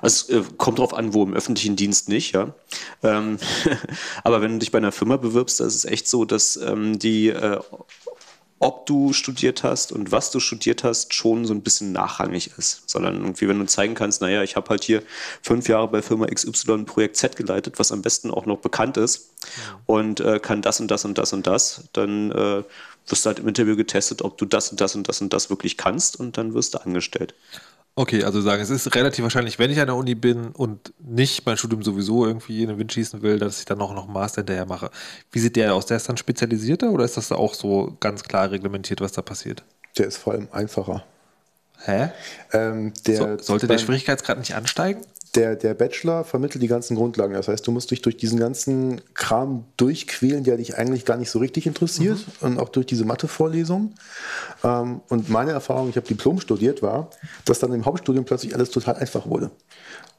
Also 0.00 0.32
es 0.32 0.46
äh, 0.46 0.50
kommt 0.56 0.78
drauf 0.78 0.94
an, 0.94 1.14
wo 1.14 1.22
im 1.22 1.34
öffentlichen 1.34 1.76
Dienst 1.76 2.08
nicht, 2.08 2.32
ja. 2.34 2.54
Ähm, 3.02 3.38
aber 4.24 4.40
wenn 4.40 4.52
du 4.52 4.58
dich 4.58 4.72
bei 4.72 4.78
einer 4.78 4.92
Firma 4.92 5.16
bewirbst, 5.16 5.60
da 5.60 5.66
ist 5.66 5.74
es 5.74 5.84
echt 5.84 6.08
so, 6.08 6.24
dass 6.24 6.56
ähm, 6.56 6.98
die, 6.98 7.28
äh, 7.28 7.60
ob 8.58 8.86
du 8.86 9.12
studiert 9.12 9.62
hast 9.62 9.92
und 9.92 10.12
was 10.12 10.30
du 10.30 10.40
studiert 10.40 10.82
hast, 10.82 11.12
schon 11.12 11.44
so 11.44 11.52
ein 11.52 11.60
bisschen 11.60 11.92
nachrangig 11.92 12.52
ist. 12.56 12.88
Sondern 12.88 13.16
irgendwie, 13.16 13.48
wenn 13.48 13.58
du 13.58 13.66
zeigen 13.66 13.94
kannst, 13.94 14.22
naja, 14.22 14.42
ich 14.42 14.56
habe 14.56 14.70
halt 14.70 14.82
hier 14.82 15.02
fünf 15.42 15.68
Jahre 15.68 15.88
bei 15.88 16.00
Firma 16.00 16.26
XY 16.26 16.84
Projekt 16.84 17.16
Z 17.16 17.36
geleitet, 17.36 17.78
was 17.78 17.92
am 17.92 18.00
besten 18.00 18.30
auch 18.30 18.46
noch 18.46 18.58
bekannt 18.58 18.96
ist 18.96 19.30
ja. 19.42 19.80
und 19.84 20.20
äh, 20.20 20.40
kann 20.40 20.62
das 20.62 20.80
und 20.80 20.90
das 20.90 21.04
und 21.04 21.18
das 21.18 21.32
und 21.34 21.46
das, 21.46 21.84
dann 21.92 22.30
äh, 22.30 22.62
wirst 23.08 23.24
du 23.24 23.28
halt 23.28 23.38
im 23.38 23.48
Interview 23.48 23.76
getestet, 23.76 24.22
ob 24.22 24.38
du 24.38 24.46
das 24.46 24.70
und 24.70 24.80
das 24.80 24.94
und 24.94 25.08
das 25.08 25.20
und 25.20 25.32
das 25.32 25.50
wirklich 25.50 25.76
kannst 25.76 26.18
und 26.18 26.38
dann 26.38 26.54
wirst 26.54 26.74
du 26.74 26.78
angestellt. 26.78 27.34
Okay, 27.98 28.24
also 28.24 28.42
sagen, 28.42 28.60
es 28.60 28.68
ist 28.68 28.94
relativ 28.94 29.22
wahrscheinlich, 29.22 29.58
wenn 29.58 29.70
ich 29.70 29.80
an 29.80 29.86
der 29.86 29.96
Uni 29.96 30.14
bin 30.14 30.48
und 30.48 30.92
nicht 30.98 31.46
mein 31.46 31.56
Studium 31.56 31.82
sowieso 31.82 32.26
irgendwie 32.26 32.62
in 32.62 32.68
den 32.68 32.78
Wind 32.78 32.92
schießen 32.92 33.22
will, 33.22 33.38
dass 33.38 33.58
ich 33.58 33.64
dann 33.64 33.80
auch 33.80 33.94
noch 33.94 34.04
einen 34.04 34.12
Master 34.12 34.42
hinterher 34.42 34.66
mache. 34.66 34.90
Wie 35.32 35.38
sieht 35.38 35.56
der 35.56 35.74
aus? 35.74 35.86
Der 35.86 35.96
ist 35.96 36.06
dann 36.06 36.18
spezialisierter 36.18 36.90
oder 36.90 37.06
ist 37.06 37.16
das 37.16 37.32
auch 37.32 37.54
so 37.54 37.96
ganz 37.98 38.22
klar 38.22 38.50
reglementiert, 38.50 39.00
was 39.00 39.12
da 39.12 39.22
passiert? 39.22 39.64
Der 39.96 40.06
ist 40.08 40.18
vor 40.18 40.34
allem 40.34 40.48
einfacher. 40.52 41.04
Hä? 41.86 42.10
Ähm, 42.52 42.92
der, 43.06 43.16
so, 43.16 43.38
sollte 43.38 43.66
der 43.66 43.78
Schwierigkeitsgrad 43.78 44.38
nicht 44.38 44.54
ansteigen? 44.54 45.00
der, 45.36 45.54
der 45.54 45.74
Bachelor 45.74 46.24
vermittelt 46.24 46.62
die 46.62 46.68
ganzen 46.68 46.96
Grundlagen. 46.96 47.34
Das 47.34 47.48
heißt, 47.48 47.66
du 47.66 47.70
musst 47.70 47.90
dich 47.90 48.02
durch 48.02 48.16
diesen 48.16 48.38
ganzen 48.38 49.00
Kram 49.14 49.64
durchquälen, 49.76 50.44
der 50.44 50.56
dich 50.56 50.76
eigentlich 50.76 51.04
gar 51.04 51.16
nicht 51.16 51.30
so 51.30 51.38
richtig 51.38 51.66
interessiert 51.66 52.18
mhm. 52.18 52.46
und 52.46 52.60
auch 52.60 52.70
durch 52.70 52.86
diese 52.86 53.04
Mathe-Vorlesungen. 53.04 53.94
Ähm, 54.64 55.00
und 55.08 55.28
meine 55.28 55.52
Erfahrung, 55.52 55.90
ich 55.90 55.96
habe 55.96 56.06
Diplom 56.06 56.40
studiert, 56.40 56.82
war, 56.82 57.10
dass 57.44 57.58
dann 57.58 57.72
im 57.72 57.84
Hauptstudium 57.84 58.24
plötzlich 58.24 58.54
alles 58.54 58.70
total 58.70 58.96
einfach 58.96 59.26
wurde. 59.26 59.50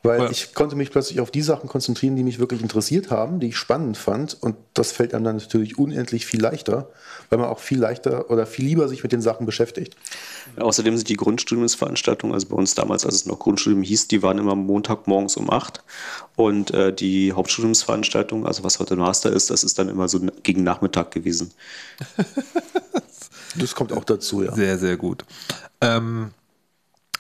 Weil 0.03 0.21
ja. 0.21 0.29
ich 0.29 0.53
konnte 0.53 0.75
mich 0.75 0.91
plötzlich 0.91 1.19
auf 1.19 1.31
die 1.31 1.41
Sachen 1.41 1.67
konzentrieren, 1.67 2.15
die 2.15 2.23
mich 2.23 2.39
wirklich 2.39 2.61
interessiert 2.61 3.09
haben, 3.09 3.39
die 3.39 3.47
ich 3.47 3.57
spannend 3.57 3.97
fand. 3.97 4.37
Und 4.41 4.55
das 4.73 4.91
fällt 4.91 5.13
einem 5.13 5.25
dann 5.25 5.37
natürlich 5.37 5.77
unendlich 5.77 6.25
viel 6.25 6.39
leichter, 6.39 6.89
weil 7.29 7.39
man 7.39 7.49
auch 7.49 7.59
viel 7.59 7.79
leichter 7.79 8.29
oder 8.29 8.45
viel 8.45 8.65
lieber 8.65 8.87
sich 8.87 9.03
mit 9.03 9.11
den 9.11 9.21
Sachen 9.21 9.45
beschäftigt. 9.45 9.97
Außerdem 10.57 10.95
sind 10.97 11.09
die 11.09 11.15
Grundstudiumsveranstaltungen, 11.15 12.33
also 12.33 12.47
bei 12.47 12.55
uns 12.55 12.75
damals, 12.75 13.05
als 13.05 13.15
es 13.15 13.25
noch 13.25 13.39
Grundstudium 13.39 13.81
hieß, 13.81 14.07
die 14.07 14.21
waren 14.21 14.37
immer 14.37 14.55
Montagmorgens 14.55 15.35
um 15.35 15.49
acht. 15.49 15.83
Und 16.35 16.71
äh, 16.71 16.93
die 16.93 17.33
Hauptstudiumsveranstaltung, 17.33 18.45
also 18.45 18.63
was 18.63 18.79
heute 18.79 18.95
Master 18.95 19.31
ist, 19.31 19.49
das 19.49 19.63
ist 19.63 19.79
dann 19.79 19.89
immer 19.89 20.07
so 20.07 20.19
gegen 20.43 20.63
Nachmittag 20.63 21.11
gewesen. 21.11 21.51
das 23.55 23.73
kommt 23.73 23.91
auch 23.91 24.03
dazu, 24.03 24.43
ja. 24.43 24.53
Sehr, 24.53 24.77
sehr 24.77 24.95
gut. 24.95 25.25
Ähm, 25.81 26.31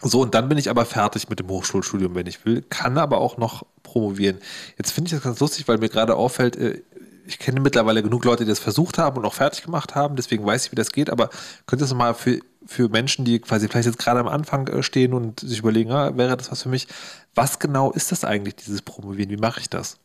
so, 0.01 0.21
und 0.21 0.35
dann 0.35 0.47
bin 0.47 0.57
ich 0.57 0.69
aber 0.69 0.85
fertig 0.85 1.29
mit 1.29 1.39
dem 1.39 1.49
Hochschulstudium, 1.49 2.13
wenn 2.15 2.27
ich 2.27 2.45
will, 2.45 2.63
kann 2.69 2.97
aber 2.97 3.17
auch 3.17 3.37
noch 3.37 3.65
promovieren. 3.83 4.37
Jetzt 4.77 4.91
finde 4.91 5.07
ich 5.07 5.13
das 5.13 5.23
ganz 5.23 5.39
lustig, 5.39 5.67
weil 5.67 5.77
mir 5.79 5.89
gerade 5.89 6.15
auffällt, 6.15 6.55
äh, 6.55 6.81
ich 7.25 7.39
kenne 7.39 7.59
mittlerweile 7.59 8.01
genug 8.03 8.23
Leute, 8.23 8.45
die 8.45 8.49
das 8.49 8.59
versucht 8.59 8.97
haben 8.97 9.17
und 9.17 9.25
auch 9.25 9.33
fertig 9.33 9.63
gemacht 9.63 9.95
haben, 9.95 10.15
deswegen 10.15 10.45
weiß 10.45 10.65
ich, 10.65 10.71
wie 10.71 10.75
das 10.75 10.91
geht, 10.91 11.09
aber 11.09 11.29
könntest 11.65 11.91
du 11.91 11.95
mal 11.95 12.13
für, 12.13 12.39
für 12.65 12.89
Menschen, 12.89 13.25
die 13.25 13.39
quasi 13.39 13.67
vielleicht 13.67 13.87
jetzt 13.87 13.99
gerade 13.99 14.19
am 14.19 14.27
Anfang 14.27 14.67
äh, 14.67 14.83
stehen 14.83 15.13
und 15.13 15.41
sich 15.41 15.59
überlegen, 15.59 15.91
ah, 15.91 16.15
wäre 16.15 16.37
das 16.37 16.51
was 16.51 16.63
für 16.63 16.69
mich, 16.69 16.87
was 17.35 17.59
genau 17.59 17.91
ist 17.91 18.11
das 18.11 18.23
eigentlich, 18.23 18.55
dieses 18.55 18.81
Promovieren? 18.81 19.29
Wie 19.31 19.37
mache 19.37 19.59
ich 19.59 19.69
das? 19.69 19.97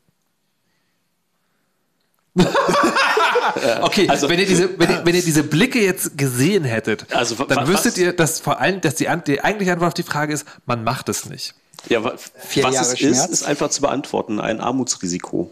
okay, 3.83 4.09
also, 4.09 4.29
wenn, 4.29 4.39
ihr 4.39 4.47
diese, 4.47 4.79
wenn, 4.79 4.91
ihr, 4.91 5.01
wenn, 5.05 5.15
ihr, 5.15 5.23
diese 5.23 5.43
Blicke 5.43 5.81
jetzt 5.81 6.17
gesehen 6.17 6.65
hättet, 6.65 7.07
also, 7.15 7.35
dann 7.45 7.67
wüsstet 7.67 7.99
ihr, 7.99 8.13
dass 8.13 8.41
vor 8.41 8.61
allem, 8.61 8.81
dass 8.81 8.95
die, 8.97 9.09
die 9.27 9.43
eigentliche 9.43 9.73
Antwort 9.73 9.89
auf 9.89 9.95
die 9.95 10.03
Frage 10.03 10.33
ist, 10.33 10.47
man 10.67 10.85
macht 10.85 11.09
es 11.09 11.27
nicht. 11.27 11.55
Ja, 11.89 12.05
was 12.05 12.33
es 12.55 13.01
ist, 13.01 13.31
ist 13.31 13.43
einfach 13.43 13.71
zu 13.71 13.81
beantworten, 13.81 14.41
ein 14.41 14.61
Armutsrisiko. 14.61 15.51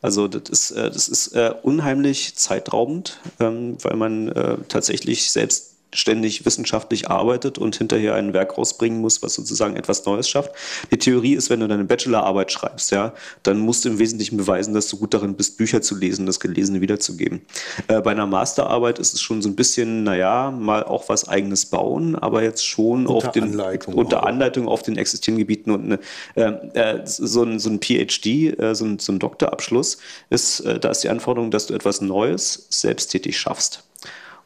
Also 0.00 0.28
das 0.28 0.48
ist, 0.48 0.70
äh, 0.70 0.90
das 0.90 1.08
ist 1.08 1.28
äh, 1.28 1.52
unheimlich 1.62 2.36
zeitraubend, 2.36 3.18
ähm, 3.40 3.76
weil 3.82 3.96
man 3.96 4.28
äh, 4.28 4.56
tatsächlich 4.68 5.30
selbst 5.30 5.74
ständig 5.92 6.44
wissenschaftlich 6.44 7.08
arbeitet 7.08 7.58
und 7.58 7.76
hinterher 7.76 8.14
ein 8.14 8.32
Werk 8.34 8.58
rausbringen 8.58 9.00
muss, 9.00 9.22
was 9.22 9.34
sozusagen 9.34 9.76
etwas 9.76 10.04
Neues 10.04 10.28
schafft. 10.28 10.52
Die 10.90 10.98
Theorie 10.98 11.34
ist, 11.34 11.48
wenn 11.50 11.60
du 11.60 11.68
deine 11.68 11.84
Bachelorarbeit 11.84 12.52
schreibst, 12.52 12.90
ja, 12.90 13.14
dann 13.42 13.58
musst 13.58 13.84
du 13.84 13.88
im 13.88 13.98
Wesentlichen 13.98 14.36
beweisen, 14.36 14.74
dass 14.74 14.88
du 14.88 14.98
gut 14.98 15.14
darin 15.14 15.34
bist, 15.34 15.56
Bücher 15.56 15.80
zu 15.80 15.96
lesen, 15.96 16.26
das 16.26 16.40
Gelesene 16.40 16.80
wiederzugeben. 16.80 17.40
Äh, 17.88 18.00
bei 18.02 18.10
einer 18.10 18.26
Masterarbeit 18.26 18.98
ist 18.98 19.14
es 19.14 19.20
schon 19.22 19.40
so 19.40 19.48
ein 19.48 19.56
bisschen, 19.56 20.04
naja, 20.04 20.50
mal 20.50 20.84
auch 20.84 21.08
was 21.08 21.26
eigenes 21.26 21.66
bauen, 21.66 22.16
aber 22.16 22.42
jetzt 22.42 22.66
schon 22.66 23.06
unter 23.06 23.28
auf 23.28 23.32
den, 23.32 23.44
Anleitung 23.44 23.94
unter 23.94 24.26
Anleitung 24.26 24.68
auf 24.68 24.82
den 24.82 24.98
existierenden 24.98 25.46
Gebieten 25.46 25.70
und 25.70 25.84
eine, 25.84 25.98
äh, 26.34 26.98
äh 27.00 27.06
so, 27.06 27.42
ein, 27.42 27.58
so 27.58 27.70
ein 27.70 27.80
PhD, 27.80 28.58
äh, 28.58 28.74
so, 28.74 28.84
ein, 28.84 28.98
so 28.98 29.12
ein 29.12 29.18
Doktorabschluss 29.18 29.98
ist, 30.28 30.60
äh, 30.60 30.78
da 30.78 30.90
ist 30.90 31.02
die 31.02 31.08
Anforderung, 31.08 31.50
dass 31.50 31.66
du 31.66 31.74
etwas 31.74 32.00
Neues 32.00 32.66
selbsttätig 32.68 33.38
schaffst. 33.38 33.87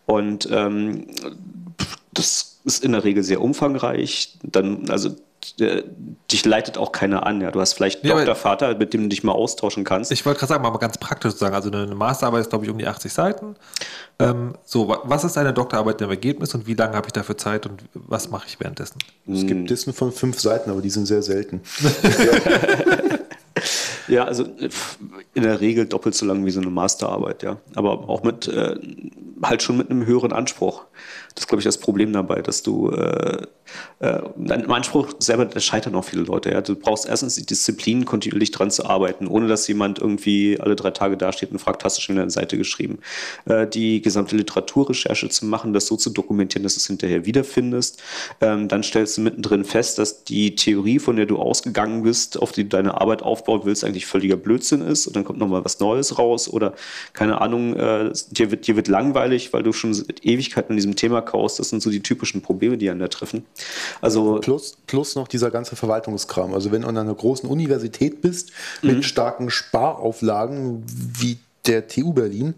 Und 0.06 0.48
ähm, 0.50 1.06
das 2.12 2.60
ist 2.64 2.84
in 2.84 2.92
der 2.92 3.04
Regel 3.04 3.22
sehr 3.22 3.40
umfangreich. 3.40 4.38
Dann, 4.42 4.90
also 4.90 5.16
dich 6.30 6.44
leitet 6.44 6.78
auch 6.78 6.92
keiner 6.92 7.26
an. 7.26 7.40
Ja. 7.40 7.50
Du 7.50 7.60
hast 7.60 7.72
vielleicht 7.72 8.02
einen 8.02 8.10
ja, 8.10 8.16
Doktorvater, 8.16 8.76
mit 8.76 8.94
dem 8.94 9.02
du 9.02 9.08
dich 9.08 9.24
mal 9.24 9.32
austauschen 9.32 9.84
kannst. 9.84 10.12
Ich 10.12 10.24
wollte 10.24 10.40
gerade 10.40 10.50
sagen, 10.50 10.62
mal 10.62 10.70
ganz 10.78 10.98
praktisch 10.98 11.34
sagen. 11.34 11.54
Also 11.54 11.70
eine 11.70 11.94
Masterarbeit 11.94 12.42
ist, 12.42 12.50
glaube 12.50 12.64
ich, 12.64 12.70
um 12.70 12.78
die 12.78 12.86
80 12.86 13.12
Seiten. 13.12 13.56
Ähm, 14.18 14.54
so, 14.64 14.96
was 15.02 15.24
ist 15.24 15.36
eine 15.36 15.52
Doktorarbeit 15.52 16.00
im 16.00 16.10
Ergebnis 16.10 16.54
und 16.54 16.66
wie 16.66 16.74
lange 16.74 16.94
habe 16.94 17.08
ich 17.08 17.12
dafür 17.12 17.36
Zeit 17.36 17.66
und 17.66 17.82
was 17.94 18.30
mache 18.30 18.46
ich 18.46 18.60
währenddessen? 18.60 18.98
Es 19.26 19.46
gibt. 19.46 19.68
Listen 19.68 19.92
von 19.92 20.12
fünf 20.12 20.38
Seiten, 20.38 20.70
aber 20.70 20.80
die 20.80 20.90
sind 20.90 21.06
sehr 21.06 21.22
selten. 21.22 21.60
ja, 24.08 24.24
also 24.24 24.44
in 25.34 25.42
der 25.42 25.60
Regel 25.60 25.86
doppelt 25.86 26.14
so 26.14 26.26
lang 26.26 26.44
wie 26.44 26.50
so 26.50 26.60
eine 26.60 26.70
Masterarbeit, 26.70 27.42
ja. 27.42 27.58
Aber 27.74 28.08
auch 28.08 28.22
mit 28.22 28.48
äh, 28.48 28.76
halt 29.42 29.62
schon 29.62 29.76
mit 29.76 29.90
einem 29.90 30.06
höheren 30.06 30.32
Anspruch. 30.32 30.84
Das 31.34 31.44
ist, 31.44 31.48
glaube 31.48 31.60
ich, 31.60 31.64
das 31.64 31.78
Problem 31.78 32.12
dabei, 32.12 32.42
dass 32.42 32.62
du 32.62 32.90
äh, 32.90 33.46
äh, 34.00 34.20
im 34.36 34.70
Anspruch 34.70 35.08
selber, 35.18 35.44
da 35.44 35.60
scheitern 35.60 35.94
auch 35.94 36.04
viele 36.04 36.22
Leute. 36.22 36.50
Ja? 36.50 36.60
Du 36.60 36.74
brauchst 36.74 37.08
erstens 37.08 37.36
die 37.36 37.46
Disziplin, 37.46 38.04
kontinuierlich 38.04 38.50
dran 38.50 38.70
zu 38.70 38.86
arbeiten, 38.86 39.26
ohne 39.26 39.48
dass 39.48 39.66
jemand 39.68 39.98
irgendwie 39.98 40.58
alle 40.60 40.76
drei 40.76 40.90
Tage 40.90 41.16
dasteht 41.16 41.52
und 41.52 41.58
fragt, 41.58 41.84
hast 41.84 41.98
du 41.98 42.02
schon 42.02 42.18
eine 42.18 42.30
Seite 42.30 42.58
geschrieben. 42.58 42.98
Äh, 43.46 43.66
die 43.66 44.02
gesamte 44.02 44.36
Literaturrecherche 44.36 45.28
zu 45.28 45.46
machen, 45.46 45.72
das 45.72 45.86
so 45.86 45.96
zu 45.96 46.10
dokumentieren, 46.10 46.62
dass 46.62 46.74
du 46.74 46.78
es 46.78 46.86
hinterher 46.86 47.24
wiederfindest. 47.24 48.02
Ähm, 48.40 48.68
dann 48.68 48.82
stellst 48.82 49.16
du 49.16 49.22
mittendrin 49.22 49.64
fest, 49.64 49.98
dass 49.98 50.24
die 50.24 50.54
Theorie, 50.54 50.98
von 50.98 51.16
der 51.16 51.26
du 51.26 51.38
ausgegangen 51.38 52.02
bist, 52.02 52.40
auf 52.40 52.52
die 52.52 52.64
du 52.64 52.70
deine 52.70 53.00
Arbeit 53.00 53.22
aufbauen 53.22 53.62
willst, 53.64 53.84
eigentlich 53.84 54.06
völliger 54.06 54.36
Blödsinn 54.36 54.82
ist 54.82 55.06
und 55.06 55.16
dann 55.16 55.24
kommt 55.24 55.38
nochmal 55.38 55.64
was 55.64 55.80
Neues 55.80 56.18
raus 56.18 56.48
oder 56.48 56.74
keine 57.12 57.40
Ahnung, 57.40 57.74
äh, 57.76 58.12
dir, 58.30 58.50
wird, 58.50 58.66
dir 58.66 58.76
wird 58.76 58.88
langweilig, 58.88 59.52
weil 59.52 59.62
du 59.62 59.72
schon 59.72 59.92
Ewigkeiten 60.22 60.72
an 60.72 60.76
diesem 60.76 60.96
Thema 60.96 61.21
kaust. 61.22 61.58
Das 61.58 61.68
sind 61.68 61.82
so 61.82 61.90
die 61.90 62.02
typischen 62.02 62.42
Probleme, 62.42 62.76
die 62.78 62.90
an 62.90 62.98
der 62.98 63.08
treffen. 63.08 63.46
Also 64.00 64.40
plus, 64.40 64.76
plus 64.86 65.14
noch 65.14 65.28
dieser 65.28 65.50
ganze 65.50 65.76
Verwaltungskram. 65.76 66.54
Also 66.54 66.72
wenn 66.72 66.82
du 66.82 66.88
an 66.88 66.98
einer 66.98 67.14
großen 67.14 67.48
Universität 67.48 68.20
bist 68.20 68.52
mit 68.82 68.96
mhm. 68.96 69.02
starken 69.02 69.50
Sparauflagen 69.50 70.84
wie 71.18 71.38
der 71.66 71.86
TU 71.86 72.12
Berlin, 72.12 72.54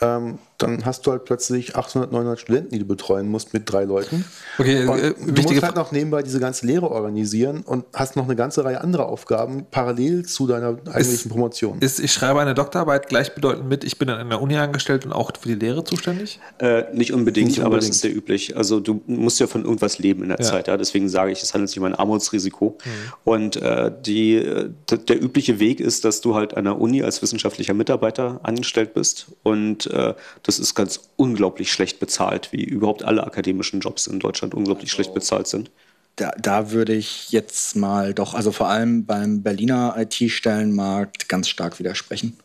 ähm, 0.00 0.38
dann 0.62 0.84
hast 0.84 1.06
du 1.06 1.10
halt 1.10 1.24
plötzlich 1.24 1.76
800, 1.76 2.12
900 2.12 2.40
Studenten, 2.40 2.70
die 2.70 2.78
du 2.78 2.84
betreuen 2.84 3.28
musst 3.28 3.54
mit 3.54 3.70
drei 3.70 3.84
Leuten. 3.84 4.24
Okay, 4.58 4.82
äh, 4.82 5.14
du 5.14 5.42
musst 5.42 5.62
halt 5.62 5.76
noch 5.76 5.92
nebenbei 5.92 6.22
diese 6.22 6.40
ganze 6.40 6.66
Lehre 6.66 6.90
organisieren 6.90 7.62
und 7.62 7.84
hast 7.94 8.16
noch 8.16 8.24
eine 8.24 8.36
ganze 8.36 8.64
Reihe 8.64 8.80
anderer 8.80 9.06
Aufgaben 9.06 9.66
parallel 9.70 10.24
zu 10.24 10.46
deiner 10.46 10.68
eigentlichen 10.68 11.12
ist, 11.12 11.28
Promotion. 11.28 11.78
Ist, 11.80 12.00
ich 12.00 12.12
schreibe 12.12 12.40
eine 12.40 12.54
Doktorarbeit 12.54 13.08
gleichbedeutend 13.08 13.68
mit, 13.68 13.84
ich 13.84 13.98
bin 13.98 14.08
an 14.10 14.18
einer 14.18 14.40
Uni 14.40 14.56
angestellt 14.56 15.04
und 15.04 15.12
auch 15.12 15.30
für 15.38 15.48
die 15.48 15.54
Lehre 15.54 15.84
zuständig? 15.84 16.40
Äh, 16.58 16.84
nicht, 16.92 17.12
unbedingt, 17.12 17.48
nicht, 17.48 17.58
unbedingt, 17.58 17.66
aber 17.66 17.76
das 17.76 17.88
ist 17.88 18.00
sehr 18.00 18.14
üblich. 18.14 18.56
Also 18.56 18.80
du 18.80 19.02
musst 19.06 19.40
ja 19.40 19.46
von 19.46 19.64
irgendwas 19.64 19.98
leben 19.98 20.22
in 20.22 20.28
der 20.28 20.38
ja. 20.38 20.44
Zeit. 20.44 20.68
Ja? 20.68 20.76
Deswegen 20.76 21.08
sage 21.08 21.32
ich, 21.32 21.42
es 21.42 21.54
handelt 21.54 21.70
sich 21.70 21.78
um 21.78 21.84
ein 21.84 21.94
Armutsrisiko. 21.94 22.78
Mhm. 22.84 22.90
Und 23.24 23.56
äh, 23.56 23.90
die, 24.04 24.36
äh, 24.36 24.70
der 24.90 25.22
übliche 25.22 25.58
Weg 25.60 25.80
ist, 25.80 26.04
dass 26.04 26.20
du 26.20 26.34
halt 26.34 26.56
an 26.56 26.64
der 26.64 26.80
Uni 26.80 27.02
als 27.02 27.22
wissenschaftlicher 27.22 27.74
Mitarbeiter 27.74 28.40
angestellt 28.42 28.94
bist 28.94 29.26
und 29.42 29.86
äh, 29.88 30.14
das 30.42 30.51
das 30.52 30.58
ist 30.58 30.74
ganz 30.74 31.08
unglaublich 31.16 31.72
schlecht 31.72 31.98
bezahlt, 31.98 32.52
wie 32.52 32.62
überhaupt 32.62 33.04
alle 33.04 33.24
akademischen 33.24 33.80
Jobs 33.80 34.06
in 34.06 34.20
Deutschland 34.20 34.54
unglaublich 34.54 34.90
also, 34.90 34.96
schlecht 34.96 35.14
bezahlt 35.14 35.46
sind. 35.46 35.70
Da, 36.16 36.32
da 36.38 36.72
würde 36.72 36.92
ich 36.92 37.30
jetzt 37.30 37.74
mal 37.74 38.12
doch, 38.12 38.34
also 38.34 38.52
vor 38.52 38.68
allem 38.68 39.06
beim 39.06 39.42
Berliner 39.42 39.94
IT-Stellenmarkt 39.96 41.28
ganz 41.28 41.48
stark 41.48 41.78
widersprechen. 41.78 42.36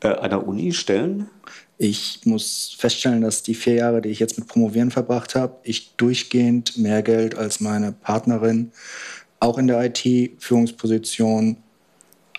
Äh, 0.00 0.08
an 0.08 0.30
der 0.30 0.46
Uni 0.46 0.72
stellen? 0.72 1.28
Ich 1.78 2.20
muss 2.24 2.76
feststellen, 2.78 3.22
dass 3.22 3.42
die 3.42 3.54
vier 3.54 3.74
Jahre, 3.74 4.02
die 4.02 4.10
ich 4.10 4.20
jetzt 4.20 4.38
mit 4.38 4.46
Promovieren 4.46 4.92
verbracht 4.92 5.34
habe, 5.34 5.56
ich 5.64 5.96
durchgehend 5.96 6.78
mehr 6.78 7.02
Geld 7.02 7.36
als 7.36 7.60
meine 7.60 7.92
Partnerin 7.92 8.72
auch 9.40 9.58
in 9.58 9.66
der 9.66 9.84
IT-Führungsposition 9.84 11.56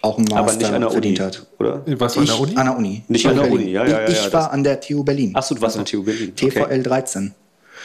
auch 0.01 0.17
einen 0.17 0.25
Master 0.25 0.39
Aber 0.39 0.53
nicht 0.53 0.71
an 0.71 0.81
der 0.81 0.91
verdient 0.91 1.19
Uni, 1.19 1.27
hat. 1.27 1.45
Oder? 1.59 1.81
Was 1.99 2.17
an 2.17 2.25
der 2.25 2.39
Uni? 2.39 2.55
An 2.55 2.65
der 2.65 2.77
Uni. 2.77 3.03
Nicht 3.07 3.27
an 3.27 3.35
der 3.35 3.51
Uni, 3.51 3.71
ja, 3.71 3.85
ja, 3.85 4.01
ja. 4.01 4.07
Ich 4.07 4.25
ja, 4.25 4.33
war 4.33 4.51
an 4.51 4.63
der 4.63 4.79
TU 4.79 5.03
Berlin. 5.03 5.35
Achso, 5.35 5.55
du 5.55 5.61
warst 5.61 5.77
an 5.77 5.85
der 5.85 5.91
TU 5.91 6.03
Berlin. 6.03 6.35
TVL 6.35 6.83
13. 6.83 7.33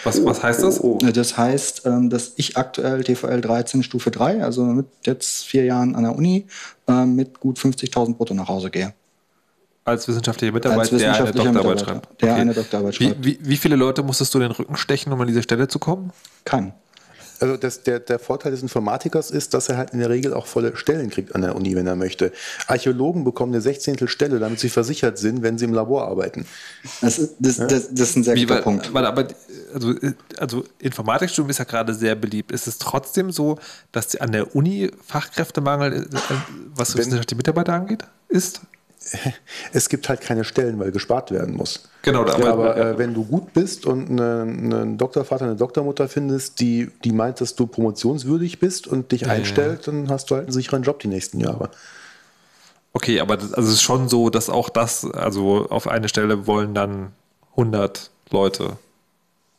Was, 0.05 0.24
was 0.24 0.43
heißt 0.43 0.62
das? 0.62 0.82
Oh, 0.82 0.99
oh. 1.03 1.07
Das 1.07 1.36
heißt, 1.36 1.86
ähm, 1.86 2.11
dass 2.11 2.32
ich 2.36 2.57
aktuell 2.57 3.03
TVL 3.03 3.41
13 3.41 3.82
Stufe 3.82 4.11
3, 4.11 4.45
also 4.45 4.65
mit 4.65 4.86
jetzt 5.05 5.45
vier 5.45 5.65
Jahren 5.65 5.97
an 5.97 6.05
der 6.05 6.15
Uni, 6.15 6.47
ähm, 6.89 7.16
mit 7.16 7.41
gut 7.41 7.59
50.000 7.59 8.16
brutto 8.16 8.35
nach 8.35 8.49
Hause 8.49 8.70
gehe. 8.70 8.93
Als 9.85 10.09
wissenschaftlicher 10.09 10.53
Mitarbeiter, 10.53 10.81
Als 10.81 10.93
wissenschaftlicher 10.93 11.32
der 11.32 11.43
eine 11.43 11.53
Doktorarbeit 11.53 11.81
schreibt. 11.81 12.23
Der 12.23 12.32
okay. 12.32 12.41
eine 12.41 12.55
Doktorarbeit 12.55 12.95
schreibt. 12.95 13.24
Wie, 13.24 13.39
wie, 13.41 13.49
wie, 13.49 13.57
viele 13.57 13.77
Leute 13.77 14.03
musstest 14.03 14.35
du 14.35 14.39
den 14.39 14.51
Rücken 14.51 14.77
stechen, 14.77 15.12
um 15.12 15.20
an 15.20 15.27
diese 15.27 15.43
Stelle 15.43 15.69
zu 15.69 15.78
kommen? 15.78 16.11
Keinen. 16.45 16.73
Also 17.44 17.58
das, 17.58 17.82
der, 17.82 18.00
der 18.00 18.18
Vorteil 18.18 18.52
des 18.52 18.62
Informatikers 18.62 19.30
ist, 19.30 19.52
dass 19.52 19.68
er 19.68 19.76
halt 19.76 19.90
in 19.90 19.98
der 19.98 20.08
Regel 20.08 20.32
auch 20.32 20.46
volle 20.46 20.74
Stellen 20.78 21.10
kriegt 21.10 21.34
an 21.34 21.42
der 21.42 21.54
Uni, 21.54 21.76
wenn 21.76 21.86
er 21.86 21.94
möchte. 21.94 22.32
Archäologen 22.68 23.22
bekommen 23.22 23.52
eine 23.52 23.60
Sechzehntel 23.60 24.08
Stelle, 24.08 24.38
damit 24.38 24.60
sie 24.60 24.70
versichert 24.70 25.18
sind, 25.18 25.42
wenn 25.42 25.58
sie 25.58 25.66
im 25.66 25.74
Labor 25.74 26.08
arbeiten. 26.08 26.46
Das, 27.02 27.20
das, 27.38 27.58
ja? 27.58 27.66
das, 27.66 27.92
das 27.92 28.00
ist 28.00 28.16
ein 28.16 28.24
sehr 28.24 28.34
guter 28.34 28.62
Punkt. 28.62 28.94
Weil, 28.94 29.04
aber 29.04 29.28
also, 29.74 29.92
also 30.38 30.64
Informatikstudium 30.78 31.50
ist 31.50 31.58
ja 31.58 31.66
gerade 31.66 31.92
sehr 31.92 32.14
beliebt. 32.14 32.50
Ist 32.50 32.66
es 32.66 32.78
trotzdem 32.78 33.30
so, 33.30 33.58
dass 33.92 34.16
an 34.16 34.32
der 34.32 34.56
Uni 34.56 34.90
Fachkräftemangel, 35.06 36.04
äh, 36.04 36.18
was 36.74 36.96
wissenschaftliche 36.96 37.36
Mitarbeiter 37.36 37.74
angeht, 37.74 38.04
ist? 38.28 38.62
es 39.72 39.88
gibt 39.88 40.08
halt 40.08 40.20
keine 40.20 40.44
Stellen, 40.44 40.78
weil 40.78 40.90
gespart 40.92 41.30
werden 41.30 41.54
muss. 41.56 41.88
Genau, 42.02 42.22
aber, 42.26 42.48
aber 42.48 42.76
äh, 42.76 42.98
wenn 42.98 43.14
du 43.14 43.24
gut 43.24 43.52
bist 43.52 43.86
und 43.86 44.10
einen 44.10 44.72
eine 44.72 44.96
Doktorvater, 44.96 45.46
eine 45.46 45.56
Doktormutter 45.56 46.08
findest, 46.08 46.60
die, 46.60 46.90
die 47.02 47.12
meint, 47.12 47.40
dass 47.40 47.54
du 47.54 47.66
promotionswürdig 47.66 48.58
bist 48.58 48.86
und 48.86 49.12
dich 49.12 49.22
ja, 49.22 49.28
einstellt, 49.28 49.86
dann 49.86 50.10
hast 50.10 50.30
du 50.30 50.34
halt 50.34 50.44
einen 50.44 50.52
sicheren 50.52 50.82
Job 50.82 51.00
die 51.00 51.08
nächsten 51.08 51.40
Jahre. 51.40 51.70
Okay, 52.92 53.20
aber 53.20 53.36
das, 53.36 53.52
also 53.52 53.68
es 53.68 53.76
ist 53.76 53.82
schon 53.82 54.08
so, 54.08 54.30
dass 54.30 54.48
auch 54.48 54.68
das, 54.68 55.04
also 55.04 55.66
auf 55.68 55.88
eine 55.88 56.08
Stelle 56.08 56.46
wollen 56.46 56.74
dann 56.74 57.12
100 57.52 58.10
Leute. 58.30 58.76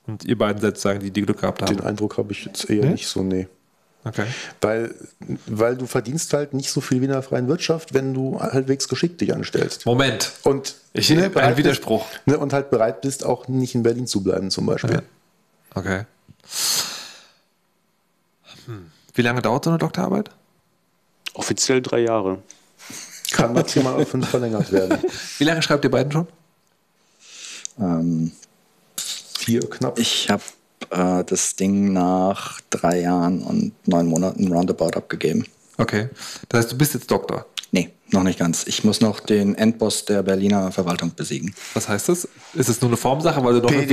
Und 0.07 0.23
ihr 0.23 0.37
beiden 0.37 0.61
seid 0.61 0.77
sagen, 0.77 0.99
die, 0.99 1.11
die 1.11 1.23
Glück 1.23 1.41
gehabt 1.41 1.61
haben. 1.61 1.75
Den 1.75 1.85
Eindruck 1.85 2.17
habe 2.17 2.31
ich 2.31 2.45
jetzt 2.45 2.69
eher 2.69 2.85
nee? 2.85 2.91
nicht 2.91 3.07
so, 3.07 3.23
nee. 3.23 3.47
Okay. 4.05 4.25
Weil, 4.61 4.93
weil 5.47 5.75
du 5.75 5.87
verdienst 5.87 6.31
halt 6.33 6.53
nicht 6.53 6.69
so 6.69 6.79
viel 6.79 7.01
wie 7.01 7.05
in 7.05 7.11
der 7.11 7.23
freien 7.23 7.47
Wirtschaft, 7.47 7.95
wenn 7.95 8.13
du 8.13 8.39
halbwegs 8.39 8.87
geschickt 8.87 9.19
dich 9.19 9.33
anstellst. 9.33 9.85
Moment. 9.87 10.31
Und 10.43 10.75
ich 10.93 11.09
ne, 11.09 11.31
ein 11.35 11.57
Widerspruch. 11.57 12.05
Bist, 12.07 12.27
ne, 12.27 12.37
und 12.37 12.53
halt 12.53 12.69
bereit 12.69 13.01
bist, 13.01 13.25
auch 13.25 13.47
nicht 13.47 13.73
in 13.73 13.81
Berlin 13.81 14.05
zu 14.05 14.21
bleiben, 14.21 14.51
zum 14.51 14.67
Beispiel. 14.67 14.93
Ja. 14.93 15.01
Okay. 15.73 16.05
Hm. 18.67 18.91
Wie 19.15 19.21
lange 19.23 19.41
dauert 19.41 19.63
so 19.63 19.71
eine 19.71 19.79
Doktorarbeit? 19.79 20.29
Offiziell 21.33 21.81
drei 21.81 21.99
Jahre. 21.99 22.39
Kann 23.31 23.53
maximal 23.53 23.95
auf 23.95 24.07
fünf 24.07 24.29
verlängert 24.29 24.71
werden. 24.71 24.99
Wie 25.39 25.43
lange 25.43 25.61
schreibt 25.63 25.83
ihr 25.83 25.91
beiden 25.91 26.11
schon? 26.11 26.27
Ähm, 27.79 28.31
Vier 29.45 29.69
knapp. 29.69 29.99
Ich 29.99 30.29
habe 30.29 30.41
äh, 30.91 31.23
das 31.23 31.55
Ding 31.55 31.93
nach 31.93 32.59
drei 32.69 33.01
Jahren 33.01 33.41
und 33.41 33.73
neun 33.87 34.07
Monaten 34.07 34.51
roundabout 34.51 34.97
abgegeben. 34.97 35.45
Okay. 35.77 36.09
Das 36.49 36.59
heißt, 36.59 36.71
du 36.71 36.77
bist 36.77 36.93
jetzt 36.93 37.11
Doktor? 37.11 37.45
Nee, 37.71 37.89
noch 38.11 38.23
nicht 38.23 38.39
ganz. 38.39 38.65
Ich 38.67 38.83
muss 38.83 39.01
noch 39.01 39.19
den 39.19 39.55
Endboss 39.55 40.05
der 40.05 40.23
Berliner 40.23 40.71
Verwaltung 40.71 41.11
besiegen. 41.13 41.53
Was 41.73 41.89
heißt 41.89 42.07
das? 42.09 42.27
Ist 42.53 42.69
es 42.69 42.79
nur 42.81 42.89
eine 42.89 42.97
Formsache, 42.97 43.43
weil 43.43 43.55
du 43.55 43.61
doch 43.61 43.69
den, 43.69 43.89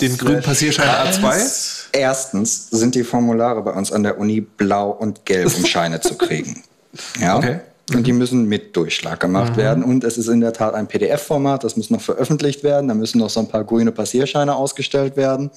den 0.00 0.16
grünen 0.16 0.42
Passierschein 0.42 0.88
A2? 0.88 1.88
Erstens 1.92 2.70
sind 2.70 2.94
die 2.94 3.04
Formulare 3.04 3.62
bei 3.62 3.72
uns 3.72 3.92
an 3.92 4.04
der 4.04 4.18
Uni 4.18 4.40
blau 4.40 4.90
und 4.90 5.26
gelb, 5.26 5.54
um 5.54 5.66
Scheine 5.66 6.00
zu 6.00 6.16
kriegen. 6.16 6.62
Ja. 7.20 7.38
Okay. 7.38 7.58
Und 7.92 8.06
die 8.06 8.12
müssen 8.12 8.48
mit 8.48 8.74
Durchschlag 8.76 9.20
gemacht 9.20 9.52
mhm. 9.52 9.56
werden. 9.56 9.84
Und 9.84 10.04
es 10.04 10.16
ist 10.16 10.28
in 10.28 10.40
der 10.40 10.54
Tat 10.54 10.74
ein 10.74 10.86
PDF-Format, 10.86 11.64
das 11.64 11.76
muss 11.76 11.90
noch 11.90 12.00
veröffentlicht 12.00 12.62
werden. 12.62 12.88
Da 12.88 12.94
müssen 12.94 13.18
noch 13.18 13.28
so 13.28 13.40
ein 13.40 13.48
paar 13.48 13.64
grüne 13.64 13.92
Passierscheine 13.92 14.54
ausgestellt 14.54 15.16
werden. 15.16 15.50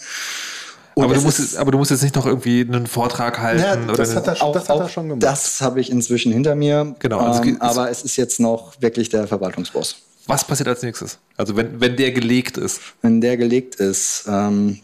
Aber 0.95 1.13
du, 1.13 1.21
musst, 1.21 1.57
aber 1.57 1.71
du 1.71 1.77
musst 1.77 1.91
jetzt 1.91 2.01
nicht 2.01 2.15
noch 2.15 2.25
irgendwie 2.25 2.61
einen 2.61 2.87
Vortrag 2.87 3.39
halten. 3.39 3.61
Ja, 3.61 3.75
das, 3.75 4.15
hat 4.15 4.27
er, 4.27 4.41
auch, 4.41 4.51
das 4.51 4.67
hat 4.67 4.79
er 4.79 4.89
schon 4.89 5.09
gemacht. 5.09 5.23
Das 5.23 5.61
habe 5.61 5.79
ich 5.79 5.91
inzwischen 5.91 6.31
hinter 6.31 6.55
mir. 6.55 6.95
Genau. 6.99 7.19
Also 7.19 7.43
ähm, 7.43 7.61
aber 7.61 7.89
es 7.91 8.03
ist 8.03 8.15
jetzt 8.15 8.39
noch 8.39 8.81
wirklich 8.81 9.09
der 9.09 9.27
Verwaltungsboss. 9.27 9.97
Was 10.25 10.43
passiert 10.43 10.67
als 10.67 10.81
nächstes? 10.81 11.19
Also 11.37 11.55
wenn, 11.55 11.79
wenn 11.79 11.95
der 11.95 12.11
gelegt 12.11 12.57
ist? 12.57 12.81
Wenn 13.01 13.21
der 13.21 13.37
gelegt 13.37 13.75
ist, 13.75 14.25
ähm, 14.27 14.79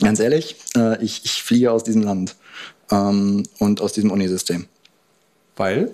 ganz 0.00 0.20
ehrlich, 0.20 0.56
äh, 0.76 1.02
ich, 1.02 1.24
ich 1.24 1.42
fliehe 1.42 1.70
aus 1.72 1.84
diesem 1.84 2.02
Land 2.02 2.36
ähm, 2.90 3.42
und 3.58 3.80
aus 3.80 3.92
diesem 3.92 4.10
Unisystem. 4.10 4.66
Weil? 5.56 5.90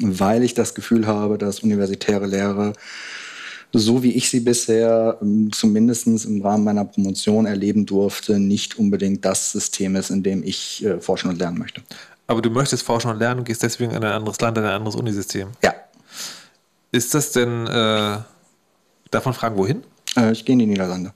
Weil 0.00 0.42
ich 0.42 0.54
das 0.54 0.74
Gefühl 0.74 1.06
habe, 1.06 1.38
dass 1.38 1.60
universitäre 1.60 2.26
Lehre, 2.26 2.72
so 3.72 4.02
wie 4.02 4.12
ich 4.12 4.30
sie 4.30 4.40
bisher 4.40 5.18
ähm, 5.20 5.50
zumindest 5.52 6.06
im 6.06 6.42
Rahmen 6.42 6.64
meiner 6.64 6.84
Promotion 6.84 7.46
erleben 7.46 7.84
durfte, 7.84 8.38
nicht 8.38 8.78
unbedingt 8.78 9.24
das 9.24 9.52
System 9.52 9.96
ist, 9.96 10.10
in 10.10 10.22
dem 10.22 10.42
ich 10.42 10.84
äh, 10.84 11.00
forschen 11.00 11.30
und 11.30 11.38
lernen 11.38 11.58
möchte. 11.58 11.82
Aber 12.26 12.42
du 12.42 12.50
möchtest 12.50 12.82
forschen 12.82 13.10
und 13.10 13.18
lernen 13.18 13.40
und 13.40 13.44
gehst 13.44 13.62
deswegen 13.62 13.92
in 13.92 14.04
ein 14.04 14.12
anderes 14.12 14.40
Land, 14.40 14.58
in 14.58 14.64
ein 14.64 14.70
anderes 14.70 14.96
Unisystem? 14.96 15.48
Ja. 15.62 15.74
Ist 16.92 17.14
das 17.14 17.32
denn, 17.32 17.66
äh, 17.66 18.18
davon 19.10 19.34
fragen, 19.34 19.56
wohin? 19.56 19.82
Äh, 20.16 20.32
ich 20.32 20.44
gehe 20.44 20.54
in 20.54 20.58
die 20.60 20.66
Niederlande. 20.66 21.12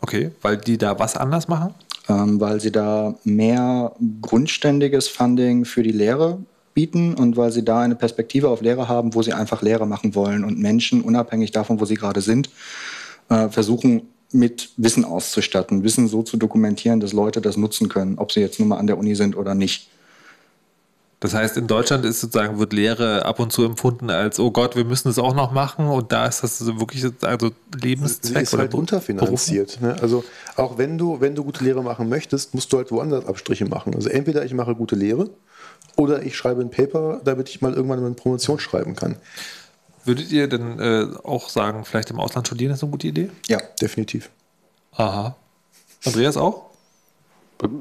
Okay, 0.00 0.30
weil 0.42 0.58
die 0.58 0.76
da 0.76 0.98
was 0.98 1.16
anders 1.16 1.48
machen? 1.48 1.74
Ähm, 2.08 2.38
weil 2.38 2.60
sie 2.60 2.70
da 2.70 3.14
mehr 3.24 3.94
grundständiges 4.20 5.08
Funding 5.08 5.64
für 5.64 5.82
die 5.82 5.92
Lehre 5.92 6.38
bieten 6.74 7.14
und 7.14 7.36
weil 7.36 7.52
sie 7.52 7.64
da 7.64 7.80
eine 7.80 7.94
Perspektive 7.94 8.48
auf 8.48 8.60
Lehre 8.60 8.88
haben, 8.88 9.14
wo 9.14 9.22
sie 9.22 9.32
einfach 9.32 9.62
Lehre 9.62 9.86
machen 9.86 10.14
wollen 10.14 10.44
und 10.44 10.58
Menschen, 10.58 11.02
unabhängig 11.02 11.52
davon, 11.52 11.80
wo 11.80 11.84
sie 11.84 11.94
gerade 11.94 12.20
sind, 12.20 12.50
äh, 13.28 13.48
versuchen 13.48 14.02
mit 14.32 14.70
Wissen 14.76 15.04
auszustatten, 15.04 15.84
Wissen 15.84 16.08
so 16.08 16.22
zu 16.22 16.36
dokumentieren, 16.36 17.00
dass 17.00 17.12
Leute 17.12 17.40
das 17.40 17.56
nutzen 17.56 17.88
können, 17.88 18.18
ob 18.18 18.32
sie 18.32 18.40
jetzt 18.40 18.58
nur 18.58 18.68
mal 18.68 18.78
an 18.78 18.88
der 18.88 18.98
Uni 18.98 19.14
sind 19.14 19.36
oder 19.36 19.54
nicht. 19.54 19.88
Das 21.20 21.32
heißt, 21.32 21.56
in 21.56 21.66
Deutschland 21.66 22.04
ist 22.04 22.20
sozusagen, 22.20 22.58
wird 22.58 22.74
Lehre 22.74 23.24
ab 23.24 23.40
und 23.40 23.50
zu 23.50 23.64
empfunden 23.64 24.10
als, 24.10 24.38
oh 24.38 24.50
Gott, 24.50 24.76
wir 24.76 24.84
müssen 24.84 25.08
es 25.08 25.18
auch 25.18 25.34
noch 25.34 25.52
machen 25.52 25.86
und 25.86 26.12
da 26.12 26.26
ist 26.26 26.42
das 26.42 26.66
wirklich 26.78 27.06
also 27.22 27.50
Lebenszweck. 27.80 28.36
Sie 28.36 28.42
ist 28.42 28.58
halt 28.58 28.74
unterfinanziert. 28.74 29.80
Ne? 29.80 29.96
Also 30.02 30.22
auch 30.56 30.76
wenn 30.76 30.98
du, 30.98 31.22
wenn 31.22 31.34
du 31.34 31.42
gute 31.42 31.64
Lehre 31.64 31.82
machen 31.82 32.10
möchtest, 32.10 32.52
musst 32.52 32.70
du 32.74 32.76
halt 32.76 32.90
woanders 32.90 33.24
Abstriche 33.24 33.64
machen. 33.64 33.94
Also 33.94 34.10
entweder 34.10 34.44
ich 34.44 34.52
mache 34.52 34.74
gute 34.74 34.96
Lehre 34.96 35.30
oder 35.96 36.22
ich 36.22 36.36
schreibe 36.36 36.60
ein 36.60 36.70
Paper, 36.70 37.20
damit 37.24 37.48
ich 37.48 37.60
mal 37.60 37.72
irgendwann 37.74 37.98
eine 37.98 38.14
Promotion 38.14 38.58
schreiben 38.58 38.96
kann. 38.96 39.16
Würdet 40.04 40.30
ihr 40.32 40.48
denn 40.48 40.78
äh, 40.78 41.06
auch 41.22 41.48
sagen, 41.48 41.84
vielleicht 41.84 42.10
im 42.10 42.20
Ausland 42.20 42.46
studieren 42.46 42.72
ist 42.72 42.82
eine 42.82 42.90
gute 42.90 43.06
Idee? 43.06 43.30
Ja, 43.48 43.58
definitiv. 43.80 44.30
Aha. 44.92 45.36
Andreas 46.04 46.36
auch? 46.36 46.66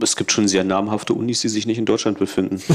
Es 0.02 0.16
gibt 0.16 0.32
schon 0.32 0.48
sehr 0.48 0.64
namhafte 0.64 1.14
Unis, 1.14 1.42
die 1.42 1.50
sich 1.50 1.66
nicht 1.66 1.78
in 1.78 1.86
Deutschland 1.86 2.20
befinden. 2.20 2.62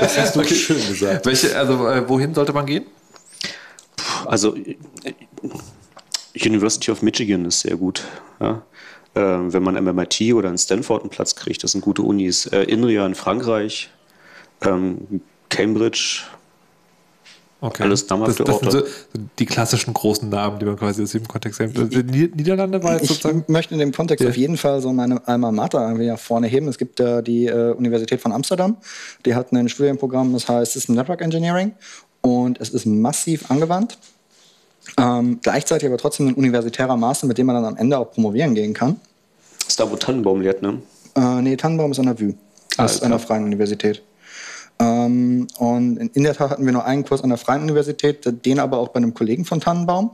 das 0.00 0.18
hast 0.18 0.34
du 0.34 0.40
okay. 0.40 0.54
schön 0.54 0.88
gesagt. 0.88 1.26
Welche, 1.26 1.56
also 1.56 1.86
äh, 1.86 2.08
wohin 2.08 2.34
sollte 2.34 2.52
man 2.52 2.66
gehen? 2.66 2.86
Also 4.26 4.56
äh, 4.56 4.74
University 6.34 6.90
of 6.90 7.02
Michigan 7.02 7.44
ist 7.44 7.60
sehr 7.60 7.76
gut. 7.76 8.02
Ja? 8.40 8.62
Äh, 9.14 9.20
wenn 9.20 9.62
man 9.62 9.76
am 9.76 9.84
MIT 9.84 10.20
oder 10.34 10.48
in 10.48 10.58
Stanford 10.58 11.02
einen 11.02 11.10
Platz 11.10 11.36
kriegt, 11.36 11.62
das 11.62 11.72
sind 11.72 11.82
gute 11.82 12.02
Unis. 12.02 12.46
Äh, 12.46 12.62
INRIA 12.62 13.06
in 13.06 13.14
Frankreich, 13.14 13.90
ähm, 14.62 15.20
Cambridge, 15.48 16.22
Okay. 17.60 17.82
Alles 17.82 18.08
namhafte 18.08 18.44
das, 18.44 18.60
das 18.60 18.74
Orte. 18.74 18.86
So 18.86 19.20
die 19.38 19.46
klassischen 19.46 19.92
großen 19.92 20.28
Namen, 20.28 20.60
die 20.60 20.64
man 20.64 20.76
quasi 20.76 21.02
aus 21.02 21.10
dem 21.10 21.26
Kontext 21.26 21.58
kennt. 21.58 21.76
Die 21.92 22.28
Niederlande 22.28 22.80
war 22.84 22.92
jetzt 22.92 23.02
ich 23.02 23.08
sozusagen. 23.08 23.40
Ich 23.40 23.48
möchte 23.48 23.74
in 23.74 23.80
dem 23.80 23.90
Kontext 23.90 24.22
ja. 24.22 24.30
auf 24.30 24.36
jeden 24.36 24.56
Fall 24.56 24.80
so 24.80 24.92
meine 24.92 25.26
Alma 25.26 25.50
Mater 25.50 25.80
irgendwie 25.80 26.12
vorne 26.16 26.46
heben. 26.46 26.68
Es 26.68 26.78
gibt 26.78 27.00
äh, 27.00 27.20
die 27.20 27.46
äh, 27.46 27.72
Universität 27.72 28.20
von 28.20 28.30
Amsterdam. 28.30 28.76
Die 29.26 29.34
hat 29.34 29.52
ein 29.52 29.68
Studienprogramm, 29.68 30.32
das 30.34 30.48
heißt 30.48 30.72
System 30.72 30.94
Network 30.94 31.20
Engineering. 31.20 31.72
Und 32.20 32.60
es 32.60 32.70
ist 32.70 32.86
massiv 32.86 33.50
angewandt. 33.50 33.98
Ähm, 34.96 35.40
gleichzeitig 35.42 35.88
aber 35.88 35.98
trotzdem 35.98 36.28
ein 36.28 36.34
universitärer 36.34 36.96
Master, 36.96 37.26
mit 37.26 37.38
dem 37.38 37.46
man 37.46 37.56
dann 37.56 37.64
am 37.64 37.76
Ende 37.76 37.98
auch 37.98 38.12
promovieren 38.12 38.54
gehen 38.54 38.72
kann. 38.72 39.00
Das 39.58 39.70
ist 39.70 39.80
da, 39.80 39.90
wo 39.90 39.96
Tannenbaum 39.96 40.40
lehrt, 40.40 40.62
ne? 40.62 40.80
Äh, 41.16 41.42
nee, 41.42 41.56
Tannenbaum 41.56 41.90
ist 41.90 41.98
an 41.98 42.06
der 42.06 42.20
VU. 42.20 42.34
Das 42.76 42.78
ah, 42.78 42.84
ist 42.84 43.02
einer 43.02 43.18
freien 43.18 43.42
Universität. 43.42 44.02
Ähm, 44.80 45.46
und 45.58 45.96
in 45.98 46.22
der 46.22 46.34
Tat 46.34 46.50
hatten 46.50 46.64
wir 46.64 46.72
nur 46.72 46.84
einen 46.84 47.04
Kurs 47.04 47.22
an 47.22 47.30
der 47.30 47.38
Freien 47.38 47.62
Universität, 47.62 48.24
den 48.44 48.60
aber 48.60 48.78
auch 48.78 48.88
bei 48.88 48.98
einem 48.98 49.14
Kollegen 49.14 49.44
von 49.44 49.60
Tannenbaum. 49.60 50.10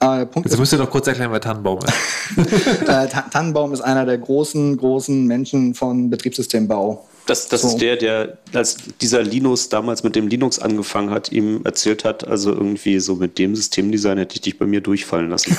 Äh, 0.00 0.26
Jetzt 0.44 0.58
müsst 0.58 0.72
ihr 0.72 0.78
doch 0.78 0.90
kurz 0.90 1.06
erklären, 1.06 1.32
wer 1.32 1.40
Tannenbaum 1.40 1.80
ist. 1.80 2.82
äh, 2.88 3.08
Tannenbaum 3.08 3.72
ist 3.72 3.80
einer 3.80 4.06
der 4.06 4.18
großen, 4.18 4.76
großen 4.76 5.26
Menschen 5.26 5.74
von 5.74 6.08
Betriebssystembau. 6.08 7.06
Das, 7.26 7.48
das 7.48 7.62
so. 7.62 7.68
ist 7.68 7.80
der, 7.80 7.96
der, 7.96 8.38
als 8.54 8.76
dieser 9.00 9.22
Linus 9.22 9.68
damals 9.68 10.02
mit 10.02 10.16
dem 10.16 10.26
Linux 10.26 10.58
angefangen 10.58 11.10
hat, 11.10 11.30
ihm 11.30 11.60
erzählt 11.64 12.04
hat, 12.04 12.26
also 12.26 12.50
irgendwie 12.52 12.98
so 12.98 13.14
mit 13.14 13.38
dem 13.38 13.54
Systemdesign 13.54 14.18
hätte 14.18 14.34
ich 14.36 14.40
dich 14.40 14.58
bei 14.58 14.66
mir 14.66 14.80
durchfallen 14.80 15.30
lassen. 15.30 15.56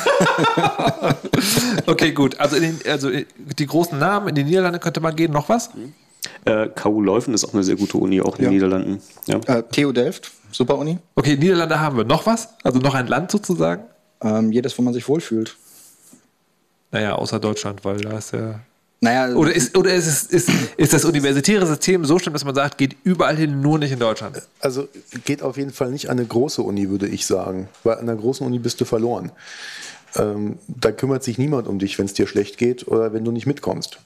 okay, 1.86 2.12
gut. 2.12 2.40
Also, 2.40 2.60
den, 2.60 2.80
also 2.90 3.10
die 3.38 3.66
großen 3.66 3.98
Namen 3.98 4.30
in 4.30 4.36
die 4.36 4.44
Niederlande 4.44 4.80
könnte 4.80 5.00
man 5.02 5.16
gehen. 5.16 5.32
Noch 5.32 5.50
was? 5.50 5.74
Mhm. 5.74 5.94
Äh, 6.46 6.70
KU 6.70 7.02
Leuven 7.02 7.34
ist 7.34 7.46
auch 7.46 7.54
eine 7.54 7.64
sehr 7.64 7.76
gute 7.76 7.98
Uni, 7.98 8.22
auch 8.22 8.38
in 8.38 8.44
ja. 8.44 8.50
den 8.50 8.56
Niederlanden. 8.56 9.02
Ja. 9.28 9.40
Äh, 9.48 9.64
TU 9.64 9.92
Delft, 9.92 10.32
super 10.52 10.78
Uni. 10.78 10.98
Okay, 11.16 11.36
Niederlande 11.36 11.80
haben 11.80 11.98
wir. 11.98 12.04
Noch 12.04 12.26
was? 12.26 12.50
Also 12.64 12.80
noch 12.80 12.94
ein 12.96 13.08
Land 13.08 13.32
sozusagen? 13.32 13.84
Ähm, 14.22 14.52
jedes, 14.52 14.78
wo 14.78 14.84
man 14.84 14.94
sich 14.94 15.08
wohlfühlt. 15.08 15.56
Naja, 16.92 17.16
außer 17.16 17.40
Deutschland, 17.40 17.84
weil 17.86 17.98
da 17.98 18.18
ist 18.18 18.34
ja. 18.34 18.60
Naja, 19.04 19.34
oder 19.36 19.52
ist, 19.52 19.76
oder 19.76 19.92
ist, 19.96 20.06
es, 20.06 20.24
ist, 20.26 20.50
ist 20.78 20.94
das 20.94 21.06
universitäre 21.06 21.66
System 21.66 22.06
so 22.06 22.20
schlimm, 22.20 22.34
dass 22.34 22.46
man 22.46 22.54
sagt, 22.54 22.78
geht 22.78 22.96
überall 23.04 23.36
hin, 23.36 23.60
nur 23.60 23.80
nicht 23.80 23.92
in 23.92 23.98
Deutschland? 23.98 24.44
Also 24.60 24.88
geht 25.26 25.42
auf 25.42 25.58
jeden 25.58 25.72
Fall 25.72 25.90
nicht 25.90 26.12
an 26.12 26.20
eine 26.20 26.28
große 26.28 26.62
Uni, 26.62 26.88
würde 26.88 27.08
ich 27.08 27.26
sagen. 27.26 27.68
Weil 27.84 27.96
an 27.98 28.08
einer 28.08 28.16
großen 28.16 28.46
Uni 28.46 28.60
bist 28.60 28.80
du 28.80 28.86
verloren. 28.86 29.32
Ähm, 30.16 30.60
da 30.68 30.92
kümmert 30.92 31.24
sich 31.24 31.40
niemand 31.40 31.68
um 31.68 31.80
dich, 31.80 31.98
wenn 31.98 32.06
es 32.06 32.14
dir 32.14 32.28
schlecht 32.28 32.60
geht 32.60 32.88
oder 32.88 33.12
wenn 33.12 33.26
du 33.26 33.32
nicht 33.32 33.48
mitkommst. 33.48 33.98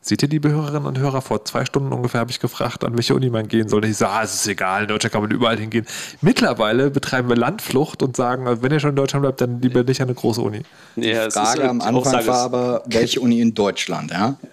Seht 0.00 0.22
ihr, 0.22 0.28
liebe 0.28 0.50
Hörerinnen 0.50 0.86
und 0.86 0.98
Hörer, 0.98 1.22
vor 1.22 1.44
zwei 1.44 1.64
Stunden 1.64 1.92
ungefähr 1.92 2.20
habe 2.20 2.30
ich 2.30 2.40
gefragt, 2.40 2.84
an 2.84 2.96
welche 2.96 3.14
Uni 3.14 3.30
man 3.30 3.48
gehen 3.48 3.68
soll. 3.68 3.84
Ich 3.84 3.96
sage, 3.96 4.12
ah, 4.12 4.22
es 4.22 4.34
ist 4.34 4.46
egal, 4.46 4.82
in 4.82 4.88
Deutschland 4.88 5.12
kann 5.12 5.22
man 5.22 5.30
überall 5.30 5.58
hingehen. 5.58 5.86
Mittlerweile 6.20 6.90
betreiben 6.90 7.28
wir 7.28 7.36
Landflucht 7.36 8.02
und 8.02 8.16
sagen, 8.16 8.46
wenn 8.62 8.72
ihr 8.72 8.80
schon 8.80 8.90
in 8.90 8.96
Deutschland 8.96 9.22
bleibt, 9.22 9.40
dann 9.40 9.60
lieber 9.60 9.82
nicht 9.82 10.00
an 10.00 10.08
eine 10.08 10.14
große 10.14 10.40
Uni. 10.40 10.62
Ja, 10.96 11.26
Die 11.26 11.30
Frage 11.32 11.68
am 11.68 11.80
Anfang 11.80 12.26
war 12.26 12.40
aber, 12.40 12.82
welche 12.86 13.20
Uni 13.20 13.40
in 13.40 13.54
Deutschland, 13.54 14.10
ja? 14.10 14.36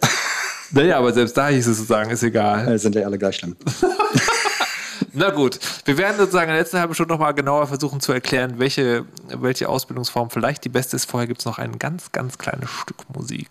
Naja, 0.71 0.97
aber 0.97 1.13
selbst 1.13 1.37
da 1.37 1.47
hieß 1.47 1.67
es 1.67 1.77
sozusagen, 1.77 2.09
ist 2.09 2.23
egal. 2.23 2.67
Ja, 2.67 2.77
sind 2.77 2.95
ja 2.95 3.05
alle 3.05 3.17
gleich 3.17 3.35
schlimm. 3.35 3.55
Na 5.13 5.29
gut, 5.29 5.59
wir 5.85 5.97
werden 5.97 6.17
sozusagen 6.17 6.49
in 6.49 6.55
der 6.55 6.61
letzten 6.63 6.79
halben 6.79 6.93
Stunde 6.93 7.13
nochmal 7.13 7.33
genauer 7.33 7.67
versuchen 7.67 7.99
zu 7.99 8.11
erklären, 8.11 8.55
welche, 8.57 9.05
welche 9.29 9.69
Ausbildungsform 9.69 10.29
vielleicht 10.29 10.65
die 10.65 10.69
beste 10.69 10.95
ist. 10.95 11.05
Vorher 11.05 11.27
gibt 11.27 11.39
es 11.39 11.45
noch 11.45 11.57
ein 11.57 11.79
ganz, 11.79 12.11
ganz 12.11 12.37
kleines 12.37 12.69
Stück 12.69 12.97
Musik. 13.15 13.49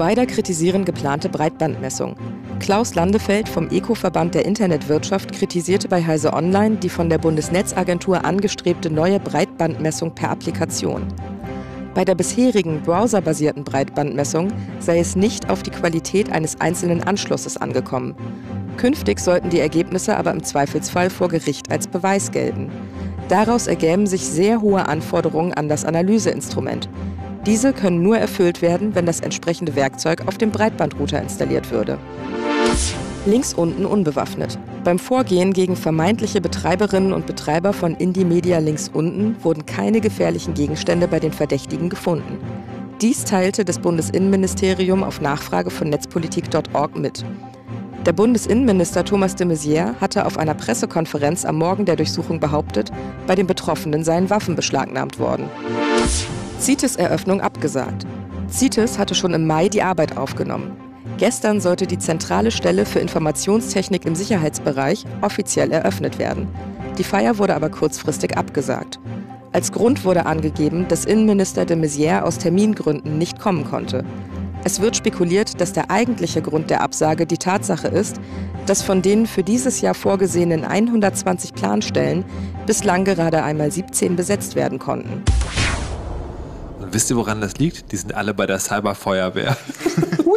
Provider 0.00 0.24
kritisieren 0.24 0.86
geplante 0.86 1.28
Breitbandmessung. 1.28 2.16
Klaus 2.58 2.94
Landefeld 2.94 3.46
vom 3.46 3.68
Eco-Verband 3.68 4.34
der 4.34 4.46
Internetwirtschaft 4.46 5.30
kritisierte 5.30 5.88
bei 5.88 6.02
Heise 6.02 6.32
Online 6.32 6.76
die 6.76 6.88
von 6.88 7.10
der 7.10 7.18
Bundesnetzagentur 7.18 8.24
angestrebte 8.24 8.88
neue 8.88 9.20
Breitbandmessung 9.20 10.14
per 10.14 10.30
Applikation. 10.30 11.06
Bei 11.92 12.06
der 12.06 12.14
bisherigen 12.14 12.80
browserbasierten 12.80 13.62
Breitbandmessung 13.62 14.50
sei 14.78 15.00
es 15.00 15.16
nicht 15.16 15.50
auf 15.50 15.62
die 15.62 15.70
Qualität 15.70 16.32
eines 16.32 16.58
einzelnen 16.62 17.02
Anschlusses 17.02 17.58
angekommen. 17.58 18.14
Künftig 18.78 19.20
sollten 19.20 19.50
die 19.50 19.60
Ergebnisse 19.60 20.16
aber 20.16 20.30
im 20.30 20.42
Zweifelsfall 20.42 21.10
vor 21.10 21.28
Gericht 21.28 21.70
als 21.70 21.86
Beweis 21.86 22.30
gelten. 22.30 22.70
Daraus 23.28 23.66
ergäben 23.66 24.06
sich 24.06 24.24
sehr 24.24 24.62
hohe 24.62 24.88
Anforderungen 24.88 25.52
an 25.52 25.68
das 25.68 25.84
Analyseinstrument. 25.84 26.88
Diese 27.46 27.72
können 27.72 28.02
nur 28.02 28.18
erfüllt 28.18 28.60
werden, 28.60 28.94
wenn 28.94 29.06
das 29.06 29.20
entsprechende 29.20 29.74
Werkzeug 29.74 30.26
auf 30.26 30.36
dem 30.36 30.50
Breitbandrouter 30.50 31.22
installiert 31.22 31.70
würde. 31.70 31.98
Links 33.26 33.54
unten 33.54 33.86
unbewaffnet. 33.86 34.58
Beim 34.84 34.98
Vorgehen 34.98 35.52
gegen 35.52 35.76
vermeintliche 35.76 36.40
Betreiberinnen 36.40 37.12
und 37.12 37.26
Betreiber 37.26 37.72
von 37.72 37.94
Indie 37.94 38.24
Media 38.24 38.58
links 38.58 38.90
unten 38.92 39.36
wurden 39.42 39.66
keine 39.66 40.00
gefährlichen 40.00 40.54
Gegenstände 40.54 41.06
bei 41.06 41.20
den 41.20 41.32
Verdächtigen 41.32 41.90
gefunden. 41.90 42.38
Dies 43.00 43.24
teilte 43.24 43.64
das 43.64 43.78
Bundesinnenministerium 43.78 45.02
auf 45.02 45.20
Nachfrage 45.20 45.70
von 45.70 45.88
netzpolitik.org 45.88 46.96
mit. 46.96 47.24
Der 48.06 48.12
Bundesinnenminister 48.14 49.04
Thomas 49.04 49.36
de 49.36 49.46
Maizière 49.46 49.94
hatte 50.00 50.24
auf 50.24 50.38
einer 50.38 50.54
Pressekonferenz 50.54 51.44
am 51.44 51.56
Morgen 51.56 51.84
der 51.84 51.96
Durchsuchung 51.96 52.40
behauptet, 52.40 52.90
bei 53.26 53.34
den 53.34 53.46
Betroffenen 53.46 54.04
seien 54.04 54.30
Waffen 54.30 54.56
beschlagnahmt 54.56 55.18
worden. 55.18 55.50
CITES-Eröffnung 56.60 57.40
abgesagt. 57.40 58.06
CITES 58.50 58.98
hatte 58.98 59.14
schon 59.14 59.32
im 59.32 59.46
Mai 59.46 59.70
die 59.70 59.82
Arbeit 59.82 60.18
aufgenommen. 60.18 60.76
Gestern 61.16 61.58
sollte 61.58 61.86
die 61.86 61.98
zentrale 61.98 62.50
Stelle 62.50 62.84
für 62.84 62.98
Informationstechnik 62.98 64.04
im 64.04 64.14
Sicherheitsbereich 64.14 65.06
offiziell 65.22 65.72
eröffnet 65.72 66.18
werden. 66.18 66.48
Die 66.98 67.04
Feier 67.04 67.38
wurde 67.38 67.54
aber 67.54 67.70
kurzfristig 67.70 68.36
abgesagt. 68.36 69.00
Als 69.52 69.72
Grund 69.72 70.04
wurde 70.04 70.26
angegeben, 70.26 70.86
dass 70.86 71.06
Innenminister 71.06 71.64
de 71.64 71.78
Maizière 71.78 72.22
aus 72.22 72.36
Termingründen 72.36 73.16
nicht 73.16 73.40
kommen 73.40 73.64
konnte. 73.64 74.04
Es 74.62 74.80
wird 74.82 74.96
spekuliert, 74.96 75.62
dass 75.62 75.72
der 75.72 75.90
eigentliche 75.90 76.42
Grund 76.42 76.68
der 76.68 76.82
Absage 76.82 77.26
die 77.26 77.38
Tatsache 77.38 77.88
ist, 77.88 78.20
dass 78.66 78.82
von 78.82 79.00
den 79.00 79.26
für 79.26 79.42
dieses 79.42 79.80
Jahr 79.80 79.94
vorgesehenen 79.94 80.64
120 80.64 81.54
Planstellen 81.54 82.24
bislang 82.66 83.06
gerade 83.06 83.42
einmal 83.42 83.70
17 83.70 84.14
besetzt 84.14 84.56
werden 84.56 84.78
konnten. 84.78 85.22
Wisst 86.92 87.10
ihr, 87.10 87.16
woran 87.16 87.40
das 87.40 87.56
liegt? 87.58 87.92
Die 87.92 87.96
sind 87.96 88.14
alle 88.14 88.34
bei 88.34 88.46
der 88.46 88.58
Cyberfeuerwehr. 88.58 89.56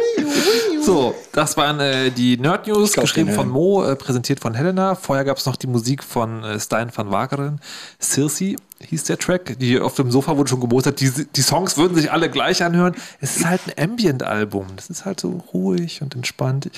so, 0.82 1.14
das 1.32 1.56
waren 1.56 1.80
äh, 1.80 2.10
die 2.10 2.36
Nerd 2.36 2.68
News, 2.68 2.92
geschrieben 2.92 3.32
von 3.32 3.48
Mo, 3.48 3.84
äh, 3.84 3.96
präsentiert 3.96 4.38
von 4.38 4.54
Helena. 4.54 4.94
Vorher 4.94 5.24
gab 5.24 5.38
es 5.38 5.46
noch 5.46 5.56
die 5.56 5.66
Musik 5.66 6.04
von 6.04 6.44
äh, 6.44 6.60
Stein 6.60 6.90
van 6.94 7.10
Wageren. 7.10 7.60
Circe 8.00 8.56
hieß 8.80 9.04
der 9.04 9.18
Track. 9.18 9.58
Die 9.58 9.80
auf 9.80 9.94
dem 9.94 10.12
Sofa 10.12 10.36
wurde 10.36 10.48
schon 10.48 10.60
gepostet. 10.60 11.00
Die, 11.00 11.10
die 11.10 11.42
Songs 11.42 11.76
würden 11.76 11.96
sich 11.96 12.12
alle 12.12 12.30
gleich 12.30 12.62
anhören. 12.62 12.94
Es 13.20 13.36
ist 13.36 13.46
halt 13.46 13.60
ein 13.66 13.90
Ambient-Album. 13.90 14.66
Das 14.76 14.90
ist 14.90 15.04
halt 15.04 15.18
so 15.18 15.42
ruhig 15.52 16.02
und 16.02 16.14
entspannt. 16.14 16.70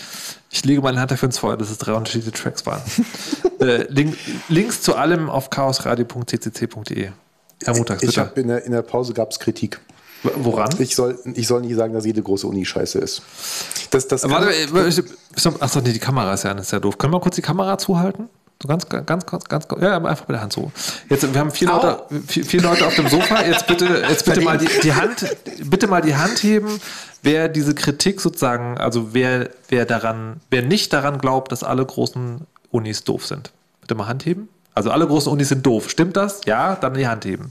Ich 0.50 0.64
lege 0.64 0.80
meine 0.80 1.00
Hand 1.00 1.10
dafür 1.10 1.26
ins 1.26 1.38
Feuer, 1.38 1.58
dass 1.58 1.70
es 1.70 1.76
drei 1.76 1.92
unterschiedliche 1.92 2.32
Tracks 2.32 2.64
waren. 2.64 2.82
äh, 3.60 3.84
Link, 3.92 4.16
Links 4.48 4.80
zu 4.80 4.94
allem 4.96 5.28
auf 5.28 5.50
chaosradio.ccc.de. 5.50 7.10
Herr 7.64 7.76
Montags, 7.76 8.00
bitte. 8.00 8.12
Ich 8.12 8.18
habe 8.18 8.40
in, 8.40 8.48
in 8.48 8.72
der 8.72 8.82
Pause 8.82 9.12
gab 9.14 9.30
es 9.30 9.38
Kritik. 9.38 9.80
Woran? 10.22 10.70
Ich 10.78 10.96
soll, 10.96 11.18
ich 11.34 11.46
soll 11.46 11.60
nicht 11.60 11.76
sagen, 11.76 11.94
dass 11.94 12.04
jede 12.04 12.22
große 12.22 12.46
Uni 12.46 12.64
scheiße 12.64 12.98
ist. 12.98 13.22
Das, 13.90 14.08
das 14.08 14.28
Warte, 14.28 14.48
achso, 15.60 15.80
nee, 15.80 15.92
die 15.92 15.98
Kamera 15.98 16.34
ist 16.34 16.44
ja, 16.44 16.52
ist 16.52 16.72
ja 16.72 16.80
doof. 16.80 16.98
Können 16.98 17.12
wir 17.12 17.20
kurz 17.20 17.36
die 17.36 17.42
Kamera 17.42 17.78
zuhalten? 17.78 18.28
So 18.62 18.68
ganz, 18.68 18.88
ganz, 18.88 19.26
ganz, 19.26 19.44
ganz, 19.44 19.66
ja, 19.80 19.96
einfach 19.96 20.28
mit 20.28 20.34
der 20.34 20.40
Hand 20.40 20.54
so. 20.54 20.72
Jetzt, 21.10 21.32
wir 21.32 21.40
haben 21.40 21.50
vier 21.50 21.68
Leute, 21.68 22.02
vier, 22.26 22.44
vier, 22.44 22.62
Leute 22.62 22.86
auf 22.86 22.94
dem 22.94 23.06
Sofa. 23.08 23.42
Jetzt 23.42 23.66
bitte, 23.66 24.02
jetzt 24.08 24.24
bitte 24.24 24.40
mal 24.40 24.56
die, 24.56 24.68
die, 24.82 24.94
Hand, 24.94 25.26
bitte 25.64 25.86
mal 25.86 26.00
die 26.00 26.16
Hand 26.16 26.42
heben, 26.42 26.80
wer 27.22 27.48
diese 27.48 27.74
Kritik 27.74 28.22
sozusagen, 28.22 28.78
also 28.78 29.12
wer, 29.12 29.50
wer 29.68 29.84
daran, 29.84 30.40
wer 30.48 30.62
nicht 30.62 30.94
daran 30.94 31.18
glaubt, 31.18 31.52
dass 31.52 31.64
alle 31.64 31.84
großen 31.84 32.46
Unis 32.70 33.04
doof 33.04 33.26
sind. 33.26 33.52
Bitte 33.82 33.94
mal 33.94 34.08
Hand 34.08 34.24
heben. 34.24 34.48
Also 34.76 34.90
alle 34.90 35.06
großen 35.06 35.32
Unis 35.32 35.48
sind 35.48 35.64
doof. 35.64 35.88
Stimmt 35.88 36.18
das? 36.18 36.42
Ja, 36.44 36.76
dann 36.76 36.92
die 36.92 37.08
Hand 37.08 37.24
heben. 37.24 37.48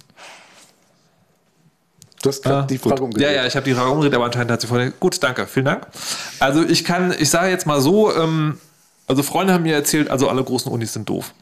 Du 2.21 2.29
hast 2.29 2.43
gerade 2.43 2.59
ah, 2.59 2.61
die 2.67 2.77
Frage 2.77 3.03
umgedreht. 3.03 3.27
Ja, 3.27 3.33
ja, 3.33 3.47
ich 3.47 3.55
habe 3.55 3.65
die 3.65 3.73
Frage 3.73 3.89
umgedreht, 3.89 4.13
aber 4.13 4.25
anscheinend 4.25 4.51
hat 4.51 4.61
sie 4.61 4.67
vorhin. 4.67 4.93
Gut, 4.99 5.21
danke, 5.23 5.47
vielen 5.47 5.65
Dank. 5.65 5.87
Also 6.39 6.63
ich 6.63 6.83
kann, 6.83 7.15
ich 7.17 7.31
sage 7.31 7.49
jetzt 7.49 7.65
mal 7.65 7.81
so, 7.81 8.15
ähm, 8.15 8.59
also 9.07 9.23
Freunde 9.23 9.53
haben 9.53 9.63
mir 9.63 9.73
erzählt, 9.73 10.11
also 10.11 10.29
alle 10.29 10.43
großen 10.43 10.71
Unis 10.71 10.93
sind 10.93 11.09
doof. 11.09 11.33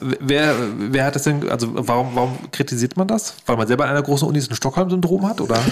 Wer, 0.00 0.54
wer 0.78 1.04
hat 1.04 1.14
das 1.14 1.24
denn, 1.24 1.48
also 1.48 1.68
warum, 1.72 2.14
warum 2.14 2.50
kritisiert 2.50 2.96
man 2.96 3.08
das? 3.08 3.34
Weil 3.46 3.56
man 3.56 3.66
selber 3.66 3.84
an 3.84 3.90
einer 3.90 4.02
großen 4.02 4.26
Uni 4.26 4.38
ein 4.38 4.54
Stockholm-Syndrom 4.54 5.28
hat, 5.28 5.40
oder? 5.40 5.56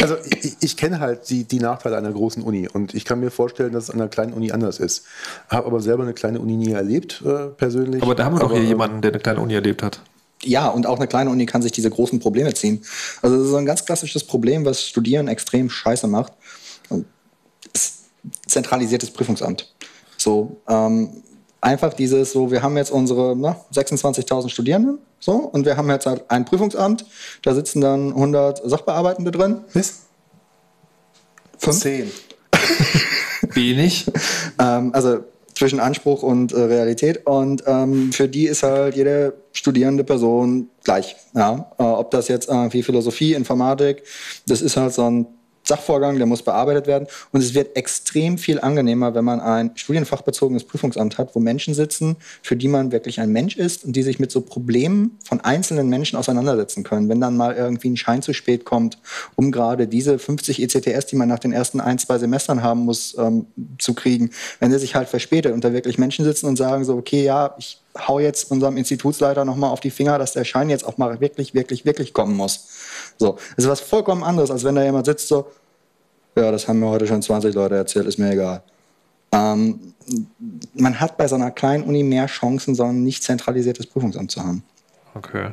also 0.00 0.16
ich, 0.40 0.56
ich 0.60 0.76
kenne 0.76 1.00
halt 1.00 1.28
die, 1.30 1.44
die 1.44 1.60
Nachteile 1.60 1.96
einer 1.96 2.12
großen 2.12 2.42
Uni 2.42 2.68
und 2.68 2.94
ich 2.94 3.04
kann 3.04 3.20
mir 3.20 3.30
vorstellen, 3.30 3.72
dass 3.72 3.84
es 3.84 3.90
an 3.90 4.00
einer 4.00 4.08
kleinen 4.08 4.32
Uni 4.32 4.52
anders 4.52 4.78
ist. 4.78 5.04
Habe 5.48 5.66
aber 5.66 5.80
selber 5.80 6.02
eine 6.02 6.14
kleine 6.14 6.40
Uni 6.40 6.56
nie 6.56 6.72
erlebt, 6.72 7.22
äh, 7.24 7.48
persönlich. 7.48 8.02
Aber 8.02 8.14
da 8.14 8.24
haben 8.24 8.36
wir 8.36 8.40
doch 8.40 8.52
hier 8.52 8.64
jemanden, 8.64 9.00
der 9.02 9.12
eine 9.12 9.20
kleine 9.20 9.40
Uni 9.40 9.54
erlebt 9.54 9.82
hat. 9.82 10.00
Ja, 10.44 10.68
und 10.68 10.86
auch 10.86 10.96
eine 10.96 11.06
kleine 11.06 11.30
Uni 11.30 11.46
kann 11.46 11.62
sich 11.62 11.72
diese 11.72 11.90
großen 11.90 12.18
Probleme 12.18 12.52
ziehen. 12.54 12.82
Also 13.22 13.38
das 13.38 13.46
ist 13.48 13.54
ein 13.54 13.66
ganz 13.66 13.84
klassisches 13.84 14.24
Problem, 14.24 14.64
was 14.64 14.82
Studieren 14.82 15.28
extrem 15.28 15.70
scheiße 15.70 16.08
macht 16.08 16.32
zentralisiertes 18.46 19.10
Prüfungsamt. 19.10 19.72
So, 20.16 20.60
ähm, 20.68 21.21
einfach 21.62 21.94
dieses, 21.94 22.32
so, 22.32 22.50
wir 22.50 22.62
haben 22.62 22.76
jetzt 22.76 22.90
unsere 22.90 23.32
26.000 23.32 24.50
Studierenden, 24.50 24.98
so, 25.18 25.32
und 25.32 25.64
wir 25.64 25.76
haben 25.76 25.88
jetzt 25.88 26.04
halt 26.04 26.24
ein 26.28 26.44
Prüfungsamt, 26.44 27.06
da 27.42 27.54
sitzen 27.54 27.80
dann 27.80 28.08
100 28.08 28.68
Sachbearbeitende 28.68 29.30
drin. 29.30 29.62
Bis? 29.72 30.00
Fünf? 31.56 31.78
Zehn. 31.80 32.10
Wenig. 33.54 34.06
ähm, 34.58 34.90
also 34.92 35.20
zwischen 35.54 35.80
Anspruch 35.80 36.22
und 36.22 36.52
äh, 36.52 36.60
Realität. 36.60 37.26
Und 37.26 37.62
ähm, 37.66 38.12
für 38.12 38.28
die 38.28 38.46
ist 38.46 38.62
halt 38.62 38.96
jede 38.96 39.34
studierende 39.52 40.02
Person 40.02 40.70
gleich. 40.82 41.14
Ja? 41.34 41.70
Äh, 41.78 41.82
ob 41.82 42.10
das 42.10 42.28
jetzt 42.28 42.48
äh, 42.48 42.72
wie 42.72 42.82
Philosophie, 42.82 43.34
Informatik, 43.34 44.02
das 44.46 44.62
ist 44.62 44.76
halt 44.76 44.92
so 44.92 45.08
ein 45.08 45.26
Sachvorgang, 45.64 46.16
der 46.18 46.26
muss 46.26 46.42
bearbeitet 46.42 46.86
werden. 46.86 47.06
Und 47.30 47.40
es 47.42 47.54
wird 47.54 47.76
extrem 47.76 48.38
viel 48.38 48.60
angenehmer, 48.60 49.14
wenn 49.14 49.24
man 49.24 49.40
ein 49.40 49.70
studienfachbezogenes 49.74 50.64
Prüfungsamt 50.64 51.18
hat, 51.18 51.34
wo 51.34 51.40
Menschen 51.40 51.74
sitzen, 51.74 52.16
für 52.42 52.56
die 52.56 52.68
man 52.68 52.92
wirklich 52.92 53.20
ein 53.20 53.30
Mensch 53.30 53.56
ist 53.56 53.84
und 53.84 53.94
die 53.94 54.02
sich 54.02 54.18
mit 54.18 54.30
so 54.30 54.40
Problemen 54.40 55.18
von 55.24 55.40
einzelnen 55.40 55.88
Menschen 55.88 56.18
auseinandersetzen 56.18 56.82
können. 56.82 57.08
Wenn 57.08 57.20
dann 57.20 57.36
mal 57.36 57.54
irgendwie 57.54 57.90
ein 57.90 57.96
Schein 57.96 58.22
zu 58.22 58.32
spät 58.32 58.64
kommt, 58.64 58.98
um 59.36 59.52
gerade 59.52 59.86
diese 59.86 60.18
50 60.18 60.62
ECTS, 60.62 61.06
die 61.06 61.16
man 61.16 61.28
nach 61.28 61.38
den 61.38 61.52
ersten 61.52 61.80
ein, 61.80 61.98
zwei 61.98 62.18
Semestern 62.18 62.62
haben 62.62 62.80
muss, 62.80 63.16
ähm, 63.18 63.46
zu 63.78 63.94
kriegen, 63.94 64.30
wenn 64.60 64.70
der 64.70 64.78
sich 64.78 64.94
halt 64.94 65.08
verspätet 65.08 65.52
und 65.52 65.64
da 65.64 65.72
wirklich 65.72 65.98
Menschen 65.98 66.24
sitzen 66.24 66.46
und 66.46 66.56
sagen 66.56 66.84
so, 66.84 66.96
okay, 66.96 67.24
ja, 67.24 67.54
ich 67.58 67.78
hau 67.98 68.18
jetzt 68.18 68.50
unserem 68.50 68.76
Institutsleiter 68.76 69.44
nochmal 69.44 69.70
auf 69.70 69.80
die 69.80 69.90
Finger, 69.90 70.18
dass 70.18 70.32
der 70.32 70.44
Schein 70.44 70.70
jetzt 70.70 70.84
auch 70.84 70.98
mal 70.98 71.20
wirklich, 71.20 71.54
wirklich, 71.54 71.84
wirklich 71.84 72.12
kommen 72.12 72.36
muss. 72.36 72.68
So, 73.22 73.38
das 73.56 73.64
ist 73.64 73.70
was 73.70 73.80
vollkommen 73.80 74.24
anderes, 74.24 74.50
als 74.50 74.64
wenn 74.64 74.74
da 74.74 74.82
jemand 74.82 75.06
sitzt 75.06 75.28
so, 75.28 75.46
ja, 76.36 76.50
das 76.50 76.66
haben 76.66 76.80
mir 76.80 76.88
heute 76.88 77.06
schon 77.06 77.22
20 77.22 77.54
Leute 77.54 77.76
erzählt, 77.76 78.06
ist 78.06 78.18
mir 78.18 78.32
egal. 78.32 78.62
Ähm, 79.30 79.94
man 80.74 80.98
hat 80.98 81.16
bei 81.16 81.28
so 81.28 81.36
einer 81.36 81.52
kleinen 81.52 81.84
Uni 81.84 82.02
mehr 82.02 82.26
Chancen, 82.26 82.74
so 82.74 82.82
ein 82.82 83.04
nicht 83.04 83.22
zentralisiertes 83.22 83.86
Prüfungsamt 83.86 84.32
zu 84.32 84.42
haben. 84.42 84.64
Okay. 85.14 85.52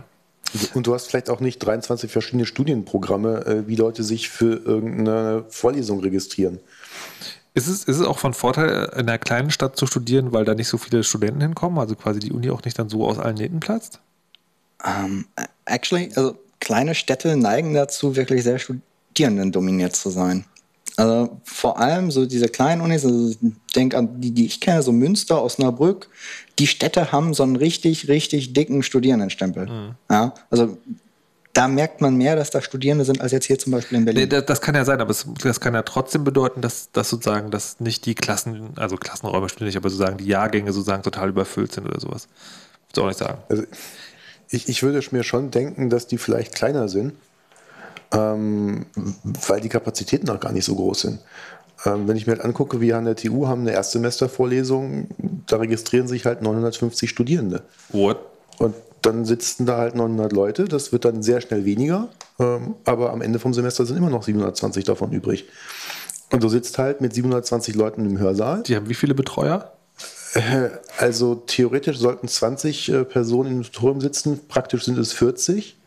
Und 0.74 0.88
du 0.88 0.96
hast 0.96 1.08
vielleicht 1.08 1.30
auch 1.30 1.42
nicht 1.42 1.60
23 1.60 2.12
verschiedene 2.12 2.48
Studienprogramme, 2.48 3.46
äh, 3.46 3.68
wie 3.68 3.76
Leute 3.76 4.04
sich 4.04 4.30
für 4.30 4.56
irgendeine 4.56 5.46
Vorlesung 5.50 6.00
registrieren. 6.00 6.60
Ist 7.54 7.68
es, 7.68 7.84
ist 7.84 8.00
es 8.00 8.08
auch 8.08 8.18
von 8.18 8.34
Vorteil, 8.34 8.90
in 8.94 9.02
einer 9.02 9.20
kleinen 9.20 9.52
Stadt 9.52 9.78
zu 9.78 9.86
studieren, 9.86 10.34
weil 10.34 10.46
da 10.46 10.56
nicht 10.56 10.70
so 10.70 10.80
viele 10.80 11.04
Studenten 11.04 11.42
hinkommen, 11.42 11.78
also 11.78 11.96
quasi 11.96 12.20
die 12.20 12.32
Uni 12.32 12.50
auch 12.50 12.64
nicht 12.64 12.80
dann 12.80 12.90
so 12.90 13.06
aus 13.06 13.20
allen 13.20 13.36
Nähten 13.36 13.60
platzt? 13.60 14.00
Um, 14.84 15.26
ähm, 15.38 15.48
actually, 15.66 16.12
also 16.16 16.36
kleine 16.60 16.96
Städte 16.96 17.36
neigen 17.36 17.74
dazu, 17.74 18.16
wirklich 18.16 18.44
sehr 18.44 18.60
Studierenden 18.60 19.52
dominiert 19.52 19.96
zu 19.96 20.10
sein. 20.10 20.46
Also 20.98 21.40
vor 21.46 21.80
allem 21.80 22.12
so 22.12 22.26
diese 22.26 22.50
kleinen 22.50 22.82
Unis, 22.82 23.06
also 23.06 23.30
ich 23.30 23.38
denke 23.74 23.98
an 23.98 24.20
die, 24.20 24.32
die 24.32 24.46
ich 24.46 24.60
kenne, 24.60 24.82
so 24.82 24.92
Münster, 24.92 25.42
Osnabrück, 25.42 26.10
die 26.60 26.68
Städte 26.68 27.14
haben 27.14 27.34
so 27.34 27.44
einen 27.44 27.56
richtig, 27.56 28.10
richtig 28.10 28.52
dicken 28.52 28.84
Studierendenstempel. 28.84 29.68
Mhm. 29.68 29.96
Ja, 30.12 30.34
also 30.50 30.78
da 31.54 31.68
merkt 31.68 32.02
man 32.02 32.16
mehr, 32.16 32.36
dass 32.36 32.52
da 32.52 32.62
Studierende 32.62 33.06
sind, 33.06 33.22
als 33.22 33.32
jetzt 33.32 33.46
hier 33.46 33.58
zum 33.58 33.72
Beispiel 33.72 33.98
in 33.98 34.06
Berlin. 34.06 34.30
Nee, 34.30 34.42
das, 34.42 34.62
kann 34.62 34.76
ja 34.76 34.86
sein, 34.86 35.00
aber 35.02 35.12
es, 35.12 35.26
das 35.42 35.60
kann 35.60 35.74
ja 35.74 35.82
trotzdem 35.84 36.24
bedeuten, 36.24 36.62
dass, 36.62 36.92
dass 36.92 37.10
sozusagen, 37.10 37.50
dass 37.50 37.80
nicht 37.80 38.06
die 38.06 38.16
Klassen, 38.16 38.72
also 38.76 38.98
Klassenräume 38.98 39.50
stimmt 39.50 39.68
nicht, 39.68 39.78
aber 39.78 39.90
sozusagen 39.90 40.18
die 40.18 40.28
Jahrgänge 40.28 40.74
sozusagen 40.74 41.04
total 41.04 41.30
überfüllt 41.30 41.72
sind 41.72 41.88
oder 41.88 42.00
sowas. 42.00 42.28
Würde 42.90 43.04
auch 43.04 43.08
nicht 43.08 43.20
sagen. 43.20 43.40
Also 43.50 43.64
ich, 44.50 44.70
ich 44.70 44.84
würde 44.84 45.02
mir 45.12 45.24
schon 45.24 45.52
denken, 45.52 45.90
dass 45.90 46.08
die 46.08 46.18
vielleicht 46.18 46.56
kleiner 46.56 46.90
sind, 46.90 47.14
ähm, 48.12 48.86
weil 49.48 49.62
die 49.62 49.70
Kapazitäten 49.70 50.28
noch 50.28 50.40
gar 50.40 50.52
nicht 50.52 50.66
so 50.66 50.76
groß 50.76 51.02
sind. 51.02 51.20
Ähm, 51.86 52.08
wenn 52.08 52.18
ich 52.18 52.28
mir 52.28 52.34
halt 52.34 52.44
angucke, 52.44 52.82
wir 52.82 52.98
an 52.98 53.06
der 53.06 53.16
TU 53.16 53.48
haben 53.48 53.62
eine 53.62 53.72
Erstsemestervorlesung, 53.72 55.08
da 55.48 55.58
registrieren 55.58 56.08
sich 56.08 56.26
halt 56.26 56.42
950 56.42 57.10
Studierende. 57.10 57.64
What? 57.90 58.20
Und 58.58 58.76
dann 59.02 59.24
sitzen 59.24 59.66
da 59.66 59.78
halt 59.78 59.96
900 59.96 60.34
Leute, 60.34 60.66
das 60.66 60.92
wird 60.92 61.06
dann 61.06 61.24
sehr 61.24 61.40
schnell 61.40 61.64
weniger, 61.64 62.10
ähm, 62.40 62.76
aber 62.84 63.14
am 63.14 63.22
Ende 63.22 63.40
vom 63.40 63.54
Semester 63.54 63.86
sind 63.86 63.98
immer 63.98 64.10
noch 64.10 64.24
720 64.24 64.84
davon 64.84 65.12
übrig. 65.14 65.46
Und 66.32 66.44
du 66.44 66.50
sitzt 66.50 66.78
halt 66.78 67.02
mit 67.02 67.14
720 67.14 67.76
Leuten 67.76 68.06
im 68.06 68.20
Hörsaal. 68.20 68.64
Die 68.64 68.76
haben 68.76 68.90
wie 68.90 68.94
viele 68.94 69.16
Betreuer? 69.16 69.74
Äh, 70.34 70.70
Also 70.98 71.36
theoretisch 71.36 71.98
sollten 71.98 72.28
20 72.28 72.90
äh, 72.90 73.04
Personen 73.06 73.58
im 73.58 73.64
Turm 73.64 74.02
sitzen, 74.02 74.48
praktisch 74.48 74.86
sind 74.86 74.98
es 74.98 75.14
40. 75.14 75.78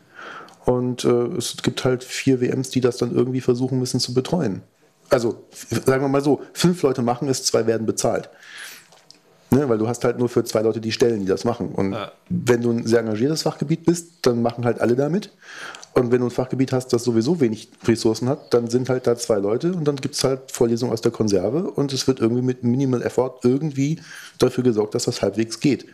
Und 0.64 1.04
äh, 1.04 1.08
es 1.36 1.56
gibt 1.62 1.84
halt 1.84 2.04
vier 2.04 2.40
WMs, 2.40 2.70
die 2.70 2.80
das 2.80 2.96
dann 2.96 3.14
irgendwie 3.14 3.40
versuchen 3.40 3.78
müssen 3.78 3.98
zu 4.00 4.14
betreuen. 4.14 4.62
Also 5.10 5.44
sagen 5.84 6.02
wir 6.02 6.08
mal 6.08 6.22
so, 6.22 6.40
fünf 6.52 6.82
Leute 6.82 7.02
machen 7.02 7.28
es, 7.28 7.44
zwei 7.44 7.66
werden 7.66 7.86
bezahlt. 7.86 8.30
Ne, 9.50 9.68
weil 9.68 9.76
du 9.76 9.86
hast 9.86 10.02
halt 10.04 10.18
nur 10.18 10.30
für 10.30 10.44
zwei 10.44 10.62
Leute 10.62 10.80
die 10.80 10.92
Stellen, 10.92 11.20
die 11.20 11.26
das 11.26 11.44
machen. 11.44 11.68
Und 11.74 11.92
Ja. 11.92 12.12
wenn 12.30 12.62
du 12.62 12.70
ein 12.70 12.86
sehr 12.86 13.00
engagiertes 13.00 13.42
Fachgebiet 13.42 13.84
bist, 13.84 14.06
dann 14.22 14.40
machen 14.40 14.64
halt 14.64 14.80
alle 14.80 14.96
damit. 14.96 15.30
Und 15.94 16.10
wenn 16.10 16.20
du 16.20 16.26
ein 16.26 16.30
Fachgebiet 16.30 16.72
hast, 16.72 16.88
das 16.88 17.04
sowieso 17.04 17.40
wenig 17.40 17.68
Ressourcen 17.86 18.28
hat, 18.28 18.54
dann 18.54 18.70
sind 18.70 18.88
halt 18.88 19.06
da 19.06 19.16
zwei 19.16 19.38
Leute 19.38 19.72
und 19.72 19.84
dann 19.84 19.96
gibt 19.96 20.14
es 20.14 20.24
halt 20.24 20.50
Vorlesungen 20.50 20.92
aus 20.92 21.02
der 21.02 21.12
Konserve 21.12 21.70
und 21.70 21.92
es 21.92 22.06
wird 22.06 22.20
irgendwie 22.20 22.42
mit 22.42 22.64
Minimal 22.64 23.02
Effort 23.02 23.40
irgendwie 23.42 24.00
dafür 24.38 24.64
gesorgt, 24.64 24.94
dass 24.94 25.04
das 25.04 25.20
halbwegs 25.20 25.60
geht. 25.60 25.86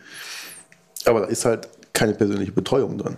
Aber 1.05 1.21
da 1.21 1.25
ist 1.27 1.43
halt 1.43 1.67
keine 1.91 2.13
persönliche 2.13 2.53
Betreuung 2.53 2.97
drin. 2.97 3.17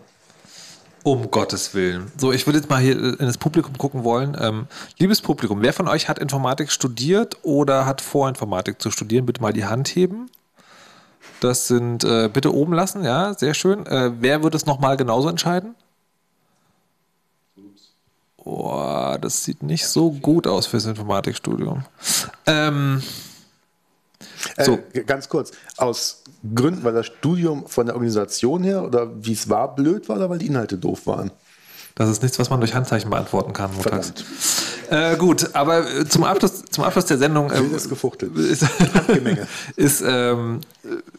Um 1.04 1.32
Gottes 1.32 1.74
Willen. 1.74 2.12
So, 2.18 2.32
ich 2.32 2.46
würde 2.46 2.60
jetzt 2.60 2.70
mal 2.70 2.80
hier 2.80 2.96
in 2.96 3.26
das 3.26 3.38
Publikum 3.38 3.78
gucken 3.78 4.04
wollen. 4.04 4.38
Ähm, 4.40 4.68
liebes 5.00 5.22
Publikum, 5.22 5.62
wer 5.62 5.74
von 5.74 5.88
euch 5.88 6.08
hat 6.08 6.20
Informatik 6.20 6.72
studiert 6.72 7.38
oder 7.42 7.86
hat 7.86 8.02
vor, 8.02 8.30
Informatik 8.30 8.82
zu 8.82 8.92
studieren? 8.92 9.26
Bitte 9.26 9.42
mal 9.42 9.54
die 9.54 9.66
Hand 9.66 9.90
heben. 9.90 10.30
Das 11.40 11.68
sind, 11.68 12.04
äh, 12.04 12.30
bitte 12.32 12.54
oben 12.54 12.74
lassen, 12.74 13.04
ja, 13.04 13.34
sehr 13.34 13.56
schön. 13.56 13.86
Äh, 13.88 14.12
wer 14.20 14.44
würde 14.44 14.58
es 14.58 14.68
nochmal 14.68 14.96
genauso 14.96 15.28
entscheiden? 15.28 15.76
Boah, 18.44 19.18
das 19.22 19.44
sieht 19.44 19.62
nicht 19.64 19.86
so 19.88 20.12
gut 20.12 20.48
aus 20.48 20.66
fürs 20.68 20.86
Informatikstudium. 20.86 21.84
Ähm, 22.48 23.02
So. 24.64 24.74
Äh, 24.74 24.80
g- 24.94 25.04
ganz 25.04 25.30
kurz, 25.30 25.52
aus 25.78 26.24
Gründen, 26.56 26.84
weil 26.84 26.94
das 26.94 27.06
Studium 27.08 27.68
von 27.68 27.86
der 27.86 27.96
Organisation 27.96 28.64
her 28.64 28.84
oder 28.84 29.10
wie 29.24 29.34
es 29.34 29.50
war, 29.50 29.76
blöd 29.76 30.10
war 30.10 30.16
oder 30.18 30.30
weil 30.30 30.40
die 30.40 30.48
Inhalte 30.48 30.78
doof 30.78 31.06
waren? 31.08 31.32
das 31.96 32.10
ist 32.10 32.24
nichts, 32.24 32.40
was 32.40 32.50
man 32.50 32.60
durch 32.60 32.74
Handzeichen 32.74 33.10
beantworten 33.12 33.54
kann. 33.54 33.72
montags. 33.76 34.12
Verdammt. 34.12 35.14
Äh, 35.14 35.18
gut, 35.18 35.54
aber 35.54 35.88
äh, 36.00 36.06
zum 36.08 36.24
Abschluss, 36.24 36.64
zum 36.72 36.84
Abschluss 36.84 37.06
der 37.06 37.18
Sendung. 37.18 37.52
ähm, 37.54 37.66
Wildes 37.66 37.88
Gefuchtel. 37.90 38.32
ist, 38.38 38.66
ist 39.76 40.02
ähm, 40.06 40.62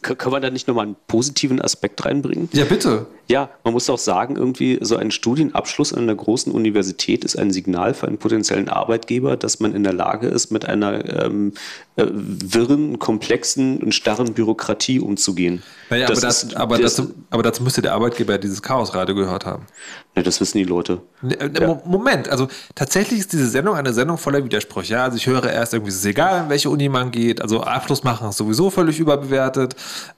kann 0.01 0.31
man 0.31 0.41
da 0.41 0.49
nicht 0.49 0.67
nochmal 0.67 0.85
einen 0.87 0.95
positiven 1.07 1.61
Aspekt 1.61 2.03
reinbringen? 2.05 2.49
ja, 2.53 2.65
bitte. 2.65 3.05
Ja, 3.29 3.49
man 3.63 3.73
muss 3.73 3.89
auch 3.89 3.97
sagen, 3.97 4.35
irgendwie 4.35 4.79
so 4.81 4.97
ein 4.97 5.09
Studienabschluss 5.11 5.93
an 5.93 6.03
einer 6.03 6.15
großen 6.15 6.51
Universität 6.51 7.23
ist 7.23 7.37
ein 7.39 7.51
Signal 7.51 7.93
für 7.93 8.07
einen 8.07 8.17
potenziellen 8.17 8.67
Arbeitgeber, 8.67 9.37
dass 9.37 9.59
man 9.61 9.73
in 9.73 9.83
der 9.83 9.93
Lage 9.93 10.27
ist, 10.27 10.51
mit 10.51 10.65
einer 10.67 11.23
ähm, 11.23 11.53
äh, 11.95 12.05
wirren, 12.11 12.99
komplexen 12.99 13.77
und 13.77 13.93
starren 13.93 14.33
Bürokratie 14.33 14.99
umzugehen. 14.99 15.63
Naja, 15.89 16.07
aber, 16.07 16.15
das, 16.19 16.43
ist- 16.43 16.55
aber, 16.57 16.77
das, 16.77 16.95
dazu, 16.97 17.13
aber 17.29 17.43
dazu 17.43 17.63
müsste 17.63 17.81
der 17.81 17.93
Arbeitgeber 17.93 18.37
dieses 18.37 18.61
Chaosradio 18.61 19.15
gehört 19.15 19.45
haben. 19.45 19.67
ne, 20.15 20.23
das 20.23 20.41
wissen 20.41 20.57
die 20.57 20.63
Leute. 20.65 20.99
Ne, 21.21 21.39
äh, 21.39 21.65
Mo- 21.67 21.81
Moment, 21.85 22.27
also 22.29 22.47
tatsächlich 22.75 23.19
ist 23.19 23.31
diese 23.31 23.47
Sendung 23.47 23.75
eine 23.75 23.93
Sendung 23.93 24.17
voller 24.17 24.43
Widersprüche. 24.43 24.93
Ja? 24.95 25.03
Also 25.05 25.17
ich 25.17 25.27
höre 25.27 25.45
erst 25.49 25.73
irgendwie, 25.73 25.91
es 25.91 25.97
ist 25.97 26.05
egal, 26.05 26.43
in 26.43 26.49
welche 26.49 26.69
Uni 26.69 26.89
man 26.89 27.11
geht. 27.11 27.41
Also 27.41 27.61
Abschluss 27.61 28.03
machen 28.03 28.27
ist 28.29 28.37
sowieso 28.37 28.69
völlig 28.69 28.99
überbewertet. 28.99 29.75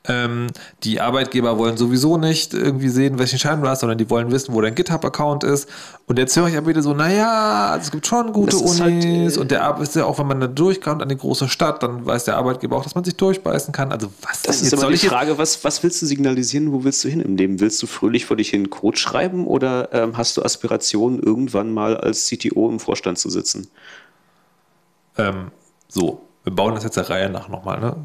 Ähm, 0.07 0.47
die 0.83 1.01
Arbeitgeber 1.01 1.57
wollen 1.59 1.77
sowieso 1.77 2.17
nicht 2.17 2.53
irgendwie 2.53 2.89
sehen, 2.95 3.19
welchen 3.19 3.37
Schein 3.37 3.61
du 3.61 3.67
hast, 3.67 3.81
sondern 3.81 3.99
die 3.99 4.09
wollen 4.09 4.31
wissen, 4.31 4.55
wo 4.55 4.61
dein 4.61 4.73
GitHub-Account 4.73 5.43
ist. 5.43 5.69
Und 6.07 6.17
jetzt 6.17 6.35
höre 6.35 6.47
ich 6.47 6.57
aber 6.57 6.67
wieder 6.67 6.81
so, 6.81 6.93
naja, 6.95 7.77
es 7.79 7.91
gibt 7.91 8.07
schon 8.07 8.33
gute 8.33 8.55
ist 8.55 8.61
Unis 8.63 8.79
halt, 8.81 9.05
äh, 9.05 9.39
und 9.39 9.51
der 9.51 9.63
Ar- 9.63 9.79
ist 9.79 9.95
ja 9.95 10.05
auch, 10.05 10.17
wenn 10.17 10.25
man 10.27 10.39
da 10.39 10.47
durchkommt 10.47 11.03
an 11.03 11.09
die 11.09 11.17
große 11.17 11.47
Stadt, 11.47 11.83
dann 11.83 12.05
weiß 12.05 12.23
der 12.25 12.37
Arbeitgeber 12.37 12.75
auch, 12.77 12.83
dass 12.83 12.95
man 12.95 13.03
sich 13.03 13.15
durchbeißen 13.15 13.71
kann. 13.71 13.91
Also 13.91 14.09
was 14.21 14.41
Das 14.41 14.61
ist 14.61 14.71
soll 14.79 14.93
die 14.93 14.97
Frage, 15.07 15.37
was, 15.37 15.63
was 15.63 15.83
willst 15.83 16.01
du 16.01 16.07
signalisieren, 16.07 16.71
wo 16.71 16.83
willst 16.83 17.03
du 17.03 17.09
hin 17.09 17.21
im 17.21 17.35
Leben? 17.37 17.59
Willst 17.59 17.83
du 17.83 17.87
fröhlich 17.87 18.25
vor 18.25 18.37
dich 18.37 18.49
hin 18.49 18.69
Code 18.71 18.97
schreiben 18.97 19.45
oder 19.45 19.89
ähm, 19.93 20.17
hast 20.17 20.37
du 20.37 20.41
Aspirationen, 20.43 21.19
irgendwann 21.21 21.73
mal 21.73 21.97
als 21.97 22.25
CTO 22.27 22.69
im 22.69 22.79
Vorstand 22.79 23.19
zu 23.19 23.29
sitzen? 23.29 23.67
Ähm, 25.17 25.51
so, 25.87 26.21
wir 26.45 26.53
bauen 26.53 26.75
das 26.75 26.83
jetzt 26.83 26.95
der 26.95 27.09
Reihe 27.09 27.29
nach 27.29 27.49
nochmal. 27.49 27.79
Ne? 27.79 27.95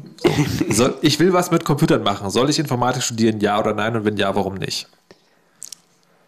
So. 0.69 0.73
Soll, 0.73 0.97
ich 1.01 1.19
will 1.19 1.31
was 1.31 1.51
mit 1.51 1.63
Computern 1.63 2.01
machen. 2.01 2.29
Soll 2.31 2.49
ich 2.49 2.57
Informatik 2.57 3.03
studieren, 3.03 3.39
ja 3.39 3.59
oder 3.59 3.73
nein? 3.73 3.95
Und 3.95 4.03
wenn 4.03 4.17
ja, 4.17 4.35
warum 4.35 4.55
nicht? 4.55 4.87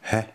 Hä? 0.01 0.25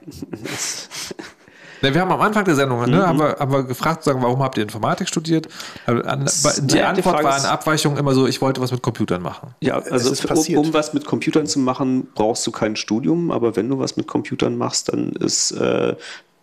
Ne, 1.81 1.95
wir 1.95 2.01
haben 2.01 2.11
am 2.11 2.21
Anfang 2.21 2.45
der 2.45 2.57
Sendung 2.57 2.91
ne, 2.91 3.07
haben, 3.07 3.19
wir, 3.19 3.37
haben 3.39 3.53
wir 3.53 3.63
gefragt, 3.63 4.03
sagen, 4.03 4.21
warum 4.21 4.43
habt 4.43 4.57
ihr 4.57 4.65
Informatik 4.65 5.09
studiert? 5.09 5.47
Also, 5.87 6.03
an, 6.03 6.27
die 6.27 6.43
naja, 6.43 6.61
die 6.67 6.83
Antwort 6.83 7.15
Frage 7.15 7.25
war 7.25 7.37
eine 7.37 7.49
Abweichung 7.49 7.97
immer 7.97 8.15
so, 8.15 8.27
ich 8.27 8.41
wollte 8.41 8.61
was 8.61 8.73
mit 8.73 8.83
Computern 8.83 9.23
machen. 9.23 9.55
Ja, 9.61 9.79
also 9.79 10.11
ist 10.11 10.23
für, 10.23 10.35
um, 10.35 10.67
um 10.67 10.75
was 10.75 10.93
mit 10.93 11.05
Computern 11.05 11.47
zu 11.47 11.61
machen, 11.61 12.09
brauchst 12.15 12.45
du 12.47 12.51
kein 12.51 12.75
Studium, 12.75 13.31
aber 13.31 13.55
wenn 13.55 13.69
du 13.69 13.79
was 13.79 13.97
mit 13.97 14.09
Computern 14.09 14.57
machst, 14.57 14.93
dann 14.93 15.13
ist 15.13 15.53
äh, 15.53 15.95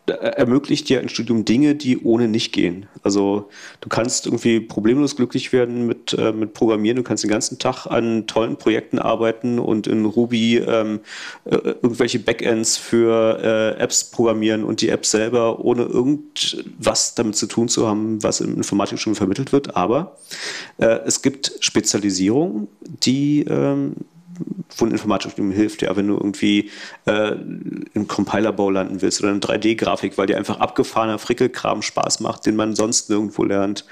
ermöglicht 0.08 0.88
dir 0.90 1.00
ein 1.00 1.10
Studium 1.10 1.46
Dinge, 1.46 1.76
die 1.76 2.00
ohne 2.00 2.28
nicht 2.28 2.52
gehen. 2.54 2.88
Also 3.04 3.50
du 3.82 3.90
kannst 3.90 4.26
irgendwie 4.26 4.60
problemlos 4.60 5.16
glücklich 5.16 5.52
werden 5.54 5.88
mit, 5.88 6.14
äh, 6.14 6.32
mit 6.32 6.54
Programmieren, 6.54 6.98
du 6.98 7.04
kannst 7.04 7.24
den 7.24 7.32
ganzen 7.32 7.60
Tag 7.60 7.86
an 7.88 8.28
tollen 8.28 8.58
Projekten 8.58 9.00
arbeiten 9.00 9.60
und 9.60 9.88
in 9.88 10.06
Ruby 10.06 10.58
ähm, 10.58 11.00
äh, 11.46 11.56
irgendwelche 11.56 12.20
Backends 12.20 12.78
für 12.78 13.40
äh, 13.78 13.82
Apps 13.82 14.04
programmieren 14.06 14.64
und 14.64 14.82
die 14.82 14.90
Apps 14.90 15.12
selber 15.12 15.64
ohne 15.64 15.84
irgendwas 15.84 17.16
damit 17.16 17.36
zu 17.36 17.48
tun 17.48 17.68
zu 17.68 17.88
haben, 17.88 18.22
was 18.24 18.42
im 18.42 18.56
Informatikstudium 18.56 19.16
vermittelt 19.16 19.52
wird. 19.52 19.76
Aber 19.76 20.18
äh, 20.78 21.00
es 21.06 21.22
gibt 21.22 21.54
Spezialisierungen, 21.60 22.68
die 22.82 23.46
Informatikstudium 24.80 25.52
hilft, 25.52 25.82
ja, 25.82 25.96
wenn 25.96 26.08
du 26.08 26.16
irgendwie 26.16 26.70
äh, 27.06 27.36
im 27.94 28.08
Compilerbau 28.08 28.70
landen 28.70 29.02
willst 29.02 29.22
oder 29.22 29.32
in 29.32 29.40
3D-Grafik, 29.40 30.18
weil 30.18 30.28
dir 30.28 30.38
einfach 30.38 30.60
abgefahrener 30.60 31.20
Frickelkram 31.20 31.82
Spaß 31.82 32.20
macht, 32.20 32.46
den 32.46 32.56
man 32.56 32.76
sonst 32.76 33.10
nirgendwo 33.10 33.44
lernt. 33.44 33.86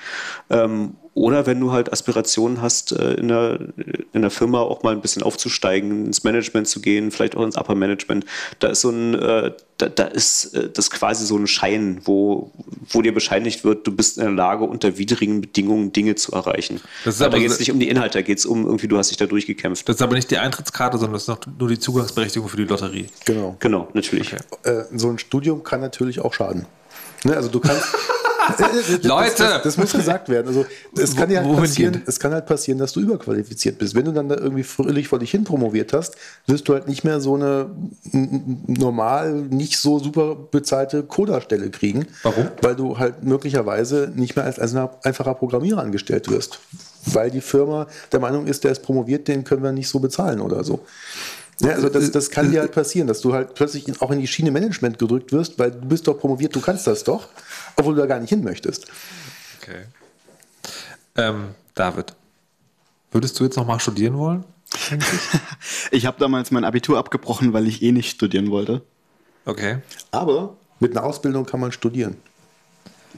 Ähm, 0.49 0.95
oder 1.15 1.45
wenn 1.45 1.59
du 1.59 1.71
halt 1.71 1.93
Aspirationen 1.93 2.61
hast, 2.61 2.91
äh, 2.91 3.13
in, 3.13 3.27
der, 3.27 3.59
in 4.13 4.21
der 4.21 4.31
Firma 4.31 4.61
auch 4.61 4.81
mal 4.81 4.93
ein 4.93 5.01
bisschen 5.01 5.21
aufzusteigen, 5.21 6.07
ins 6.07 6.23
Management 6.23 6.67
zu 6.67 6.81
gehen, 6.81 7.11
vielleicht 7.11 7.35
auch 7.35 7.43
ins 7.43 7.55
Upper 7.55 7.75
Management. 7.75 8.25
Da 8.59 8.69
ist 8.69 8.81
so 8.81 8.89
ein, 8.89 9.13
äh, 9.13 9.51
da, 9.77 9.89
da 9.89 10.05
ist 10.05 10.55
äh, 10.55 10.69
das 10.69 10.89
quasi 10.89 11.25
so 11.25 11.37
ein 11.37 11.45
Schein, 11.45 12.01
wo, 12.05 12.51
wo 12.89 13.03
dir 13.03 13.13
bescheinigt 13.13 13.63
wird, 13.63 13.85
du 13.85 13.91
bist 13.95 14.17
in 14.17 14.23
der 14.23 14.33
Lage, 14.33 14.63
unter 14.63 14.97
widrigen 14.97 15.41
Bedingungen 15.41 15.93
Dinge 15.93 16.15
zu 16.15 16.31
erreichen. 16.31 16.81
Das 17.05 17.15
ist 17.15 17.21
Aber 17.21 17.31
da 17.31 17.39
geht 17.39 17.51
es 17.51 17.59
nicht 17.59 17.71
um 17.71 17.79
die 17.79 17.89
Inhalte, 17.89 18.17
da 18.17 18.21
geht 18.23 18.39
es 18.39 18.45
um 18.47 18.65
irgendwie, 18.65 18.87
du 18.87 18.97
hast 18.97 19.11
dich 19.11 19.17
da 19.17 19.27
durchgekämpft. 19.27 19.87
Das 19.87 19.97
ist 19.97 20.01
aber 20.01 20.15
nicht 20.15 20.31
die 20.31 20.39
Eintrittskarte, 20.39 20.97
sondern 20.97 21.13
das 21.13 21.23
ist 21.23 21.27
noch 21.27 21.39
nur 21.59 21.69
die 21.69 21.79
Zugangsberechtigung 21.79 22.49
für 22.49 22.57
die 22.57 22.65
Lotterie. 22.65 23.07
Genau. 23.25 23.55
Genau, 23.59 23.87
natürlich. 23.93 24.33
Äh, 24.63 24.83
so 24.95 25.09
ein 25.09 25.19
Studium 25.19 25.63
kann 25.63 25.79
natürlich 25.79 26.21
auch 26.21 26.33
schaden. 26.33 26.65
Ne, 27.23 27.35
also 27.35 27.49
du 27.49 27.59
kannst. 27.59 27.85
Das- 28.57 29.03
Leute! 29.03 29.33
Das, 29.43 29.63
das 29.63 29.77
muss 29.77 29.93
gesagt 29.93 30.29
werden. 30.29 30.47
Also 30.47 30.65
es 30.97 31.15
kann 31.15 31.29
ja 31.29 31.43
halt 31.43 31.55
passieren, 31.57 32.01
es 32.05 32.19
kann 32.19 32.31
halt 32.33 32.45
passieren, 32.45 32.77
dass 32.79 32.91
du 32.93 32.99
überqualifiziert 32.99 33.77
bist. 33.77 33.95
Wenn 33.95 34.05
du 34.05 34.11
dann 34.11 34.29
da 34.29 34.35
irgendwie 34.35 34.63
fröhlich 34.63 35.07
vor 35.07 35.19
dich 35.19 35.31
hin 35.31 35.43
promoviert 35.43 35.93
hast, 35.93 36.15
wirst 36.47 36.67
du 36.67 36.73
halt 36.73 36.87
nicht 36.87 37.03
mehr 37.03 37.19
so 37.21 37.35
eine 37.35 37.69
normal 38.67 39.33
nicht 39.33 39.77
so 39.79 39.99
super 39.99 40.35
bezahlte 40.35 41.03
Coderstelle 41.03 41.69
kriegen. 41.69 42.07
Warum? 42.23 42.47
Weil 42.61 42.75
du 42.75 42.97
halt 42.99 43.23
möglicherweise 43.23 44.11
nicht 44.15 44.35
mehr 44.35 44.45
als, 44.45 44.59
als 44.59 44.75
ein 44.75 44.89
einfacher 45.03 45.33
Programmierer 45.35 45.81
angestellt 45.81 46.29
wirst. 46.29 46.59
Weil 47.05 47.31
die 47.31 47.41
Firma 47.41 47.87
der 48.11 48.19
Meinung 48.19 48.47
ist, 48.47 48.63
der 48.63 48.71
ist 48.71 48.81
promoviert, 48.81 49.27
den 49.27 49.43
können 49.43 49.63
wir 49.63 49.71
nicht 49.71 49.89
so 49.89 49.99
bezahlen 49.99 50.39
oder 50.39 50.63
so. 50.63 50.79
Ja, 51.61 51.71
also 51.71 51.89
das, 51.89 52.11
das 52.11 52.29
kann 52.29 52.51
dir 52.51 52.61
halt 52.61 52.71
passieren, 52.71 53.07
dass 53.07 53.21
du 53.21 53.33
halt 53.33 53.53
plötzlich 53.53 54.01
auch 54.01 54.11
in 54.11 54.19
die 54.19 54.27
Schiene 54.27 54.51
Management 54.51 54.99
gedrückt 54.99 55.31
wirst, 55.31 55.59
weil 55.59 55.71
du 55.71 55.87
bist 55.87 56.07
doch 56.07 56.19
promoviert, 56.19 56.55
du 56.55 56.61
kannst 56.61 56.87
das 56.87 57.03
doch, 57.03 57.27
obwohl 57.75 57.95
du 57.95 58.01
da 58.01 58.07
gar 58.07 58.19
nicht 58.19 58.29
hin 58.29 58.43
möchtest. 58.43 58.87
Okay. 59.61 59.83
Ähm, 61.15 61.49
David, 61.75 62.13
würdest 63.11 63.39
du 63.39 63.43
jetzt 63.43 63.55
nochmal 63.55 63.79
studieren 63.79 64.17
wollen? 64.17 64.43
Ich 65.91 66.07
habe 66.07 66.17
damals 66.19 66.49
mein 66.49 66.63
Abitur 66.63 66.97
abgebrochen, 66.97 67.53
weil 67.53 67.67
ich 67.67 67.83
eh 67.83 67.91
nicht 67.91 68.09
studieren 68.09 68.49
wollte. 68.49 68.81
Okay. 69.45 69.77
Aber 70.09 70.55
mit 70.79 70.97
einer 70.97 71.05
Ausbildung 71.05 71.45
kann 71.45 71.59
man 71.59 71.71
studieren. 71.71 72.17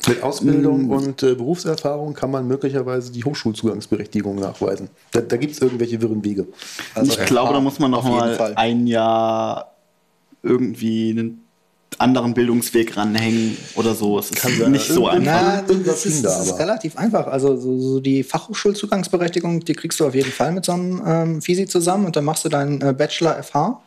Mit 0.07 0.21
Ausbildung 0.21 0.89
und 0.89 1.23
äh, 1.23 1.35
Berufserfahrung 1.35 2.13
kann 2.13 2.29
man 2.29 2.47
möglicherweise 2.47 3.11
die 3.11 3.23
Hochschulzugangsberechtigung 3.23 4.35
nachweisen. 4.35 4.89
Da, 5.11 5.21
da 5.21 5.37
gibt 5.37 5.53
es 5.53 5.61
irgendwelche 5.61 6.01
wirren 6.01 6.23
Wege. 6.23 6.47
Also 6.93 7.13
ich 7.13 7.25
glaube, 7.25 7.53
da 7.53 7.61
muss 7.61 7.79
man 7.79 7.91
noch 7.91 7.99
auf 7.99 8.05
jeden 8.05 8.17
mal 8.17 8.35
Fall. 8.35 8.53
ein 8.55 8.87
Jahr 8.87 9.71
irgendwie 10.43 11.11
einen, 11.11 11.45
anderen 11.97 12.33
Bildungsweg 12.33 12.97
ranhängen 12.97 13.57
oder 13.75 13.95
so. 13.95 14.19
Es 14.19 14.29
ist 14.29 14.35
Kann 14.35 14.71
nicht 14.71 14.87
so 14.87 15.07
einfach. 15.07 15.63
Na, 15.67 15.75
das 15.85 16.05
ist, 16.05 16.23
das 16.23 16.47
ist 16.47 16.59
relativ 16.59 16.97
einfach. 16.97 17.27
Also 17.27 17.55
so, 17.55 17.79
so, 17.79 17.99
die 17.99 18.23
Fachhochschulzugangsberechtigung, 18.23 19.61
die 19.61 19.73
kriegst 19.73 19.99
du 19.99 20.07
auf 20.07 20.15
jeden 20.15 20.31
Fall 20.31 20.51
mit 20.51 20.65
so 20.65 20.73
einem 20.73 21.01
ähm, 21.05 21.41
Fisi 21.41 21.67
zusammen 21.67 22.05
und 22.05 22.15
dann 22.15 22.25
machst 22.25 22.45
du 22.45 22.49
deinen 22.49 22.81
äh, 22.81 22.93
Bachelor 22.93 23.41
FH. 23.41 23.81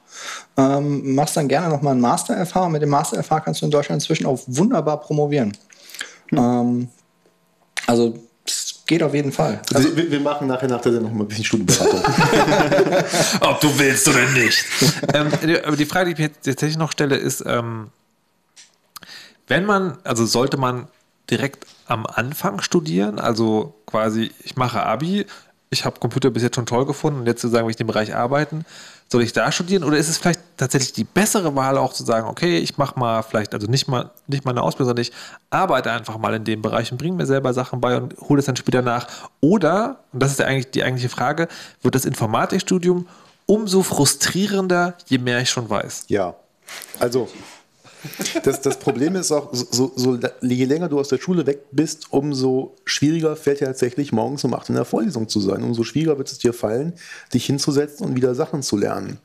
Ähm, 0.56 1.14
machst 1.14 1.36
dann 1.36 1.48
gerne 1.48 1.68
nochmal 1.68 1.92
einen 1.92 2.00
Master 2.00 2.44
FH 2.44 2.66
und 2.66 2.72
mit 2.72 2.82
dem 2.82 2.88
Master 2.88 3.22
FH 3.22 3.40
kannst 3.40 3.60
du 3.60 3.66
in 3.66 3.70
Deutschland 3.70 4.02
inzwischen 4.02 4.26
auch 4.26 4.40
wunderbar 4.46 5.00
promovieren. 5.00 5.52
Hm. 6.30 6.38
Ähm, 6.38 6.88
also 7.86 8.18
geht 8.86 9.02
auf 9.02 9.14
jeden 9.14 9.32
Fall. 9.32 9.60
Also, 9.74 9.94
wir, 9.96 10.10
wir, 10.10 10.20
machen 10.20 10.48
nachher 10.48 10.68
nach 10.68 10.80
der 10.80 10.92
Sendung 10.92 11.12
noch 11.12 11.18
mal 11.18 11.24
ein 11.24 11.28
bisschen 11.28 11.44
Studienberatung. 11.44 12.00
Ob 13.40 13.60
du 13.60 13.78
willst 13.78 14.08
oder 14.08 14.26
nicht. 14.30 14.64
ähm, 15.14 15.28
aber 15.64 15.76
die 15.76 15.84
Frage, 15.84 16.06
die 16.06 16.12
ich 16.12 16.18
mir 16.18 16.24
jetzt 16.24 16.44
tatsächlich 16.44 16.78
noch 16.78 16.90
stelle, 16.90 17.16
ist, 17.16 17.44
ähm, 17.46 17.88
wenn 19.46 19.64
man, 19.64 19.98
also 20.04 20.26
sollte 20.26 20.56
man 20.56 20.88
direkt 21.30 21.66
am 21.86 22.06
Anfang 22.06 22.62
studieren, 22.62 23.18
also 23.18 23.74
quasi, 23.86 24.30
ich 24.42 24.56
mache 24.56 24.82
Abi, 24.82 25.26
ich 25.70 25.84
habe 25.84 26.00
Computer 26.00 26.30
bis 26.30 26.42
jetzt 26.42 26.56
schon 26.56 26.66
toll 26.66 26.86
gefunden 26.86 27.20
und 27.20 27.26
jetzt 27.26 27.42
zu 27.42 27.48
sagen, 27.48 27.66
will 27.66 27.70
ich 27.70 27.80
in 27.80 27.86
dem 27.86 27.92
Bereich 27.92 28.14
arbeiten, 28.14 28.64
soll 29.10 29.22
ich 29.22 29.32
da 29.32 29.50
studieren 29.50 29.84
oder 29.84 29.96
ist 29.96 30.08
es 30.08 30.18
vielleicht 30.18 30.40
tatsächlich 30.56 30.92
die 30.92 31.04
bessere 31.04 31.54
Wahl 31.56 31.78
auch 31.78 31.92
zu 31.92 32.04
sagen, 32.04 32.28
okay, 32.28 32.58
ich 32.58 32.76
mache 32.76 32.98
mal 32.98 33.22
vielleicht, 33.22 33.54
also 33.54 33.66
nicht 33.66 33.88
mal, 33.88 34.10
nicht 34.26 34.44
mal 34.44 34.50
eine 34.50 34.62
Ausbildung, 34.62 34.90
sondern 34.90 35.02
ich 35.02 35.12
arbeite 35.50 35.90
einfach 35.90 36.18
mal 36.18 36.34
in 36.34 36.44
dem 36.44 36.60
Bereich 36.60 36.92
und 36.92 36.98
bringe 36.98 37.16
mir 37.16 37.26
selber 37.26 37.54
Sachen 37.54 37.80
bei 37.80 37.96
und 37.96 38.14
hole 38.20 38.38
es 38.38 38.46
dann 38.46 38.56
später 38.56 38.82
nach. 38.82 39.06
Oder, 39.40 40.00
und 40.12 40.22
das 40.22 40.32
ist 40.32 40.40
ja 40.40 40.46
eigentlich 40.46 40.70
die 40.70 40.84
eigentliche 40.84 41.08
Frage, 41.08 41.48
wird 41.82 41.94
das 41.94 42.04
Informatikstudium 42.04 43.08
umso 43.46 43.82
frustrierender, 43.82 44.94
je 45.06 45.18
mehr 45.18 45.40
ich 45.40 45.48
schon 45.48 45.70
weiß? 45.70 46.04
Ja. 46.08 46.34
Also 46.98 47.30
das, 48.42 48.60
das 48.60 48.78
Problem 48.78 49.16
ist 49.16 49.32
auch, 49.32 49.48
so, 49.52 49.92
so, 49.94 50.18
je 50.42 50.64
länger 50.64 50.88
du 50.88 50.98
aus 50.98 51.08
der 51.08 51.18
Schule 51.18 51.46
weg 51.46 51.60
bist, 51.72 52.06
umso 52.10 52.76
schwieriger 52.84 53.36
fällt 53.36 53.60
dir 53.60 53.66
tatsächlich 53.66 54.12
morgens 54.12 54.44
um 54.44 54.54
8 54.54 54.70
in 54.70 54.74
der 54.76 54.84
Vorlesung 54.84 55.28
zu 55.28 55.40
sein. 55.40 55.62
Umso 55.62 55.84
schwieriger 55.84 56.18
wird 56.18 56.30
es 56.30 56.38
dir 56.38 56.52
fallen, 56.52 56.94
dich 57.34 57.46
hinzusetzen 57.46 58.06
und 58.06 58.16
wieder 58.16 58.34
Sachen 58.34 58.62
zu 58.62 58.76
lernen 58.76 59.18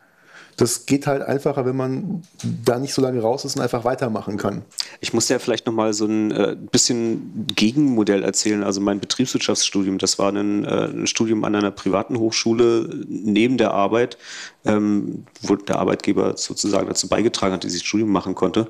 das 0.57 0.85
geht 0.85 1.07
halt 1.07 1.21
einfacher, 1.23 1.65
wenn 1.65 1.75
man 1.75 2.23
da 2.63 2.77
nicht 2.79 2.93
so 2.93 3.01
lange 3.01 3.21
raus 3.21 3.45
ist 3.45 3.55
und 3.55 3.61
einfach 3.61 3.85
weitermachen 3.85 4.37
kann. 4.37 4.63
Ich 5.01 5.13
muss 5.13 5.29
ja 5.29 5.39
vielleicht 5.39 5.65
nochmal 5.65 5.93
so 5.93 6.05
ein 6.05 6.31
äh, 6.31 6.55
bisschen 6.71 7.47
Gegenmodell 7.55 8.23
erzählen. 8.23 8.63
Also 8.63 8.81
mein 8.81 8.99
Betriebswirtschaftsstudium, 8.99 9.97
das 9.97 10.19
war 10.19 10.31
ein, 10.31 10.65
äh, 10.65 10.85
ein 10.85 11.07
Studium 11.07 11.43
an 11.43 11.55
einer 11.55 11.71
privaten 11.71 12.17
Hochschule 12.17 12.89
neben 13.07 13.57
der 13.57 13.71
Arbeit, 13.71 14.17
ähm, 14.65 15.25
wo 15.41 15.55
der 15.55 15.79
Arbeitgeber 15.79 16.37
sozusagen 16.37 16.87
dazu 16.87 17.07
beigetragen 17.07 17.53
hat, 17.53 17.63
dass 17.63 17.73
ich 17.73 17.81
das 17.81 17.87
Studium 17.87 18.11
machen 18.11 18.35
konnte. 18.35 18.67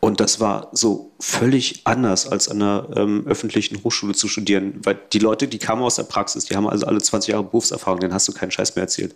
Und 0.00 0.20
das 0.20 0.40
war 0.40 0.68
so 0.72 1.12
völlig 1.20 1.82
anders 1.84 2.26
als 2.26 2.48
an 2.48 2.62
einer 2.62 2.88
ähm, 2.96 3.24
öffentlichen 3.26 3.82
Hochschule 3.84 4.14
zu 4.14 4.28
studieren, 4.28 4.80
weil 4.84 4.98
die 5.12 5.18
Leute, 5.18 5.48
die 5.48 5.58
kamen 5.58 5.82
aus 5.82 5.96
der 5.96 6.04
Praxis, 6.04 6.46
die 6.46 6.56
haben 6.56 6.68
also 6.68 6.86
alle 6.86 6.98
20 6.98 7.32
Jahre 7.32 7.44
Berufserfahrung, 7.44 8.00
denen 8.00 8.14
hast 8.14 8.28
du 8.28 8.32
keinen 8.32 8.50
Scheiß 8.50 8.74
mehr 8.74 8.84
erzählt. 8.84 9.14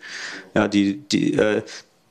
Ja, 0.54 0.68
die, 0.68 0.98
die, 1.08 1.34
äh, 1.34 1.62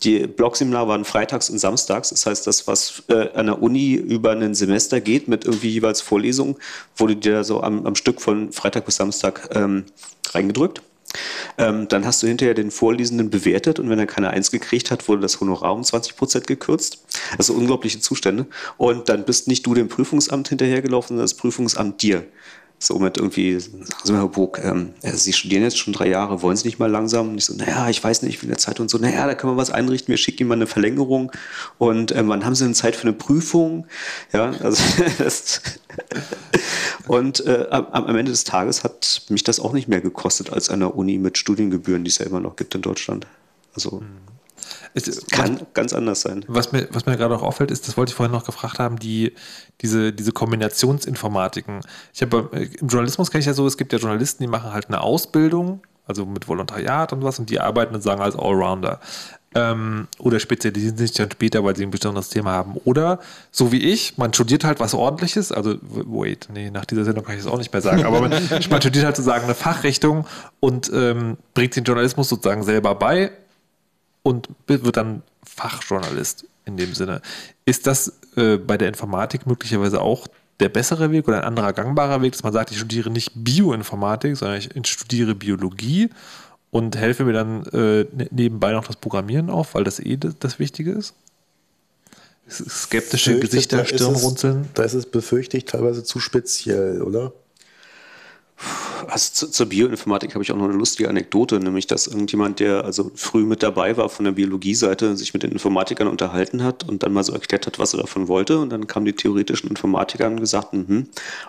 die 0.03 0.27
Blogseminare 0.27 0.87
waren 0.87 1.05
freitags 1.05 1.49
und 1.49 1.59
samstags. 1.59 2.09
Das 2.09 2.25
heißt, 2.25 2.47
das, 2.47 2.67
was 2.67 3.03
äh, 3.09 3.29
an 3.33 3.47
der 3.47 3.61
Uni 3.61 3.95
über 3.95 4.31
ein 4.31 4.55
Semester 4.55 5.01
geht, 5.01 5.27
mit 5.27 5.45
irgendwie 5.45 5.69
jeweils 5.69 6.01
Vorlesungen, 6.01 6.55
wurde 6.95 7.15
dir 7.15 7.43
so 7.43 7.61
am, 7.61 7.85
am 7.85 7.95
Stück 7.95 8.21
von 8.21 8.51
Freitag 8.51 8.85
bis 8.85 8.95
Samstag 8.95 9.49
ähm, 9.53 9.85
reingedrückt. 10.31 10.81
Ähm, 11.57 11.87
dann 11.87 12.05
hast 12.05 12.21
du 12.21 12.27
hinterher 12.27 12.53
den 12.53 12.71
Vorlesenden 12.71 13.29
bewertet 13.29 13.79
und 13.79 13.89
wenn 13.89 13.99
er 13.99 14.05
keine 14.05 14.29
Eins 14.29 14.51
gekriegt 14.51 14.91
hat, 14.91 15.07
wurde 15.07 15.21
das 15.21 15.41
Honorar 15.41 15.73
um 15.73 15.83
20 15.83 16.15
Prozent 16.15 16.47
gekürzt. 16.47 17.03
Also 17.37 17.53
unglaubliche 17.53 17.99
Zustände. 17.99 18.45
Und 18.77 19.09
dann 19.09 19.25
bist 19.25 19.47
nicht 19.47 19.65
du 19.65 19.73
dem 19.73 19.89
Prüfungsamt 19.89 20.49
hinterhergelaufen, 20.49 21.09
sondern 21.09 21.25
das 21.25 21.33
Prüfungsamt 21.33 22.01
dir 22.01 22.25
somit 22.79 23.17
irgendwie, 23.17 23.59
sagen 23.59 23.85
Sie 24.03 24.11
mal, 24.13 24.19
Herr 24.19 24.29
Burg, 24.29 24.61
ähm, 24.63 24.93
Sie 25.01 25.33
studieren 25.33 25.63
jetzt 25.63 25.77
schon 25.77 25.93
drei 25.93 26.07
Jahre, 26.07 26.41
wollen 26.41 26.55
Sie 26.55 26.67
nicht 26.67 26.79
mal 26.79 26.89
langsam? 26.89 27.29
Und 27.29 27.37
ich 27.37 27.45
so, 27.45 27.53
naja, 27.53 27.89
ich 27.89 28.03
weiß 28.03 28.21
nicht, 28.23 28.41
wie 28.41 28.45
in 28.45 28.49
der 28.49 28.57
Zeit 28.57 28.79
und 28.79 28.89
so, 28.89 28.97
naja, 28.97 29.27
da 29.27 29.35
können 29.35 29.53
wir 29.53 29.57
was 29.57 29.69
einrichten, 29.69 30.07
wir 30.07 30.17
schicken 30.17 30.43
Ihnen 30.43 30.49
mal 30.49 30.55
eine 30.55 30.67
Verlängerung 30.67 31.31
und 31.77 32.15
ähm, 32.15 32.29
wann 32.29 32.45
haben 32.45 32.55
Sie 32.55 32.63
denn 32.63 32.73
Zeit 32.73 32.95
für 32.95 33.03
eine 33.03 33.13
Prüfung? 33.13 33.85
Ja, 34.31 34.51
also 34.61 34.81
und 37.07 37.45
äh, 37.45 37.67
am, 37.69 37.87
am, 37.87 38.15
Ende 38.15 38.31
des 38.31 38.45
Tages 38.45 38.83
hat 38.83 39.23
mich 39.29 39.43
das 39.43 39.59
auch 39.59 39.73
nicht 39.73 39.87
mehr 39.87 40.01
gekostet 40.01 40.51
als 40.51 40.69
an 40.69 40.79
der 40.79 40.95
Uni 40.95 41.17
mit 41.17 41.37
Studiengebühren, 41.37 42.03
die 42.03 42.09
es 42.09 42.19
ja 42.19 42.25
immer 42.25 42.39
noch 42.39 42.55
gibt 42.55 42.75
in 42.75 42.81
Deutschland. 42.81 43.27
Also. 43.73 44.01
Mhm. 44.01 44.38
Es 44.93 45.27
kann 45.27 45.59
was, 45.59 45.67
ganz 45.73 45.93
anders 45.93 46.21
sein. 46.21 46.43
Was 46.47 46.71
mir, 46.71 46.87
was 46.91 47.05
mir 47.05 47.17
gerade 47.17 47.35
auch 47.35 47.43
auffällt, 47.43 47.71
ist, 47.71 47.87
das 47.87 47.97
wollte 47.97 48.11
ich 48.11 48.15
vorhin 48.15 48.31
noch 48.31 48.45
gefragt 48.45 48.79
haben, 48.79 48.97
die, 48.97 49.33
diese, 49.81 50.11
diese 50.13 50.31
Kombinationsinformatiken. 50.31 51.81
Ich 52.13 52.21
habe 52.21 52.49
äh, 52.53 52.69
im 52.79 52.87
Journalismus 52.87 53.31
kenne 53.31 53.41
ich 53.41 53.45
ja 53.45 53.53
so, 53.53 53.65
es 53.67 53.77
gibt 53.77 53.93
ja 53.93 53.99
Journalisten, 53.99 54.43
die 54.43 54.47
machen 54.47 54.73
halt 54.73 54.87
eine 54.87 55.01
Ausbildung, 55.01 55.81
also 56.05 56.25
mit 56.25 56.47
Volontariat 56.47 57.13
und 57.13 57.23
was, 57.23 57.39
und 57.39 57.49
die 57.49 57.59
arbeiten 57.59 57.93
und 57.93 58.01
sagen 58.01 58.21
als 58.21 58.35
Allrounder. 58.35 58.99
Ähm, 59.55 60.07
oder 60.19 60.39
spezialisieren 60.39 60.95
sich 60.95 61.11
dann 61.13 61.31
später, 61.31 61.63
weil 61.63 61.75
sie 61.75 61.83
ein 61.83 61.89
bestimmtes 61.89 62.29
Thema 62.29 62.51
haben. 62.51 62.75
Oder 62.85 63.19
so 63.51 63.71
wie 63.71 63.81
ich, 63.81 64.17
man 64.17 64.31
studiert 64.31 64.63
halt 64.63 64.79
was 64.79 64.93
ordentliches, 64.93 65.51
also 65.51 65.75
wait, 65.81 66.49
nee, 66.53 66.69
nach 66.69 66.85
dieser 66.85 67.03
Sendung 67.03 67.25
kann 67.25 67.35
ich 67.35 67.43
das 67.43 67.51
auch 67.51 67.57
nicht 67.57 67.73
mehr 67.73 67.81
sagen, 67.81 68.05
aber 68.05 68.21
man, 68.21 68.31
man 68.69 68.81
studiert 68.81 69.05
halt 69.05 69.15
sozusagen 69.15 69.45
eine 69.45 69.55
Fachrichtung 69.55 70.27
und 70.59 70.91
ähm, 70.93 71.37
bringt 71.55 71.75
den 71.75 71.83
Journalismus 71.83 72.29
sozusagen 72.29 72.63
selber 72.63 72.93
bei 72.93 73.31
und 74.23 74.49
wird 74.67 74.97
dann 74.97 75.23
Fachjournalist 75.43 76.45
in 76.65 76.77
dem 76.77 76.93
Sinne. 76.93 77.21
Ist 77.65 77.87
das 77.87 78.19
äh, 78.35 78.57
bei 78.57 78.77
der 78.77 78.87
Informatik 78.87 79.45
möglicherweise 79.47 80.01
auch 80.01 80.27
der 80.59 80.69
bessere 80.69 81.11
Weg 81.11 81.27
oder 81.27 81.37
ein 81.37 81.43
anderer 81.43 81.73
gangbarer 81.73 82.21
Weg, 82.21 82.33
dass 82.33 82.43
man 82.43 82.53
sagt, 82.53 82.71
ich 82.71 82.77
studiere 82.77 83.09
nicht 83.09 83.31
Bioinformatik, 83.35 84.35
sondern 84.35 84.57
ich 84.57 84.87
studiere 84.87 85.35
Biologie 85.35 86.09
und 86.71 86.97
helfe 86.97 87.23
mir 87.23 87.33
dann 87.33 87.65
äh, 87.67 88.05
ne, 88.13 88.27
nebenbei 88.31 88.73
noch 88.73 88.85
das 88.85 88.97
Programmieren 88.97 89.49
auf, 89.49 89.73
weil 89.73 89.83
das 89.83 89.99
eh 89.99 90.17
das, 90.17 90.37
das 90.39 90.59
Wichtige 90.59 90.91
ist? 90.91 91.13
Skeptische 92.49 93.39
Gesichter, 93.39 93.85
Stirnrunzeln. 93.85 94.67
Da 94.73 94.83
ist 94.83 94.95
es 94.95 95.05
befürchte 95.05 95.55
ich 95.55 95.65
teilweise 95.65 96.03
zu 96.03 96.19
speziell, 96.19 97.01
oder? 97.01 97.31
Also 99.07 99.31
zu, 99.33 99.47
zur 99.51 99.65
Bioinformatik 99.67 100.33
habe 100.33 100.43
ich 100.43 100.51
auch 100.51 100.57
noch 100.57 100.65
eine 100.65 100.73
lustige 100.73 101.09
Anekdote, 101.09 101.59
nämlich 101.59 101.87
dass 101.87 102.07
irgendjemand, 102.07 102.59
der 102.59 102.83
also 102.83 103.11
früh 103.15 103.43
mit 103.43 103.63
dabei 103.63 103.97
war 103.97 104.09
von 104.09 104.25
der 104.25 104.33
Biologieseite, 104.33 105.15
sich 105.15 105.33
mit 105.33 105.43
den 105.43 105.51
Informatikern 105.51 106.07
unterhalten 106.07 106.63
hat 106.63 106.87
und 106.87 107.03
dann 107.03 107.13
mal 107.13 107.23
so 107.23 107.33
erklärt 107.33 107.65
hat, 107.67 107.79
was 107.79 107.93
er 107.93 108.01
davon 108.01 108.27
wollte. 108.27 108.59
Und 108.59 108.69
dann 108.69 108.87
kamen 108.87 109.05
die 109.05 109.13
theoretischen 109.13 109.69
Informatiker 109.69 110.27
und 110.27 110.39
gesagt, 110.39 110.73
mh, 110.73 111.03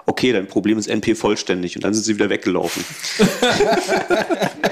okay, 0.06 0.32
dein 0.32 0.46
Problem 0.46 0.78
ist 0.78 0.88
NP 0.88 1.14
vollständig. 1.14 1.76
Und 1.76 1.84
dann 1.84 1.94
sind 1.94 2.04
sie 2.04 2.14
wieder 2.14 2.30
weggelaufen. 2.30 2.84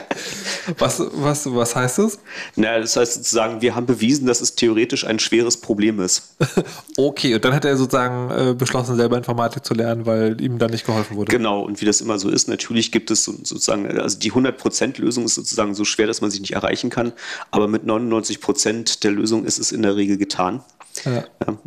was, 0.78 1.02
was, 1.12 1.52
was 1.54 1.76
heißt 1.76 1.98
das? 1.98 2.18
Na, 2.56 2.78
das 2.78 2.96
heißt 2.96 3.14
sozusagen, 3.14 3.60
wir 3.60 3.74
haben 3.74 3.86
bewiesen, 3.86 4.26
dass 4.26 4.40
es 4.40 4.54
theoretisch 4.54 5.06
ein 5.06 5.18
schweres 5.18 5.56
Problem 5.56 6.00
ist. 6.00 6.36
okay, 6.96 7.34
und 7.34 7.44
dann 7.44 7.54
hat 7.54 7.64
er 7.64 7.76
sozusagen 7.76 8.30
äh, 8.30 8.54
beschlossen, 8.54 8.96
selber 8.96 9.16
Informatik 9.16 9.64
zu 9.64 9.74
lernen, 9.74 10.06
weil 10.06 10.40
ihm 10.40 10.58
dann 10.58 10.70
nicht 10.70 10.86
geholfen 10.86 11.16
wurde. 11.16 11.30
Genau, 11.30 11.62
und 11.62 11.80
wie 11.80 11.84
das 11.84 12.00
immer 12.00 12.18
so 12.18 12.28
ist, 12.30 12.48
natürlich 12.48 12.92
gibt 12.92 13.10
es 13.10 13.24
sozusagen, 13.24 13.86
also 13.98 14.18
die 14.18 14.32
100%-Lösung 14.32 15.24
ist 15.24 15.34
sozusagen 15.34 15.74
so 15.74 15.84
schwer, 15.84 16.06
dass 16.06 16.20
man 16.20 16.30
sie 16.30 16.40
nicht 16.40 16.52
erreichen 16.52 16.90
kann, 16.90 17.12
aber 17.50 17.68
mit 17.68 17.84
99% 17.84 19.00
der 19.02 19.10
Lösung 19.10 19.44
ist 19.44 19.58
es 19.58 19.72
in 19.72 19.82
der 19.82 19.96
Regel 19.96 20.16
getan. 20.16 20.62
Ja. 21.04 21.24
Ja. 21.46 21.58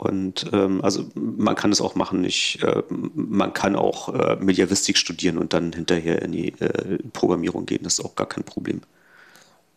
Und 0.00 0.46
ähm, 0.54 0.82
also 0.82 1.10
man 1.14 1.54
kann 1.56 1.72
es 1.72 1.82
auch 1.82 1.94
machen. 1.94 2.24
Ich, 2.24 2.58
äh, 2.62 2.82
man 2.88 3.52
kann 3.52 3.76
auch 3.76 4.08
äh, 4.14 4.36
Mediavistik 4.36 4.96
studieren 4.96 5.36
und 5.36 5.52
dann 5.52 5.74
hinterher 5.74 6.22
in 6.22 6.32
die 6.32 6.58
äh, 6.58 6.96
Programmierung 7.12 7.66
gehen. 7.66 7.82
Das 7.82 7.98
ist 7.98 8.04
auch 8.06 8.16
gar 8.16 8.26
kein 8.26 8.44
Problem. 8.44 8.80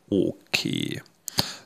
Okay. 0.10 1.02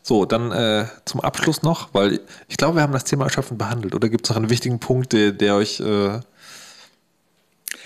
So, 0.02 0.26
dann 0.26 0.52
äh, 0.52 0.86
zum 1.06 1.22
Abschluss 1.22 1.62
noch, 1.62 1.90
weil 1.94 2.20
ich 2.48 2.58
glaube, 2.58 2.78
wir 2.78 2.82
haben 2.82 2.94
das 2.94 3.04
Thema 3.04 3.26
erschöpfend 3.26 3.60
behandelt. 3.60 3.94
Oder 3.94 4.10
gibt 4.10 4.26
es 4.26 4.32
noch 4.32 4.38
einen 4.38 4.50
wichtigen 4.50 4.80
Punkt, 4.80 5.14
der, 5.14 5.34
der 5.34 5.54
euch 5.54 5.80
äh, 5.80 6.20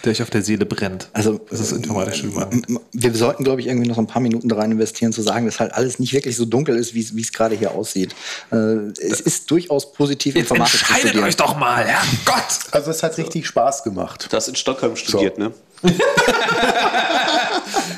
der 0.04 0.12
euch 0.12 0.22
auf 0.22 0.30
der 0.30 0.42
Seele 0.42 0.66
brennt. 0.66 1.10
Also, 1.14 1.40
das 1.50 1.60
ist 1.60 1.72
informatisch 1.72 2.24
Wir 2.92 3.14
sollten, 3.14 3.44
glaube 3.44 3.62
ich, 3.62 3.68
irgendwie 3.68 3.88
noch 3.88 3.98
ein 3.98 4.08
paar 4.08 4.22
Minuten 4.22 4.50
da 4.50 4.58
rein 4.58 4.72
investieren, 4.72 5.14
zu 5.14 5.22
sagen, 5.22 5.46
dass 5.46 5.60
halt 5.60 5.74
alles 5.74 6.00
nicht 6.00 6.14
wirklich 6.14 6.36
so 6.36 6.46
dunkel 6.46 6.76
ist, 6.76 6.94
wie 6.94 7.22
es 7.22 7.32
gerade 7.32 7.56
hier 7.56 7.72
aussieht. 7.72 8.16
Äh, 8.52 8.56
es 8.56 9.22
ist 9.22 9.50
durchaus 9.52 9.92
positiv 9.94 10.36
Jetzt 10.36 10.52
Informatik 10.52 10.82
entscheidet 10.82 11.22
euch 11.22 11.36
doch 11.36 11.58
mal, 11.58 11.86
Herr 11.86 12.02
Gott! 12.26 12.60
Also, 12.72 12.92
es 12.92 13.04
hat 13.04 13.18
richtig 13.18 13.48
Spaß 13.48 13.84
gemacht. 13.84 14.28
Das 14.32 14.48
in 14.48 14.56
Stockholm 14.56 14.96
studiert, 14.96 15.36
so. 15.38 15.44
ne? 15.44 15.54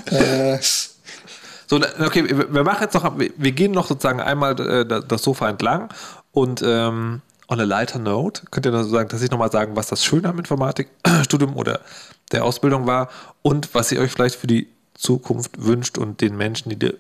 äh, 0.05 0.59
so, 1.67 1.79
okay, 2.05 2.23
wir 2.27 2.63
machen 2.63 2.83
jetzt 2.83 2.93
noch, 2.93 3.17
wir 3.17 3.51
gehen 3.51 3.71
noch 3.71 3.87
sozusagen 3.87 4.21
einmal 4.21 4.59
äh, 4.59 4.85
das 4.85 5.23
Sofa 5.23 5.49
entlang 5.49 5.89
und 6.31 6.61
ähm, 6.63 7.21
on 7.53 7.59
a 7.59 7.63
lighter 7.63 7.99
note, 7.99 8.41
könnt 8.49 8.65
ihr 8.65 8.71
noch 8.71 8.83
sagen, 8.83 9.09
dass 9.09 9.21
ich 9.21 9.29
nochmal 9.29 9.51
sagen, 9.51 9.75
was 9.75 9.87
das 9.87 10.03
Schöne 10.03 10.27
am 10.27 10.39
Informatikstudium 10.39 11.55
oder 11.55 11.81
der 12.31 12.43
Ausbildung 12.43 12.87
war 12.87 13.09
und 13.43 13.73
was 13.75 13.91
ihr 13.91 14.01
euch 14.01 14.11
vielleicht 14.11 14.35
für 14.35 14.47
die 14.47 14.67
Zukunft 14.95 15.63
wünscht 15.63 15.97
und 15.97 16.21
den 16.21 16.35
Menschen, 16.35 16.69
die 16.69 16.77
dir 16.77 16.95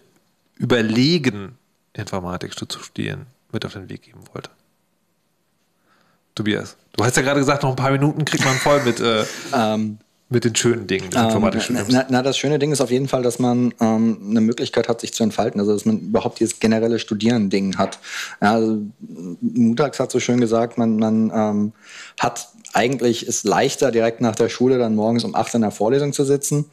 überlegen, 0.55 1.57
Informatik 1.93 2.57
zu 2.57 2.65
studieren, 2.79 3.25
mit 3.51 3.65
auf 3.65 3.73
den 3.73 3.89
Weg 3.89 4.03
geben 4.03 4.21
wollt. 4.33 4.49
Tobias? 6.35 6.77
Du 6.95 7.03
hast 7.03 7.17
ja 7.17 7.23
gerade 7.23 7.39
gesagt, 7.39 7.63
noch 7.63 7.71
ein 7.71 7.75
paar 7.75 7.91
Minuten 7.91 8.23
kriegt 8.23 8.45
man 8.45 8.55
voll 8.55 8.83
mit, 8.83 8.99
äh, 8.99 9.25
ähm, 9.53 9.97
mit 10.33 10.43
den 10.43 10.55
schönen 10.55 10.87
Dingen 10.87 11.09
des 11.09 11.69
ähm, 11.69 11.87
na, 11.89 12.05
na, 12.09 12.21
das 12.21 12.37
schöne 12.37 12.59
Ding 12.59 12.71
ist 12.71 12.81
auf 12.81 12.91
jeden 12.91 13.07
Fall, 13.07 13.23
dass 13.23 13.39
man 13.39 13.73
ähm, 13.79 14.17
eine 14.29 14.41
Möglichkeit 14.41 14.89
hat, 14.89 14.99
sich 14.99 15.13
zu 15.13 15.23
entfalten. 15.23 15.61
Also, 15.61 15.71
dass 15.71 15.85
man 15.85 15.99
überhaupt 15.99 16.39
dieses 16.39 16.59
generelle 16.59 16.99
Studieren-Ding 16.99 17.77
hat. 17.77 17.99
Ja, 18.41 18.53
also, 18.53 18.79
Mutax 19.39 19.99
hat 19.99 20.11
so 20.11 20.19
schön 20.19 20.41
gesagt, 20.41 20.77
man, 20.77 20.97
man 20.97 21.31
ähm, 21.33 21.73
hat 22.19 22.49
eigentlich 22.73 23.27
ist 23.27 23.45
leichter, 23.45 23.91
direkt 23.91 24.19
nach 24.19 24.35
der 24.35 24.49
Schule 24.49 24.77
dann 24.79 24.95
morgens 24.95 25.23
um 25.23 25.35
8 25.35 25.55
in 25.55 25.61
der 25.61 25.71
Vorlesung 25.71 26.11
zu 26.11 26.25
sitzen. 26.25 26.65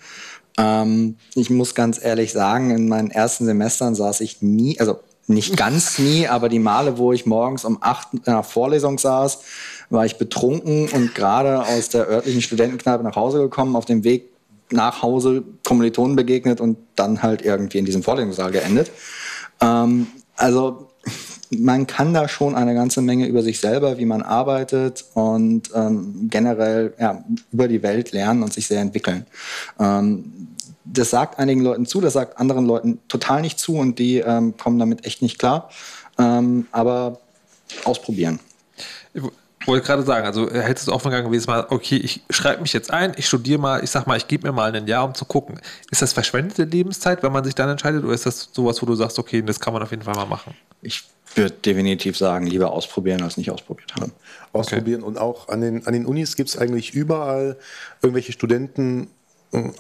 Ähm, 0.57 1.17
ich 1.35 1.51
muss 1.51 1.75
ganz 1.75 2.03
ehrlich 2.03 2.33
sagen, 2.33 2.71
in 2.71 2.89
meinen 2.89 3.11
ersten 3.11 3.45
Semestern 3.45 3.95
saß 3.95 4.21
ich 4.23 4.43
nie, 4.43 4.81
also 4.81 5.01
nicht 5.27 5.57
ganz 5.57 5.99
nie, 5.99 6.27
aber 6.27 6.49
die 6.49 6.59
Male, 6.59 6.99
wo 6.99 7.13
ich 7.13 7.25
morgens 7.27 7.65
um 7.65 7.79
8 7.81 8.15
in 8.15 8.23
der 8.25 8.43
Vorlesung 8.43 8.99
saß, 8.99 9.41
war 9.91 10.07
ich 10.07 10.17
betrunken 10.17 10.89
und 10.89 11.15
gerade 11.15 11.63
aus 11.67 11.89
der 11.89 12.09
örtlichen 12.09 12.41
Studentenkneipe 12.41 13.03
nach 13.03 13.17
Hause 13.17 13.39
gekommen, 13.39 13.77
auf 13.77 13.85
dem 13.85 14.05
Weg 14.05 14.31
nach 14.71 15.03
Hause 15.03 15.43
Kommilitonen 15.65 16.15
begegnet 16.15 16.61
und 16.61 16.79
dann 16.95 17.23
halt 17.23 17.43
irgendwie 17.43 17.79
in 17.79 17.85
diesem 17.85 18.05
Vorlesungssaal 18.05 18.53
geendet. 18.53 18.93
Ähm, 19.61 20.07
also 20.37 20.89
man 21.51 21.89
kann 21.89 22.15
da 22.15 22.29
schon 22.29 22.55
eine 22.55 22.75
ganze 22.75 23.03
Menge 23.03 23.27
über 23.27 23.43
sich 23.43 23.59
selber, 23.59 23.99
wie 23.99 24.05
man 24.05 24.23
arbeitet 24.23 25.05
und 25.15 25.71
ähm, 25.75 26.29
generell 26.31 26.95
ja, 27.01 27.25
über 27.51 27.67
die 27.67 27.83
Welt 27.83 28.13
lernen 28.13 28.45
und 28.45 28.53
sich 28.53 28.69
sehr 28.69 28.81
entwickeln. 28.81 29.27
Ähm, 29.81 30.49
das 30.85 31.11
sagt 31.11 31.41
einigen 31.41 31.63
Leuten 31.63 31.87
zu, 31.87 32.01
das 32.01 32.13
sagt 32.13 32.39
anderen 32.39 32.67
Leuten 32.67 33.01
total 33.09 33.43
nicht 33.43 33.59
zu 33.59 33.75
und 33.75 33.99
die 33.99 34.19
ähm, 34.19 34.57
kommen 34.57 34.79
damit 34.79 35.05
echt 35.05 35.21
nicht 35.23 35.39
klar. 35.39 35.71
Ähm, 36.17 36.67
aber 36.71 37.21
ausprobieren 37.85 38.39
wollte 39.67 39.87
gerade 39.87 40.03
sagen, 40.03 40.27
also 40.27 40.51
hättest 40.51 40.89
du 40.89 40.93
offen 40.93 41.11
gegangen 41.11 41.29
gewesen, 41.29 41.51
mal, 41.51 41.67
okay, 41.71 41.97
ich 41.97 42.23
schreibe 42.31 42.63
mich 42.63 42.73
jetzt 42.73 42.91
ein, 42.91 43.13
ich 43.17 43.27
studiere 43.27 43.61
mal, 43.61 43.85
ich 43.85 43.91
sag 43.91 44.07
mal, 44.07 44.17
ich 44.17 44.27
gebe 44.27 44.47
mir 44.47 44.53
mal 44.53 44.75
ein 44.75 44.87
Jahr, 44.87 45.05
um 45.05 45.15
zu 45.15 45.25
gucken. 45.25 45.61
Ist 45.91 46.03
das 46.03 46.13
verschwendete 46.13 46.65
Lebenszeit, 46.65 47.23
wenn 47.23 47.33
man 47.33 47.45
sich 47.45 47.55
dann 47.55 47.69
entscheidet, 47.69 48.05
oder 48.05 48.15
ist 48.15 48.27
das 48.27 48.49
sowas, 48.53 48.81
wo 48.81 48.87
du 48.87 48.95
sagst, 48.95 49.19
okay, 49.19 49.43
das 49.43 49.61
kann 49.61 49.73
man 49.73 49.83
auf 49.83 49.91
jeden 49.91 50.03
Fall 50.03 50.15
mal 50.15 50.27
machen? 50.27 50.55
Ich 50.83 51.05
würde 51.35 51.55
definitiv 51.55 52.17
sagen, 52.17 52.47
lieber 52.47 52.73
ausprobieren 52.73 53.23
als 53.23 53.37
nicht 53.37 53.51
ausprobiert 53.51 53.95
haben. 53.95 54.13
Ausprobieren 54.53 55.03
okay. 55.03 55.09
und 55.09 55.19
auch 55.19 55.49
an 55.49 55.61
den, 55.61 55.87
an 55.87 55.93
den 55.93 56.07
Unis 56.07 56.37
gibt 56.37 56.49
es 56.49 56.59
eigentlich 56.59 56.95
überall 56.95 57.57
irgendwelche 58.03 58.33
Studenten, 58.33 59.09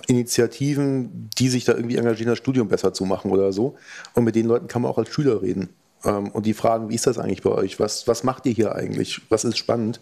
Initiativen, 0.08 1.30
die 1.38 1.48
sich 1.48 1.64
da 1.64 1.74
irgendwie 1.74 1.96
engagieren, 1.96 2.30
das 2.30 2.38
Studium 2.38 2.68
besser 2.68 2.92
zu 2.92 3.04
machen 3.04 3.30
oder 3.30 3.52
so. 3.52 3.76
Und 4.14 4.24
mit 4.24 4.34
den 4.34 4.46
Leuten 4.46 4.66
kann 4.66 4.82
man 4.82 4.90
auch 4.90 4.98
als 4.98 5.10
Schüler 5.10 5.42
reden. 5.42 5.68
Ähm, 6.04 6.28
und 6.30 6.46
die 6.46 6.54
fragen, 6.54 6.88
wie 6.88 6.94
ist 6.94 7.06
das 7.06 7.18
eigentlich 7.18 7.42
bei 7.42 7.50
euch? 7.50 7.80
Was, 7.80 8.06
was 8.08 8.24
macht 8.24 8.46
ihr 8.46 8.52
hier 8.52 8.74
eigentlich? 8.74 9.22
Was 9.28 9.44
ist 9.44 9.58
spannend? 9.58 10.00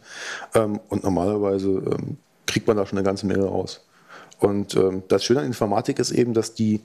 Ähm, 0.55 0.81
und 0.89 1.05
normalerweise 1.05 1.69
ähm, 1.69 2.17
kriegt 2.47 2.67
man 2.67 2.77
da 2.77 2.87
schon 2.87 2.99
eine 2.99 3.07
ganze 3.07 3.27
Menge 3.27 3.45
raus. 3.45 3.85
Und 4.41 4.79
das 5.09 5.25
Schöne 5.25 5.41
an 5.41 5.47
Informatik 5.47 5.99
ist 5.99 6.13
eben, 6.13 6.33
dass 6.33 6.55
die, 6.55 6.81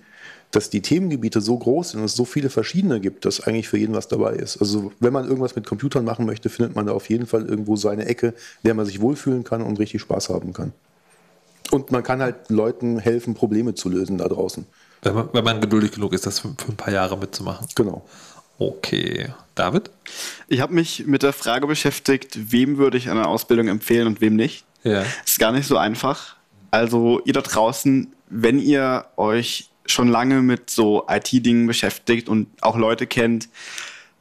dass 0.50 0.72
die 0.72 0.82
Themengebiete 0.82 1.40
so 1.40 1.56
groß 1.56 1.92
sind 1.92 2.00
und 2.00 2.06
es 2.08 2.16
so 2.16 2.26
viele 2.26 2.50
verschiedene 2.50 3.00
gibt, 3.00 3.26
dass 3.26 3.42
eigentlich 3.42 3.70
für 3.70 3.78
jeden 3.78 3.94
was 3.94 4.08
dabei 4.08 4.34
ist. 4.34 4.58
Also 4.58 4.92
wenn 5.00 5.14
man 5.14 5.26
irgendwas 5.26 5.56
mit 5.56 5.68
Computern 5.68 6.04
machen 6.04 6.26
möchte, 6.26 6.50
findet 6.50 6.76
man 6.76 6.88
da 6.88 6.94
auf 6.94 7.10
jeden 7.10 7.28
Fall 7.28 7.46
irgendwo 7.46 7.76
seine 7.76 8.08
Ecke, 8.08 8.30
in 8.30 8.34
der 8.66 8.74
man 8.74 8.88
sich 8.88 9.02
wohlfühlen 9.02 9.44
kann 9.44 9.62
und 9.62 9.78
richtig 9.78 10.02
Spaß 10.02 10.30
haben 10.30 10.52
kann. 10.52 10.74
Und 11.70 11.92
man 11.92 12.02
kann 12.02 12.24
halt 12.24 12.50
Leuten 12.50 12.98
helfen, 12.98 13.36
Probleme 13.36 13.76
zu 13.76 13.88
lösen 13.88 14.18
da 14.18 14.28
draußen. 14.28 14.66
Wenn 15.04 15.14
man, 15.16 15.30
wenn 15.34 15.44
man 15.44 15.62
geduldig 15.62 15.92
genug 15.92 16.14
ist, 16.14 16.26
das 16.26 16.40
für, 16.40 16.50
für 16.58 16.72
ein 16.72 16.78
paar 16.78 16.94
Jahre 16.94 17.18
mitzumachen. 17.18 17.68
Genau. 17.76 18.04
Okay. 18.58 19.30
David? 19.56 19.92
Ich 20.48 20.62
habe 20.62 20.74
mich 20.74 21.06
mit 21.06 21.24
der 21.24 21.34
Frage 21.34 21.68
beschäftigt, 21.68 22.52
wem 22.52 22.78
würde 22.78 22.98
ich 22.98 23.10
eine 23.10 23.28
Ausbildung 23.28 23.68
empfehlen 23.68 24.08
und 24.08 24.22
wem 24.22 24.36
nicht. 24.36 24.66
Ja. 24.84 25.04
Ist 25.26 25.40
gar 25.40 25.52
nicht 25.52 25.68
so 25.68 25.78
einfach. 25.78 26.36
Also 26.72 27.22
ihr 27.26 27.34
da 27.34 27.42
draußen, 27.42 28.14
wenn 28.30 28.60
ihr 28.60 29.06
euch 29.16 29.70
schon 29.86 30.08
lange 30.08 30.42
mit 30.42 30.70
so 30.70 31.06
IT-Dingen 31.08 31.68
beschäftigt 31.68 32.30
und 32.30 32.48
auch 32.62 32.78
Leute 32.78 33.06
kennt, 33.06 33.50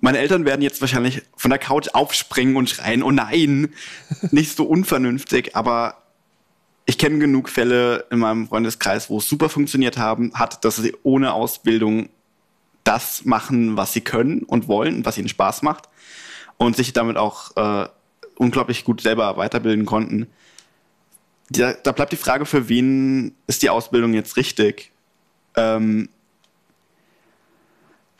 meine 0.00 0.18
Eltern 0.18 0.44
werden 0.44 0.62
jetzt 0.62 0.80
wahrscheinlich 0.80 1.22
von 1.36 1.50
der 1.50 1.58
Couch 1.58 1.88
aufspringen 1.92 2.56
und 2.56 2.68
schreien, 2.68 3.02
oh 3.02 3.12
nein, 3.12 3.72
nicht 4.30 4.56
so 4.56 4.64
unvernünftig, 4.64 5.54
aber 5.54 6.02
ich 6.84 6.98
kenne 6.98 7.20
genug 7.20 7.48
Fälle 7.48 8.06
in 8.10 8.18
meinem 8.18 8.48
Freundeskreis, 8.48 9.08
wo 9.08 9.18
es 9.18 9.28
super 9.28 9.48
funktioniert 9.48 9.96
haben, 9.96 10.32
hat, 10.34 10.64
dass 10.64 10.76
sie 10.76 10.94
ohne 11.04 11.32
Ausbildung 11.32 12.08
das 12.84 13.24
machen, 13.24 13.76
was 13.76 13.92
sie 13.92 14.00
können 14.00 14.42
und 14.42 14.68
wollen 14.68 14.96
und 14.96 15.04
was 15.04 15.18
ihnen 15.18 15.28
Spaß 15.28 15.62
macht 15.62 15.88
und 16.56 16.76
sich 16.76 16.92
damit 16.92 17.16
auch 17.16 17.56
äh, 17.56 17.88
unglaublich 18.36 18.84
gut 18.84 19.00
selber 19.00 19.36
weiterbilden 19.36 19.86
konnten. 19.86 20.26
Da, 21.50 21.74
da, 21.74 21.92
bleibt 21.92 22.12
die 22.12 22.16
Frage, 22.16 22.46
für 22.46 22.68
wen 22.68 23.34
ist 23.46 23.62
die 23.62 23.70
Ausbildung 23.70 24.14
jetzt 24.14 24.36
richtig? 24.36 24.90
Ähm, 25.56 26.08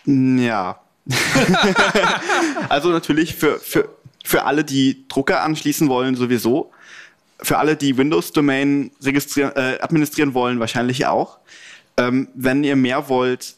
ja. 0.05 0.81
also 2.69 2.91
natürlich 2.91 3.35
für, 3.35 3.59
für, 3.59 3.89
für 4.25 4.45
alle, 4.45 4.65
die 4.65 5.09
Drucker 5.09 5.43
anschließen 5.43 5.89
wollen, 5.89 6.15
sowieso. 6.15 6.71
Für 7.41 7.59
alle, 7.59 7.77
die 7.77 7.97
Windows-Domain 7.97 8.93
äh, 9.03 9.81
administrieren 9.81 10.35
wollen, 10.35 10.61
wahrscheinlich 10.61 11.07
auch. 11.07 11.39
Ähm, 11.97 12.29
wenn 12.35 12.65
ihr 12.65 12.77
mehr 12.77 13.09
wollt, 13.09 13.57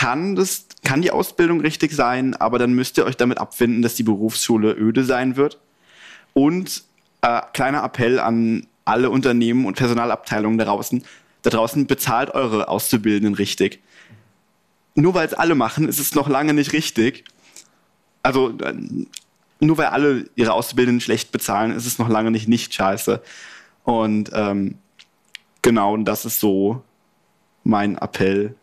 kann, 0.00 0.34
das, 0.34 0.64
kann 0.82 1.02
die 1.02 1.10
Ausbildung 1.10 1.60
richtig 1.60 1.92
sein, 1.92 2.34
aber 2.34 2.58
dann 2.58 2.72
müsst 2.72 2.96
ihr 2.96 3.04
euch 3.04 3.18
damit 3.18 3.36
abfinden, 3.36 3.82
dass 3.82 3.96
die 3.96 4.02
Berufsschule 4.02 4.72
öde 4.72 5.04
sein 5.04 5.36
wird. 5.36 5.60
Und 6.32 6.84
äh, 7.20 7.42
kleiner 7.52 7.84
Appell 7.84 8.18
an 8.18 8.66
alle 8.86 9.10
Unternehmen 9.10 9.66
und 9.66 9.76
Personalabteilungen 9.76 10.56
da 10.56 10.64
draußen, 10.64 11.04
da 11.42 11.50
draußen 11.50 11.86
bezahlt 11.86 12.30
eure 12.30 12.68
Auszubildenden 12.68 13.34
richtig. 13.34 13.82
Nur 14.94 15.12
weil 15.12 15.26
es 15.26 15.34
alle 15.34 15.54
machen, 15.54 15.86
ist 15.86 16.00
es 16.00 16.14
noch 16.14 16.30
lange 16.30 16.54
nicht 16.54 16.72
richtig. 16.72 17.24
Also 18.22 18.56
äh, 18.58 18.72
nur 19.60 19.76
weil 19.76 19.88
alle 19.88 20.30
ihre 20.34 20.54
Auszubildenden 20.54 21.02
schlecht 21.02 21.30
bezahlen, 21.30 21.72
ist 21.72 21.84
es 21.84 21.98
noch 21.98 22.08
lange 22.08 22.30
nicht 22.30 22.48
nicht 22.48 22.72
scheiße. 22.72 23.20
Und 23.84 24.30
ähm, 24.32 24.78
genau, 25.60 25.94
das 25.98 26.24
ist 26.24 26.40
so 26.40 26.82
mein 27.64 27.98
Appell 27.98 28.54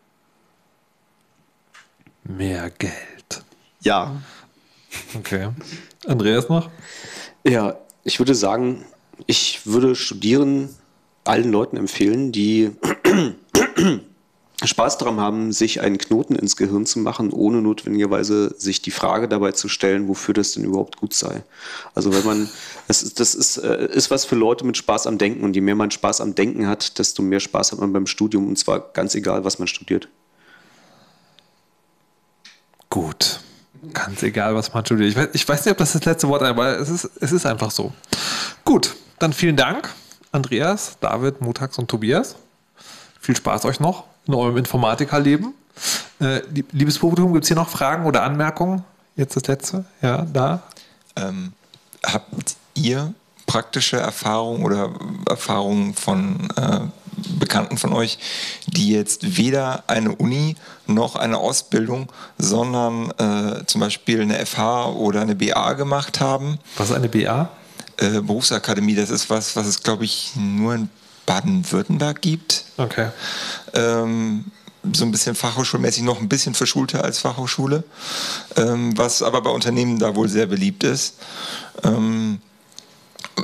Mehr 2.28 2.70
Geld. 2.70 3.42
Ja. 3.80 4.20
Okay. 5.16 5.48
Andreas 6.06 6.48
noch? 6.50 6.68
Ja, 7.42 7.78
ich 8.04 8.18
würde 8.18 8.34
sagen, 8.34 8.84
ich 9.26 9.66
würde 9.66 9.94
studieren 9.96 10.68
allen 11.24 11.50
Leuten 11.50 11.78
empfehlen, 11.78 12.30
die 12.30 12.72
Spaß 14.62 14.98
daran 14.98 15.20
haben, 15.20 15.52
sich 15.52 15.80
einen 15.80 15.96
Knoten 15.96 16.36
ins 16.36 16.56
Gehirn 16.56 16.84
zu 16.84 16.98
machen, 16.98 17.32
ohne 17.32 17.62
notwendigerweise 17.62 18.54
sich 18.58 18.82
die 18.82 18.90
Frage 18.90 19.26
dabei 19.26 19.52
zu 19.52 19.68
stellen, 19.68 20.06
wofür 20.06 20.34
das 20.34 20.52
denn 20.52 20.64
überhaupt 20.64 20.98
gut 20.98 21.14
sei. 21.14 21.44
Also 21.94 22.12
wenn 22.12 22.26
man, 22.26 22.50
das 22.88 23.02
ist, 23.02 23.20
das 23.20 23.34
ist, 23.34 23.56
äh, 23.56 23.88
ist 23.90 24.10
was 24.10 24.26
für 24.26 24.36
Leute 24.36 24.66
mit 24.66 24.76
Spaß 24.76 25.06
am 25.06 25.16
Denken 25.16 25.44
und 25.44 25.54
je 25.54 25.62
mehr 25.62 25.76
man 25.76 25.90
Spaß 25.90 26.20
am 26.20 26.34
Denken 26.34 26.66
hat, 26.66 26.98
desto 26.98 27.22
mehr 27.22 27.40
Spaß 27.40 27.72
hat 27.72 27.78
man 27.78 27.94
beim 27.94 28.06
Studium 28.06 28.48
und 28.48 28.58
zwar 28.58 28.80
ganz 28.92 29.14
egal, 29.14 29.44
was 29.44 29.58
man 29.58 29.66
studiert. 29.66 30.08
Gut. 32.90 33.40
Ganz 33.92 34.22
egal, 34.22 34.54
was 34.54 34.72
man 34.74 34.84
studiert. 34.84 35.10
Ich 35.10 35.16
weiß, 35.16 35.28
ich 35.32 35.48
weiß 35.48 35.64
nicht, 35.64 35.72
ob 35.72 35.78
das 35.78 35.92
das 35.92 36.04
letzte 36.04 36.28
Wort 36.28 36.42
ist, 36.42 36.48
aber 36.48 36.78
es 36.78 36.88
ist, 36.88 37.10
es 37.20 37.32
ist 37.32 37.46
einfach 37.46 37.70
so. 37.70 37.92
Gut, 38.64 38.96
dann 39.18 39.32
vielen 39.32 39.56
Dank, 39.56 39.88
Andreas, 40.32 40.96
David, 41.00 41.40
Mutax 41.40 41.78
und 41.78 41.88
Tobias. 41.88 42.36
Viel 43.20 43.36
Spaß 43.36 43.64
euch 43.66 43.78
noch 43.80 44.04
in 44.26 44.34
eurem 44.34 44.56
Informatikerleben. 44.56 45.54
Äh, 46.20 46.40
liebes 46.72 46.98
Publikum, 46.98 47.32
gibt 47.32 47.44
es 47.44 47.48
hier 47.48 47.56
noch 47.56 47.68
Fragen 47.68 48.04
oder 48.04 48.24
Anmerkungen? 48.24 48.84
Jetzt 49.16 49.36
das 49.36 49.46
letzte, 49.46 49.84
ja, 50.02 50.26
da. 50.32 50.62
Ähm, 51.16 51.52
habt 52.04 52.56
ihr 52.74 53.14
praktische 53.46 53.98
Erfahrungen 53.98 54.64
oder 54.64 54.90
Erfahrungen 55.28 55.94
von 55.94 56.48
äh, 56.56 56.80
Bekannten 57.38 57.78
von 57.78 57.92
euch, 57.92 58.18
die 58.66 58.90
jetzt 58.90 59.36
weder 59.36 59.84
eine 59.86 60.14
Uni 60.14 60.56
noch 60.86 61.16
eine 61.16 61.38
Ausbildung, 61.38 62.10
sondern 62.38 63.10
äh, 63.18 63.64
zum 63.66 63.80
Beispiel 63.80 64.22
eine 64.22 64.44
FH 64.44 64.90
oder 64.90 65.20
eine 65.22 65.34
BA 65.34 65.72
gemacht 65.74 66.20
haben. 66.20 66.58
Was 66.76 66.90
ist 66.90 66.96
eine 66.96 67.08
BA? 67.08 67.50
Äh, 67.96 68.20
Berufsakademie, 68.20 68.94
das 68.94 69.10
ist 69.10 69.28
was, 69.30 69.56
was 69.56 69.66
es, 69.66 69.82
glaube 69.82 70.04
ich, 70.04 70.32
nur 70.36 70.74
in 70.74 70.88
Baden-Württemberg 71.26 72.22
gibt. 72.22 72.64
Okay. 72.76 73.08
Ähm, 73.74 74.46
so 74.92 75.04
ein 75.04 75.10
bisschen 75.10 75.34
fachhochschulmäßig 75.34 76.02
noch 76.02 76.20
ein 76.20 76.28
bisschen 76.28 76.54
verschulter 76.54 77.04
als 77.04 77.18
Fachhochschule, 77.18 77.84
ähm, 78.56 78.96
was 78.96 79.22
aber 79.22 79.42
bei 79.42 79.50
Unternehmen 79.50 79.98
da 79.98 80.14
wohl 80.14 80.28
sehr 80.28 80.46
beliebt 80.46 80.84
ist. 80.84 81.16
Ähm, 81.82 82.40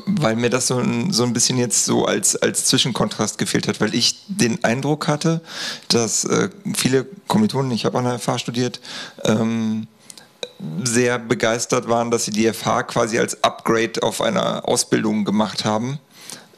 weil 0.07 0.37
mir 0.37 0.51
das 0.51 0.69
so 0.69 0.79
ein, 0.79 1.13
so 1.13 1.25
ein 1.25 1.33
bisschen 1.33 1.59
jetzt 1.59 1.85
so 1.85 2.05
als, 2.05 2.37
als 2.37 2.67
Zwischenkontrast 2.67 3.39
gefehlt 3.39 3.69
hat, 3.69 3.81
weil 3.81 3.95
ich 3.95 4.25
den 4.29 4.63
Eindruck 4.65 5.09
hatte, 5.09 5.41
dass 5.89 6.25
äh, 6.25 6.51
viele 6.75 7.07
Kommilitonen, 7.27 7.71
ich 7.73 7.85
habe 7.85 7.99
an 7.99 8.05
der 8.05 8.19
FH 8.19 8.39
studiert, 8.39 8.81
ähm, 9.25 9.87
sehr 10.83 11.19
begeistert 11.19 11.89
waren, 11.89 12.11
dass 12.11 12.25
sie 12.25 12.31
die 12.31 12.51
FH 12.53 12.85
quasi 12.85 13.19
als 13.19 13.43
Upgrade 13.43 14.03
auf 14.03 14.21
einer 14.21 14.67
Ausbildung 14.69 15.25
gemacht 15.25 15.65
haben, 15.65 15.99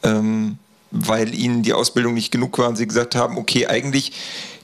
ähm, 0.02 0.58
weil 0.90 1.34
ihnen 1.34 1.62
die 1.62 1.72
Ausbildung 1.72 2.14
nicht 2.14 2.30
genug 2.30 2.58
war 2.58 2.68
und 2.68 2.76
sie 2.76 2.86
gesagt 2.86 3.14
haben, 3.14 3.38
okay, 3.38 3.66
eigentlich 3.66 4.12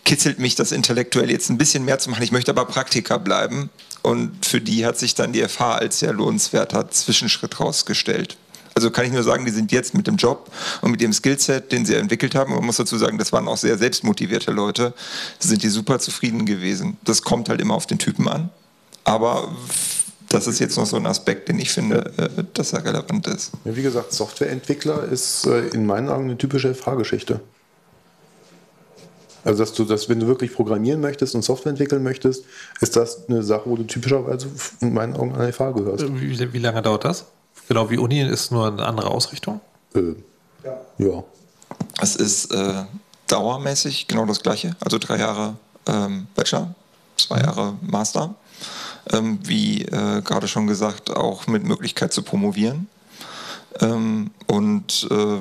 kitzelt 0.05 0.39
mich 0.39 0.55
das 0.55 0.73
intellektuell 0.73 1.31
jetzt 1.31 1.49
ein 1.49 1.59
bisschen 1.59 1.85
mehr 1.85 1.99
zu 1.99 2.11
machen, 2.11 2.23
ich 2.23 2.33
möchte 2.33 2.51
aber 2.51 2.65
Praktiker 2.65 3.19
bleiben. 3.19 3.71
Und 4.03 4.45
für 4.45 4.61
die 4.61 4.85
hat 4.85 4.99
sich 4.99 5.15
dann 5.15 5.33
die 5.33 5.47
FH 5.47 5.77
als 5.77 6.01
sehr 6.01 6.13
lohnenswerter 6.13 6.91
Zwischenschritt 6.91 7.61
rausgestellt. 7.61 8.37
Also 8.75 8.91
kann 8.91 9.05
ich 9.05 9.13
nur 9.13 9.23
sagen, 9.23 9.45
die 9.45 9.51
sind 9.51 9.73
jetzt 9.73 9.95
mit 9.95 10.07
dem 10.07 10.17
Job 10.17 10.51
und 10.81 10.91
mit 10.91 11.01
dem 11.01 11.13
Skillset, 11.13 11.73
den 11.73 11.85
sie 11.85 11.95
entwickelt 11.95 12.35
haben, 12.35 12.55
man 12.55 12.65
muss 12.65 12.77
dazu 12.77 12.97
sagen, 12.97 13.19
das 13.19 13.33
waren 13.33 13.47
auch 13.49 13.57
sehr 13.57 13.77
selbstmotivierte 13.77 14.51
Leute, 14.51 14.95
sind 15.39 15.63
die 15.63 15.69
super 15.69 15.99
zufrieden 15.99 16.47
gewesen. 16.47 16.97
Das 17.05 17.23
kommt 17.23 17.49
halt 17.49 17.61
immer 17.61 17.75
auf 17.75 17.87
den 17.87 17.99
Typen 17.99 18.29
an. 18.29 18.51
Aber 19.05 19.55
das 20.29 20.47
ist 20.47 20.59
jetzt 20.59 20.77
noch 20.77 20.87
so 20.87 20.97
ein 20.97 21.07
Aspekt, 21.07 21.49
den 21.49 21.59
ich 21.59 21.71
finde, 21.71 22.13
äh, 22.17 22.45
dass 22.55 22.73
er 22.73 22.85
relevant 22.85 23.27
ist. 23.27 23.53
Ja, 23.65 23.77
wie 23.77 23.83
gesagt, 23.83 24.13
Softwareentwickler 24.13 25.05
ist 25.05 25.47
äh, 25.47 25.69
in 25.69 25.85
meinen 25.85 26.09
Augen 26.09 26.25
eine 26.25 26.39
typische 26.39 26.75
Fahrgeschichte. 26.75 27.41
Also, 29.45 29.59
dass 29.59 29.73
du 29.73 29.85
das, 29.85 30.09
wenn 30.09 30.21
du 30.21 30.29
wirklich 30.29 30.55
programmieren 30.55 31.01
möchtest 31.01 31.35
und 31.35 31.43
Software 31.43 31.71
entwickeln 31.71 32.03
möchtest, 32.03 32.45
ist 32.81 32.97
das 32.97 33.29
eine 33.29 33.43
Sache, 33.43 33.63
wo 33.67 33.77
du 33.77 33.83
typischerweise 33.83 34.47
in 34.81 34.95
meinen 34.95 35.17
Augen 35.17 35.35
an 35.35 35.47
die 35.47 35.53
FH 35.53 35.73
gehörst. 35.73 36.05
Wie, 36.21 36.53
wie, 36.53 36.59
lange 36.59 36.81
dauert 36.81 37.05
das? 37.05 37.27
Genau 37.69 37.91
wie 37.91 37.99
Uni 37.99 38.21
ist 38.23 38.51
nur 38.51 38.67
eine 38.67 38.85
andere 38.85 39.11
Ausrichtung? 39.11 39.61
Äh, 39.95 40.15
ja. 40.65 40.81
ja. 40.99 41.25
Es 42.01 42.17
ist 42.17 42.53
äh, 42.53 42.85
dauermäßig 43.27 44.09
genau 44.09 44.27
das 44.27 44.43
Gleiche. 44.43 44.77
Also 44.81 44.99
drei 44.99 45.19
Jahre 45.19 45.57
ähm, 45.87 46.27
Bachelor, 46.35 46.75
zwei 47.17 47.41
Jahre 47.41 47.75
Master 47.81 48.35
ähm, 49.11 49.39
wie 49.43 49.83
äh, 49.83 50.23
gerade 50.23 50.49
schon 50.49 50.67
gesagt, 50.67 51.11
auch 51.11 51.47
mit 51.47 51.65
Möglichkeit 51.65 52.13
zu 52.13 52.23
promovieren. 52.23 52.89
Ähm, 53.81 54.31
und 54.47 55.09
äh, 55.11 55.41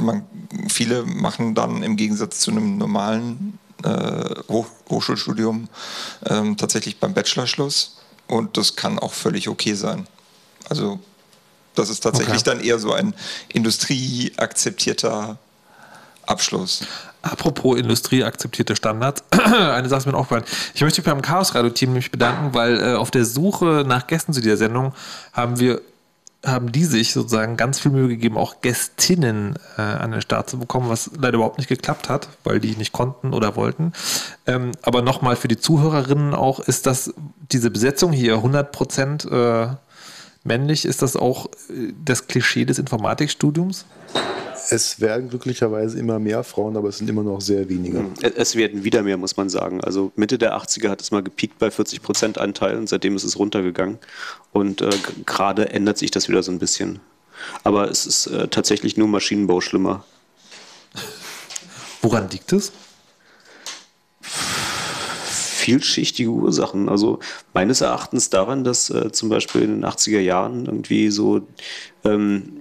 man, 0.00 0.22
viele 0.68 1.04
machen 1.04 1.54
dann 1.54 1.82
im 1.82 1.96
Gegensatz 1.96 2.40
zu 2.40 2.50
einem 2.50 2.78
normalen 2.78 3.58
äh, 3.84 4.34
Hoch 4.48 4.66
Hochschulstudium 4.88 5.68
ähm, 6.26 6.56
tatsächlich 6.56 6.98
beim 6.98 7.14
Bachelorschluss. 7.14 7.96
Und 8.28 8.56
das 8.56 8.76
kann 8.76 8.98
auch 8.98 9.12
völlig 9.12 9.48
okay 9.48 9.74
sein. 9.74 10.06
Also 10.68 10.98
das 11.78 11.90
ist 11.90 12.00
tatsächlich 12.00 12.40
okay. 12.40 12.50
dann 12.50 12.60
eher 12.60 12.78
so 12.78 12.92
ein 12.92 13.14
industrieakzeptierter 13.48 15.38
Abschluss. 16.26 16.84
Apropos 17.22 17.78
industrieakzeptierte 17.78 18.76
Standards, 18.76 19.24
eine 19.30 19.88
Sache 19.88 20.00
ist 20.00 20.06
mir 20.06 20.14
aufgefallen. 20.14 20.44
Ich 20.74 20.82
möchte 20.82 21.00
mich 21.00 21.06
beim 21.06 21.22
Chaos 21.22 21.54
Radio 21.54 21.70
Team 21.70 21.90
nämlich 21.90 22.10
bedanken, 22.10 22.54
weil 22.54 22.80
äh, 22.80 22.94
auf 22.94 23.10
der 23.10 23.24
Suche 23.24 23.84
nach 23.86 24.06
Gästen 24.06 24.32
zu 24.32 24.40
dieser 24.40 24.56
Sendung 24.56 24.94
haben 25.32 25.58
wir 25.58 25.80
haben 26.44 26.70
die 26.70 26.84
sich 26.84 27.12
sozusagen 27.12 27.56
ganz 27.56 27.80
viel 27.80 27.90
Mühe 27.90 28.08
gegeben, 28.08 28.36
auch 28.36 28.60
Gästinnen 28.60 29.58
äh, 29.76 29.82
an 29.82 30.12
den 30.12 30.20
Start 30.20 30.48
zu 30.48 30.58
bekommen, 30.58 30.88
was 30.88 31.10
leider 31.18 31.36
überhaupt 31.36 31.58
nicht 31.58 31.68
geklappt 31.68 32.08
hat, 32.08 32.28
weil 32.44 32.60
die 32.60 32.76
nicht 32.76 32.92
konnten 32.92 33.32
oder 33.32 33.56
wollten. 33.56 33.92
Ähm, 34.46 34.72
aber 34.82 35.02
nochmal 35.02 35.34
für 35.34 35.48
die 35.48 35.56
Zuhörerinnen 35.56 36.34
auch, 36.34 36.60
ist 36.60 36.86
das 36.86 37.12
diese 37.50 37.70
Besetzung 37.70 38.12
hier 38.12 38.34
100 38.34 38.70
Prozent 38.70 39.24
äh, 39.24 39.68
männlich, 40.46 40.84
ist 40.84 41.02
das 41.02 41.16
auch 41.16 41.46
äh, 41.68 41.92
das 42.04 42.26
Klischee 42.26 42.64
des 42.64 42.78
Informatikstudiums? 42.78 43.84
Es 44.68 45.00
werden 45.00 45.28
glücklicherweise 45.28 45.98
immer 45.98 46.18
mehr 46.18 46.42
Frauen, 46.42 46.76
aber 46.76 46.88
es 46.88 46.98
sind 46.98 47.08
immer 47.08 47.22
noch 47.22 47.40
sehr 47.40 47.68
wenige. 47.68 47.98
Hm. 47.98 48.14
Es 48.36 48.56
werden 48.56 48.82
wieder 48.82 49.02
mehr, 49.02 49.16
muss 49.16 49.36
man 49.36 49.48
sagen. 49.48 49.80
Also 49.80 50.10
Mitte 50.16 50.38
der 50.38 50.56
80er 50.56 50.88
hat 50.88 51.00
es 51.00 51.10
mal 51.12 51.22
gepiekt 51.22 51.58
bei 51.58 51.70
40 51.70 52.02
Prozent 52.02 52.38
Anteil 52.38 52.76
und 52.76 52.88
seitdem 52.88 53.14
ist 53.14 53.24
es 53.24 53.38
runtergegangen. 53.38 53.98
Und 54.52 54.80
äh, 54.80 54.90
gerade 55.24 55.70
ändert 55.70 55.98
sich 55.98 56.10
das 56.10 56.28
wieder 56.28 56.42
so 56.42 56.50
ein 56.50 56.58
bisschen. 56.58 57.00
Aber 57.62 57.90
es 57.90 58.06
ist 58.06 58.26
äh, 58.26 58.48
tatsächlich 58.48 58.96
nur 58.96 59.08
Maschinenbau 59.08 59.60
schlimmer. 59.60 60.04
Woran 62.02 62.28
liegt 62.30 62.52
es? 62.52 62.72
Vielschichtige 65.66 66.30
Ursachen. 66.30 66.88
Also 66.88 67.18
meines 67.52 67.80
Erachtens 67.80 68.30
daran, 68.30 68.62
dass 68.62 68.88
äh, 68.88 69.10
zum 69.10 69.28
Beispiel 69.28 69.62
in 69.62 69.80
den 69.80 69.84
80er 69.84 70.20
Jahren 70.20 70.66
irgendwie 70.66 71.10
so 71.10 71.42
ähm, 72.04 72.60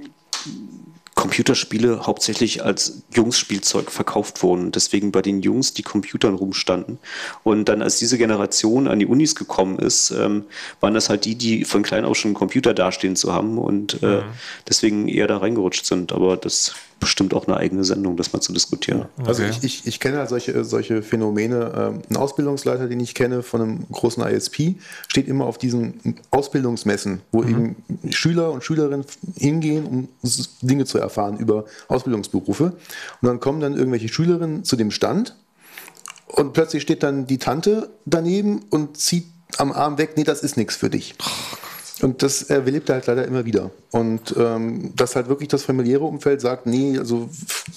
Computerspiele 1.13 2.07
hauptsächlich 2.07 2.65
als 2.65 3.03
Jungsspielzeug 3.13 3.91
verkauft 3.91 4.41
wurden. 4.41 4.71
Deswegen 4.71 5.11
bei 5.11 5.21
den 5.21 5.43
Jungs 5.43 5.75
die 5.75 5.83
Computern 5.83 6.33
rumstanden. 6.33 6.97
Und 7.43 7.69
dann, 7.69 7.83
als 7.83 7.99
diese 7.99 8.17
Generation 8.17 8.87
an 8.87 8.97
die 8.97 9.05
Unis 9.05 9.35
gekommen 9.35 9.77
ist, 9.77 10.09
ähm, 10.09 10.45
waren 10.79 10.95
das 10.95 11.09
halt 11.09 11.25
die, 11.25 11.35
die 11.35 11.63
von 11.63 11.83
klein 11.83 12.05
auf 12.05 12.17
schon 12.17 12.29
einen 12.29 12.35
Computer 12.35 12.73
dastehen 12.73 13.15
zu 13.15 13.33
haben 13.33 13.59
und 13.59 14.01
äh, 14.01 14.17
mhm. 14.17 14.23
deswegen 14.67 15.07
eher 15.07 15.27
da 15.27 15.37
reingerutscht 15.37 15.85
sind. 15.85 16.11
Aber 16.11 16.37
das 16.37 16.73
bestimmt 16.99 17.33
auch 17.33 17.47
eine 17.47 17.57
eigene 17.57 17.83
Sendung, 17.83 18.17
das 18.17 18.33
mal 18.33 18.39
zu 18.39 18.53
diskutieren. 18.53 19.05
Also 19.25 19.43
ich, 19.43 19.63
ich, 19.63 19.85
ich 19.85 19.99
kenne 19.99 20.17
halt 20.17 20.29
solche, 20.29 20.63
solche 20.63 21.01
Phänomene. 21.01 21.71
Ähm, 21.75 22.01
ein 22.09 22.17
Ausbildungsleiter, 22.17 22.87
den 22.87 22.99
ich 22.99 23.13
kenne 23.13 23.43
von 23.43 23.61
einem 23.61 23.85
großen 23.91 24.23
ISP, 24.23 24.75
steht 25.07 25.27
immer 25.27 25.45
auf 25.45 25.57
diesen 25.57 26.15
Ausbildungsmessen, 26.31 27.21
wo 27.31 27.41
mhm. 27.41 27.49
eben 27.49 28.11
Schüler 28.11 28.51
und 28.51 28.63
Schülerinnen 28.63 29.05
hingehen, 29.37 29.85
um 29.85 30.07
Dinge 30.61 30.85
zu 30.85 30.97
erfahren 30.97 31.37
über 31.37 31.65
Ausbildungsberufe. 31.87 32.73
Und 33.21 33.27
dann 33.27 33.39
kommen 33.39 33.59
dann 33.59 33.75
irgendwelche 33.75 34.07
Schülerinnen 34.07 34.63
zu 34.63 34.75
dem 34.75 34.91
Stand 34.91 35.35
und 36.27 36.53
plötzlich 36.53 36.83
steht 36.83 37.03
dann 37.03 37.27
die 37.27 37.37
Tante 37.37 37.89
daneben 38.05 38.63
und 38.69 38.97
zieht 38.97 39.27
am 39.57 39.71
Arm 39.71 39.97
weg, 39.97 40.13
nee, 40.17 40.23
das 40.23 40.43
ist 40.43 40.57
nichts 40.57 40.75
für 40.75 40.89
dich. 40.89 41.15
Oh 41.21 41.64
und 42.01 42.23
das 42.23 42.43
erlebt 42.43 42.89
er 42.89 42.95
halt 42.95 43.07
leider 43.07 43.25
immer 43.25 43.45
wieder. 43.45 43.71
Und 43.91 44.35
ähm, 44.37 44.93
dass 44.95 45.15
halt 45.15 45.29
wirklich 45.29 45.47
das 45.47 45.63
familiäre 45.63 46.03
Umfeld 46.03 46.41
sagt, 46.41 46.65
nee, 46.65 46.97
also 46.97 47.29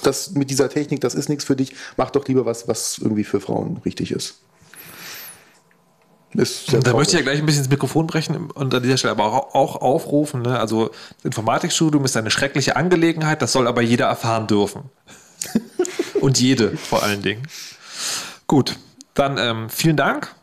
das 0.02 0.32
mit 0.32 0.50
dieser 0.50 0.68
Technik, 0.68 1.00
das 1.00 1.14
ist 1.14 1.28
nichts 1.28 1.44
für 1.44 1.54
dich, 1.54 1.74
mach 1.96 2.10
doch 2.10 2.26
lieber 2.26 2.44
was, 2.44 2.66
was 2.66 2.98
irgendwie 2.98 3.24
für 3.24 3.40
Frauen 3.40 3.80
richtig 3.84 4.10
ist. 4.10 4.40
ist 6.34 6.72
da 6.72 6.92
möchte 6.94 7.12
ich 7.12 7.20
ja 7.20 7.22
gleich 7.22 7.38
ein 7.38 7.46
bisschen 7.46 7.62
ins 7.62 7.70
Mikrofon 7.70 8.08
brechen 8.08 8.50
und 8.50 8.74
an 8.74 8.82
dieser 8.82 8.96
Stelle 8.96 9.12
aber 9.12 9.54
auch 9.54 9.76
aufrufen. 9.76 10.42
Ne? 10.42 10.58
Also 10.58 10.88
das 10.88 11.24
Informatikstudium 11.24 12.04
ist 12.04 12.16
eine 12.16 12.32
schreckliche 12.32 12.74
Angelegenheit, 12.74 13.40
das 13.40 13.52
soll 13.52 13.68
aber 13.68 13.82
jeder 13.82 14.06
erfahren 14.06 14.48
dürfen. 14.48 14.90
und 16.20 16.40
jede 16.40 16.76
vor 16.76 17.04
allen 17.04 17.22
Dingen. 17.22 17.46
Gut, 18.48 18.76
dann 19.14 19.38
ähm, 19.38 19.70
vielen 19.70 19.96
Dank 19.96 20.34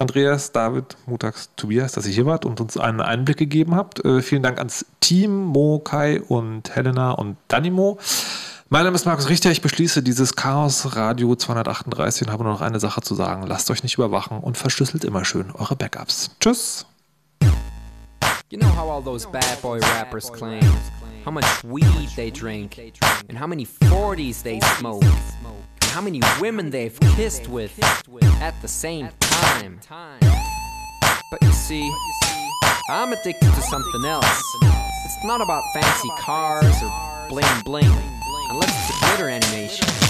Andreas, 0.00 0.50
David, 0.50 0.96
Mutax, 1.04 1.50
Tobias, 1.56 1.92
dass 1.92 2.06
ihr 2.06 2.12
hier 2.12 2.24
wart 2.24 2.46
und 2.46 2.58
uns 2.60 2.78
einen 2.78 3.02
Einblick 3.02 3.36
gegeben 3.36 3.74
habt. 3.74 4.02
Äh, 4.02 4.22
vielen 4.22 4.42
Dank 4.42 4.58
ans 4.58 4.86
Team, 5.00 5.44
Mo, 5.44 5.78
Kai 5.78 6.22
und 6.22 6.74
Helena 6.74 7.12
und 7.12 7.36
Danimo. 7.48 7.98
Mein 8.70 8.84
Name 8.84 8.96
ist 8.96 9.04
Markus 9.04 9.28
Richter. 9.28 9.50
Ich 9.50 9.60
beschließe 9.60 10.02
dieses 10.02 10.36
Chaos 10.36 10.96
Radio 10.96 11.36
238 11.36 12.26
und 12.26 12.32
habe 12.32 12.44
nur 12.44 12.54
noch 12.54 12.62
eine 12.62 12.80
Sache 12.80 13.02
zu 13.02 13.14
sagen. 13.14 13.46
Lasst 13.46 13.70
euch 13.70 13.82
nicht 13.82 13.98
überwachen 13.98 14.38
und 14.38 14.56
verschlüsselt 14.56 15.04
immer 15.04 15.26
schön 15.26 15.50
eure 15.52 15.76
Backups. 15.76 16.30
Tschüss. 16.40 16.86
You 18.48 18.58
know 18.58 18.74
how 18.74 18.90
all 18.90 19.04
those 19.04 19.28
bad 19.28 19.60
boy 19.60 19.80
rappers 19.80 20.32
claim 20.32 20.62
how 21.24 21.30
much 21.30 21.44
weed 21.62 22.08
they 22.16 22.30
drink 22.30 22.78
and 23.28 23.38
how 23.38 23.46
many 23.46 23.66
40s 23.66 24.42
they 24.42 24.60
smoke. 24.78 25.04
How 25.90 26.00
many 26.00 26.20
women 26.40 26.70
they've 26.70 26.98
kissed 27.16 27.48
with 27.48 27.76
at 28.40 28.54
the 28.62 28.68
same 28.68 29.08
time. 29.18 29.80
But 31.30 31.42
you 31.42 31.52
see, 31.52 31.92
I'm 32.88 33.12
addicted 33.12 33.52
to 33.52 33.62
something 33.62 34.04
else. 34.04 34.42
It's 34.62 35.24
not 35.24 35.40
about 35.40 35.64
fancy 35.74 36.08
cars 36.18 36.82
or 36.82 37.28
bling 37.28 37.62
bling, 37.64 37.92
unless 38.50 38.90
it's 38.90 38.96
a 38.96 39.06
glitter 39.06 39.28
animation. 39.28 40.09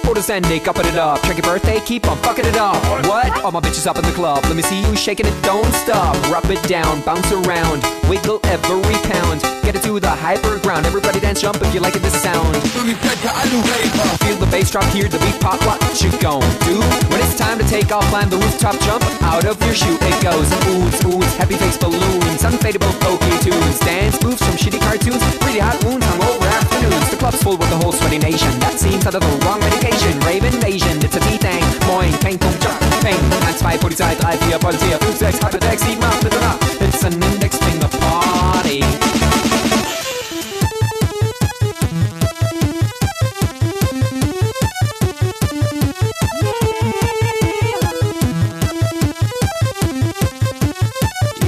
orders 0.11 0.29
ending, 0.29 0.59
upping 0.67 0.87
it 0.87 0.97
up. 0.97 1.21
Check 1.23 1.37
your 1.37 1.47
birthday, 1.47 1.79
keep 1.79 2.05
on 2.05 2.17
fucking 2.17 2.43
it 2.43 2.57
up. 2.57 2.75
What? 3.07 3.31
All 3.45 3.51
my 3.51 3.61
bitches 3.61 3.87
up 3.87 3.95
in 3.95 4.03
the 4.03 4.11
club. 4.11 4.43
Let 4.43 4.57
me 4.57 4.61
see 4.61 4.81
you 4.83 4.93
shaking 4.97 5.25
it, 5.25 5.35
don't 5.41 5.71
stop. 5.71 6.11
Rub 6.27 6.43
it 6.51 6.61
down, 6.67 6.99
bounce 7.07 7.31
around, 7.31 7.79
wiggle 8.11 8.41
every 8.43 8.99
pound. 9.07 9.39
Get 9.63 9.77
it 9.77 9.83
to 9.83 10.01
the 10.01 10.09
hyper 10.09 10.59
ground. 10.59 10.85
Everybody 10.85 11.21
dance, 11.21 11.39
jump 11.39 11.61
if 11.61 11.73
you 11.73 11.79
like 11.79 11.95
it, 11.95 12.01
this 12.01 12.19
sound. 12.21 12.57
Feel 14.19 14.35
the 14.35 14.49
bass 14.51 14.71
drop, 14.71 14.83
hear 14.91 15.07
the 15.07 15.19
beat 15.19 15.39
pop. 15.39 15.63
What 15.63 15.79
you 16.03 16.11
gon' 16.19 16.43
do? 16.67 16.75
When 17.07 17.21
it's 17.23 17.37
time 17.37 17.57
to 17.59 17.65
take 17.71 17.89
off, 17.93 18.03
climb 18.11 18.29
the 18.29 18.35
rooftop, 18.37 18.77
jump 18.81 19.03
out 19.23 19.45
of 19.45 19.63
your 19.63 19.73
shoe. 19.73 19.95
It 19.95 20.17
goes 20.21 20.51
oohs, 20.67 20.99
oohs, 21.07 21.31
happy 21.39 21.55
face 21.55 21.77
balloons, 21.77 22.43
unfadable 22.43 22.91
pokey 22.99 23.31
tunes, 23.39 23.79
dance 23.79 24.21
moves 24.21 24.43
from 24.43 24.59
shitty 24.59 24.81
cartoons, 24.81 25.23
really 25.47 25.59
hot 25.59 25.81
wounds, 25.85 26.05
hungover 26.05 26.51
afternoons. 26.51 27.09
The 27.09 27.15
club's 27.15 27.41
full 27.41 27.55
with 27.55 27.69
the 27.69 27.77
whole 27.77 27.93
sweaty 27.93 28.17
nation. 28.17 28.51
That 28.59 28.77
seems 28.77 29.05
out 29.05 29.15
of 29.15 29.21
the 29.21 29.45
wrong 29.45 29.61
medication. 29.61 30.00
Rave 30.25 30.45
invasion, 30.45 30.97
it's 31.03 31.15
a 31.15 31.19
T-Thing. 31.19 31.63
Moin, 31.87 32.11
peng, 32.19 32.37
pum, 32.37 32.53
jump, 32.59 32.79
peng. 33.01 33.19
1, 33.29 33.53
2, 33.53 33.77
Polizei, 33.79 34.15
3, 34.15 34.37
4, 34.37 34.59
Polizei, 34.59 34.97
5, 34.97 35.17
6, 35.17 35.39
8, 35.43 35.63
6, 35.63 35.81
7, 35.81 36.03
8, 36.03 36.23
bitte 36.23 36.39
nach. 36.39 36.57
It's 36.79 37.03
an 37.03 37.13
index 37.21 37.57
finger 37.57 37.87
party. 37.99 38.79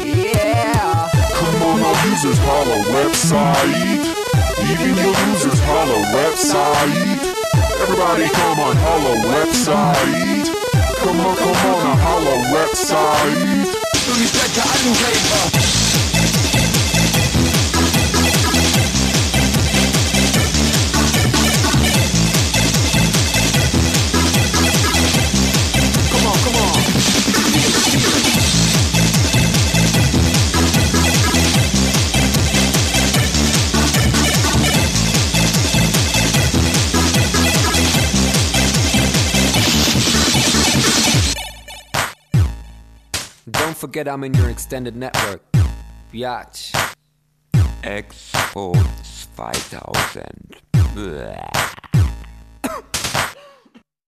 Yeah. 0.04 1.10
Come 1.34 1.62
on, 1.64 1.82
our 1.82 2.08
users 2.08 2.38
holla 2.40 2.78
website. 2.92 4.04
Even 4.70 4.96
your 4.98 5.16
users 5.32 5.60
holla 5.62 6.00
website. 6.14 7.33
Everybody 7.84 8.30
come 8.30 8.60
on 8.62 8.78
holla 8.78 9.16
website. 9.28 10.48
Come 11.04 11.20
on, 11.20 11.36
come 11.36 11.50
on, 11.50 11.98
holla 11.98 12.38
website. 12.56 13.74
Do 14.06 14.22
you 14.22 14.28
check 14.30 14.52
the 14.56 14.62
item 14.64 14.94
paper? 15.04 15.93
Forget 43.84 44.08
I'm 44.08 44.24
in 44.24 44.34
your 44.36 44.50
extended 44.50 44.96
network. 44.96 45.42
Biatch. 46.14 46.72
Expo 47.84 48.72
2000. 49.36 50.56
Bäh. 50.96 51.83